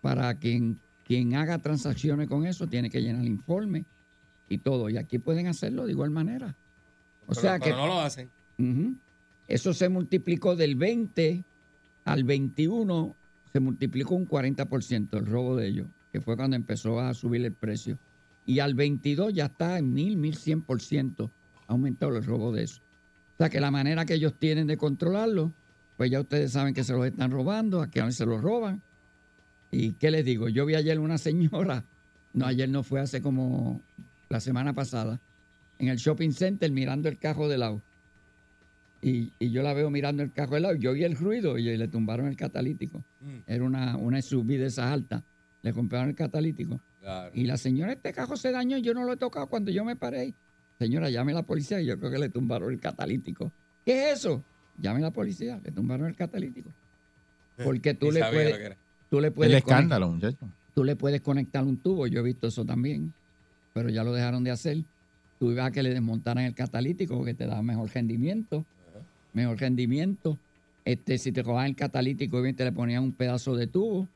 Para 0.00 0.34
quien, 0.36 0.78
quien 1.06 1.34
haga 1.34 1.58
transacciones 1.58 2.26
con 2.26 2.46
eso 2.46 2.66
tiene 2.66 2.88
que 2.88 3.02
llenar 3.02 3.20
el 3.20 3.28
informe 3.28 3.84
y 4.48 4.56
todo. 4.58 4.88
Y 4.88 4.96
aquí 4.96 5.18
pueden 5.18 5.46
hacerlo 5.46 5.84
de 5.84 5.92
igual 5.92 6.10
manera. 6.10 6.54
O 7.26 7.30
Pero- 7.30 7.40
sea 7.42 7.58
que 7.58 7.70
no 7.72 7.86
lo 7.86 8.00
hacen. 8.00 8.30
Eso 9.46 9.74
se 9.74 9.90
multiplicó 9.90 10.56
del 10.56 10.74
20 10.76 11.44
al 12.06 12.24
21, 12.24 13.14
se 13.52 13.60
multiplicó 13.60 14.14
un 14.14 14.24
40% 14.26 15.18
el 15.18 15.26
robo 15.26 15.54
de 15.56 15.66
ellos, 15.68 15.86
que 16.12 16.22
fue 16.22 16.34
cuando 16.34 16.56
empezó 16.56 16.98
a 16.98 17.12
subir 17.12 17.44
el 17.44 17.52
precio. 17.52 17.98
Y 18.46 18.60
al 18.60 18.74
22 18.74 19.34
ya 19.34 19.46
está 19.46 19.78
en 19.78 19.92
1000, 19.92 20.18
1100%, 20.18 21.30
ha 21.66 21.72
aumentado 21.72 22.16
el 22.16 22.24
robo 22.24 22.52
de 22.52 22.62
eso. 22.62 22.80
O 23.34 23.36
sea 23.38 23.50
que 23.50 23.60
la 23.60 23.70
manera 23.70 24.06
que 24.06 24.14
ellos 24.14 24.34
tienen 24.38 24.66
de 24.66 24.76
controlarlo, 24.76 25.52
pues 25.96 26.10
ya 26.10 26.20
ustedes 26.20 26.52
saben 26.52 26.72
que 26.72 26.84
se 26.84 26.92
los 26.92 27.04
están 27.06 27.30
robando, 27.30 27.82
a 27.82 27.90
que 27.90 28.10
se 28.12 28.24
los 28.24 28.40
roban. 28.40 28.80
¿Y 29.70 29.92
qué 29.92 30.10
les 30.10 30.24
digo? 30.24 30.48
Yo 30.48 30.64
vi 30.64 30.74
ayer 30.74 30.98
una 30.98 31.18
señora, 31.18 31.84
no, 32.32 32.46
ayer 32.46 32.68
no 32.68 32.82
fue 32.82 33.00
hace 33.00 33.20
como 33.20 33.80
la 34.28 34.40
semana 34.40 34.72
pasada, 34.72 35.20
en 35.78 35.88
el 35.88 35.98
shopping 35.98 36.30
center 36.30 36.70
mirando 36.70 37.08
el 37.08 37.18
carro 37.18 37.48
de 37.48 37.58
lado. 37.58 37.82
Y, 39.02 39.32
y 39.38 39.50
yo 39.50 39.62
la 39.62 39.74
veo 39.74 39.90
mirando 39.90 40.22
el 40.22 40.32
carro 40.32 40.54
de 40.54 40.60
lado. 40.60 40.74
Yo 40.74 40.92
oí 40.92 41.04
el 41.04 41.16
ruido 41.16 41.58
y 41.58 41.76
le 41.76 41.88
tumbaron 41.88 42.28
el 42.28 42.36
catalítico. 42.36 43.04
Mm, 43.20 43.36
Era 43.46 43.64
una, 43.64 43.96
una 43.96 44.22
SUV 44.22 44.46
de 44.46 44.66
esas 44.66 44.90
altas. 44.90 45.22
Le 45.66 45.72
compraron 45.72 46.10
el 46.10 46.14
catalítico. 46.14 46.78
claro. 47.00 47.32
Y 47.34 47.44
la 47.44 47.56
señora, 47.56 47.92
este 47.92 48.12
carro 48.12 48.36
se 48.36 48.52
dañó, 48.52 48.78
yo 48.78 48.94
no 48.94 49.02
lo 49.02 49.14
he 49.14 49.16
tocado 49.16 49.48
cuando 49.48 49.72
yo 49.72 49.84
me 49.84 49.96
paré. 49.96 50.32
Señora, 50.78 51.10
llame 51.10 51.32
a 51.32 51.36
la 51.36 51.42
policía 51.42 51.80
y 51.80 51.86
yo 51.86 51.98
creo 51.98 52.08
que 52.12 52.18
le 52.20 52.28
tumbaron 52.28 52.72
el 52.72 52.78
catalítico. 52.78 53.50
¿Qué 53.84 54.12
es 54.12 54.18
eso? 54.20 54.44
Llame 54.78 54.98
a 55.00 55.02
la 55.02 55.10
policía, 55.10 55.60
le 55.64 55.72
tumbaron 55.72 56.06
el 56.06 56.14
catalítico. 56.14 56.70
Porque 57.64 57.94
tú 57.94 58.12
le 58.12 58.20
puedes, 58.20 58.76
tú 59.10 59.20
le 59.20 59.32
puedes 59.32 59.52
El 59.54 59.60
conectar- 59.60 59.76
escándalo, 59.78 60.08
muchacho. 60.12 60.48
tú 60.72 60.84
le 60.84 60.94
puedes 60.94 61.20
conectar 61.20 61.64
un 61.64 61.78
tubo, 61.78 62.06
yo 62.06 62.20
he 62.20 62.22
visto 62.22 62.46
eso 62.46 62.64
también, 62.64 63.12
pero 63.74 63.88
ya 63.88 64.04
lo 64.04 64.12
dejaron 64.12 64.44
de 64.44 64.52
hacer. 64.52 64.84
Tú 65.40 65.50
ibas 65.50 65.66
a 65.66 65.70
que 65.72 65.82
le 65.82 65.90
desmontaran 65.90 66.44
el 66.44 66.54
catalítico 66.54 67.16
porque 67.16 67.34
te 67.34 67.46
da 67.46 67.60
mejor 67.60 67.90
rendimiento, 67.92 68.64
mejor 69.32 69.58
rendimiento. 69.58 70.38
Este, 70.84 71.18
si 71.18 71.32
te 71.32 71.42
robaban 71.42 71.66
el 71.66 71.74
catalítico, 71.74 72.36
obviamente 72.36 72.62
le 72.62 72.70
ponían 72.70 73.02
un 73.02 73.10
pedazo 73.10 73.56
de 73.56 73.66
tubo 73.66 74.06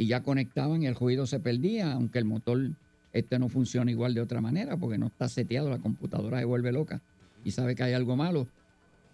y 0.00 0.06
ya 0.06 0.22
conectaban 0.22 0.82
y 0.82 0.86
el 0.86 0.94
ruido 0.94 1.26
se 1.26 1.40
perdía, 1.40 1.92
aunque 1.92 2.18
el 2.18 2.24
motor 2.24 2.70
este 3.12 3.38
no 3.38 3.50
funciona 3.50 3.90
igual 3.90 4.14
de 4.14 4.22
otra 4.22 4.40
manera 4.40 4.78
porque 4.78 4.96
no 4.96 5.08
está 5.08 5.28
seteado, 5.28 5.68
la 5.68 5.76
computadora 5.76 6.38
se 6.38 6.46
vuelve 6.46 6.72
loca 6.72 7.02
y 7.44 7.50
sabe 7.50 7.74
que 7.74 7.82
hay 7.82 7.92
algo 7.92 8.16
malo. 8.16 8.46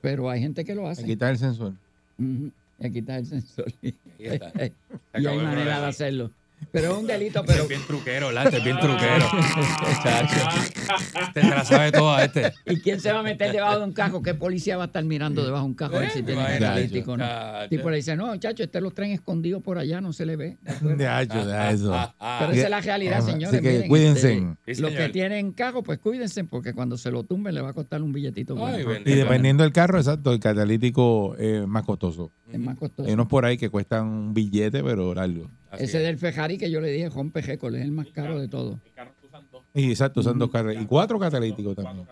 Pero 0.00 0.30
hay 0.30 0.40
gente 0.40 0.64
que 0.64 0.76
lo 0.76 0.86
hace. 0.88 1.00
Hay 1.00 1.08
que 1.08 1.12
quitar 1.14 1.32
el 1.32 1.38
sensor. 1.38 1.72
Y 2.18 2.90
quitar 2.92 3.18
el 3.18 3.26
sensor. 3.26 3.66
Está. 4.16 4.52
y 5.18 5.26
hay 5.26 5.38
manera 5.38 5.80
de 5.80 5.86
hacerlo. 5.86 6.30
Pero 6.72 6.92
es 6.92 6.98
un 6.98 7.06
delito, 7.06 7.42
pero 7.46 7.62
Es 7.62 7.68
bien 7.68 7.80
truquero, 7.86 8.26
¿verdad? 8.28 8.44
Este 8.46 8.58
es 8.58 8.64
bien 8.64 8.78
truquero. 8.78 9.26
Chacho. 10.02 10.36
Este 11.20 11.40
se 11.42 11.48
la 11.50 11.64
sabe 11.64 11.92
toda, 11.92 12.24
este. 12.24 12.52
¿Y 12.66 12.80
quién 12.80 13.00
se 13.00 13.12
va 13.12 13.20
a 13.20 13.22
meter 13.22 13.52
debajo 13.52 13.78
de 13.78 13.84
un 13.84 13.92
cajo? 13.92 14.22
¿Qué 14.22 14.34
policía 14.34 14.76
va 14.76 14.84
a 14.84 14.86
estar 14.86 15.04
mirando 15.04 15.44
debajo 15.44 15.64
de 15.64 15.68
un 15.70 15.74
cajo 15.74 15.96
a 15.96 16.00
ver 16.00 16.10
si 16.10 16.22
tiene 16.22 16.40
Imagínate. 16.40 16.64
catalítico 16.64 17.12
o 17.12 17.16
no? 17.16 17.24
Chacho. 17.24 17.68
Tipo 17.70 17.90
le 17.90 17.96
dice, 17.96 18.16
no, 18.16 18.36
chacho, 18.36 18.62
este 18.64 18.80
los 18.80 18.94
traen 18.94 19.12
escondidos 19.12 19.62
por 19.62 19.78
allá, 19.78 20.00
no 20.00 20.12
se 20.12 20.26
le 20.26 20.36
ve. 20.36 20.56
De 20.82 21.06
hacho, 21.06 21.46
de 21.46 21.70
eso. 21.72 22.12
Pero 22.38 22.52
esa 22.52 22.64
es 22.64 22.70
la 22.70 22.80
realidad, 22.80 23.18
Ajá, 23.18 23.26
señores. 23.32 23.54
Así 23.54 23.62
que 23.62 23.72
miren, 23.72 23.88
cuídense. 23.88 24.32
este, 24.34 24.74
Sí, 24.74 24.82
los 24.82 24.92
que 24.92 25.08
tienen 25.08 25.52
carro, 25.52 25.82
pues 25.82 25.98
cuídense, 25.98 26.44
porque 26.44 26.72
cuando 26.74 26.96
se 26.98 27.10
lo 27.10 27.22
tumben 27.24 27.54
le 27.54 27.60
va 27.62 27.70
a 27.70 27.74
costar 27.74 28.02
un 28.02 28.12
billetito. 28.12 28.54
Ay, 28.66 28.84
bueno. 28.84 29.00
Y 29.06 29.14
dependiendo 29.14 29.62
del 29.62 29.72
carro, 29.72 29.98
exacto, 29.98 30.32
el 30.32 30.40
catalítico 30.40 31.36
es 31.36 31.66
más 31.66 31.84
costoso. 31.84 32.32
Es 32.52 32.60
más 32.60 32.76
costoso. 32.76 33.06
Hay 33.08 33.14
unos 33.14 33.26
por 33.26 33.44
ahí 33.44 33.56
que 33.58 33.68
cuestan 33.70 34.06
un 34.06 34.34
billete, 34.34 34.82
pero 34.82 35.14
largo. 35.14 35.50
Así 35.70 35.84
Ese 35.84 35.98
es. 35.98 36.04
del 36.04 36.18
Ferrari 36.18 36.58
que 36.58 36.70
yo 36.70 36.80
le 36.80 36.90
dije, 36.90 37.08
rompe 37.08 37.40
récord, 37.42 37.74
es 37.74 37.82
el 37.82 37.92
más 37.92 38.06
caro 38.08 38.38
de 38.38 38.48
todo. 38.48 38.80
Y 39.74 39.90
exacto, 39.90 40.22
son 40.22 40.38
dos 40.38 40.50
carros. 40.50 40.74
Y 40.80 40.86
cuatro 40.86 41.18
catalíticos 41.18 41.74
también. 41.76 42.06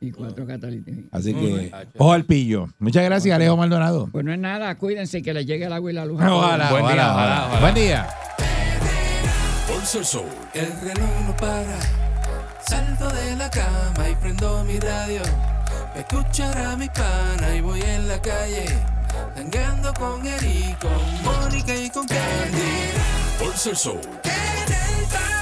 Y 0.00 0.10
cuatro 0.10 0.46
catalíticos. 0.46 1.04
Así 1.12 1.32
que, 1.32 1.72
ojo 1.96 2.12
al 2.12 2.24
pillo. 2.24 2.66
Muchas 2.78 3.04
gracias, 3.04 3.34
Alejo 3.34 3.56
Maldonado. 3.56 4.08
Pues 4.12 4.24
no 4.24 4.32
es 4.32 4.38
nada, 4.38 4.76
cuídense 4.76 5.22
que 5.22 5.32
les 5.32 5.46
llegue 5.46 5.64
el 5.66 5.72
agua 5.72 5.90
y 5.90 5.94
la 5.94 6.04
luz. 6.04 6.18
todos. 6.20 6.32
Ojalá, 6.44 6.70
Buen 6.70 6.82
día, 6.84 6.92
ojalá, 6.92 7.12
ojalá, 7.12 7.14
ojalá. 7.14 7.46
ojalá. 7.46 7.60
Buen 7.60 7.74
día. 7.74 8.08
El 10.54 10.80
reloj 10.80 11.10
no 11.26 11.36
para. 11.36 11.78
Salto 12.66 13.08
de 13.10 13.36
la 13.36 13.50
cama 13.50 14.08
y 14.10 14.14
prendo 14.16 14.64
mi 14.64 14.78
radio. 14.78 15.20
Me 15.94 16.00
escuchar 16.00 16.56
a 16.56 16.76
mi 16.76 16.86
pana 16.88 17.56
y 17.56 17.60
voy 17.60 17.80
en 17.82 18.08
la 18.08 18.20
calle. 18.22 18.64
Tangando 19.34 19.92
con 19.94 20.26
Eric, 20.26 20.78
con 20.80 21.22
Mónica 21.22 21.74
y 21.74 21.90
con 21.90 22.06
Candy. 22.06 22.92
Show. 23.74 24.00
En 24.24 24.72
el 24.72 25.41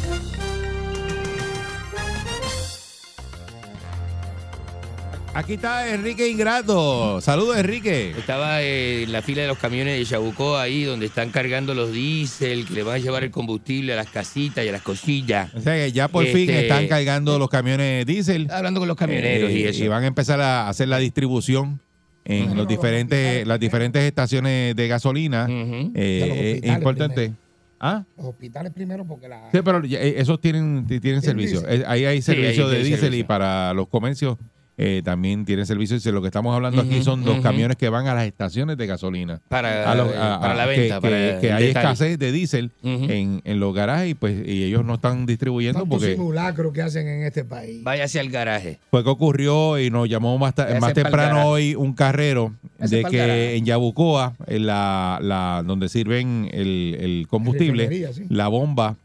Aquí 5.41 5.53
está 5.53 5.91
Enrique 5.91 6.29
Ingrato. 6.29 7.19
Saludos, 7.19 7.57
Enrique. 7.57 8.11
Estaba 8.11 8.61
eh, 8.61 9.03
en 9.03 9.11
la 9.11 9.23
fila 9.23 9.41
de 9.41 9.47
los 9.47 9.57
camiones 9.57 9.97
de 9.97 10.05
Yabucó, 10.05 10.55
ahí 10.57 10.83
donde 10.83 11.07
están 11.07 11.31
cargando 11.31 11.73
los 11.73 11.91
diésel, 11.91 12.67
que 12.67 12.75
le 12.75 12.83
van 12.83 12.95
a 12.95 12.97
llevar 12.99 13.23
el 13.23 13.31
combustible 13.31 13.93
a 13.93 13.95
las 13.95 14.07
casitas 14.07 14.63
y 14.63 14.69
a 14.69 14.71
las 14.71 14.83
cosillas. 14.83 15.51
O 15.55 15.59
sea 15.59 15.73
que 15.75 15.91
ya 15.91 16.07
por 16.09 16.25
fin 16.27 16.47
Este, 16.49 16.61
están 16.61 16.87
cargando 16.87 17.39
los 17.39 17.49
camiones 17.49 18.05
diésel. 18.05 18.49
Hablando 18.51 18.79
con 18.81 18.87
los 18.87 18.95
camioneros 18.95 19.49
y 19.51 19.63
Eh, 19.63 19.69
eso. 19.69 19.83
Y 19.83 19.87
van 19.87 20.03
a 20.03 20.07
empezar 20.07 20.39
a 20.41 20.69
hacer 20.69 20.87
la 20.87 20.99
distribución 20.99 21.79
en 22.23 22.55
los 22.55 22.67
diferentes, 22.67 23.45
las 23.47 23.59
diferentes 23.59 24.03
estaciones 24.03 24.75
de 24.75 24.87
gasolina. 24.87 25.47
Eh, 25.49 26.59
es 26.61 26.71
importante. 26.71 27.33
¿Ah? 27.79 28.03
Los 28.15 28.27
hospitales 28.27 28.71
primero 28.73 29.03
porque 29.05 29.27
la... 29.27 29.49
Sí, 29.51 29.57
pero 29.65 29.81
eh, 29.83 30.13
esos 30.17 30.39
tienen, 30.39 30.85
ti- 30.85 30.99
tienen 30.99 31.23
servicio. 31.23 31.63
Eh, 31.67 31.83
Ahí 31.87 32.05
hay 32.05 32.17
Sí, 32.21 32.31
servicio 32.33 32.67
ahí 32.67 32.75
de 32.77 32.83
diésel 32.83 33.15
y 33.15 33.23
para 33.23 33.73
los 33.73 33.87
comercios 33.87 34.37
eh, 34.77 35.01
también 35.03 35.45
tienen 35.45 35.65
servicio. 35.65 35.97
Y 36.03 36.11
Lo 36.13 36.21
que 36.21 36.27
estamos 36.27 36.55
hablando 36.55 36.81
aquí 36.81 37.03
son 37.03 37.23
los 37.23 37.35
ujú. 37.35 37.43
camiones 37.43 37.77
que 37.77 37.89
van 37.89 38.07
a 38.07 38.13
las 38.15 38.25
estaciones 38.25 38.77
de 38.77 38.87
gasolina. 38.87 39.39
Para, 39.47 39.91
A 39.91 39.95
los- 39.95 40.11
eh, 40.11 40.17
a- 40.17 40.39
para 40.39 40.53
a- 40.53 40.55
la 40.55 40.63
que- 40.73 40.79
venta, 40.79 40.95
que, 40.95 41.01
para 41.01 41.39
que 41.39 41.47
el 41.49 41.53
hay 41.53 41.63
detalle. 41.67 41.69
escasez 41.91 42.17
de 42.19 42.31
diésel 42.31 42.71
en, 42.83 43.41
en 43.43 43.59
los 43.59 43.73
garajes 43.75 44.09
y, 44.11 44.13
pues, 44.15 44.47
y 44.47 44.63
ellos 44.63 44.83
no 44.85 44.95
están 44.95 45.25
distribuyendo 45.25 45.79
Tanto 45.81 45.89
porque 45.97 46.13
simulacro 46.15 46.73
que 46.73 46.81
hacen 46.81 47.07
en 47.07 47.23
este 47.23 47.43
país. 47.45 47.83
Váyase 47.83 48.19
al 48.19 48.29
garaje. 48.29 48.79
fue 48.89 49.03
que 49.03 49.09
ocurrió 49.09 49.77
y 49.77 49.89
nos 49.91 50.09
llamó 50.09 50.37
más, 50.37 50.53
más 50.79 50.93
temprano 50.93 51.45
hoy 51.47 51.75
un 51.75 51.93
carrero 51.93 52.53
de 52.79 53.03
que 53.03 53.55
en 53.57 53.65
Yabucoa, 53.65 54.33
en 54.47 54.65
la, 54.65 55.19
la, 55.21 55.63
donde 55.65 55.89
sirven 55.89 56.49
el, 56.51 56.97
el 56.99 57.27
combustible, 57.29 58.13
sí. 58.13 58.23
la 58.29 58.47
bomba 58.47 58.95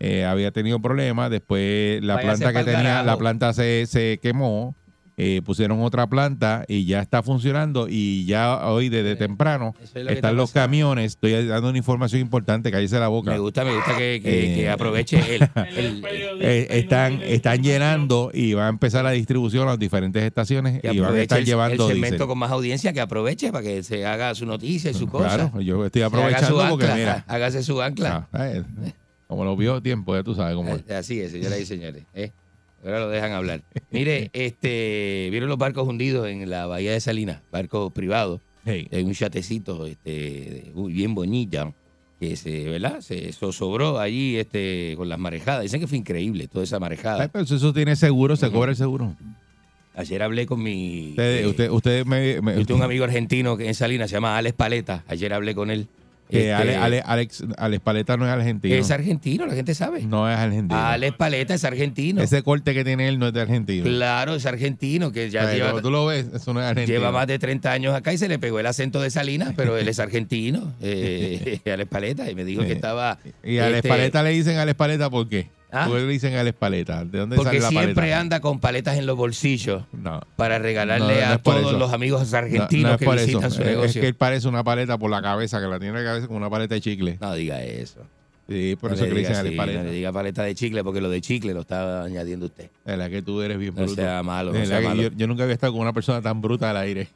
eh, 0.00 0.24
había 0.24 0.50
tenido 0.50 0.78
problemas. 0.80 1.30
Después 1.30 2.02
la 2.02 2.16
Váyase 2.16 2.38
planta 2.44 2.58
que 2.60 2.64
tenía, 2.64 2.82
garajo. 2.82 3.06
la 3.06 3.16
planta 3.16 3.52
se, 3.52 3.86
se 3.86 4.18
quemó. 4.22 4.74
Eh, 5.16 5.42
pusieron 5.44 5.80
otra 5.82 6.08
planta 6.08 6.64
y 6.66 6.86
ya 6.86 7.00
está 7.00 7.22
funcionando 7.22 7.86
y 7.88 8.24
ya 8.26 8.66
hoy 8.68 8.88
desde 8.88 9.14
temprano 9.14 9.74
es 9.80 9.94
lo 9.94 10.00
están 10.00 10.14
está 10.16 10.32
los 10.32 10.50
camiones. 10.52 11.12
Estoy 11.12 11.46
dando 11.46 11.68
una 11.68 11.78
información 11.78 12.20
importante, 12.20 12.70
cállese 12.72 12.98
la 12.98 13.06
boca. 13.08 13.30
Me 13.30 13.38
gusta, 13.38 13.64
me 13.64 13.74
gusta 13.74 13.96
que, 13.96 14.20
que- 14.22 14.52
Eh, 14.52 14.54
que 14.56 14.68
aproveche 14.70 15.18
el, 15.36 15.42
el- 15.76 16.04
Eh, 16.40 16.66
están, 16.78 17.20
están 17.22 17.62
llenando 17.62 18.30
y 18.34 18.54
va 18.54 18.66
a 18.66 18.68
empezar 18.68 19.04
la 19.04 19.12
distribución 19.12 19.68
a 19.68 19.72
las 19.72 19.78
diferentes 19.78 20.22
estaciones 20.22 20.80
y 20.82 20.98
van 20.98 21.14
a 21.14 21.20
estar 21.22 21.44
llevando 21.44 21.88
el 21.88 21.94
segmento 21.94 22.26
con 22.26 22.38
más 22.38 22.50
audiencia, 22.50 22.92
que 22.92 23.00
aproveche 23.00 23.52
para 23.52 23.62
que 23.64 23.82
se 23.84 24.04
haga 24.04 24.34
su 24.34 24.46
noticia 24.46 24.90
y 24.90 24.94
su 24.94 25.06
cosa. 25.06 25.36
Claro, 25.36 25.60
yo 25.60 25.84
estoy 25.86 26.02
haga 26.02 26.08
aprovechando 26.08 26.60
su 26.62 26.68
porque 26.70 26.84
ancla, 26.86 26.96
mira, 26.96 27.24
Hágase 27.28 27.62
su 27.62 27.80
ancla. 27.80 28.28
ah, 28.32 28.48
eh, 28.48 28.62
como 29.28 29.44
lo 29.44 29.56
vio 29.56 29.80
tiempo, 29.80 30.14
ya 30.14 30.22
tú 30.22 30.34
sabes 30.34 30.54
cómo 30.56 30.74
es. 30.76 30.90
Así 30.90 31.20
es, 31.20 31.30
señoras 31.32 31.60
y 31.60 31.66
señores. 31.66 32.02
eh. 32.14 32.32
Ahora 32.84 33.00
lo 33.00 33.08
dejan 33.08 33.32
hablar. 33.32 33.62
Mire, 33.90 34.30
este, 34.34 35.28
vieron 35.30 35.48
los 35.48 35.58
barcos 35.58 35.88
hundidos 35.88 36.28
en 36.28 36.48
la 36.50 36.66
bahía 36.66 36.92
de 36.92 37.00
Salinas, 37.00 37.40
barcos 37.50 37.92
privados. 37.92 38.40
Hay 38.66 39.02
un 39.02 39.12
chatecito 39.12 39.86
este, 39.86 40.72
bien 40.74 41.14
bonita 41.14 41.72
que 42.20 42.36
se, 42.36 42.64
¿verdad? 42.64 43.00
Se 43.02 43.30
zozobró 43.32 43.98
allí 43.98 44.36
este, 44.36 44.94
con 44.96 45.08
las 45.08 45.18
marejadas. 45.18 45.62
Dicen 45.62 45.80
que 45.80 45.86
fue 45.86 45.98
increíble 45.98 46.48
toda 46.48 46.64
esa 46.64 46.78
marejada. 46.78 47.22
Ay, 47.24 47.28
pero 47.32 47.44
eso 47.44 47.72
tiene 47.74 47.96
seguro, 47.96 48.36
se 48.36 48.50
cobra 48.50 48.70
el 48.70 48.76
seguro. 48.76 49.14
Ayer 49.96 50.22
hablé 50.22 50.46
con 50.46 50.62
mi. 50.62 51.10
Usted, 51.10 51.42
eh, 51.42 51.46
usted, 51.46 51.70
usted 51.70 52.06
me, 52.06 52.40
me- 52.42 52.64
tengo 52.64 52.76
un 52.78 52.82
amigo 52.82 53.04
argentino 53.04 53.56
que 53.56 53.68
en 53.68 53.74
Salinas 53.74 54.10
se 54.10 54.16
llama 54.16 54.36
Alex 54.36 54.56
Paleta. 54.56 55.04
Ayer 55.06 55.32
hablé 55.32 55.54
con 55.54 55.70
él. 55.70 55.86
Que 56.30 56.38
Este, 56.38 56.52
Ale- 56.54 56.76
Ale- 56.76 57.02
Alex, 57.04 57.44
Alex 57.58 57.82
Paleta 57.82 58.16
no 58.16 58.24
es 58.26 58.32
argentino. 58.32 58.74
es 58.74 58.90
argentino, 58.90 59.46
la 59.46 59.54
gente 59.54 59.74
sabe. 59.74 60.02
no 60.02 60.28
es 60.30 60.36
argentino. 60.36 60.78
Alex 60.80 61.16
Paleta 61.16 61.54
es 61.54 61.64
argentino. 61.64 62.22
Ese 62.22 62.42
corte 62.42 62.72
que 62.74 62.84
tiene 62.84 63.08
él 63.08 63.18
no 63.18 63.28
es 63.28 63.32
de 63.34 63.40
argentino. 63.42 63.84
Claro, 63.84 64.34
es 64.34 64.46
argentino, 64.46 65.12
que 65.12 65.30
ya 65.30 65.48
Ay, 65.48 65.56
lleva, 65.58 65.80
tú 65.82 65.90
lo 65.90 66.06
ves, 66.06 66.26
eso 66.34 66.54
no 66.54 66.60
es 66.60 66.66
argentino. 66.66 66.98
lleva 66.98 67.12
más 67.12 67.26
de 67.26 67.38
30 67.38 67.70
años 67.72 67.94
acá 67.94 68.12
y 68.12 68.18
se 68.18 68.28
le 68.28 68.38
pegó 68.38 68.58
el 68.60 68.66
acento 68.66 69.00
de 69.00 69.10
Salinas, 69.10 69.52
pero 69.56 69.76
él 69.76 69.86
es 69.88 69.98
argentino, 69.98 70.72
eh, 70.80 71.60
Alex 71.72 71.88
Paleta, 71.90 72.30
y 72.30 72.34
me 72.34 72.44
dijo 72.44 72.62
que 72.62 72.72
estaba... 72.72 73.18
Y 73.42 73.58
a 73.58 73.66
Alex 73.66 73.76
este, 73.78 73.88
Paleta 73.88 74.22
le 74.22 74.30
dicen 74.30 74.56
Alex 74.58 74.76
Paleta, 74.76 75.10
¿por 75.10 75.28
qué? 75.28 75.48
¿Ah? 75.76 75.86
¿Por 75.88 75.96
qué 75.98 76.04
le 76.04 76.12
dicen 76.12 76.34
Alex 76.36 76.56
Paleta? 76.56 77.04
¿De 77.04 77.18
dónde 77.18 77.34
Porque 77.34 77.58
sale 77.60 77.60
la 77.60 77.68
siempre 77.70 77.94
paleta? 77.94 78.20
anda 78.20 78.40
con 78.40 78.60
paletas 78.60 78.96
en 78.96 79.06
los 79.06 79.16
bolsillos 79.16 79.82
No. 79.92 80.20
para 80.36 80.60
regalarle 80.60 81.14
No, 81.14 81.20
no 81.20 81.26
a 81.32 81.34
es 81.34 81.42
todos 81.42 81.60
eso. 81.62 81.78
los 81.78 81.92
amigos 81.92 82.30
No, 82.30 82.38
argentinos 82.38 82.90
no 82.90 82.94
es 82.94 82.98
que 82.98 83.22
visitan 83.24 83.44
eso. 83.46 83.56
su 83.56 83.62
Es- 83.62 83.66
negocio. 83.68 83.88
Es 83.88 83.96
que 84.00 84.06
él 84.06 84.14
parece 84.14 84.46
una 84.46 84.62
paleta 84.62 84.96
por 84.98 85.10
la 85.10 85.20
cabeza, 85.20 85.60
que 85.60 85.66
la 85.66 85.80
tiene 85.80 85.98
en 85.98 86.04
la 86.04 86.10
cabeza 86.10 86.26
como 86.28 86.36
una 86.36 86.48
paleta 86.48 86.74
de 86.76 86.80
chicle. 86.80 87.18
No 87.20 87.34
diga 87.34 87.60
eso. 87.64 88.00
Sí, 88.48 88.76
por 88.78 88.90
No 88.90 88.94
eso 88.94 89.04
le 89.04 89.08
que 89.08 89.14
le 89.14 89.20
dicen 89.22 89.36
así, 89.36 89.50
Paleta. 89.56 89.78
No 89.80 89.84
le 89.86 89.92
diga 89.92 90.12
paleta 90.12 90.42
de 90.42 90.54
chicle, 90.54 90.84
porque 90.84 91.00
lo 91.00 91.08
de 91.10 91.20
chicle 91.22 91.54
lo 91.54 91.62
está 91.62 92.04
añadiendo 92.04 92.46
usted. 92.46 92.68
Es 92.84 92.98
la 92.98 93.08
que 93.10 93.22
tú 93.22 93.40
eres 93.42 93.58
bien 93.58 93.74
No 93.74 93.82
bruto. 93.84 93.94
sea 93.96 94.22
malo, 94.22 94.52
no 94.52 94.64
sea 94.66 94.80
malo. 94.80 95.02
Yo, 95.02 95.08
yo 95.16 95.26
nunca 95.26 95.42
había 95.44 95.54
estado 95.54 95.72
con 95.72 95.80
una 95.82 95.92
persona 95.94 96.20
tan 96.22 96.40
bruta 96.42 96.70
al 96.70 96.76
aire. 96.76 97.08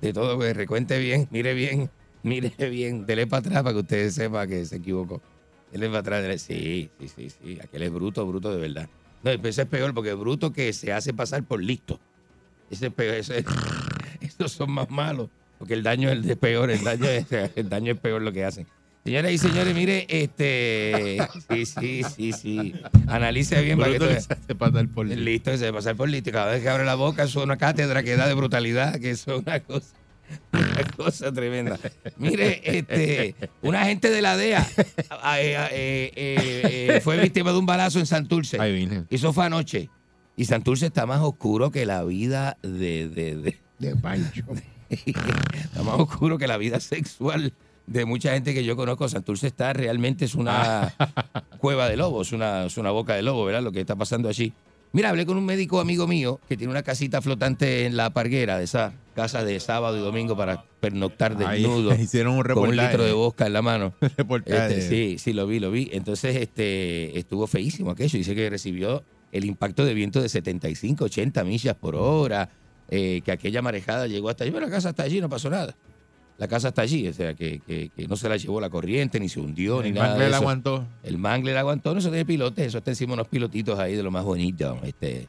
De 0.00 0.12
todo, 0.12 0.36
pues 0.36 0.54
recuente 0.56 0.98
bien, 0.98 1.26
mire 1.30 1.54
bien, 1.54 1.90
mire 2.22 2.52
bien, 2.70 3.06
dele 3.06 3.26
para 3.26 3.40
atrás 3.40 3.62
para 3.62 3.72
que 3.72 3.80
usted 3.80 4.10
sepa 4.10 4.46
que 4.46 4.64
se 4.66 4.76
equivocó. 4.76 5.20
Dele 5.72 5.88
para 5.88 5.98
atrás, 6.18 6.42
sí, 6.42 6.88
sí, 6.98 7.08
sí, 7.08 7.30
sí, 7.30 7.58
aquel 7.62 7.82
es 7.82 7.92
bruto, 7.92 8.26
bruto 8.26 8.54
de 8.54 8.60
verdad. 8.60 8.88
No, 9.22 9.30
ese 9.30 9.62
es 9.62 9.68
peor 9.68 9.92
porque 9.94 10.10
es 10.10 10.16
bruto 10.16 10.52
que 10.52 10.72
se 10.72 10.92
hace 10.92 11.12
pasar 11.12 11.42
por 11.42 11.62
listo. 11.62 11.98
Ese 12.70 12.86
es 12.88 12.92
peor, 12.92 13.14
ese- 13.16 13.44
esos 14.20 14.52
son 14.52 14.70
más 14.70 14.88
malos, 14.90 15.28
porque 15.58 15.74
el 15.74 15.82
daño 15.82 16.08
es 16.10 16.24
el 16.26 16.36
peor, 16.36 16.70
el 16.70 16.82
daño 16.84 17.06
es, 17.06 17.26
el 17.56 17.68
daño 17.68 17.92
es 17.92 17.98
peor 18.00 18.22
lo 18.22 18.32
que 18.32 18.44
hacen. 18.44 18.66
Señoras 19.04 19.30
y 19.30 19.38
señores, 19.38 19.72
mire, 19.72 20.04
este, 20.08 21.28
sí, 21.48 21.64
sí, 21.64 22.02
sí, 22.02 22.32
sí, 22.32 22.74
analice 23.06 23.62
bien 23.62 23.78
para 23.78 23.92
que 23.92 23.98
que 24.00 24.20
se 24.20 24.32
hace 24.32 24.54
pasar 24.56 24.88
por 24.88 25.06
listo. 25.06 25.22
Listo, 25.22 25.50
que 25.52 25.58
se 25.58 25.64
debe 25.66 25.76
pasar 25.76 25.94
por 25.94 26.08
listo. 26.08 26.32
Cada 26.32 26.50
vez 26.50 26.60
que 26.62 26.68
abre 26.68 26.84
la 26.84 26.96
boca, 26.96 27.22
eso 27.22 27.38
es 27.38 27.44
una 27.44 27.56
cátedra 27.56 28.02
que 28.02 28.16
da 28.16 28.26
de 28.26 28.34
brutalidad, 28.34 28.98
que 28.98 29.10
eso 29.10 29.36
es 29.36 29.42
una 29.42 29.60
cosa, 29.60 29.94
una 30.52 30.84
cosa 30.96 31.32
tremenda. 31.32 31.78
Mire, 32.16 32.60
este, 32.64 33.34
un 33.62 33.74
agente 33.74 34.10
de 34.10 34.22
la 34.22 34.36
DEA 34.36 34.66
eh, 34.78 34.88
eh, 35.36 36.12
eh, 36.16 36.86
eh, 36.96 37.00
fue 37.00 37.18
víctima 37.18 37.52
de 37.52 37.58
un 37.58 37.66
balazo 37.66 37.98
en 37.98 38.06
Santurce. 38.06 38.58
Y 39.10 39.14
Eso 39.14 39.32
fue 39.32 39.46
anoche. 39.46 39.90
Y 40.36 40.44
Santurce 40.44 40.86
está 40.86 41.06
más 41.06 41.20
oscuro 41.22 41.70
que 41.70 41.86
la 41.86 42.04
vida 42.04 42.58
de... 42.62 43.08
De, 43.08 43.36
de, 43.36 43.58
de 43.78 43.96
Pancho. 43.96 44.44
está 44.90 45.82
más 45.82 45.98
oscuro 45.98 46.38
que 46.38 46.46
la 46.46 46.58
vida 46.58 46.80
sexual 46.80 47.52
de 47.86 48.04
mucha 48.04 48.32
gente 48.32 48.52
que 48.52 48.64
yo 48.64 48.76
conozco. 48.76 49.08
Santurce 49.08 49.46
está 49.46 49.72
realmente 49.72 50.24
es 50.24 50.34
una 50.34 50.94
cueva 51.58 51.88
de 51.88 51.96
lobos, 51.96 52.32
una, 52.32 52.66
es 52.66 52.76
una 52.76 52.90
boca 52.90 53.14
de 53.14 53.22
lobo, 53.22 53.44
¿verdad? 53.44 53.62
Lo 53.62 53.72
que 53.72 53.80
está 53.80 53.96
pasando 53.96 54.28
allí. 54.28 54.52
Mira, 54.96 55.10
hablé 55.10 55.26
con 55.26 55.36
un 55.36 55.44
médico 55.44 55.78
amigo 55.78 56.06
mío 56.06 56.40
que 56.48 56.56
tiene 56.56 56.70
una 56.70 56.82
casita 56.82 57.20
flotante 57.20 57.84
en 57.84 57.98
la 57.98 58.14
parguera, 58.14 58.56
de 58.56 58.64
esa 58.64 58.94
casa 59.14 59.44
de 59.44 59.60
sábado 59.60 59.98
y 59.98 60.00
domingo 60.00 60.38
para 60.38 60.64
pernoctar 60.80 61.36
Ahí 61.44 61.60
desnudo. 61.60 61.94
hicieron 62.00 62.32
un 62.32 62.42
Con 62.42 62.50
un 62.60 62.70
reportaje. 62.70 62.88
litro 62.88 63.04
de 63.04 63.12
vodka 63.12 63.46
en 63.46 63.52
la 63.52 63.60
mano. 63.60 63.92
Reportaje. 64.16 64.78
Este, 64.78 64.88
sí, 64.88 65.18
sí, 65.18 65.34
lo 65.34 65.46
vi, 65.46 65.60
lo 65.60 65.70
vi. 65.70 65.90
Entonces, 65.92 66.36
este, 66.36 67.18
estuvo 67.18 67.46
feísimo 67.46 67.90
aquello. 67.90 68.16
Dice 68.16 68.34
que 68.34 68.48
recibió 68.48 69.04
el 69.32 69.44
impacto 69.44 69.84
de 69.84 69.92
viento 69.92 70.22
de 70.22 70.30
75, 70.30 71.04
80 71.04 71.44
millas 71.44 71.76
por 71.76 71.94
hora, 71.94 72.48
eh, 72.88 73.20
que 73.22 73.32
aquella 73.32 73.60
marejada 73.60 74.06
llegó 74.06 74.30
hasta 74.30 74.44
allí. 74.44 74.50
Pero 74.50 74.64
la 74.64 74.72
casa 74.72 74.88
está 74.88 75.02
allí, 75.02 75.20
no 75.20 75.28
pasó 75.28 75.50
nada. 75.50 75.76
La 76.38 76.48
casa 76.48 76.68
está 76.68 76.82
allí, 76.82 77.08
o 77.08 77.12
sea, 77.14 77.32
que, 77.34 77.60
que- 77.66 77.88
que 77.96 78.06
no 78.06 78.16
se 78.16 78.28
la 78.28 78.36
llevó 78.36 78.60
la 78.60 78.68
corriente, 78.68 79.18
ni 79.18 79.28
se 79.28 79.40
hundió, 79.40 79.80
ni 79.82 79.88
El 79.88 79.94
nada. 79.94 80.08
mangle 80.10 80.24
de 80.26 80.30
la 80.30 80.36
aguantó. 80.36 80.86
El 81.02 81.16
mangle 81.18 81.54
la 81.54 81.60
aguantó, 81.60 81.92
no, 81.94 81.98
eso 82.00 82.10
tiene 82.10 82.26
pilotes, 82.26 82.66
eso 82.66 82.78
está 82.78 82.90
encima 82.90 83.10
de 83.10 83.14
unos 83.14 83.28
pilotitos 83.28 83.78
ahí 83.78 83.94
de 83.96 84.02
lo 84.02 84.10
más 84.10 84.24
bonito. 84.24 84.78
Este, 84.84 85.28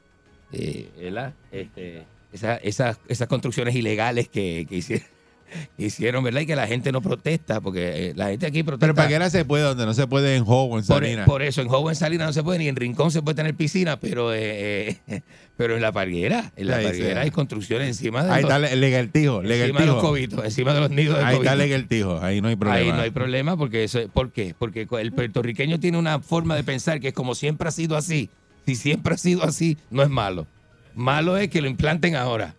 eh, 0.52 0.90
¿verdad? 1.00 1.34
Este, 1.52 2.04
esa- 2.34 2.58
esas, 2.58 3.00
esas 3.08 3.28
construcciones 3.30 3.74
ilegales 3.76 4.28
que, 4.28 4.66
que 4.68 4.76
hicieron, 4.78 5.08
hicieron, 5.78 6.24
¿verdad? 6.24 6.42
Y 6.42 6.46
que 6.46 6.56
la 6.56 6.68
gente 6.68 6.92
no 6.92 7.02
protesta, 7.02 7.62
porque 7.62 8.10
eh, 8.10 8.14
la 8.16 8.30
gente 8.30 8.46
aquí 8.46 8.64
protesta. 8.64 8.94
Pero 8.94 9.24
qué 9.24 9.30
se 9.30 9.46
puede 9.46 9.64
donde 9.64 9.86
no 9.86 9.94
se 9.94 10.08
puede 10.08 10.36
en 10.36 10.44
Hobo, 10.44 10.78
en 10.80 10.86
Por, 10.86 11.04
Salinas. 11.04 11.26
por 11.26 11.42
eso, 11.42 11.62
en 11.62 11.68
Joven 11.68 11.96
Salinas 11.96 12.28
no 12.28 12.34
se 12.34 12.44
puede, 12.44 12.60
ni 12.60 12.68
en 12.68 12.76
Rincón 12.76 13.12
se 13.12 13.22
puede 13.22 13.36
tener 13.36 13.56
piscina, 13.56 14.00
pero 14.00 14.34
eh, 14.34 15.00
eh, 15.08 15.22
pero 15.58 15.76
en 15.76 15.82
la 15.82 15.92
parguera, 15.92 16.52
en 16.56 16.68
la 16.68 16.78
Ahí 16.78 16.86
parguera 16.86 17.14
sea. 17.14 17.22
hay 17.22 17.32
construcciones 17.32 17.88
encima 17.88 18.24
de 18.24 18.32
Ahí 18.32 18.44
los, 18.44 18.52
está 18.52 18.72
el 18.72 18.80
legaltijo, 18.80 19.42
encima 19.44 19.80
de 19.80 19.86
los 19.86 20.02
cobitos, 20.02 20.44
encima 20.46 20.74
de 20.74 20.80
los 20.82 20.90
nidos 20.92 21.18
de 21.18 21.24
Ahí 21.24 21.36
está 21.36 21.52
cobito. 21.52 21.56
legaltijo, 21.56 22.20
ahí 22.22 22.42
no 22.42 22.48
hay 22.48 22.56
problema. 22.56 22.80
Ahí 22.80 22.92
no 22.92 23.02
hay 23.02 23.12
problema 23.12 23.58
porque 23.58 23.84
eso, 23.84 24.00
¿por 24.14 24.32
qué? 24.32 24.56
Porque 24.58 24.88
el 25.00 25.12
puertorriqueño 25.12 25.80
tiene 25.80 25.98
una 25.98 26.20
forma 26.20 26.56
de 26.56 26.64
pensar 26.64 27.00
que 27.00 27.10
es 27.10 27.14
como 27.14 27.36
siempre 27.36 27.68
ha 27.68 27.72
sido 27.72 27.98
así. 27.98 28.30
Si 28.66 28.76
siempre 28.76 29.14
ha 29.14 29.18
sido 29.18 29.44
así, 29.44 29.78
no 29.90 30.04
es 30.04 30.10
malo. 30.10 30.46
Malo 30.94 31.38
es 31.38 31.50
que 31.50 31.62
lo 31.62 31.68
implanten 31.68 32.16
ahora. 32.16 32.56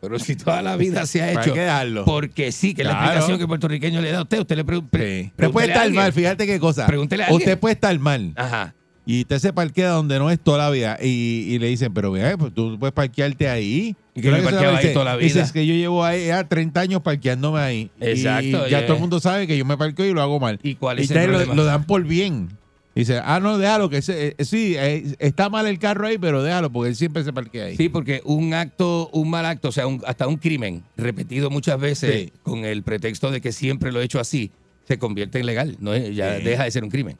Pero 0.00 0.18
si 0.18 0.36
toda 0.36 0.62
la 0.62 0.76
vida 0.76 1.06
se 1.06 1.22
ha 1.22 1.32
Pues 1.32 1.56
hay 1.56 1.88
hecho 1.88 2.04
porque 2.04 2.52
sí, 2.52 2.74
que 2.74 2.82
es 2.82 2.88
la 2.88 2.94
explicación 2.94 3.36
que 3.36 3.42
el 3.42 3.48
puertorriqueño 3.48 4.00
le 4.00 4.12
da 4.12 4.18
a 4.18 4.22
usted, 4.22 4.40
usted 4.40 4.56
le 4.56 4.64
pregunta. 4.64 4.98
Usted 4.98 5.50
puede 5.50 5.68
estar 5.68 5.90
mal, 5.90 6.12
fíjate 6.12 6.46
qué 6.46 6.58
cosa. 6.58 6.86
Pregúntele 6.86 7.24
a 7.24 7.26
alguien. 7.26 7.42
Usted 7.42 7.58
puede 7.58 7.74
estar 7.74 7.98
mal. 7.98 8.32
Ajá. 8.36 8.74
Y 9.08 9.22
usted 9.22 9.38
se 9.38 9.54
parquea 9.54 9.88
donde 9.88 10.18
no 10.18 10.30
es 10.30 10.38
toda 10.38 10.58
la 10.58 10.70
vida. 10.70 10.98
Y, 11.00 11.46
y 11.48 11.58
le 11.58 11.68
dicen, 11.68 11.94
pero 11.94 12.12
vea, 12.12 12.36
pues 12.36 12.52
tú 12.52 12.78
puedes 12.78 12.92
parquearte 12.92 13.48
ahí. 13.48 13.96
¿Y 14.14 14.20
que 14.20 14.30
me 14.30 14.42
parqueaba 14.42 14.76
ahí 14.76 14.92
toda 14.92 15.06
la 15.06 15.16
vida? 15.16 15.42
es 15.42 15.50
que 15.50 15.66
yo 15.66 15.72
llevo 15.72 16.04
ahí 16.04 16.26
ya 16.26 16.46
30 16.46 16.78
años 16.78 17.00
parqueándome 17.00 17.58
ahí. 17.58 17.90
Exacto, 18.00 18.66
Y 18.66 18.70
ya 18.70 18.82
todo 18.84 18.96
el 18.96 19.00
mundo 19.00 19.18
sabe 19.18 19.46
que 19.46 19.56
yo 19.56 19.64
me 19.64 19.78
parqueo 19.78 20.04
y 20.04 20.12
lo 20.12 20.20
hago 20.20 20.38
mal. 20.38 20.60
¿Y 20.62 20.74
cuál 20.74 20.98
es 20.98 21.10
el 21.10 21.16
ustedes 21.16 21.26
lo, 21.28 21.36
problema? 21.38 21.54
lo 21.54 21.64
dan 21.64 21.84
por 21.84 22.04
bien. 22.04 22.50
Dice, 22.98 23.20
ah, 23.24 23.38
no, 23.38 23.58
déjalo, 23.58 23.88
que 23.88 23.98
ese- 23.98 24.34
eh, 24.36 24.44
sí, 24.44 24.74
eh, 24.76 25.14
está 25.20 25.48
mal 25.48 25.68
el 25.68 25.78
carro 25.78 26.06
ahí, 26.08 26.18
pero 26.18 26.42
déjalo, 26.42 26.68
porque 26.72 26.88
él 26.90 26.96
siempre 26.96 27.22
se 27.22 27.32
parquea 27.32 27.66
ahí. 27.66 27.76
Sí, 27.76 27.88
porque 27.88 28.20
un 28.24 28.52
acto, 28.54 29.08
un 29.12 29.30
mal 29.30 29.46
acto, 29.46 29.68
o 29.68 29.72
sea, 29.72 29.86
un- 29.86 30.02
hasta 30.04 30.26
un 30.26 30.36
crimen 30.36 30.82
repetido 30.96 31.48
muchas 31.48 31.78
veces 31.78 32.12
Sí. 32.24 32.32
con 32.42 32.64
el 32.64 32.82
pretexto 32.82 33.30
de 33.30 33.40
que 33.40 33.52
siempre 33.52 33.92
lo 33.92 34.00
he 34.00 34.04
hecho 34.04 34.18
así, 34.18 34.50
se 34.88 34.98
convierte 34.98 35.38
en 35.38 35.46
legal, 35.46 35.76
no 35.78 35.96
ya 35.96 36.38
Sí. 36.38 36.42
deja 36.44 36.64
de 36.64 36.70
ser 36.72 36.82
un 36.82 36.90
crimen. 36.90 37.16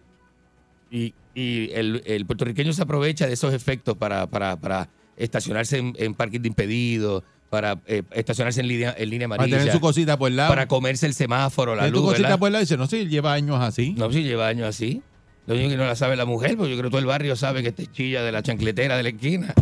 Y, 0.91 1.15
y 1.35 1.71
el, 1.73 2.03
el 2.07 2.27
puertorriqueño 2.27 2.73
se 2.73 2.83
aprovecha 2.83 3.29
de 3.29 3.35
esos 3.35 3.55
efectos 3.55 3.97
para, 3.97 4.27
para, 4.27 4.57
para 4.57 4.89
estacionarse 5.17 5.79
en, 5.79 5.95
en 5.97 6.13
parking 6.15 6.41
de 6.41 6.49
impedido, 6.49 7.23
para 7.51 7.81
eh, 7.87 8.03
estacionarse 8.13 8.61
en 8.63 8.69
línea, 8.69 8.95
en 8.99 9.11
línea 9.11 9.29
Para 9.29 9.43
amarilla, 9.43 9.59
tener 9.59 9.73
su 9.73 9.81
cosita 9.81 10.19
por 10.19 10.29
el 10.31 10.37
lado. 10.37 10.49
para 10.51 10.67
comerse 10.67 11.07
el 11.07 11.15
semáforo, 11.15 11.77
la 11.77 11.87
luz, 11.89 12.03
cosita 12.03 12.23
¿verdad? 12.23 12.39
por 12.41 12.49
el 12.49 12.53
lado 12.55 12.63
y 12.63 12.65
dice, 12.65 12.77
no, 12.77 12.87
sí, 12.89 13.07
lleva 13.07 13.33
años 13.33 13.61
así. 13.61 13.95
No, 13.97 14.11
si 14.13 14.23
lleva 14.25 14.49
años 14.49 14.67
así. 14.69 15.03
Lo 15.49 15.55
único 15.55 15.71
que 15.71 15.77
no 15.79 15.87
la 15.87 15.97
sabe 15.97 16.15
la 16.15 16.27
mujer, 16.27 16.59
porque 16.59 16.73
yo 16.73 16.77
creo 16.77 16.91
que 16.91 16.93
todo 16.93 17.01
el 17.01 17.07
barrio 17.07 17.35
sabe 17.35 17.63
que 17.63 17.71
este 17.71 17.87
chilla 17.87 18.23
de 18.23 18.33
la 18.33 18.43
chancletera 18.43 18.99
de 18.99 19.03
la 19.03 19.09
esquina. 19.09 19.55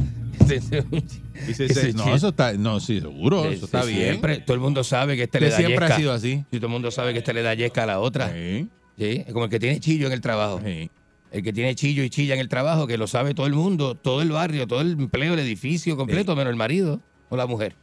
Dice, 0.46 1.92
no, 1.94 2.12
eso 2.14 2.28
está, 2.28 2.54
no, 2.54 2.80
sí, 2.80 3.00
seguro, 3.00 3.44
eso 3.44 3.66
está 3.66 3.84
bien. 3.84 4.00
Siempre, 4.00 4.38
todo 4.38 4.54
el 4.54 4.60
mundo 4.60 4.82
sabe 4.82 5.16
que 5.16 5.24
este 5.24 5.40
le 5.40 5.50
da 5.50 5.56
siempre 5.56 5.86
ha 5.86 5.96
sido 5.96 6.12
así. 6.12 6.44
Sí, 6.50 6.58
todo 6.58 6.66
el 6.66 6.72
mundo 6.72 6.90
sabe 6.90 7.12
que 7.12 7.20
este 7.20 7.32
le 7.32 7.42
da 7.42 7.54
yesca 7.54 7.84
a 7.84 7.86
la 7.86 8.00
otra. 8.00 8.32
Sí. 8.32 8.68
Sí, 8.98 9.24
es 9.26 9.32
como 9.32 9.44
el 9.44 9.50
que 9.50 9.60
tiene 9.60 9.78
chillo 9.78 10.08
en 10.08 10.12
el 10.12 10.20
trabajo. 10.20 10.60
Sí. 10.64 10.90
El 11.30 11.42
que 11.44 11.52
tiene 11.52 11.74
chillo 11.76 12.02
y 12.02 12.10
chilla 12.10 12.34
en 12.34 12.40
el 12.40 12.48
trabajo, 12.48 12.88
que 12.88 12.98
lo 12.98 13.06
sabe 13.06 13.34
todo 13.34 13.46
el 13.46 13.52
mundo, 13.52 13.94
todo 13.94 14.22
el 14.22 14.30
barrio, 14.30 14.66
todo 14.66 14.80
el 14.80 14.92
empleo, 14.92 15.34
el 15.34 15.40
edificio 15.40 15.96
completo, 15.96 16.34
menos 16.34 16.50
el 16.50 16.56
marido 16.56 17.00
o 17.28 17.36
la 17.36 17.46
mujer. 17.46 17.76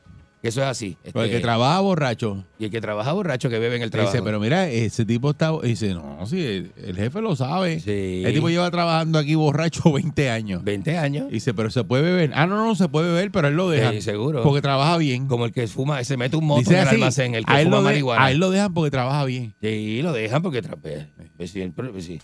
Eso 0.44 0.61
es 0.61 0.68
así. 0.68 0.98
Pero 1.03 1.22
el 1.22 1.26
Este, 1.28 1.38
que 1.38 1.41
trabaja 1.41 1.80
borracho. 1.80 2.44
y 2.60 2.65
el 2.65 2.70
que 2.72 2.82
trabaja 2.82 3.14
borracho 3.14 3.49
que 3.49 3.60
bebe 3.60 3.78
en 3.78 3.82
el 3.82 3.90
trabajo. 3.90 4.11
Dice, 4.11 4.22
pero 4.24 4.41
mira, 4.41 4.70
ese 4.70 5.06
tipo 5.06 5.32
está. 5.32 5.52
Dice, 5.64 5.94
no, 5.94 6.26
sí, 6.26 6.40
el, 6.45 6.72
el 6.84 6.95
jefe 6.98 7.22
lo 7.22 7.34
sabe. 7.38 7.80
Sí. 7.80 8.24
El 8.26 8.34
tipo 8.34 8.49
lleva 8.49 8.70
trabajando 8.70 9.18
aquí 9.20 9.36
borracho 9.36 9.82
20 9.94 10.30
años. 10.30 10.61
20 10.64 10.98
años. 10.98 11.30
Dice, 11.32 11.53
pero 11.53 11.70
se 11.72 11.86
puede 11.86 12.03
beber. 12.03 12.32
Ah, 12.36 12.45
no, 12.45 12.57
no, 12.57 12.76
se 12.76 12.90
puede 12.90 13.07
beber, 13.14 13.32
pero 13.32 13.48
él 13.48 13.56
lo 13.56 13.70
deja. 13.70 13.91
Sí, 13.94 14.02
seguro. 14.02 14.44
Porque 14.44 14.61
trabaja 14.61 14.98
bien. 14.98 15.28
Como 15.28 15.45
el 15.45 15.53
que 15.53 15.65
fuma, 15.68 16.03
se 16.03 16.18
mete 16.18 16.36
un 16.36 16.45
moto 16.45 16.60
Dice 16.60 16.74
en 16.74 16.80
el 16.82 16.88
así, 16.88 16.95
almacén, 16.95 17.36
el 17.36 17.45
que 17.45 17.64
fuma 17.64 17.78
de- 17.78 17.84
marihuana. 17.84 18.26
a 18.26 18.32
él 18.32 18.38
lo 18.40 18.52
dejan 18.52 18.74
porque 18.74 18.91
trabaja 18.91 19.24
bien. 19.24 19.53
Sí, 19.61 20.02
lo 20.02 20.11
dejan 20.11 20.41
porque 20.41 20.61
tra- 20.61 20.78
pues, 20.82 21.06
pues, 21.38 21.53
pues, 21.94 22.03
sí. 22.06 22.20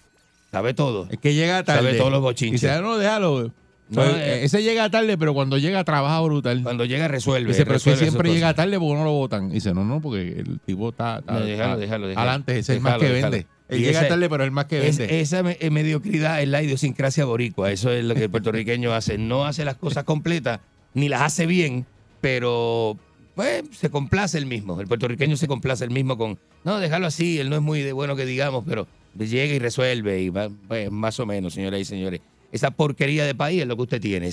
sabe 0.51 0.73
todo. 0.73 1.07
Es 1.09 1.19
que 1.19 1.33
llega 1.33 1.63
tarde. 1.63 1.83
Sabe 1.83 1.97
todos 1.97 2.11
los 2.11 2.21
bochinches. 2.21 2.59
Dice, 2.59 2.69
ah, 2.73 2.81
no, 2.81 2.97
déjalo. 2.97 3.53
No, 3.89 4.03
Pues, 4.03 4.15
eh, 4.17 4.43
ese 4.43 4.61
llega 4.61 4.89
tarde, 4.91 5.17
pero 5.17 5.33
cuando 5.33 5.57
llega 5.57 5.83
trabaja 5.83 6.21
brutal. 6.21 6.61
Cuando 6.61 6.85
llega 6.85 7.07
resuelve. 7.07 7.49
Dice, 7.49 7.65
pero 7.65 7.79
siempre 7.79 8.31
llega 8.31 8.53
tarde 8.53 8.77
porque 8.79 8.93
no 8.95 9.03
lo 9.03 9.13
votan. 9.13 9.49
Dice, 9.49 9.73
no, 9.73 9.83
no, 9.83 9.99
porque 9.99 10.21
el 10.39 10.59
tipo 10.59 10.89
está, 10.89 11.19
está- 11.19 11.33
No, 11.33 11.39
déjalo, 11.39 11.69
está 11.73 11.77
déjalo, 11.77 12.07
déjalo. 12.07 12.27
adelante, 12.29 12.51
ese 12.59 12.73
es 12.73 12.77
el 12.77 12.81
más 12.81 12.97
que 12.99 13.09
vende. 13.11 13.47
Él 13.67 13.81
llega 13.81 14.07
tarde, 14.07 14.29
pero 14.29 14.43
es 14.43 14.47
el 14.47 14.51
más 14.51 14.65
que 14.65 14.87
Es- 14.87 14.97
vende. 14.99 15.19
esa 15.21 15.41
me- 15.43 15.57
mediocridad 15.71 16.41
es 16.41 16.47
la 16.49 16.61
idiosincrasia 16.61 17.25
boricua. 17.25 17.71
Eso 17.71 17.91
es 17.91 18.05
lo 18.05 18.13
que 18.13 18.25
el 18.25 18.29
puertorriqueño 18.29 18.93
hace. 18.93 19.17
No 19.17 19.45
hace 19.45 19.65
las 19.65 19.75
cosas 19.77 20.03
completas, 20.03 20.59
ni 20.93 21.09
las 21.09 21.21
hace 21.21 21.45
bien, 21.47 21.85
pero 22.21 22.97
pues 23.35 23.63
se 23.71 23.89
complace 23.89 24.37
el 24.37 24.45
mismo. 24.45 24.79
El 24.81 24.87
puertorriqueño 24.87 25.35
se 25.37 25.47
complace 25.47 25.83
el 25.85 25.91
mismo 25.91 26.17
con, 26.17 26.37
no, 26.63 26.77
déjalo 26.79 27.07
así, 27.07 27.39
él 27.39 27.49
no 27.49 27.55
es 27.55 27.61
muy 27.61 27.81
de 27.81 27.93
bueno 27.93 28.15
que 28.15 28.25
digamos, 28.25 28.63
pero 28.67 28.85
llega 29.17 29.53
y 29.53 29.59
resuelve, 29.59 30.21
y 30.21 30.29
va, 30.29 30.49
pues, 30.67 30.91
más 30.91 31.19
o 31.19 31.25
menos, 31.25 31.53
señoras 31.53 31.79
y 31.79 31.85
señores. 31.85 32.19
Esa 32.51 32.71
porquería 32.71 33.25
de 33.25 33.35
país 33.35 33.61
es 33.61 33.67
lo 33.67 33.75
que 33.75 33.83
usted 33.83 34.01
tiene. 34.01 34.31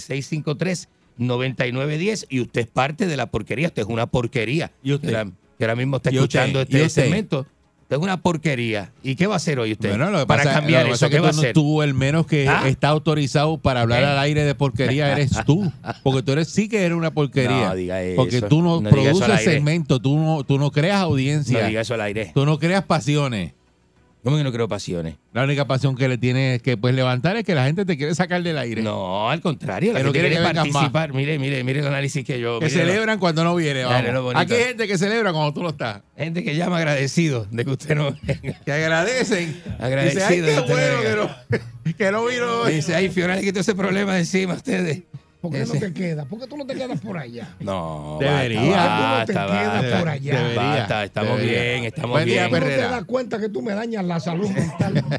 653-9910 1.19 2.27
y 2.29 2.41
usted 2.41 2.63
es 2.63 2.67
parte 2.69 3.07
de 3.07 3.17
la 3.17 3.27
porquería. 3.27 3.69
Usted 3.69 3.83
es 3.83 3.89
una 3.89 4.07
porquería. 4.07 4.73
¿Y 4.83 4.93
usted? 4.93 5.09
Que 5.11 5.17
ahora, 5.17 5.31
que 5.59 5.65
ahora 5.65 5.77
mismo 5.77 5.97
está 5.97 6.11
escuchando 6.11 6.61
¿Y 6.61 6.63
este 6.63 6.83
usted? 6.83 7.03
segmento. 7.03 7.47
Usted 7.83 7.97
es 7.99 8.03
una 8.03 8.21
porquería. 8.21 8.91
¿Y 9.05 9.15
qué 9.15 9.29
va 9.29 9.35
a 9.35 9.37
hacer 9.37 9.61
hoy 9.61 9.71
usted? 9.71 9.91
Bueno, 9.91 10.11
lo 10.11 10.19
que 10.19 10.27
para 10.27 10.43
pasa, 10.43 10.55
cambiar 10.57 10.83
lo 10.83 10.89
que 10.89 10.95
eso, 10.97 11.09
¿qué 11.09 11.21
va 11.21 11.29
a 11.29 11.31
hacer? 11.31 11.53
tú, 11.53 11.83
el 11.83 11.95
menos 11.95 12.27
que 12.27 12.49
¿Ah? 12.49 12.67
está 12.67 12.89
autorizado 12.89 13.59
para 13.59 13.83
hablar 13.83 14.03
¿Eh? 14.03 14.07
al 14.07 14.19
aire 14.19 14.43
de 14.43 14.57
porquería 14.57 15.13
eres 15.17 15.31
tú. 15.47 15.71
Porque 16.03 16.23
tú 16.25 16.33
eres 16.33 16.49
sí 16.49 16.69
que 16.69 16.85
eres 16.85 16.99
una 16.99 17.13
porquería. 17.13 17.69
No 17.69 17.75
diga 17.77 18.03
eso. 18.03 18.17
Porque 18.17 18.43
tú 18.43 18.61
no, 18.61 18.81
No 18.81 18.91
produces 18.91 19.29
aire. 19.29 19.53
segmento, 19.53 20.01
tú 20.01 20.19
no, 20.19 20.43
tú 20.43 20.59
no 20.59 20.73
creas 20.73 21.01
audiencia. 21.01 21.61
No 21.63 21.69
diga 21.69 21.81
eso 21.83 21.95
al 21.95 22.01
aire. 22.01 22.33
Tú 22.35 22.45
no 22.45 22.59
creas 22.59 22.83
pasiones. 22.85 23.53
¿Cómo 24.27 24.39
que 24.39 24.43
no 24.43 24.51
creo 24.51 24.67
pasiones? 24.67 25.15
La 25.33 25.45
única 25.45 25.69
pasión 25.69 25.95
que 25.95 26.09
le 26.09 26.19
tienes 26.19 26.61
que 26.61 26.77
pues 26.77 26.93
levantar 26.97 27.37
es 27.37 27.45
que 27.45 27.55
la 27.55 27.65
gente 27.65 27.85
te 27.85 27.97
quiere 27.97 28.13
sacar 28.13 28.43
del 28.43 28.59
aire. 28.59 28.83
No, 28.83 29.31
al 29.31 29.41
contrario. 29.41 29.93
La 29.93 30.01
Que 30.01 30.03
no 30.03 30.13
gente 30.13 30.19
quiere 30.19 30.35
quiere 30.35 30.53
que 30.53 30.73
participar. 30.73 31.13
Mire, 31.13 31.39
mire, 31.39 31.63
mire 31.63 31.79
el 31.79 31.87
análisis 31.87 32.25
que 32.25 32.41
yo... 32.41 32.59
Que 32.59 32.69
celebran 32.69 33.21
cuando 33.21 33.45
no 33.45 33.55
viene. 33.55 33.85
Vamos. 33.85 34.35
Aquí 34.35 34.55
hay 34.55 34.65
gente 34.65 34.89
que 34.89 34.99
celebra 34.99 35.33
cuando 35.33 35.55
tú 35.55 35.63
no 35.63 35.69
estás. 35.69 36.03
Gente 36.17 36.43
que 36.43 36.57
llama 36.57 36.79
agradecido 36.79 37.47
de 37.53 37.65
que 37.65 37.71
usted 37.71 37.95
no 37.95 38.17
venga. 38.21 38.61
Que 38.65 38.73
agradecen. 38.73 39.63
Agradecido 39.79 40.25
Dice, 40.25 40.59
ay, 40.59 40.65
qué 40.67 40.73
bueno 40.73 41.03
que 41.03 41.15
no, 41.15 41.93
que 41.97 42.11
no 42.11 42.27
vino 42.27 42.63
hoy. 42.63 42.75
Dice, 42.75 42.97
ay, 42.97 43.11
Fiona 43.11 43.37
le 43.37 43.43
quitó 43.43 43.61
ese 43.61 43.77
problema 43.77 44.19
encima 44.19 44.55
a 44.55 44.57
ustedes. 44.57 45.05
¿Por 45.51 45.53
qué 45.61 45.67
no 45.67 45.75
Ese- 45.75 45.87
te 45.89 45.95
quedas? 45.95 46.27
¿Por 46.27 46.41
qué 46.41 46.47
tú 46.47 46.57
no 46.57 46.67
te 46.67 46.75
quedas 46.75 47.01
por 47.01 47.17
allá? 47.19 47.49
No, 47.61 48.19
Debería. 48.21 48.61
basta, 48.77 49.19
no 49.19 49.25
te 49.27 49.33
basta, 49.35 49.47
quedas 49.59 49.83
basta. 49.83 49.99
por 49.99 50.09
allá. 50.09 50.35
Debería. 50.41 50.63
Basta, 50.63 51.05
estamos 51.05 51.37
Debería. 51.39 51.63
bien, 51.63 51.85
estamos 51.85 52.11
Buen 52.11 52.25
día, 52.27 52.47
bien. 52.49 52.61
Tú 52.61 52.67
no 52.69 52.73
te 52.75 52.77
das 52.83 53.05
cuenta 53.05 53.39
que 53.41 53.49
tú 53.49 53.63
me 53.63 53.75
dañas 53.75 54.05
la 54.05 54.21
salud 54.21 54.49
mental. 54.51 55.05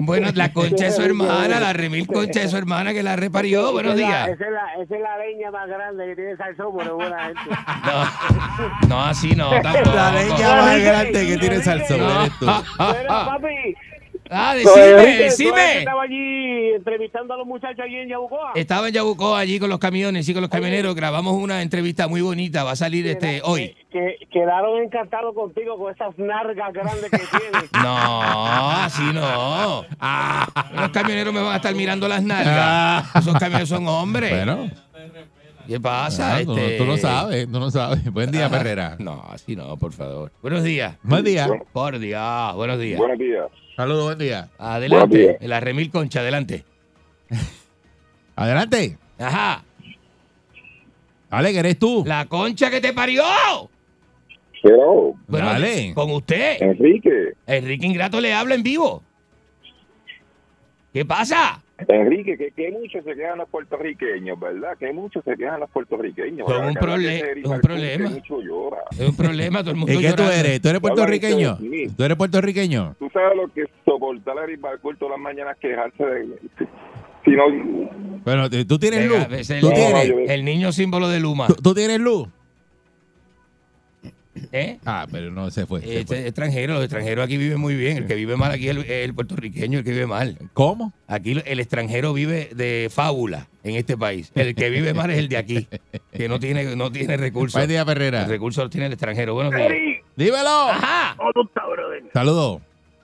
Bueno, 0.00 0.28
la 0.34 0.52
concha 0.52 0.84
de 0.84 0.90
su 0.92 1.00
hermana, 1.02 1.58
la 1.58 1.72
remil 1.72 2.06
concha 2.06 2.40
de 2.40 2.48
su 2.48 2.56
hermana 2.58 2.92
que 2.92 3.02
la 3.02 3.16
reparió. 3.16 3.72
Buenos 3.72 3.96
días. 3.96 4.28
Esa 4.28 4.44
es 4.44 4.50
la, 4.52 4.74
esa 4.82 4.94
es 4.94 5.00
la 5.00 5.16
leña 5.18 5.50
más 5.50 5.68
grande 5.68 6.06
que 6.06 6.16
tiene 6.16 6.36
Salsón, 6.36 6.74
pero 6.76 6.96
buena 6.96 7.24
gente. 7.24 7.40
No, 7.86 8.88
no 8.88 9.02
así 9.02 9.34
no, 9.34 9.50
tampoco. 9.62 9.96
La 9.96 10.12
leña 10.12 10.56
más 10.56 10.80
grande 10.82 11.26
que 11.26 11.38
tiene 11.38 11.62
Salsón. 11.62 12.00
No. 12.00 12.20
eres 12.24 12.38
tú. 12.38 12.44
Mira, 12.46 13.24
papi. 13.26 13.74
Ah, 14.30 14.54
decime, 14.54 15.16
decime. 15.18 15.78
Estaba 15.78 16.02
allí 16.02 16.72
entrevistando 16.74 17.34
a 17.34 17.36
los 17.36 17.46
muchachos 17.46 17.80
allí 17.84 17.96
en 17.96 18.08
Yabucoa. 18.08 18.52
Estaba 18.54 18.88
en 18.88 18.94
Yabucó 18.94 19.34
allí 19.34 19.58
con 19.58 19.70
los 19.70 19.78
camiones 19.78 20.28
y 20.28 20.32
con 20.32 20.42
los 20.42 20.50
camioneros. 20.50 20.94
Grabamos 20.94 21.34
una 21.34 21.62
entrevista 21.62 22.08
muy 22.08 22.20
bonita. 22.20 22.64
Va 22.64 22.72
a 22.72 22.76
salir 22.76 23.06
este 23.06 23.40
hoy. 23.44 23.74
Que 23.90 24.16
quedaron 24.30 24.82
encantados 24.82 25.34
contigo 25.34 25.76
con 25.78 25.94
esas 25.94 26.16
nargas 26.18 26.72
grandes 26.72 27.10
que 27.10 27.18
tienes. 27.18 27.70
No, 27.82 28.70
así 28.70 29.02
no. 29.12 29.84
Los 30.74 30.90
camioneros 30.90 31.32
me 31.32 31.40
van 31.40 31.52
a 31.52 31.56
estar 31.56 31.74
mirando 31.74 32.08
las 32.08 32.22
nalgas. 32.22 33.14
Esos 33.16 33.34
camioneros 33.34 33.68
son 33.68 33.86
hombres. 33.86 34.30
Bueno, 34.30 34.70
¿Qué 35.66 35.80
pasa? 35.80 36.36
ah, 36.36 36.44
tú, 36.44 36.56
este? 36.56 36.78
tú 36.78 36.84
no 36.84 36.96
sabes, 36.96 37.50
tú 37.50 37.58
no 37.58 37.70
sabes. 37.70 38.12
Buen 38.12 38.30
día. 38.30 38.48
Perrera. 38.48 38.96
No, 38.98 39.24
así 39.28 39.56
no, 39.56 39.76
por 39.76 39.92
favor. 39.92 40.30
Buenos 40.40 40.62
días. 40.62 40.96
Buen 41.02 41.24
día. 41.24 41.48
Por 41.72 41.98
Dios, 41.98 42.54
buenos 42.54 42.78
días. 42.78 42.98
Buenos 42.98 43.18
días. 43.18 43.46
Saludos, 43.76 44.04
buen 44.04 44.18
día. 44.18 44.48
Adelante. 44.58 45.22
Buenos 45.24 45.42
La 45.42 45.60
remil 45.60 45.90
concha, 45.90 46.20
adelante. 46.20 46.64
Adelante. 48.36 48.98
Ajá. 49.18 49.62
Dale, 51.30 51.52
que 51.52 51.58
eres 51.58 51.78
tú. 51.78 52.02
La 52.06 52.26
concha 52.26 52.70
que 52.70 52.80
te 52.80 52.92
parió. 52.92 53.22
Pero, 54.62 55.14
Bueno, 55.26 55.46
Dale. 55.46 55.92
Con 55.94 56.10
usted. 56.10 56.60
Enrique, 56.60 57.32
Enrique 57.46 57.86
Ingrato 57.86 58.20
le 58.20 58.32
habla 58.32 58.54
en 58.54 58.62
vivo. 58.62 59.02
¿Qué 60.92 61.04
pasa? 61.04 61.62
Enrique, 61.88 62.38
que, 62.38 62.50
que 62.52 62.70
muchos 62.70 63.04
se 63.04 63.14
quejan 63.14 63.36
los 63.38 63.48
puertorriqueños, 63.50 64.40
¿verdad? 64.40 64.76
Que 64.78 64.92
muchos 64.92 65.22
se 65.24 65.36
quejan 65.36 65.60
los 65.60 65.70
puertorriqueños. 65.70 66.48
Son 66.48 66.66
un 66.66 66.74
prole- 66.74 67.18
se 67.42 67.48
un 67.48 67.60
problema. 67.60 68.10
Es 68.98 69.08
un 69.08 69.16
problema, 69.16 69.60
todo 69.60 69.70
el 69.72 69.76
mundo 69.76 69.92
¿Y 69.92 69.98
qué 69.98 70.12
tú 70.14 70.22
eres? 70.22 70.60
¿Tú 70.62 70.68
eres 70.68 70.80
puertorriqueño? 70.80 71.58
¿Tú 71.96 72.02
eres 72.04 72.16
puertorriqueño? 72.16 72.96
Tú 72.98 73.10
sabes 73.12 73.36
lo 73.36 73.52
que 73.52 73.62
es 73.62 73.68
soportar 73.84 74.38
a 74.38 74.42
Grisbalcourt 74.46 74.98
todas 74.98 75.12
las 75.12 75.20
mañanas 75.20 75.56
quejarse 75.60 76.02
de... 76.04 76.38
Si 77.24 77.30
no... 77.32 77.44
Bueno, 78.24 78.48
tú 78.48 78.78
tienes 78.78 79.08
Venga, 79.08 79.28
luz. 79.28 79.38
es 79.40 79.50
el, 79.50 79.60
¿Tú 79.60 79.68
No, 79.68 79.74
tienes, 79.74 80.30
el 80.30 80.44
niño 80.44 80.72
símbolo 80.72 81.08
de 81.08 81.20
Luma. 81.20 81.46
tú, 81.48 81.54
tú 81.56 81.74
tienes 81.74 82.00
luz. 82.00 82.28
¿Eh? 84.52 84.78
Ah, 84.84 85.06
pero 85.10 85.30
no 85.30 85.50
se 85.50 85.66
fue. 85.66 85.80
se 85.80 86.00
Este 86.00 86.06
fue. 86.16 86.26
extranjero, 86.26 86.74
los 86.74 86.84
extranjeros 86.84 87.24
aquí 87.24 87.36
viven 87.36 87.60
muy 87.60 87.74
bien. 87.74 87.96
El 87.98 88.06
que 88.06 88.14
vive 88.14 88.36
mal 88.36 88.50
aquí 88.52 88.68
es 88.68 88.76
el, 88.76 88.84
el 88.90 89.14
puertorriqueño, 89.14 89.78
el 89.78 89.84
que 89.84 89.90
vive 89.92 90.06
mal. 90.06 90.38
¿Cómo? 90.52 90.92
Aquí 91.08 91.40
el 91.44 91.60
extranjero 91.60 92.12
vive 92.12 92.50
de 92.54 92.88
fábula 92.92 93.48
en 93.64 93.76
este 93.76 93.96
país. 93.96 94.30
El 94.34 94.54
que 94.54 94.70
vive 94.70 94.94
mal 94.94 95.10
es 95.10 95.18
el 95.18 95.28
de 95.28 95.36
aquí, 95.36 95.68
que 96.12 96.28
no 96.28 96.38
tiene, 96.38 96.76
no 96.76 96.90
tiene 96.92 97.16
recursos. 97.16 97.58
Buen 97.58 97.68
día, 97.68 97.80
El 97.80 97.86
Perrera. 97.86 98.24
recurso 98.26 98.62
lo 98.62 98.70
tiene 98.70 98.86
el 98.86 98.92
extranjero. 98.92 99.34
Buenos 99.34 99.54
días. 99.54 99.72
Dímelo. 100.16 100.70
Ajá. 100.70 101.14
¿Cómo 101.16 101.32
tú 101.32 101.42
estás, 101.42 101.64
brother? 101.70 102.02
Saludos. 102.12 102.62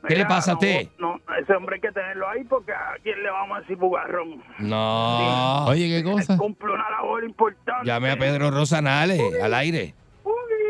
¿Qué 0.08 0.16
le 0.16 0.26
pasa 0.26 0.50
a 0.50 0.54
usted? 0.54 0.88
No, 0.98 1.20
ese 1.40 1.52
hombre 1.54 1.76
hay 1.76 1.80
que 1.80 1.92
tenerlo 1.92 2.28
ahí 2.28 2.42
porque 2.42 2.72
a 2.72 2.96
quién 3.04 3.22
le 3.22 3.30
vamos 3.30 3.56
a 3.56 3.60
decir 3.60 3.76
bugarrón. 3.76 4.42
No. 4.58 5.64
Oye, 5.66 5.88
¿qué 5.88 6.02
cosa? 6.02 6.36
Cumple 6.36 6.72
una 6.72 6.90
labor 6.90 7.22
importante. 7.22 7.86
Llame 7.86 8.10
a 8.10 8.16
Pedro 8.16 8.50
Rosanales 8.50 9.20
al 9.40 9.54
aire. 9.54 9.94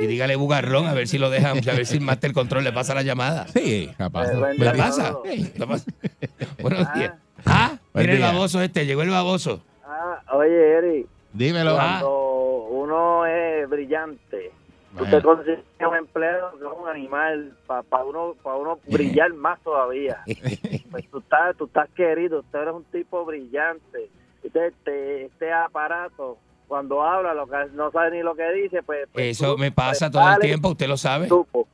Y 0.03 0.07
dígale 0.07 0.35
bugarrón 0.35 0.87
a 0.87 0.95
ver 0.95 1.07
si 1.07 1.17
lo 1.19 1.31
dejan, 1.31 1.59
a 1.59 1.73
ver 1.75 1.87
si 1.87 1.99
el 1.99 2.03
Master 2.03 2.33
Control 2.33 2.65
le 2.65 2.73
pasa 2.73 2.93
la 2.95 3.03
llamada. 3.03 3.47
Sí, 3.47 3.89
capaz. 3.97 4.33
¿Le 4.33 4.71
pasa? 4.73 5.17
Sí, 5.25 5.53
le 5.57 5.67
pasa. 5.67 5.85
Buenos 6.61 6.93
días. 6.95 7.13
Ah, 7.47 7.77
Buen 7.93 8.07
mira 8.07 8.17
el 8.17 8.21
baboso 8.23 8.61
este, 8.61 8.85
llegó 8.85 9.03
el 9.03 9.11
baboso. 9.11 9.63
Ah, 9.87 10.21
oye, 10.33 10.73
Eri, 10.79 11.07
Dímelo. 11.33 11.77
cuando 11.77 12.67
uno 12.71 13.27
es 13.27 13.69
brillante, 13.69 14.51
Bueno. 14.93 15.17
te 15.17 15.23
consigues 15.23 15.61
un 15.89 15.97
empleo 15.97 16.51
que 16.59 16.65
es 16.65 16.73
un 16.83 16.89
animal 16.89 17.57
para 17.67 18.05
uno, 18.05 18.35
para 18.43 18.57
uno 18.57 18.79
brillar 18.89 19.33
más 19.35 19.61
todavía. 19.63 20.19
Pues 20.91 21.09
tú 21.11 21.21
estás, 21.21 21.57
tú 21.57 21.65
estás 21.67 21.89
querido, 21.97 22.43
tú 22.51 22.59
eres 22.59 22.75
un 22.75 22.85
tipo 22.85 23.25
brillante. 23.25 24.11
Este, 24.43 24.67
este, 24.67 25.25
este 25.27 25.53
aparato, 25.53 26.37
cuando 26.73 27.03
habla, 27.03 27.35
lo 27.35 27.47
que, 27.47 27.55
no 27.75 27.91
sabe 27.91 28.13
ni 28.13 28.23
lo 28.23 28.35
que 28.35 28.51
dice, 28.53 28.83
pues... 28.83 29.07
pues 29.13 29.27
Eso 29.39 29.53
tú 29.53 29.59
me 29.59 29.71
pasa 29.71 30.11
todo 30.11 30.27
el 30.27 30.39
tiempo, 30.39 30.71
usted 30.71 30.89
lo 30.89 30.97
sabe. 30.97 31.27
grupo. 31.27 31.69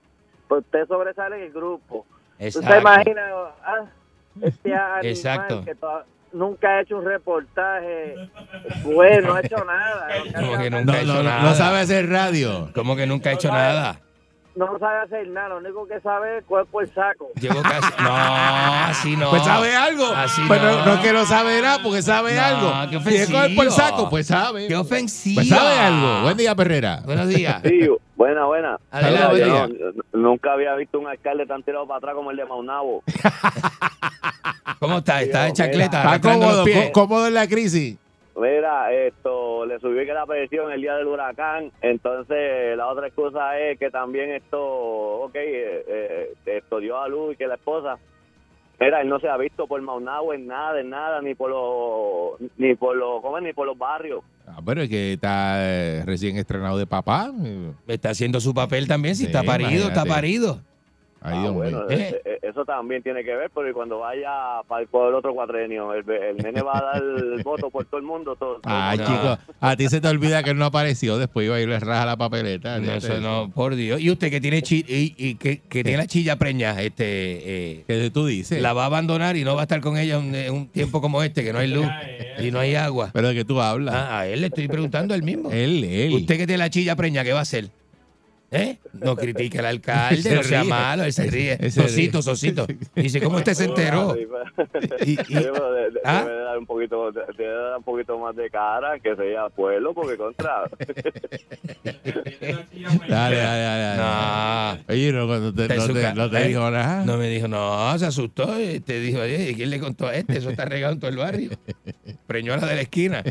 Pues 0.49 0.65
usted 0.65 0.89
sobresale 0.89 1.37
en 1.37 1.43
el 1.45 1.53
grupo. 1.53 2.05
¿Tú 2.37 2.45
Exacto. 2.45 2.69
se 2.69 2.79
imagina 2.81 3.23
ah, 3.65 3.85
este 4.43 4.75
animal 4.75 5.07
Exacto. 5.07 5.65
que 5.65 5.77
nunca 6.33 6.69
ha 6.71 6.81
hecho 6.81 6.99
un 6.99 7.05
reportaje 7.05 8.17
bueno, 8.83 9.29
no 9.29 9.35
ha 9.37 9.41
hecho 9.41 9.65
nada. 9.65 10.09
Como 10.35 10.59
que 10.59 10.69
No, 10.69 10.79
nunca 10.81 10.93
ha 10.95 11.01
hecho 11.03 11.15
no, 11.15 11.23
nada. 11.23 11.43
no 11.43 11.55
sabe 11.55 11.79
hacer 11.79 12.09
radio. 12.11 12.71
Como 12.75 12.97
que 12.97 13.07
nunca 13.07 13.31
ha 13.31 13.35
hecho 13.35 13.53
nada. 13.53 14.01
No 14.59 14.77
sabe 14.81 14.99
hacer 15.05 15.29
nada, 15.29 15.51
lo 15.51 15.59
único 15.59 15.87
que 15.87 16.01
sabe 16.01 16.39
es 16.39 16.45
cuerpo 16.45 16.81
el 16.81 16.93
saco. 16.93 17.29
Llevo 17.41 17.63
casi. 17.63 18.03
No, 18.03 18.11
así 18.17 19.17
no. 19.17 19.31
Pues 19.31 19.45
sabe 19.45 19.77
algo. 19.77 20.07
Así 20.07 20.43
Pues 20.49 20.61
no, 20.61 20.73
no. 20.81 20.85
no 20.85 20.95
es 20.95 21.01
que 21.01 21.13
no 21.13 21.25
sabe 21.27 21.63
nada, 21.63 21.79
porque 21.83 22.03
sabe 22.03 22.35
No, 22.35 22.43
algo. 22.43 22.91
qué 23.05 23.11
Si 23.11 23.17
es 23.17 23.31
con 23.31 23.45
el 23.45 23.55
por 23.55 23.67
ofensivo. 23.69 23.89
saco, 23.89 24.11
pues 24.11 24.27
sabe. 24.27 24.67
Qué 24.67 24.75
ofensivo. 24.75 25.37
Pues 25.37 25.49
sabe 25.49 25.79
algo. 25.79 26.23
Buen 26.23 26.37
día, 26.37 26.55
Perrera. 26.57 27.03
Buenos 27.05 27.29
días. 27.29 27.61
Sí, 27.65 27.89
buena, 28.17 28.47
buena. 28.47 28.79
Adelante. 28.91 29.47
No- 30.13 30.31
nunca 30.31 30.53
había 30.55 30.75
visto 30.75 30.99
un 30.99 31.07
alcalde 31.07 31.47
tan 31.47 31.63
tirado 31.63 31.87
para 31.87 31.99
atrás 31.99 32.15
como 32.17 32.33
el 32.33 32.37
de 32.37 32.45
Maunabo. 32.45 33.05
¿Cómo 34.81 34.99
está? 34.99 35.23
¿Está 35.23 35.45
de 35.45 35.53
chancleta? 35.53 36.15
Está 36.17 36.21
cómodo, 36.33 36.65
cómodo 36.93 37.27
en 37.29 37.35
la 37.35 37.47
crisis. 37.47 37.97
Mira, 38.41 38.93
esto, 38.93 39.67
le 39.67 39.81
subió 39.81 40.05
que 40.05 40.13
la 40.13 40.25
presión 40.25 40.71
el 40.71 40.81
día 40.81 40.95
del 40.95 41.09
huracán, 41.09 41.73
entonces 41.81 42.77
la 42.77 42.87
otra 42.87 43.09
excusa 43.09 43.59
es 43.59 43.79
que 43.79 43.91
también 43.91 44.31
esto, 44.31 44.61
ok, 44.61 45.35
eh, 45.35 45.85
eh, 45.89 46.35
esto 46.47 46.79
dio 46.79 47.01
a 47.01 47.09
luz 47.09 47.35
y 47.35 47.37
que 47.37 47.49
la 47.49 47.55
esposa, 47.57 47.99
mira, 48.79 49.01
él 49.01 49.09
no 49.09 49.19
se 49.19 49.29
ha 49.29 49.37
visto 49.37 49.67
por 49.67 49.83
Maunabo 49.83 50.33
en 50.35 50.47
nada, 50.47 50.81
en 50.81 50.91
nada, 50.91 51.21
ni 51.21 51.35
por 51.35 51.51
los, 51.51 52.51
ni 52.57 52.77
por 52.77 52.97
los, 52.97 53.21
¿cómo 53.23 53.39
es? 53.39 53.45
ni 53.45 53.53
por 53.53 53.67
los 53.67 53.77
barrios. 53.77 54.23
Ah, 54.47 54.61
pero 54.65 54.83
es 54.83 54.89
que 54.89 55.15
está 55.15 55.57
eh, 55.59 56.03
recién 56.07 56.37
estrenado 56.37 56.79
de 56.79 56.87
papá. 56.87 57.33
Está 57.87 58.11
haciendo 58.11 58.41
su 58.41 58.55
papel 58.55 58.87
también. 58.87 59.17
Si 59.17 59.25
Sí, 59.25 59.27
está 59.27 59.43
parido, 59.43 59.89
está 59.89 60.05
parido. 60.05 60.61
Ay, 61.21 61.47
Ah, 61.47 61.51
bueno, 61.51 61.79
mío. 61.89 61.91
eh, 61.99 62.23
eh, 62.25 62.39
eso 62.43 62.65
también 62.65 63.03
tiene 63.03 63.25
que 63.25 63.35
ver, 63.35 63.51
porque 63.51 63.73
cuando 63.73 63.99
vaya 63.99 64.63
para 64.69 64.83
el, 64.83 65.15
otro 65.15 65.35
cuatrenio, 65.35 65.93
el, 65.93 66.09
el 66.09 66.41
nene 66.41 66.63
va 66.63 66.79
a 66.79 66.83
dar 66.83 67.03
el 67.03 67.41
voto 67.41 67.71
por 67.71 67.85
todo 67.87 67.99
el 67.99 68.07
mundo. 68.07 68.37
Todo, 68.37 68.61
Ay, 68.65 68.99
No. 68.99 69.05
chico, 69.05 69.39
a 69.61 69.77
ti 69.77 69.89
se 69.89 70.01
te 70.01 70.07
olvida 70.09 70.43
que 70.45 70.51
él 70.51 70.59
no 70.59 70.67
apareció. 70.67 71.19
Después 71.19 71.47
iba 71.47 71.57
a 71.57 71.61
ir 71.61 71.73
a 71.73 71.81
raja 71.81 72.07
la 72.07 72.17
papeleta. 72.17 72.79
No, 72.79 72.93
eso 72.95 73.21
no, 73.21 73.51
por 73.53 73.75
Dios. 73.75 74.01
Y 74.01 74.11
usted 74.13 74.31
que 74.31 74.41
tiene 74.41 74.63
chi- 74.63 74.85
y, 74.87 75.15
y 75.19 75.35
que, 75.35 75.61
que 75.63 75.83
tiene 75.83 75.99
la 75.99 76.07
chilla 76.07 76.37
preña, 76.37 76.81
este, 76.81 77.05
eh, 77.81 77.85
¿Qué 77.89 78.11
tú 78.13 78.27
dices? 78.27 78.63
la 78.63 78.73
va 78.73 78.85
a 78.85 78.87
abandonar 78.87 79.37
y 79.37 79.43
no 79.45 79.55
va 79.57 79.63
a 79.63 79.65
estar 79.65 79.81
con 79.81 79.99
ella 79.99 80.19
un, 80.19 80.33
un 80.51 80.69
tiempo 80.69 81.01
como 81.01 81.23
este, 81.25 81.43
que 81.43 81.53
no 81.53 81.59
hay 81.59 81.69
luz 81.69 81.87
y 82.41 82.51
no 82.53 82.61
hay 82.61 82.77
agua. 82.77 83.11
Pero 83.13 83.29
de 83.29 83.35
que 83.35 83.45
tú 83.45 83.61
hablas. 83.61 83.93
Ah, 83.95 84.21
a 84.21 84.27
él 84.29 84.41
le 84.41 84.47
estoy 84.47 84.69
preguntando 84.69 85.15
él 85.15 85.23
mismo. 85.25 85.51
Él, 85.51 85.83
él. 85.83 86.15
Usted 86.15 86.37
que 86.37 86.47
tiene 86.47 86.59
la 86.59 86.71
chilla 86.71 86.95
preña, 86.95 87.25
¿qué 87.25 87.33
va 87.33 87.41
a 87.41 87.43
hacer? 87.43 87.71
¿Eh? 88.51 88.79
No 88.95 89.15
critique 89.15 89.59
al 89.59 89.67
alcalde, 89.67 90.23
Se 90.23 90.35
no 90.35 90.43
sea 90.43 90.63
ríe. 90.63 90.71
malo, 90.71 91.05
él 91.05 91.13
se 91.13 91.27
ríe. 91.31 91.59
Él 91.61 91.71
se 91.71 91.81
ríe. 91.83 91.89
Sosito, 91.91 92.23
sosito. 92.23 92.67
Dice, 92.95 93.21
¿cómo 93.21 93.37
usted 93.37 93.53
se 93.53 93.65
enteró? 93.67 94.17
Y, 95.05 95.13
y- 95.13 95.17
debe, 95.35 95.53
¿Ah? 96.05 96.25
debe 96.27 96.43
dar 96.45 96.57
un 96.59 96.65
poquito 96.65 97.13
de- 97.13 97.21
debe 97.37 97.53
dar 97.55 97.77
un 97.77 97.83
poquito 97.85 98.19
más 98.19 98.35
de 98.35 98.49
cara 98.49 98.99
que 99.01 99.15
sea 99.17 99.51
pueblo 99.51 99.93
porque 99.93 100.17
contra 100.17 100.63
Dale, 103.09 103.37
dale, 103.37 103.37
dale. 103.37 103.97
No. 103.99 104.79
Oye, 104.95 105.13
no, 105.13 105.27
cuando 105.27 105.53
te, 105.55 105.69
no 105.69 105.87
no 106.29 106.39
¿eh? 106.39 106.49
dijo 106.49 106.71
nada. 106.71 107.05
No 107.05 107.17
me 107.17 107.29
dijo, 107.29 107.49
no, 107.49 107.99
se 107.99 108.07
asustó. 108.07 108.59
y 108.61 108.81
Te 108.81 109.01
dijo, 109.01 109.21
"Oye, 109.21 109.51
¿y 109.51 109.55
¿quién 109.55 109.71
le 109.71 109.79
contó 109.81 110.07
a 110.07 110.15
este? 110.15 110.39
Eso 110.39 110.51
está 110.51 110.65
regado 110.65 110.95
en 110.95 111.01
todo 111.01 111.11
el 111.11 111.17
barrio. 111.19 111.51
Preñora 112.27 112.67
de 112.67 112.75
la 112.77 112.81
esquina. 112.83 113.23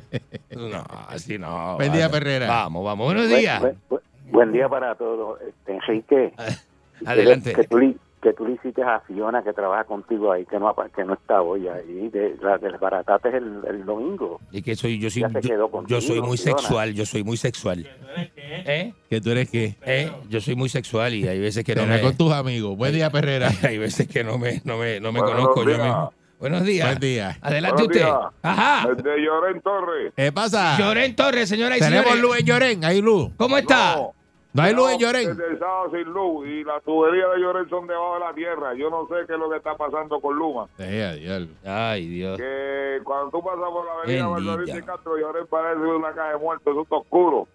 No, 0.55 0.83
así 1.07 1.37
no. 1.37 1.75
Buen 1.75 1.91
día, 1.91 2.07
vale. 2.07 2.19
Perrera. 2.19 2.47
Vamos, 2.47 2.83
vamos. 2.83 3.05
Buenos 3.05 3.29
días. 3.29 3.59
Buen, 3.61 3.77
buen- 3.89 4.01
buen 4.31 4.51
día 4.51 4.67
para 4.69 4.95
todos. 4.95 5.39
Este, 5.41 5.73
Enrique, 5.75 6.33
Adelante. 7.05 7.53
que 7.53 7.63
tú, 7.65 7.77
le- 7.77 7.95
que 8.21 8.33
tú 8.33 8.45
le 8.47 8.53
hiciste 8.53 8.81
a 8.81 8.99
Fiona 9.01 9.43
que 9.43 9.53
trabaja 9.53 9.83
contigo 9.83 10.31
ahí, 10.31 10.45
que 10.45 10.59
no, 10.59 10.75
que 10.95 11.03
no 11.03 11.13
está 11.13 11.41
hoy 11.43 11.67
ahí, 11.67 12.09
de, 12.09 12.35
la 12.41 12.57
del 12.57 12.77
barataste 12.77 13.29
el, 13.37 13.61
el 13.67 13.85
domingo. 13.85 14.39
Y 14.51 14.61
que 14.63 14.75
soy, 14.75 14.97
yo 14.99 15.09
soy, 15.11 15.21
yo, 15.21 15.29
quedó 15.39 15.65
yo 15.67 15.69
contigo, 15.71 16.01
soy 16.01 16.21
muy 16.21 16.37
Fiona. 16.37 16.57
sexual, 16.57 16.93
yo 16.95 17.05
soy 17.05 17.23
muy 17.23 17.37
sexual. 17.37 17.87
¿Eh? 18.35 18.93
¿Que 19.09 19.21
tú 19.21 19.29
eres 19.31 19.49
qué? 19.51 19.75
¿Eh? 19.85 20.11
Yo 20.29 20.41
soy 20.41 20.55
muy 20.55 20.67
sexual 20.69 21.13
y 21.13 21.27
hay 21.27 21.39
veces 21.39 21.63
que 21.63 21.75
no 21.75 21.85
me... 21.85 22.01
con 22.01 22.17
tus 22.17 22.33
amigos. 22.33 22.75
Buen 22.75 22.93
día, 22.93 23.11
Perrera. 23.11 23.49
Hay 23.63 23.77
veces 23.77 24.07
que 24.07 24.23
no 24.23 24.37
me, 24.39 24.61
no 24.65 24.77
me, 24.77 24.99
no 24.99 25.11
me 25.11 25.19
Buenos 25.21 25.37
conozco 25.39 25.63
yo 25.63 25.69
días. 25.69 25.83
mismo. 25.83 26.13
Buenos 26.39 26.63
días. 26.63 26.87
Buen 26.87 26.99
día. 26.99 27.37
Adelante 27.41 27.83
Buenos 27.83 27.97
usted. 27.97 28.05
días. 28.05 28.33
Ajá. 28.43 28.87
El 28.89 28.97
de 28.97 29.21
Llorén 29.23 29.61
Torres. 29.61 30.13
¿Qué 30.15 30.31
pasa? 30.31 30.75
Llorén 30.79 31.15
Torres, 31.15 31.49
señora 31.49 31.77
y 31.77 31.79
Tenemos 31.79 32.05
señores. 32.11 32.21
luz 32.23 32.39
en 32.39 32.45
Llorén. 32.45 32.85
Hay 32.85 33.01
luz. 33.01 33.31
¿Cómo 33.37 33.57
está? 33.57 33.95
No, 33.95 34.13
No 34.57 34.63
hay 34.63 34.73
luz 34.73 34.91
en 34.91 34.99
Llorén. 34.99 35.27
Desde 35.29 35.51
el 35.51 35.59
sábado 35.59 35.91
sin 35.91 36.03
luz 36.11 36.47
y 36.47 36.63
las 36.63 36.83
tuberías 36.83 37.27
de 37.35 37.39
Llorén 37.41 37.69
son 37.69 37.85
debajo 37.87 38.15
de 38.15 38.19
la 38.21 38.33
tierra. 38.33 38.73
Yo 38.75 38.89
no 38.89 39.07
sé 39.07 39.15
qué 39.27 39.33
es 39.33 39.39
lo 39.39 39.49
que 39.49 39.57
está 39.57 39.75
pasando 39.77 40.19
con 40.19 40.35
Luma. 40.35 40.67
Adiós. 40.79 41.47
Ay, 41.65 42.07
Dios. 42.07 42.37
Que 42.37 42.99
cuando 43.03 43.29
tú 43.29 43.43
pasas 43.43 43.59
por 43.69 43.85
la 43.85 43.91
avenida 44.01 44.27
Bendita. 44.27 44.51
Margarita 44.51 44.77
y 44.79 44.81
Castro, 44.83 45.17
Llorén 45.17 45.47
parece 45.47 45.79
una 45.81 46.11
caja 46.13 46.29
de 46.31 46.37
muertos, 46.37 46.71
eso 46.73 46.81
está 46.81 46.95
oscuro. 46.95 47.47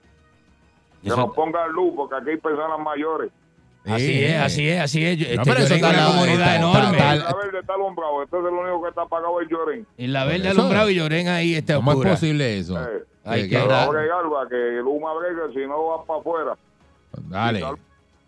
Que 1.02 1.08
Eso- 1.08 1.16
nos 1.16 1.34
pongan 1.34 1.72
luz, 1.72 1.92
porque 1.96 2.14
aquí 2.16 2.30
hay 2.30 2.36
personas 2.36 2.78
mayores. 2.78 3.30
Así 3.84 4.06
Sí. 4.06 4.24
es, 4.24 4.40
así 4.40 4.68
es, 4.68 4.80
así 4.80 5.04
es. 5.04 5.18
No, 5.18 5.24
Este, 5.24 5.38
pero 5.44 5.58
eso 5.64 5.74
está 5.74 5.90
es 5.90 5.96
una 5.98 6.06
comunidad 6.06 6.32
está- 6.54 6.56
enorme. 6.56 6.98
está- 6.98 7.14
La 7.16 7.34
verde 7.34 7.58
está 7.58 7.74
alumbrado, 7.74 8.22
este 8.22 8.38
es 8.38 8.44
el 8.44 8.52
único 8.52 8.82
que 8.84 8.88
está 8.90 9.02
apagado 9.02 9.40
el 9.40 9.48
Llorén. 9.48 9.86
Y 9.96 10.06
la 10.06 10.24
verde 10.24 10.48
Eso. 10.50 10.60
alumbrado 10.60 10.88
y 10.90 10.94
Llorén 10.94 11.26
ahí 11.26 11.54
está 11.56 11.74
¿Cómo 11.74 11.90
es 11.90 11.96
oscura. 11.96 12.10
posible 12.12 12.58
eso? 12.58 12.80
Eh, 12.80 13.02
Ay, 13.24 13.42
Que- 13.42 13.48
qué 13.50 13.56
que- 13.56 13.66
bregar, 13.88 14.32
va, 14.32 14.48
que 14.48 14.56
Luma 14.82 15.14
bregue, 15.14 15.52
si 15.52 15.66
no 15.66 15.84
va 15.86 16.04
para 16.04 16.20
afuera. 16.20 16.56
Dale. 17.32 17.60
Sal- 17.60 17.76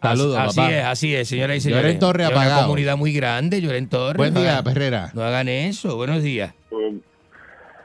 Saludos, 0.02 0.36
así 0.38 0.56
papá. 0.56 0.72
es, 0.72 0.84
así 0.84 1.14
es, 1.14 1.28
señora 1.28 1.56
y 1.56 1.60
señores. 1.60 1.84
Llorén 1.84 1.98
Torres 1.98 2.26
Es 2.26 2.32
una 2.32 2.40
apagado. 2.42 2.62
comunidad 2.64 2.96
muy 2.96 3.12
grande, 3.12 3.60
Llorén 3.62 3.88
Torres. 3.88 4.16
Buen 4.18 4.34
día, 4.34 4.62
Perrera. 4.62 5.10
No 5.14 5.22
hagan 5.22 5.48
eso. 5.48 5.96
Buenos 5.96 6.22
días. 6.22 6.52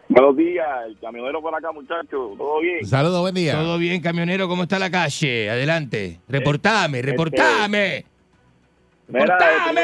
Buenos 0.10 0.36
días, 0.36 0.68
el 0.88 0.98
camionero 1.00 1.40
por 1.42 1.54
acá, 1.56 1.72
muchachos. 1.72 2.36
¿Todo 2.38 2.60
bien? 2.62 2.84
Saludos, 2.86 3.22
buen 3.22 3.36
día. 3.36 3.54
Todo 3.54 3.78
bien, 3.78 4.02
camionero, 4.02 4.48
¿cómo 4.48 4.64
está 4.64 4.80
la 4.80 4.90
calle? 4.90 5.50
Adelante. 5.50 6.20
Reportame, 6.28 7.00
este- 7.00 7.12
reportame. 7.12 8.06
Mira, 9.08 9.26
¡Reportame! 9.38 9.82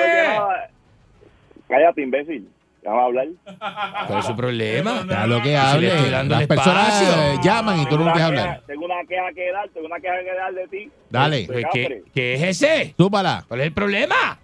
Cállate, 1.68 2.02
imbécil. 2.02 2.50
Vamos 2.86 3.02
a 3.02 3.06
hablar. 3.06 3.28
¿Cuál 4.08 4.20
es 4.20 4.26
su 4.26 4.36
problema? 4.36 5.06
Ya 5.10 5.26
lo 5.28 5.42
que 5.42 5.58
hable. 5.58 5.90
Las 6.28 6.48
personas 6.48 7.02
eh, 7.02 7.36
llaman 7.44 7.80
y 7.82 7.86
tú 7.88 7.98
no 7.98 8.14
queja- 8.14 8.28
hablar. 8.28 8.62
Tengo 8.68 8.86
una 8.86 9.04
queja 9.08 9.34
que 9.34 9.52
dar, 9.52 9.68
tengo 9.70 9.88
una 9.88 10.00
queja 10.00 10.20
que 10.24 10.34
dar 10.36 10.54
de 10.54 10.68
ti. 10.68 10.92
Dale. 11.10 11.44
Pues, 11.48 11.64
Cafre. 11.64 11.88
¿qué, 11.88 12.04
qué 12.14 12.34
es 12.36 12.44
ese? 12.62 12.94
Súpala. 12.98 13.44
¿Cuál 13.48 13.62
es 13.62 13.68
el 13.68 13.74
problema? 13.74 14.40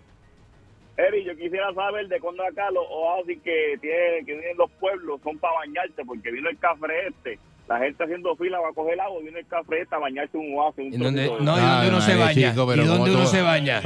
Eri, 0.97 1.23
yo 1.23 1.35
quisiera 1.35 1.73
saber 1.73 2.07
de 2.07 2.19
cuándo 2.19 2.43
acá 2.43 2.69
los 2.72 2.84
oasis 2.89 3.39
que 3.43 3.77
tienen, 3.80 4.26
que 4.26 4.34
tienen 4.35 4.57
los 4.57 4.69
pueblos 4.72 5.19
son 5.23 5.38
para 5.39 5.55
bañarse, 5.55 6.03
porque 6.05 6.31
vino 6.31 6.49
el 6.49 6.57
café 6.59 7.07
este. 7.07 7.39
La 7.69 7.79
gente 7.79 8.03
haciendo 8.03 8.35
fila 8.35 8.59
va 8.59 8.67
a 8.69 8.73
coger 8.73 8.99
agua, 8.99 9.19
vino 9.23 9.38
el 9.38 9.45
café 9.47 9.85
a 9.89 9.97
bañarse 9.97 10.38
un 10.38 10.53
oasis. 10.57 10.88
Un 10.88 10.93
¿En 10.93 10.99
dónde- 10.99 11.27
no, 11.39 11.57
¿y 11.57 11.61
dónde 11.61 11.88
uno 11.88 12.01
se 12.01 12.11
Ay, 12.11 12.17
baña? 12.19 12.49
chico, 12.51 12.63
¿Y 12.73 12.77
dónde 12.77 12.85
¿cómo 12.91 13.03
uno 13.05 13.23
tú- 13.23 13.27
se 13.29 13.41
baña? 13.41 13.81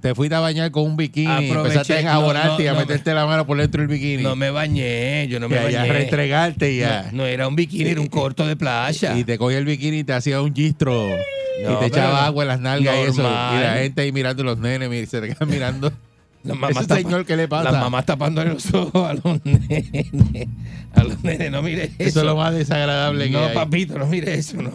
Te 0.00 0.14
fuiste 0.16 0.34
a 0.34 0.40
bañar 0.40 0.70
con 0.72 0.82
un 0.84 0.96
bikini 0.96 1.26
y 1.26 1.50
Aproveché- 1.50 1.56
empezaste 1.58 1.92
a 1.94 2.00
enjabonarte 2.00 2.62
y 2.64 2.66
a 2.66 2.72
no, 2.72 2.80
no, 2.80 2.86
meterte 2.86 3.14
la 3.14 3.24
mano 3.26 3.46
por 3.46 3.58
dentro 3.58 3.80
del 3.80 3.88
bikini. 3.88 4.24
No 4.24 4.34
me 4.34 4.50
bañé, 4.50 5.28
yo 5.28 5.38
no 5.38 5.46
y 5.46 5.50
me 5.50 5.56
bañé. 5.56 5.68
y 6.68 6.78
ya. 6.78 7.02
No, 7.12 7.18
no 7.18 7.26
era 7.26 7.46
un 7.46 7.54
bikini, 7.54 7.90
era 7.90 8.00
un 8.00 8.08
corto 8.08 8.44
de 8.44 8.56
playa. 8.56 9.16
Y 9.16 9.22
te 9.22 9.38
cogía 9.38 9.58
el 9.58 9.66
bikini 9.66 9.98
y 10.00 10.04
te 10.04 10.14
hacía 10.14 10.42
un 10.42 10.52
gistro. 10.52 10.92
No, 11.64 11.74
y 11.74 11.78
te 11.78 11.86
echaba 11.86 12.26
agua 12.26 12.42
en 12.42 12.48
las 12.48 12.60
nalgas 12.60 12.96
y 12.96 13.00
eso. 13.10 13.20
Y 13.20 13.60
la 13.60 13.76
gente 13.78 14.02
ahí 14.02 14.10
mirando 14.10 14.42
los 14.42 14.58
nenes, 14.58 14.88
mir- 14.90 15.06
se 15.06 15.20
te 15.20 15.28
quedan 15.28 15.48
mirando. 15.48 15.92
Las 16.44 16.56
Ese 16.56 16.60
mamás 16.60 16.86
señor, 16.86 17.24
¿qué 17.24 17.36
le 17.36 17.46
pasa? 17.46 17.70
Las 17.70 17.80
mamás 17.80 18.04
tapándole 18.04 18.50
los 18.54 18.74
ojos 18.74 19.08
a 19.08 19.14
los 19.14 19.44
nenes. 19.44 20.48
A 20.94 21.04
los 21.04 21.20
nenes, 21.24 21.50
no 21.50 21.62
mire 21.62 21.84
eso. 21.84 21.94
Eso 21.98 22.20
es 22.20 22.26
lo 22.26 22.36
más 22.36 22.52
desagradable 22.54 23.26
que 23.26 23.30
No, 23.32 23.52
papito, 23.52 23.98
no 23.98 24.06
mire 24.06 24.34
eso. 24.34 24.56
No. 24.60 24.72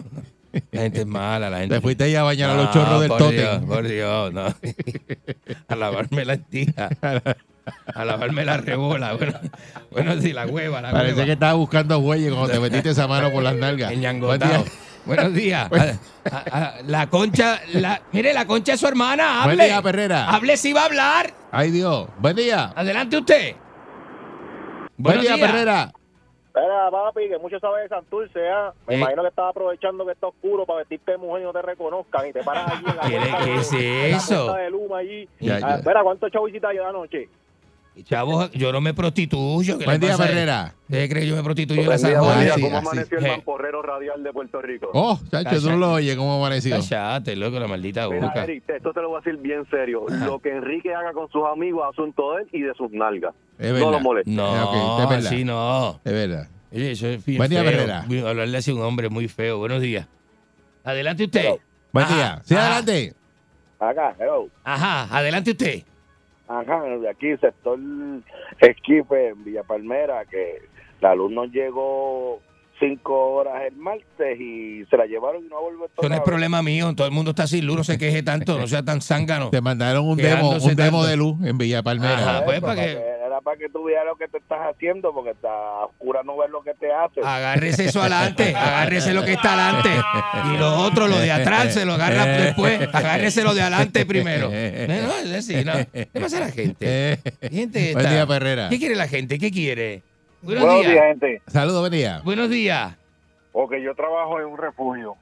La 0.72 0.80
gente 0.82 1.00
es 1.00 1.06
mala, 1.06 1.50
la 1.50 1.58
gente. 1.58 1.74
Te 1.76 1.80
fuiste 1.80 2.04
ahí 2.04 2.14
a 2.14 2.22
bañar 2.22 2.50
a 2.50 2.54
los 2.54 2.64
No, 2.66 2.72
chorros 2.72 3.00
del 3.02 3.08
tótem. 3.10 3.66
Por 3.66 3.86
Dios, 3.86 4.32
no. 4.32 4.46
A 5.68 5.76
lavarme 5.76 6.24
la 6.24 6.36
tija. 6.38 6.88
a 7.94 8.04
lavarme 8.04 8.44
la 8.46 8.56
rebola. 8.56 9.12
Bueno, 9.14 9.34
bueno 9.90 10.20
sí, 10.20 10.32
la 10.32 10.46
hueva, 10.46 10.80
la 10.80 10.90
Parece 10.90 11.14
hueva. 11.14 11.26
que 11.26 11.32
estaba 11.32 11.52
buscando 11.52 12.00
bueyes 12.00 12.32
cuando 12.32 12.48
te 12.52 12.60
metiste 12.60 12.90
esa 12.90 13.06
mano 13.06 13.30
por 13.30 13.42
las 13.42 13.54
nalgas. 13.56 13.90
Día. 13.90 14.14
Buenos 15.04 15.34
días. 15.34 15.70
A- 15.72 16.34
a- 16.36 16.64
a- 16.78 16.82
la 16.86 17.06
concha, 17.08 17.60
la, 17.74 18.00
mire, 18.12 18.32
la 18.32 18.46
concha 18.46 18.72
es 18.72 18.80
su 18.80 18.86
hermana. 18.88 19.42
Hable. 19.42 19.56
Buen 19.56 19.68
día, 19.68 19.82
Perrera. 19.82 20.28
Hable 20.30 20.56
si 20.56 20.72
va 20.72 20.82
a 20.82 20.86
hablar. 20.86 21.34
Ay, 21.52 21.70
Dios. 21.70 22.08
Buen 22.18 22.36
día. 22.36 22.72
Adelante 22.74 23.18
usted. 23.18 23.54
Buen 24.96 25.20
día, 25.20 25.34
días. 25.36 25.50
Perrera. 25.50 25.92
Espera, 26.58 26.90
papi, 26.90 27.28
que 27.28 27.38
mucho 27.38 27.58
sabes 27.60 27.82
de 27.84 27.88
Santurce, 27.88 28.48
¿ah? 28.48 28.72
Me 28.86 28.94
Eh. 28.94 28.98
imagino 28.98 29.22
que 29.22 29.28
estás 29.28 29.50
aprovechando 29.50 30.04
que 30.04 30.12
está 30.12 30.26
oscuro 30.26 30.66
para 30.66 30.80
vestirte 30.80 31.12
de 31.12 31.18
mujer 31.18 31.42
y 31.42 31.44
no 31.44 31.52
te 31.52 31.62
reconozcan 31.62 32.26
y 32.26 32.32
te 32.32 32.42
paras 32.42 32.70
allí 32.72 32.84
en 32.88 32.96
la 32.96 33.02
¿Qué 33.08 33.16
puerta 33.18 33.44
qué 33.44 33.50
de- 33.50 33.56
es 33.56 33.72
en 33.72 34.10
la 34.10 34.16
eso? 34.16 34.44
puerta 34.46 34.62
de 34.62 34.70
Luma 34.70 34.98
allí. 34.98 35.28
Ya, 35.40 35.56
Ah, 35.56 35.60
ya. 35.60 35.74
Espera, 35.76 36.02
¿cuántos 36.02 36.32
chavos 36.32 36.48
hiciste 36.50 36.66
ayer 36.66 36.82
anoche? 36.82 37.28
Chavos, 38.04 38.50
yo 38.52 38.72
no 38.72 38.80
me 38.80 38.94
prostituyo. 38.94 39.78
¿qué 39.78 39.84
Buen 39.84 40.00
día, 40.00 40.10
pasa? 40.12 40.26
Perrera. 40.26 40.74
¿Usted 40.88 41.08
cree 41.10 41.22
que 41.22 41.28
yo 41.28 41.36
me 41.36 41.42
prostituyo 41.42 41.82
en 41.82 41.88
la 41.88 41.98
San 41.98 42.10
buen 42.12 42.22
Juan? 42.24 42.40
día. 42.40 42.54
¿Cómo 42.54 42.66
así. 42.78 42.86
amaneció 42.88 43.18
el 43.18 43.26
Eh. 43.26 43.28
mamporrero 43.30 43.82
radial 43.82 44.22
de 44.22 44.32
Puerto 44.32 44.62
Rico? 44.62 44.90
Oh, 44.94 45.18
chacho, 45.30 45.60
tú 45.60 45.70
no 45.70 45.76
lo 45.76 45.92
oyes 45.94 46.16
cómo 46.16 46.34
amaneció. 46.36 46.76
Cállate, 46.76 47.36
loco, 47.36 47.58
la 47.58 47.66
maldita 47.68 48.08
Mira, 48.08 48.26
boca. 48.26 48.44
Eric, 48.44 48.64
esto 48.68 48.92
te 48.92 49.00
lo 49.02 49.08
voy 49.10 49.18
a 49.18 49.20
decir 49.24 49.40
bien 49.40 49.66
serio. 49.70 50.04
Lo 50.08 50.38
que 50.38 50.50
Enrique 50.50 50.94
haga 50.94 51.12
con 51.12 51.28
sus 51.30 51.42
amigos 51.50 51.84
es 51.88 51.94
asunto 51.98 52.34
de 52.34 52.42
él 52.42 52.48
y 52.52 52.60
de 52.62 52.74
sus 52.74 52.90
nalgas. 52.92 53.34
Es 53.58 53.72
no 53.72 53.90
lo 53.90 54.00
molestes. 54.00 54.32
No, 54.34 55.00
Eh, 55.02 55.06
verdad. 55.08 55.26
así 55.26 55.44
no. 55.44 56.00
Es 56.04 56.12
verdad. 56.12 56.48
Oye, 56.72 56.90
eso 56.92 57.06
es 57.08 57.24
Buen 57.24 57.48
día. 57.50 57.60
Herrera. 57.60 58.04
Hablarle 58.26 58.58
así 58.58 58.70
a 58.70 58.74
un 58.74 58.82
hombre 58.82 59.08
muy 59.08 59.26
feo. 59.28 59.58
Buenos 59.58 59.80
días. 59.82 60.06
Adelante 60.84 61.24
usted. 61.24 61.54
Buen 61.92 62.04
Ajá, 62.06 62.14
día. 62.14 62.42
Sí, 62.44 62.54
ajá. 62.54 62.66
adelante. 62.66 63.14
Acá, 63.80 64.14
hello. 64.18 64.48
Ajá, 64.64 65.16
adelante 65.16 65.50
usted. 65.52 65.82
Ajá, 66.48 66.82
de 66.82 67.08
aquí, 67.08 67.36
sector 67.36 67.78
Esquife, 68.60 69.28
en 69.28 69.44
Villa 69.44 69.62
Palmera, 69.62 70.24
que 70.24 70.62
la 71.00 71.14
luz 71.14 71.30
nos 71.30 71.50
llegó 71.52 72.40
cinco 72.80 73.34
horas 73.34 73.62
el 73.66 73.76
martes 73.76 74.40
y 74.40 74.84
se 74.88 74.96
la 74.96 75.06
llevaron 75.06 75.44
y 75.44 75.48
no 75.48 75.60
volvió 75.60 75.86
Eso 75.86 76.08
no 76.08 76.14
es 76.14 76.20
problema 76.22 76.62
mío. 76.62 76.94
Todo 76.94 77.06
el 77.06 77.12
mundo 77.12 77.30
está 77.30 77.46
sin 77.46 77.66
luz. 77.66 77.76
No 77.76 77.84
se 77.84 77.98
queje 77.98 78.22
tanto. 78.22 78.58
No 78.58 78.66
sea 78.66 78.82
tan 78.82 79.02
zángano. 79.02 79.50
Te 79.50 79.60
mandaron 79.60 80.08
un 80.08 80.16
demo, 80.16 80.50
un 80.50 80.74
demo 80.76 80.98
tanto. 80.98 81.06
de 81.06 81.16
luz 81.16 81.36
en 81.44 81.58
Villa 81.58 81.82
Palmera. 81.82 82.18
Ajá, 82.18 82.44
pues 82.44 82.60
para 82.60 82.76
que 82.76 83.17
para 83.48 83.58
que 83.58 83.70
tú 83.70 83.84
vieras 83.86 84.04
lo 84.04 84.14
que 84.16 84.28
te 84.28 84.36
estás 84.36 84.58
haciendo, 84.60 85.14
porque 85.14 85.30
está 85.30 85.48
oscura 85.86 86.22
no 86.22 86.36
ver 86.36 86.50
lo 86.50 86.60
que 86.62 86.74
te 86.74 86.92
hace. 86.92 87.22
agárrese 87.22 87.86
eso 87.86 88.02
adelante. 88.02 88.54
Agárrese 88.54 89.14
lo 89.14 89.24
que 89.24 89.32
está 89.32 89.54
adelante. 89.54 89.88
Y 90.52 90.58
lo 90.58 90.80
otro, 90.80 91.08
lo 91.08 91.18
de 91.18 91.32
atrás, 91.32 91.72
se 91.72 91.86
lo 91.86 91.94
agarra 91.94 92.26
después. 92.26 92.78
Agárrese 92.92 93.42
lo 93.42 93.54
de 93.54 93.62
adelante 93.62 94.04
primero. 94.04 94.50
No, 94.50 94.52
no, 94.52 95.16
es 95.16 95.32
así, 95.32 95.64
no. 95.64 95.72
¿Qué 95.90 96.20
pasa 96.20 96.36
a 96.36 96.40
la 96.40 96.50
gente? 96.50 97.20
Buen 97.50 97.70
día, 97.70 98.26
Perrera. 98.26 98.68
¿Qué 98.68 98.78
quiere 98.78 98.94
la 98.94 99.08
gente? 99.08 99.38
¿Qué 99.38 99.50
quiere? 99.50 100.02
Buenos, 100.42 100.64
Buenos 100.64 100.80
días. 100.82 100.92
días, 100.92 101.04
gente. 101.06 101.42
Saludos, 101.46 101.80
buen 101.80 101.92
día. 101.92 102.20
Buenos 102.24 102.50
días. 102.50 102.96
Ok, 103.52 103.76
yo 103.76 103.94
trabajo 103.94 104.40
en 104.40 104.46
un 104.46 104.58
refugio. 104.58 105.16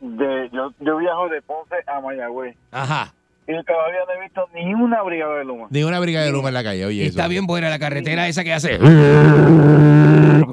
De, 0.00 0.50
yo, 0.52 0.72
yo 0.80 0.96
viajo 0.96 1.28
de 1.28 1.42
Ponce 1.42 1.76
a 1.86 2.00
Mayagüez. 2.00 2.56
Ajá. 2.72 3.14
Y 3.48 3.64
todavía 3.64 4.00
no 4.06 4.12
he 4.14 4.22
visto 4.24 4.46
ni 4.54 4.74
una 4.74 5.02
brigada 5.02 5.38
de 5.38 5.44
Luma. 5.44 5.66
Ni 5.70 5.82
una 5.82 5.98
brigada 6.00 6.26
de 6.26 6.32
luma 6.32 6.48
en 6.48 6.54
la 6.54 6.62
calle, 6.62 6.84
oye. 6.84 7.04
Y 7.04 7.06
está 7.06 7.22
eso. 7.22 7.30
bien 7.30 7.46
buena 7.46 7.70
la 7.70 7.78
carretera 7.78 8.28
esa 8.28 8.44
que 8.44 8.52
hace. 8.52 8.78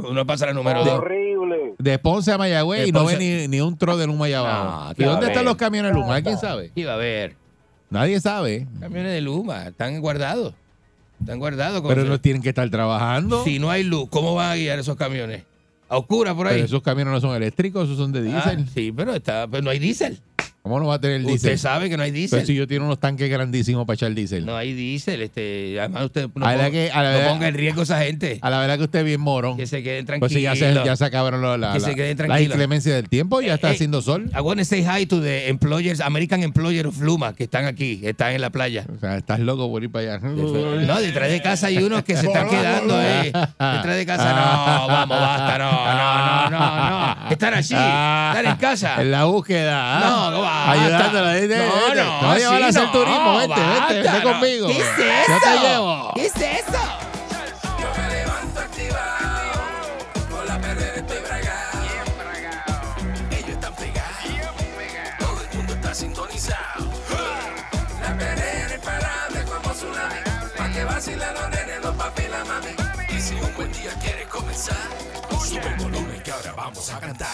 Uno 0.09 0.25
pasa 0.25 0.47
el 0.49 0.55
número 0.55 0.83
dos. 0.85 0.99
Horrible. 0.99 1.73
De 1.77 1.99
Ponce 1.99 2.31
a 2.31 2.37
Mayagüez 2.37 2.81
De 2.83 2.87
y 2.87 2.91
no 2.91 3.05
ve 3.05 3.17
ni, 3.17 3.47
ni 3.47 3.61
un 3.61 3.77
tro 3.77 3.97
de 3.97 4.07
luma 4.07 4.25
allá 4.25 4.39
abajo. 4.39 4.93
¿qué 4.95 5.03
¿Y 5.03 5.05
dónde 5.05 5.27
están 5.27 5.45
los 5.45 5.55
camiones 5.57 5.91
de 5.93 5.99
luma? 5.99 6.21
¿Quién 6.21 6.37
sabe? 6.37 6.71
Iba 6.75 6.93
a 6.93 6.97
ver. 6.97 7.35
Nadie 7.89 8.19
sabe. 8.19 8.65
Camiones 8.79 9.11
de 9.11 9.21
Luma. 9.21 9.67
Están 9.67 9.99
guardados. 10.01 10.53
Están 11.19 11.39
guardados. 11.39 11.83
Pero 11.87 12.03
no 12.05 12.19
tienen 12.19 12.41
que 12.41 12.49
estar 12.49 12.69
trabajando. 12.69 13.43
Si 13.43 13.59
no 13.59 13.69
hay 13.69 13.83
luz, 13.83 14.09
¿cómo 14.09 14.35
van 14.35 14.51
a 14.51 14.55
guiar 14.55 14.79
esos 14.79 14.95
camiones? 14.95 15.43
A 15.87 15.97
oscura 15.97 16.33
por 16.33 16.47
ahí. 16.47 16.55
Pero 16.55 16.65
esos 16.65 16.81
camiones 16.81 17.13
no 17.13 17.21
son 17.21 17.35
eléctricos, 17.35 17.85
esos 17.85 17.97
son 17.97 18.11
de 18.11 18.19
Ah, 18.19 18.23
diésel. 18.23 18.67
sí, 18.73 18.91
pero, 18.91 19.13
está, 19.13 19.47
pero 19.47 19.63
no 19.63 19.69
hay 19.69 19.79
diésel. 19.79 20.19
¿Cómo 20.65 20.79
no 20.79 20.87
va 20.87 20.95
a 20.95 20.99
tener 20.99 21.19
Usted 21.19 21.29
diésel? 21.29 21.59
sabe 21.59 21.91
que 21.91 21.95
no 21.95 22.01
hay 22.01 22.09
Pero 22.09 22.17
diésel. 22.21 22.45
si 22.47 22.55
yo 22.55 22.65
tiene 22.65 22.83
unos 22.85 22.99
tanques 22.99 23.29
grandísimos 23.29 23.85
para 23.85 23.93
echar 23.93 24.11
diésel. 24.15 24.47
No 24.47 24.57
hay 24.57 24.73
diésel. 24.73 25.21
Este, 25.21 25.79
además, 25.79 26.05
usted 26.05 26.27
no, 26.33 26.43
la 26.43 26.53
ponga, 26.55 26.71
que- 26.71 26.87
la 26.89 26.95
no 26.95 27.09
verdad- 27.19 27.29
ponga 27.29 27.47
en 27.49 27.53
riesgo 27.53 27.81
a 27.81 27.83
esa 27.83 28.01
gente. 28.03 28.39
A 28.41 28.49
la 28.49 28.59
verdad 28.59 28.77
que 28.79 28.83
usted 28.85 28.99
es 29.01 29.05
bien 29.05 29.21
morón. 29.21 29.57
Que 29.57 29.67
se 29.67 29.83
queden 29.83 30.07
Pues 30.07 30.19
tranquilos. 30.31 30.31
si 30.31 30.41
ya 30.41 30.55
se, 30.55 30.83
ya 30.83 30.95
se 30.95 31.05
acabaron 31.05 31.39
lo- 31.43 31.55
la, 31.55 31.73
Que 31.73 31.79
la, 31.81 31.85
se 31.87 31.93
queden 31.93 32.27
la 32.27 32.41
inclemencia 32.41 32.95
del 32.95 33.07
tiempo, 33.09 33.41
ya 33.41 33.53
está 33.53 33.69
Eh, 33.69 33.73
haciendo 33.75 34.01
sol. 34.01 34.31
I 34.35 34.39
want 34.39 34.57
to 34.57 34.65
say 34.65 34.83
hi 34.83 35.05
to 35.05 35.21
the 35.21 35.49
employers, 35.49 36.01
American 36.01 36.41
Employer 36.41 36.87
of 36.87 36.99
Luma, 36.99 37.35
que 37.35 37.43
están 37.43 37.65
aquí, 37.65 37.97
que 38.01 38.09
están 38.09 38.33
en 38.33 38.41
la 38.41 38.49
playa. 38.49 38.87
O 38.91 38.99
sea, 38.99 39.17
estás 39.17 39.39
loco 39.41 39.69
por 39.69 39.83
ir 39.83 39.91
para 39.91 40.15
allá. 40.15 40.27
No, 40.27 40.99
detrás 40.99 41.29
de 41.29 41.43
casa 41.43 41.67
hay 41.67 41.77
unos 41.77 42.01
que 42.03 42.15
se 42.17 42.25
están 42.25 42.49
quedando, 42.49 42.99
eh. 42.99 43.25
Detrás 43.25 43.97
de 43.97 44.05
casa, 44.07 44.33
no, 44.33 44.87
vamos, 44.87 45.19
basta, 45.19 45.57
no, 45.59 45.71
no, 45.71 46.49
no, 46.49 46.49
no, 46.49 47.15
no. 47.25 47.29
Están 47.29 47.53
allí, 47.53 47.75
están 47.75 48.45
en 48.47 48.55
casa. 48.55 48.99
En 48.99 49.11
la 49.11 49.25
búsqueda. 49.25 49.97
¿ah? 49.97 50.29
No, 50.31 50.41
basta. 50.41 50.54
Ayudándola. 50.71 51.33
Vete, 51.33 51.57
No, 51.57 51.73
vete. 51.89 52.03
no, 52.03 52.19
Te 52.19 52.47
voy 52.47 52.63
a 52.63 52.67
hacer 52.67 52.83
no, 52.83 52.91
turismo. 52.91 53.37
Vete, 53.37 53.47
vete, 53.53 53.61
basta, 53.67 53.93
vete 53.93 54.09
no. 54.11 54.23
conmigo. 54.23 54.67
¿Qué 54.67 54.77
es 54.79 54.87
Yo 54.87 55.39
te 55.39 55.53
eso? 55.55 55.61
llevo. 55.61 56.11
¿Qué 56.15 56.25
es 56.25 56.35
eso? 56.35 56.83
Yo 57.79 58.01
me 58.01 58.09
levanto 58.15 58.59
activado, 58.59 59.51
con 60.29 60.47
la 60.47 60.57
perrera 60.59 60.95
estoy 60.95 61.17
bragado. 61.19 61.79
Ellos 63.31 63.49
están 63.49 63.73
pegados, 63.75 65.17
todo 65.19 65.41
el 65.51 65.57
mundo 65.57 65.73
está 65.73 65.93
sintonizado. 65.93 66.85
La 68.01 68.17
perrera 68.17 68.73
es 68.75 68.79
parable 68.79 69.43
como 69.45 69.73
tsunami, 69.73 70.19
pa' 70.57 70.69
que 70.71 70.83
vacilen 70.85 71.33
los 71.33 71.49
nenes, 71.49 71.81
los 71.83 71.95
papi 71.95 72.23
y 72.23 72.27
la 72.29 72.45
mami. 72.45 72.69
Y 73.17 73.21
si 73.21 73.33
un 73.35 73.53
buen 73.55 73.71
día 73.71 73.91
quieres 74.01 74.27
comenzar, 74.27 74.75
sube 75.39 75.67
el 75.67 75.75
volumen 75.75 76.21
que 76.23 76.31
ahora 76.31 76.53
vamos 76.55 76.89
a 76.93 76.99
cantar. 76.99 77.27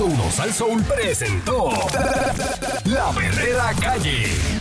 106.1 0.00 0.30
Sal 0.30 0.52
Soul 0.54 0.82
presentó 0.84 1.68
La 2.86 3.12
Verdadera 3.12 3.74
Calle. 3.78 4.59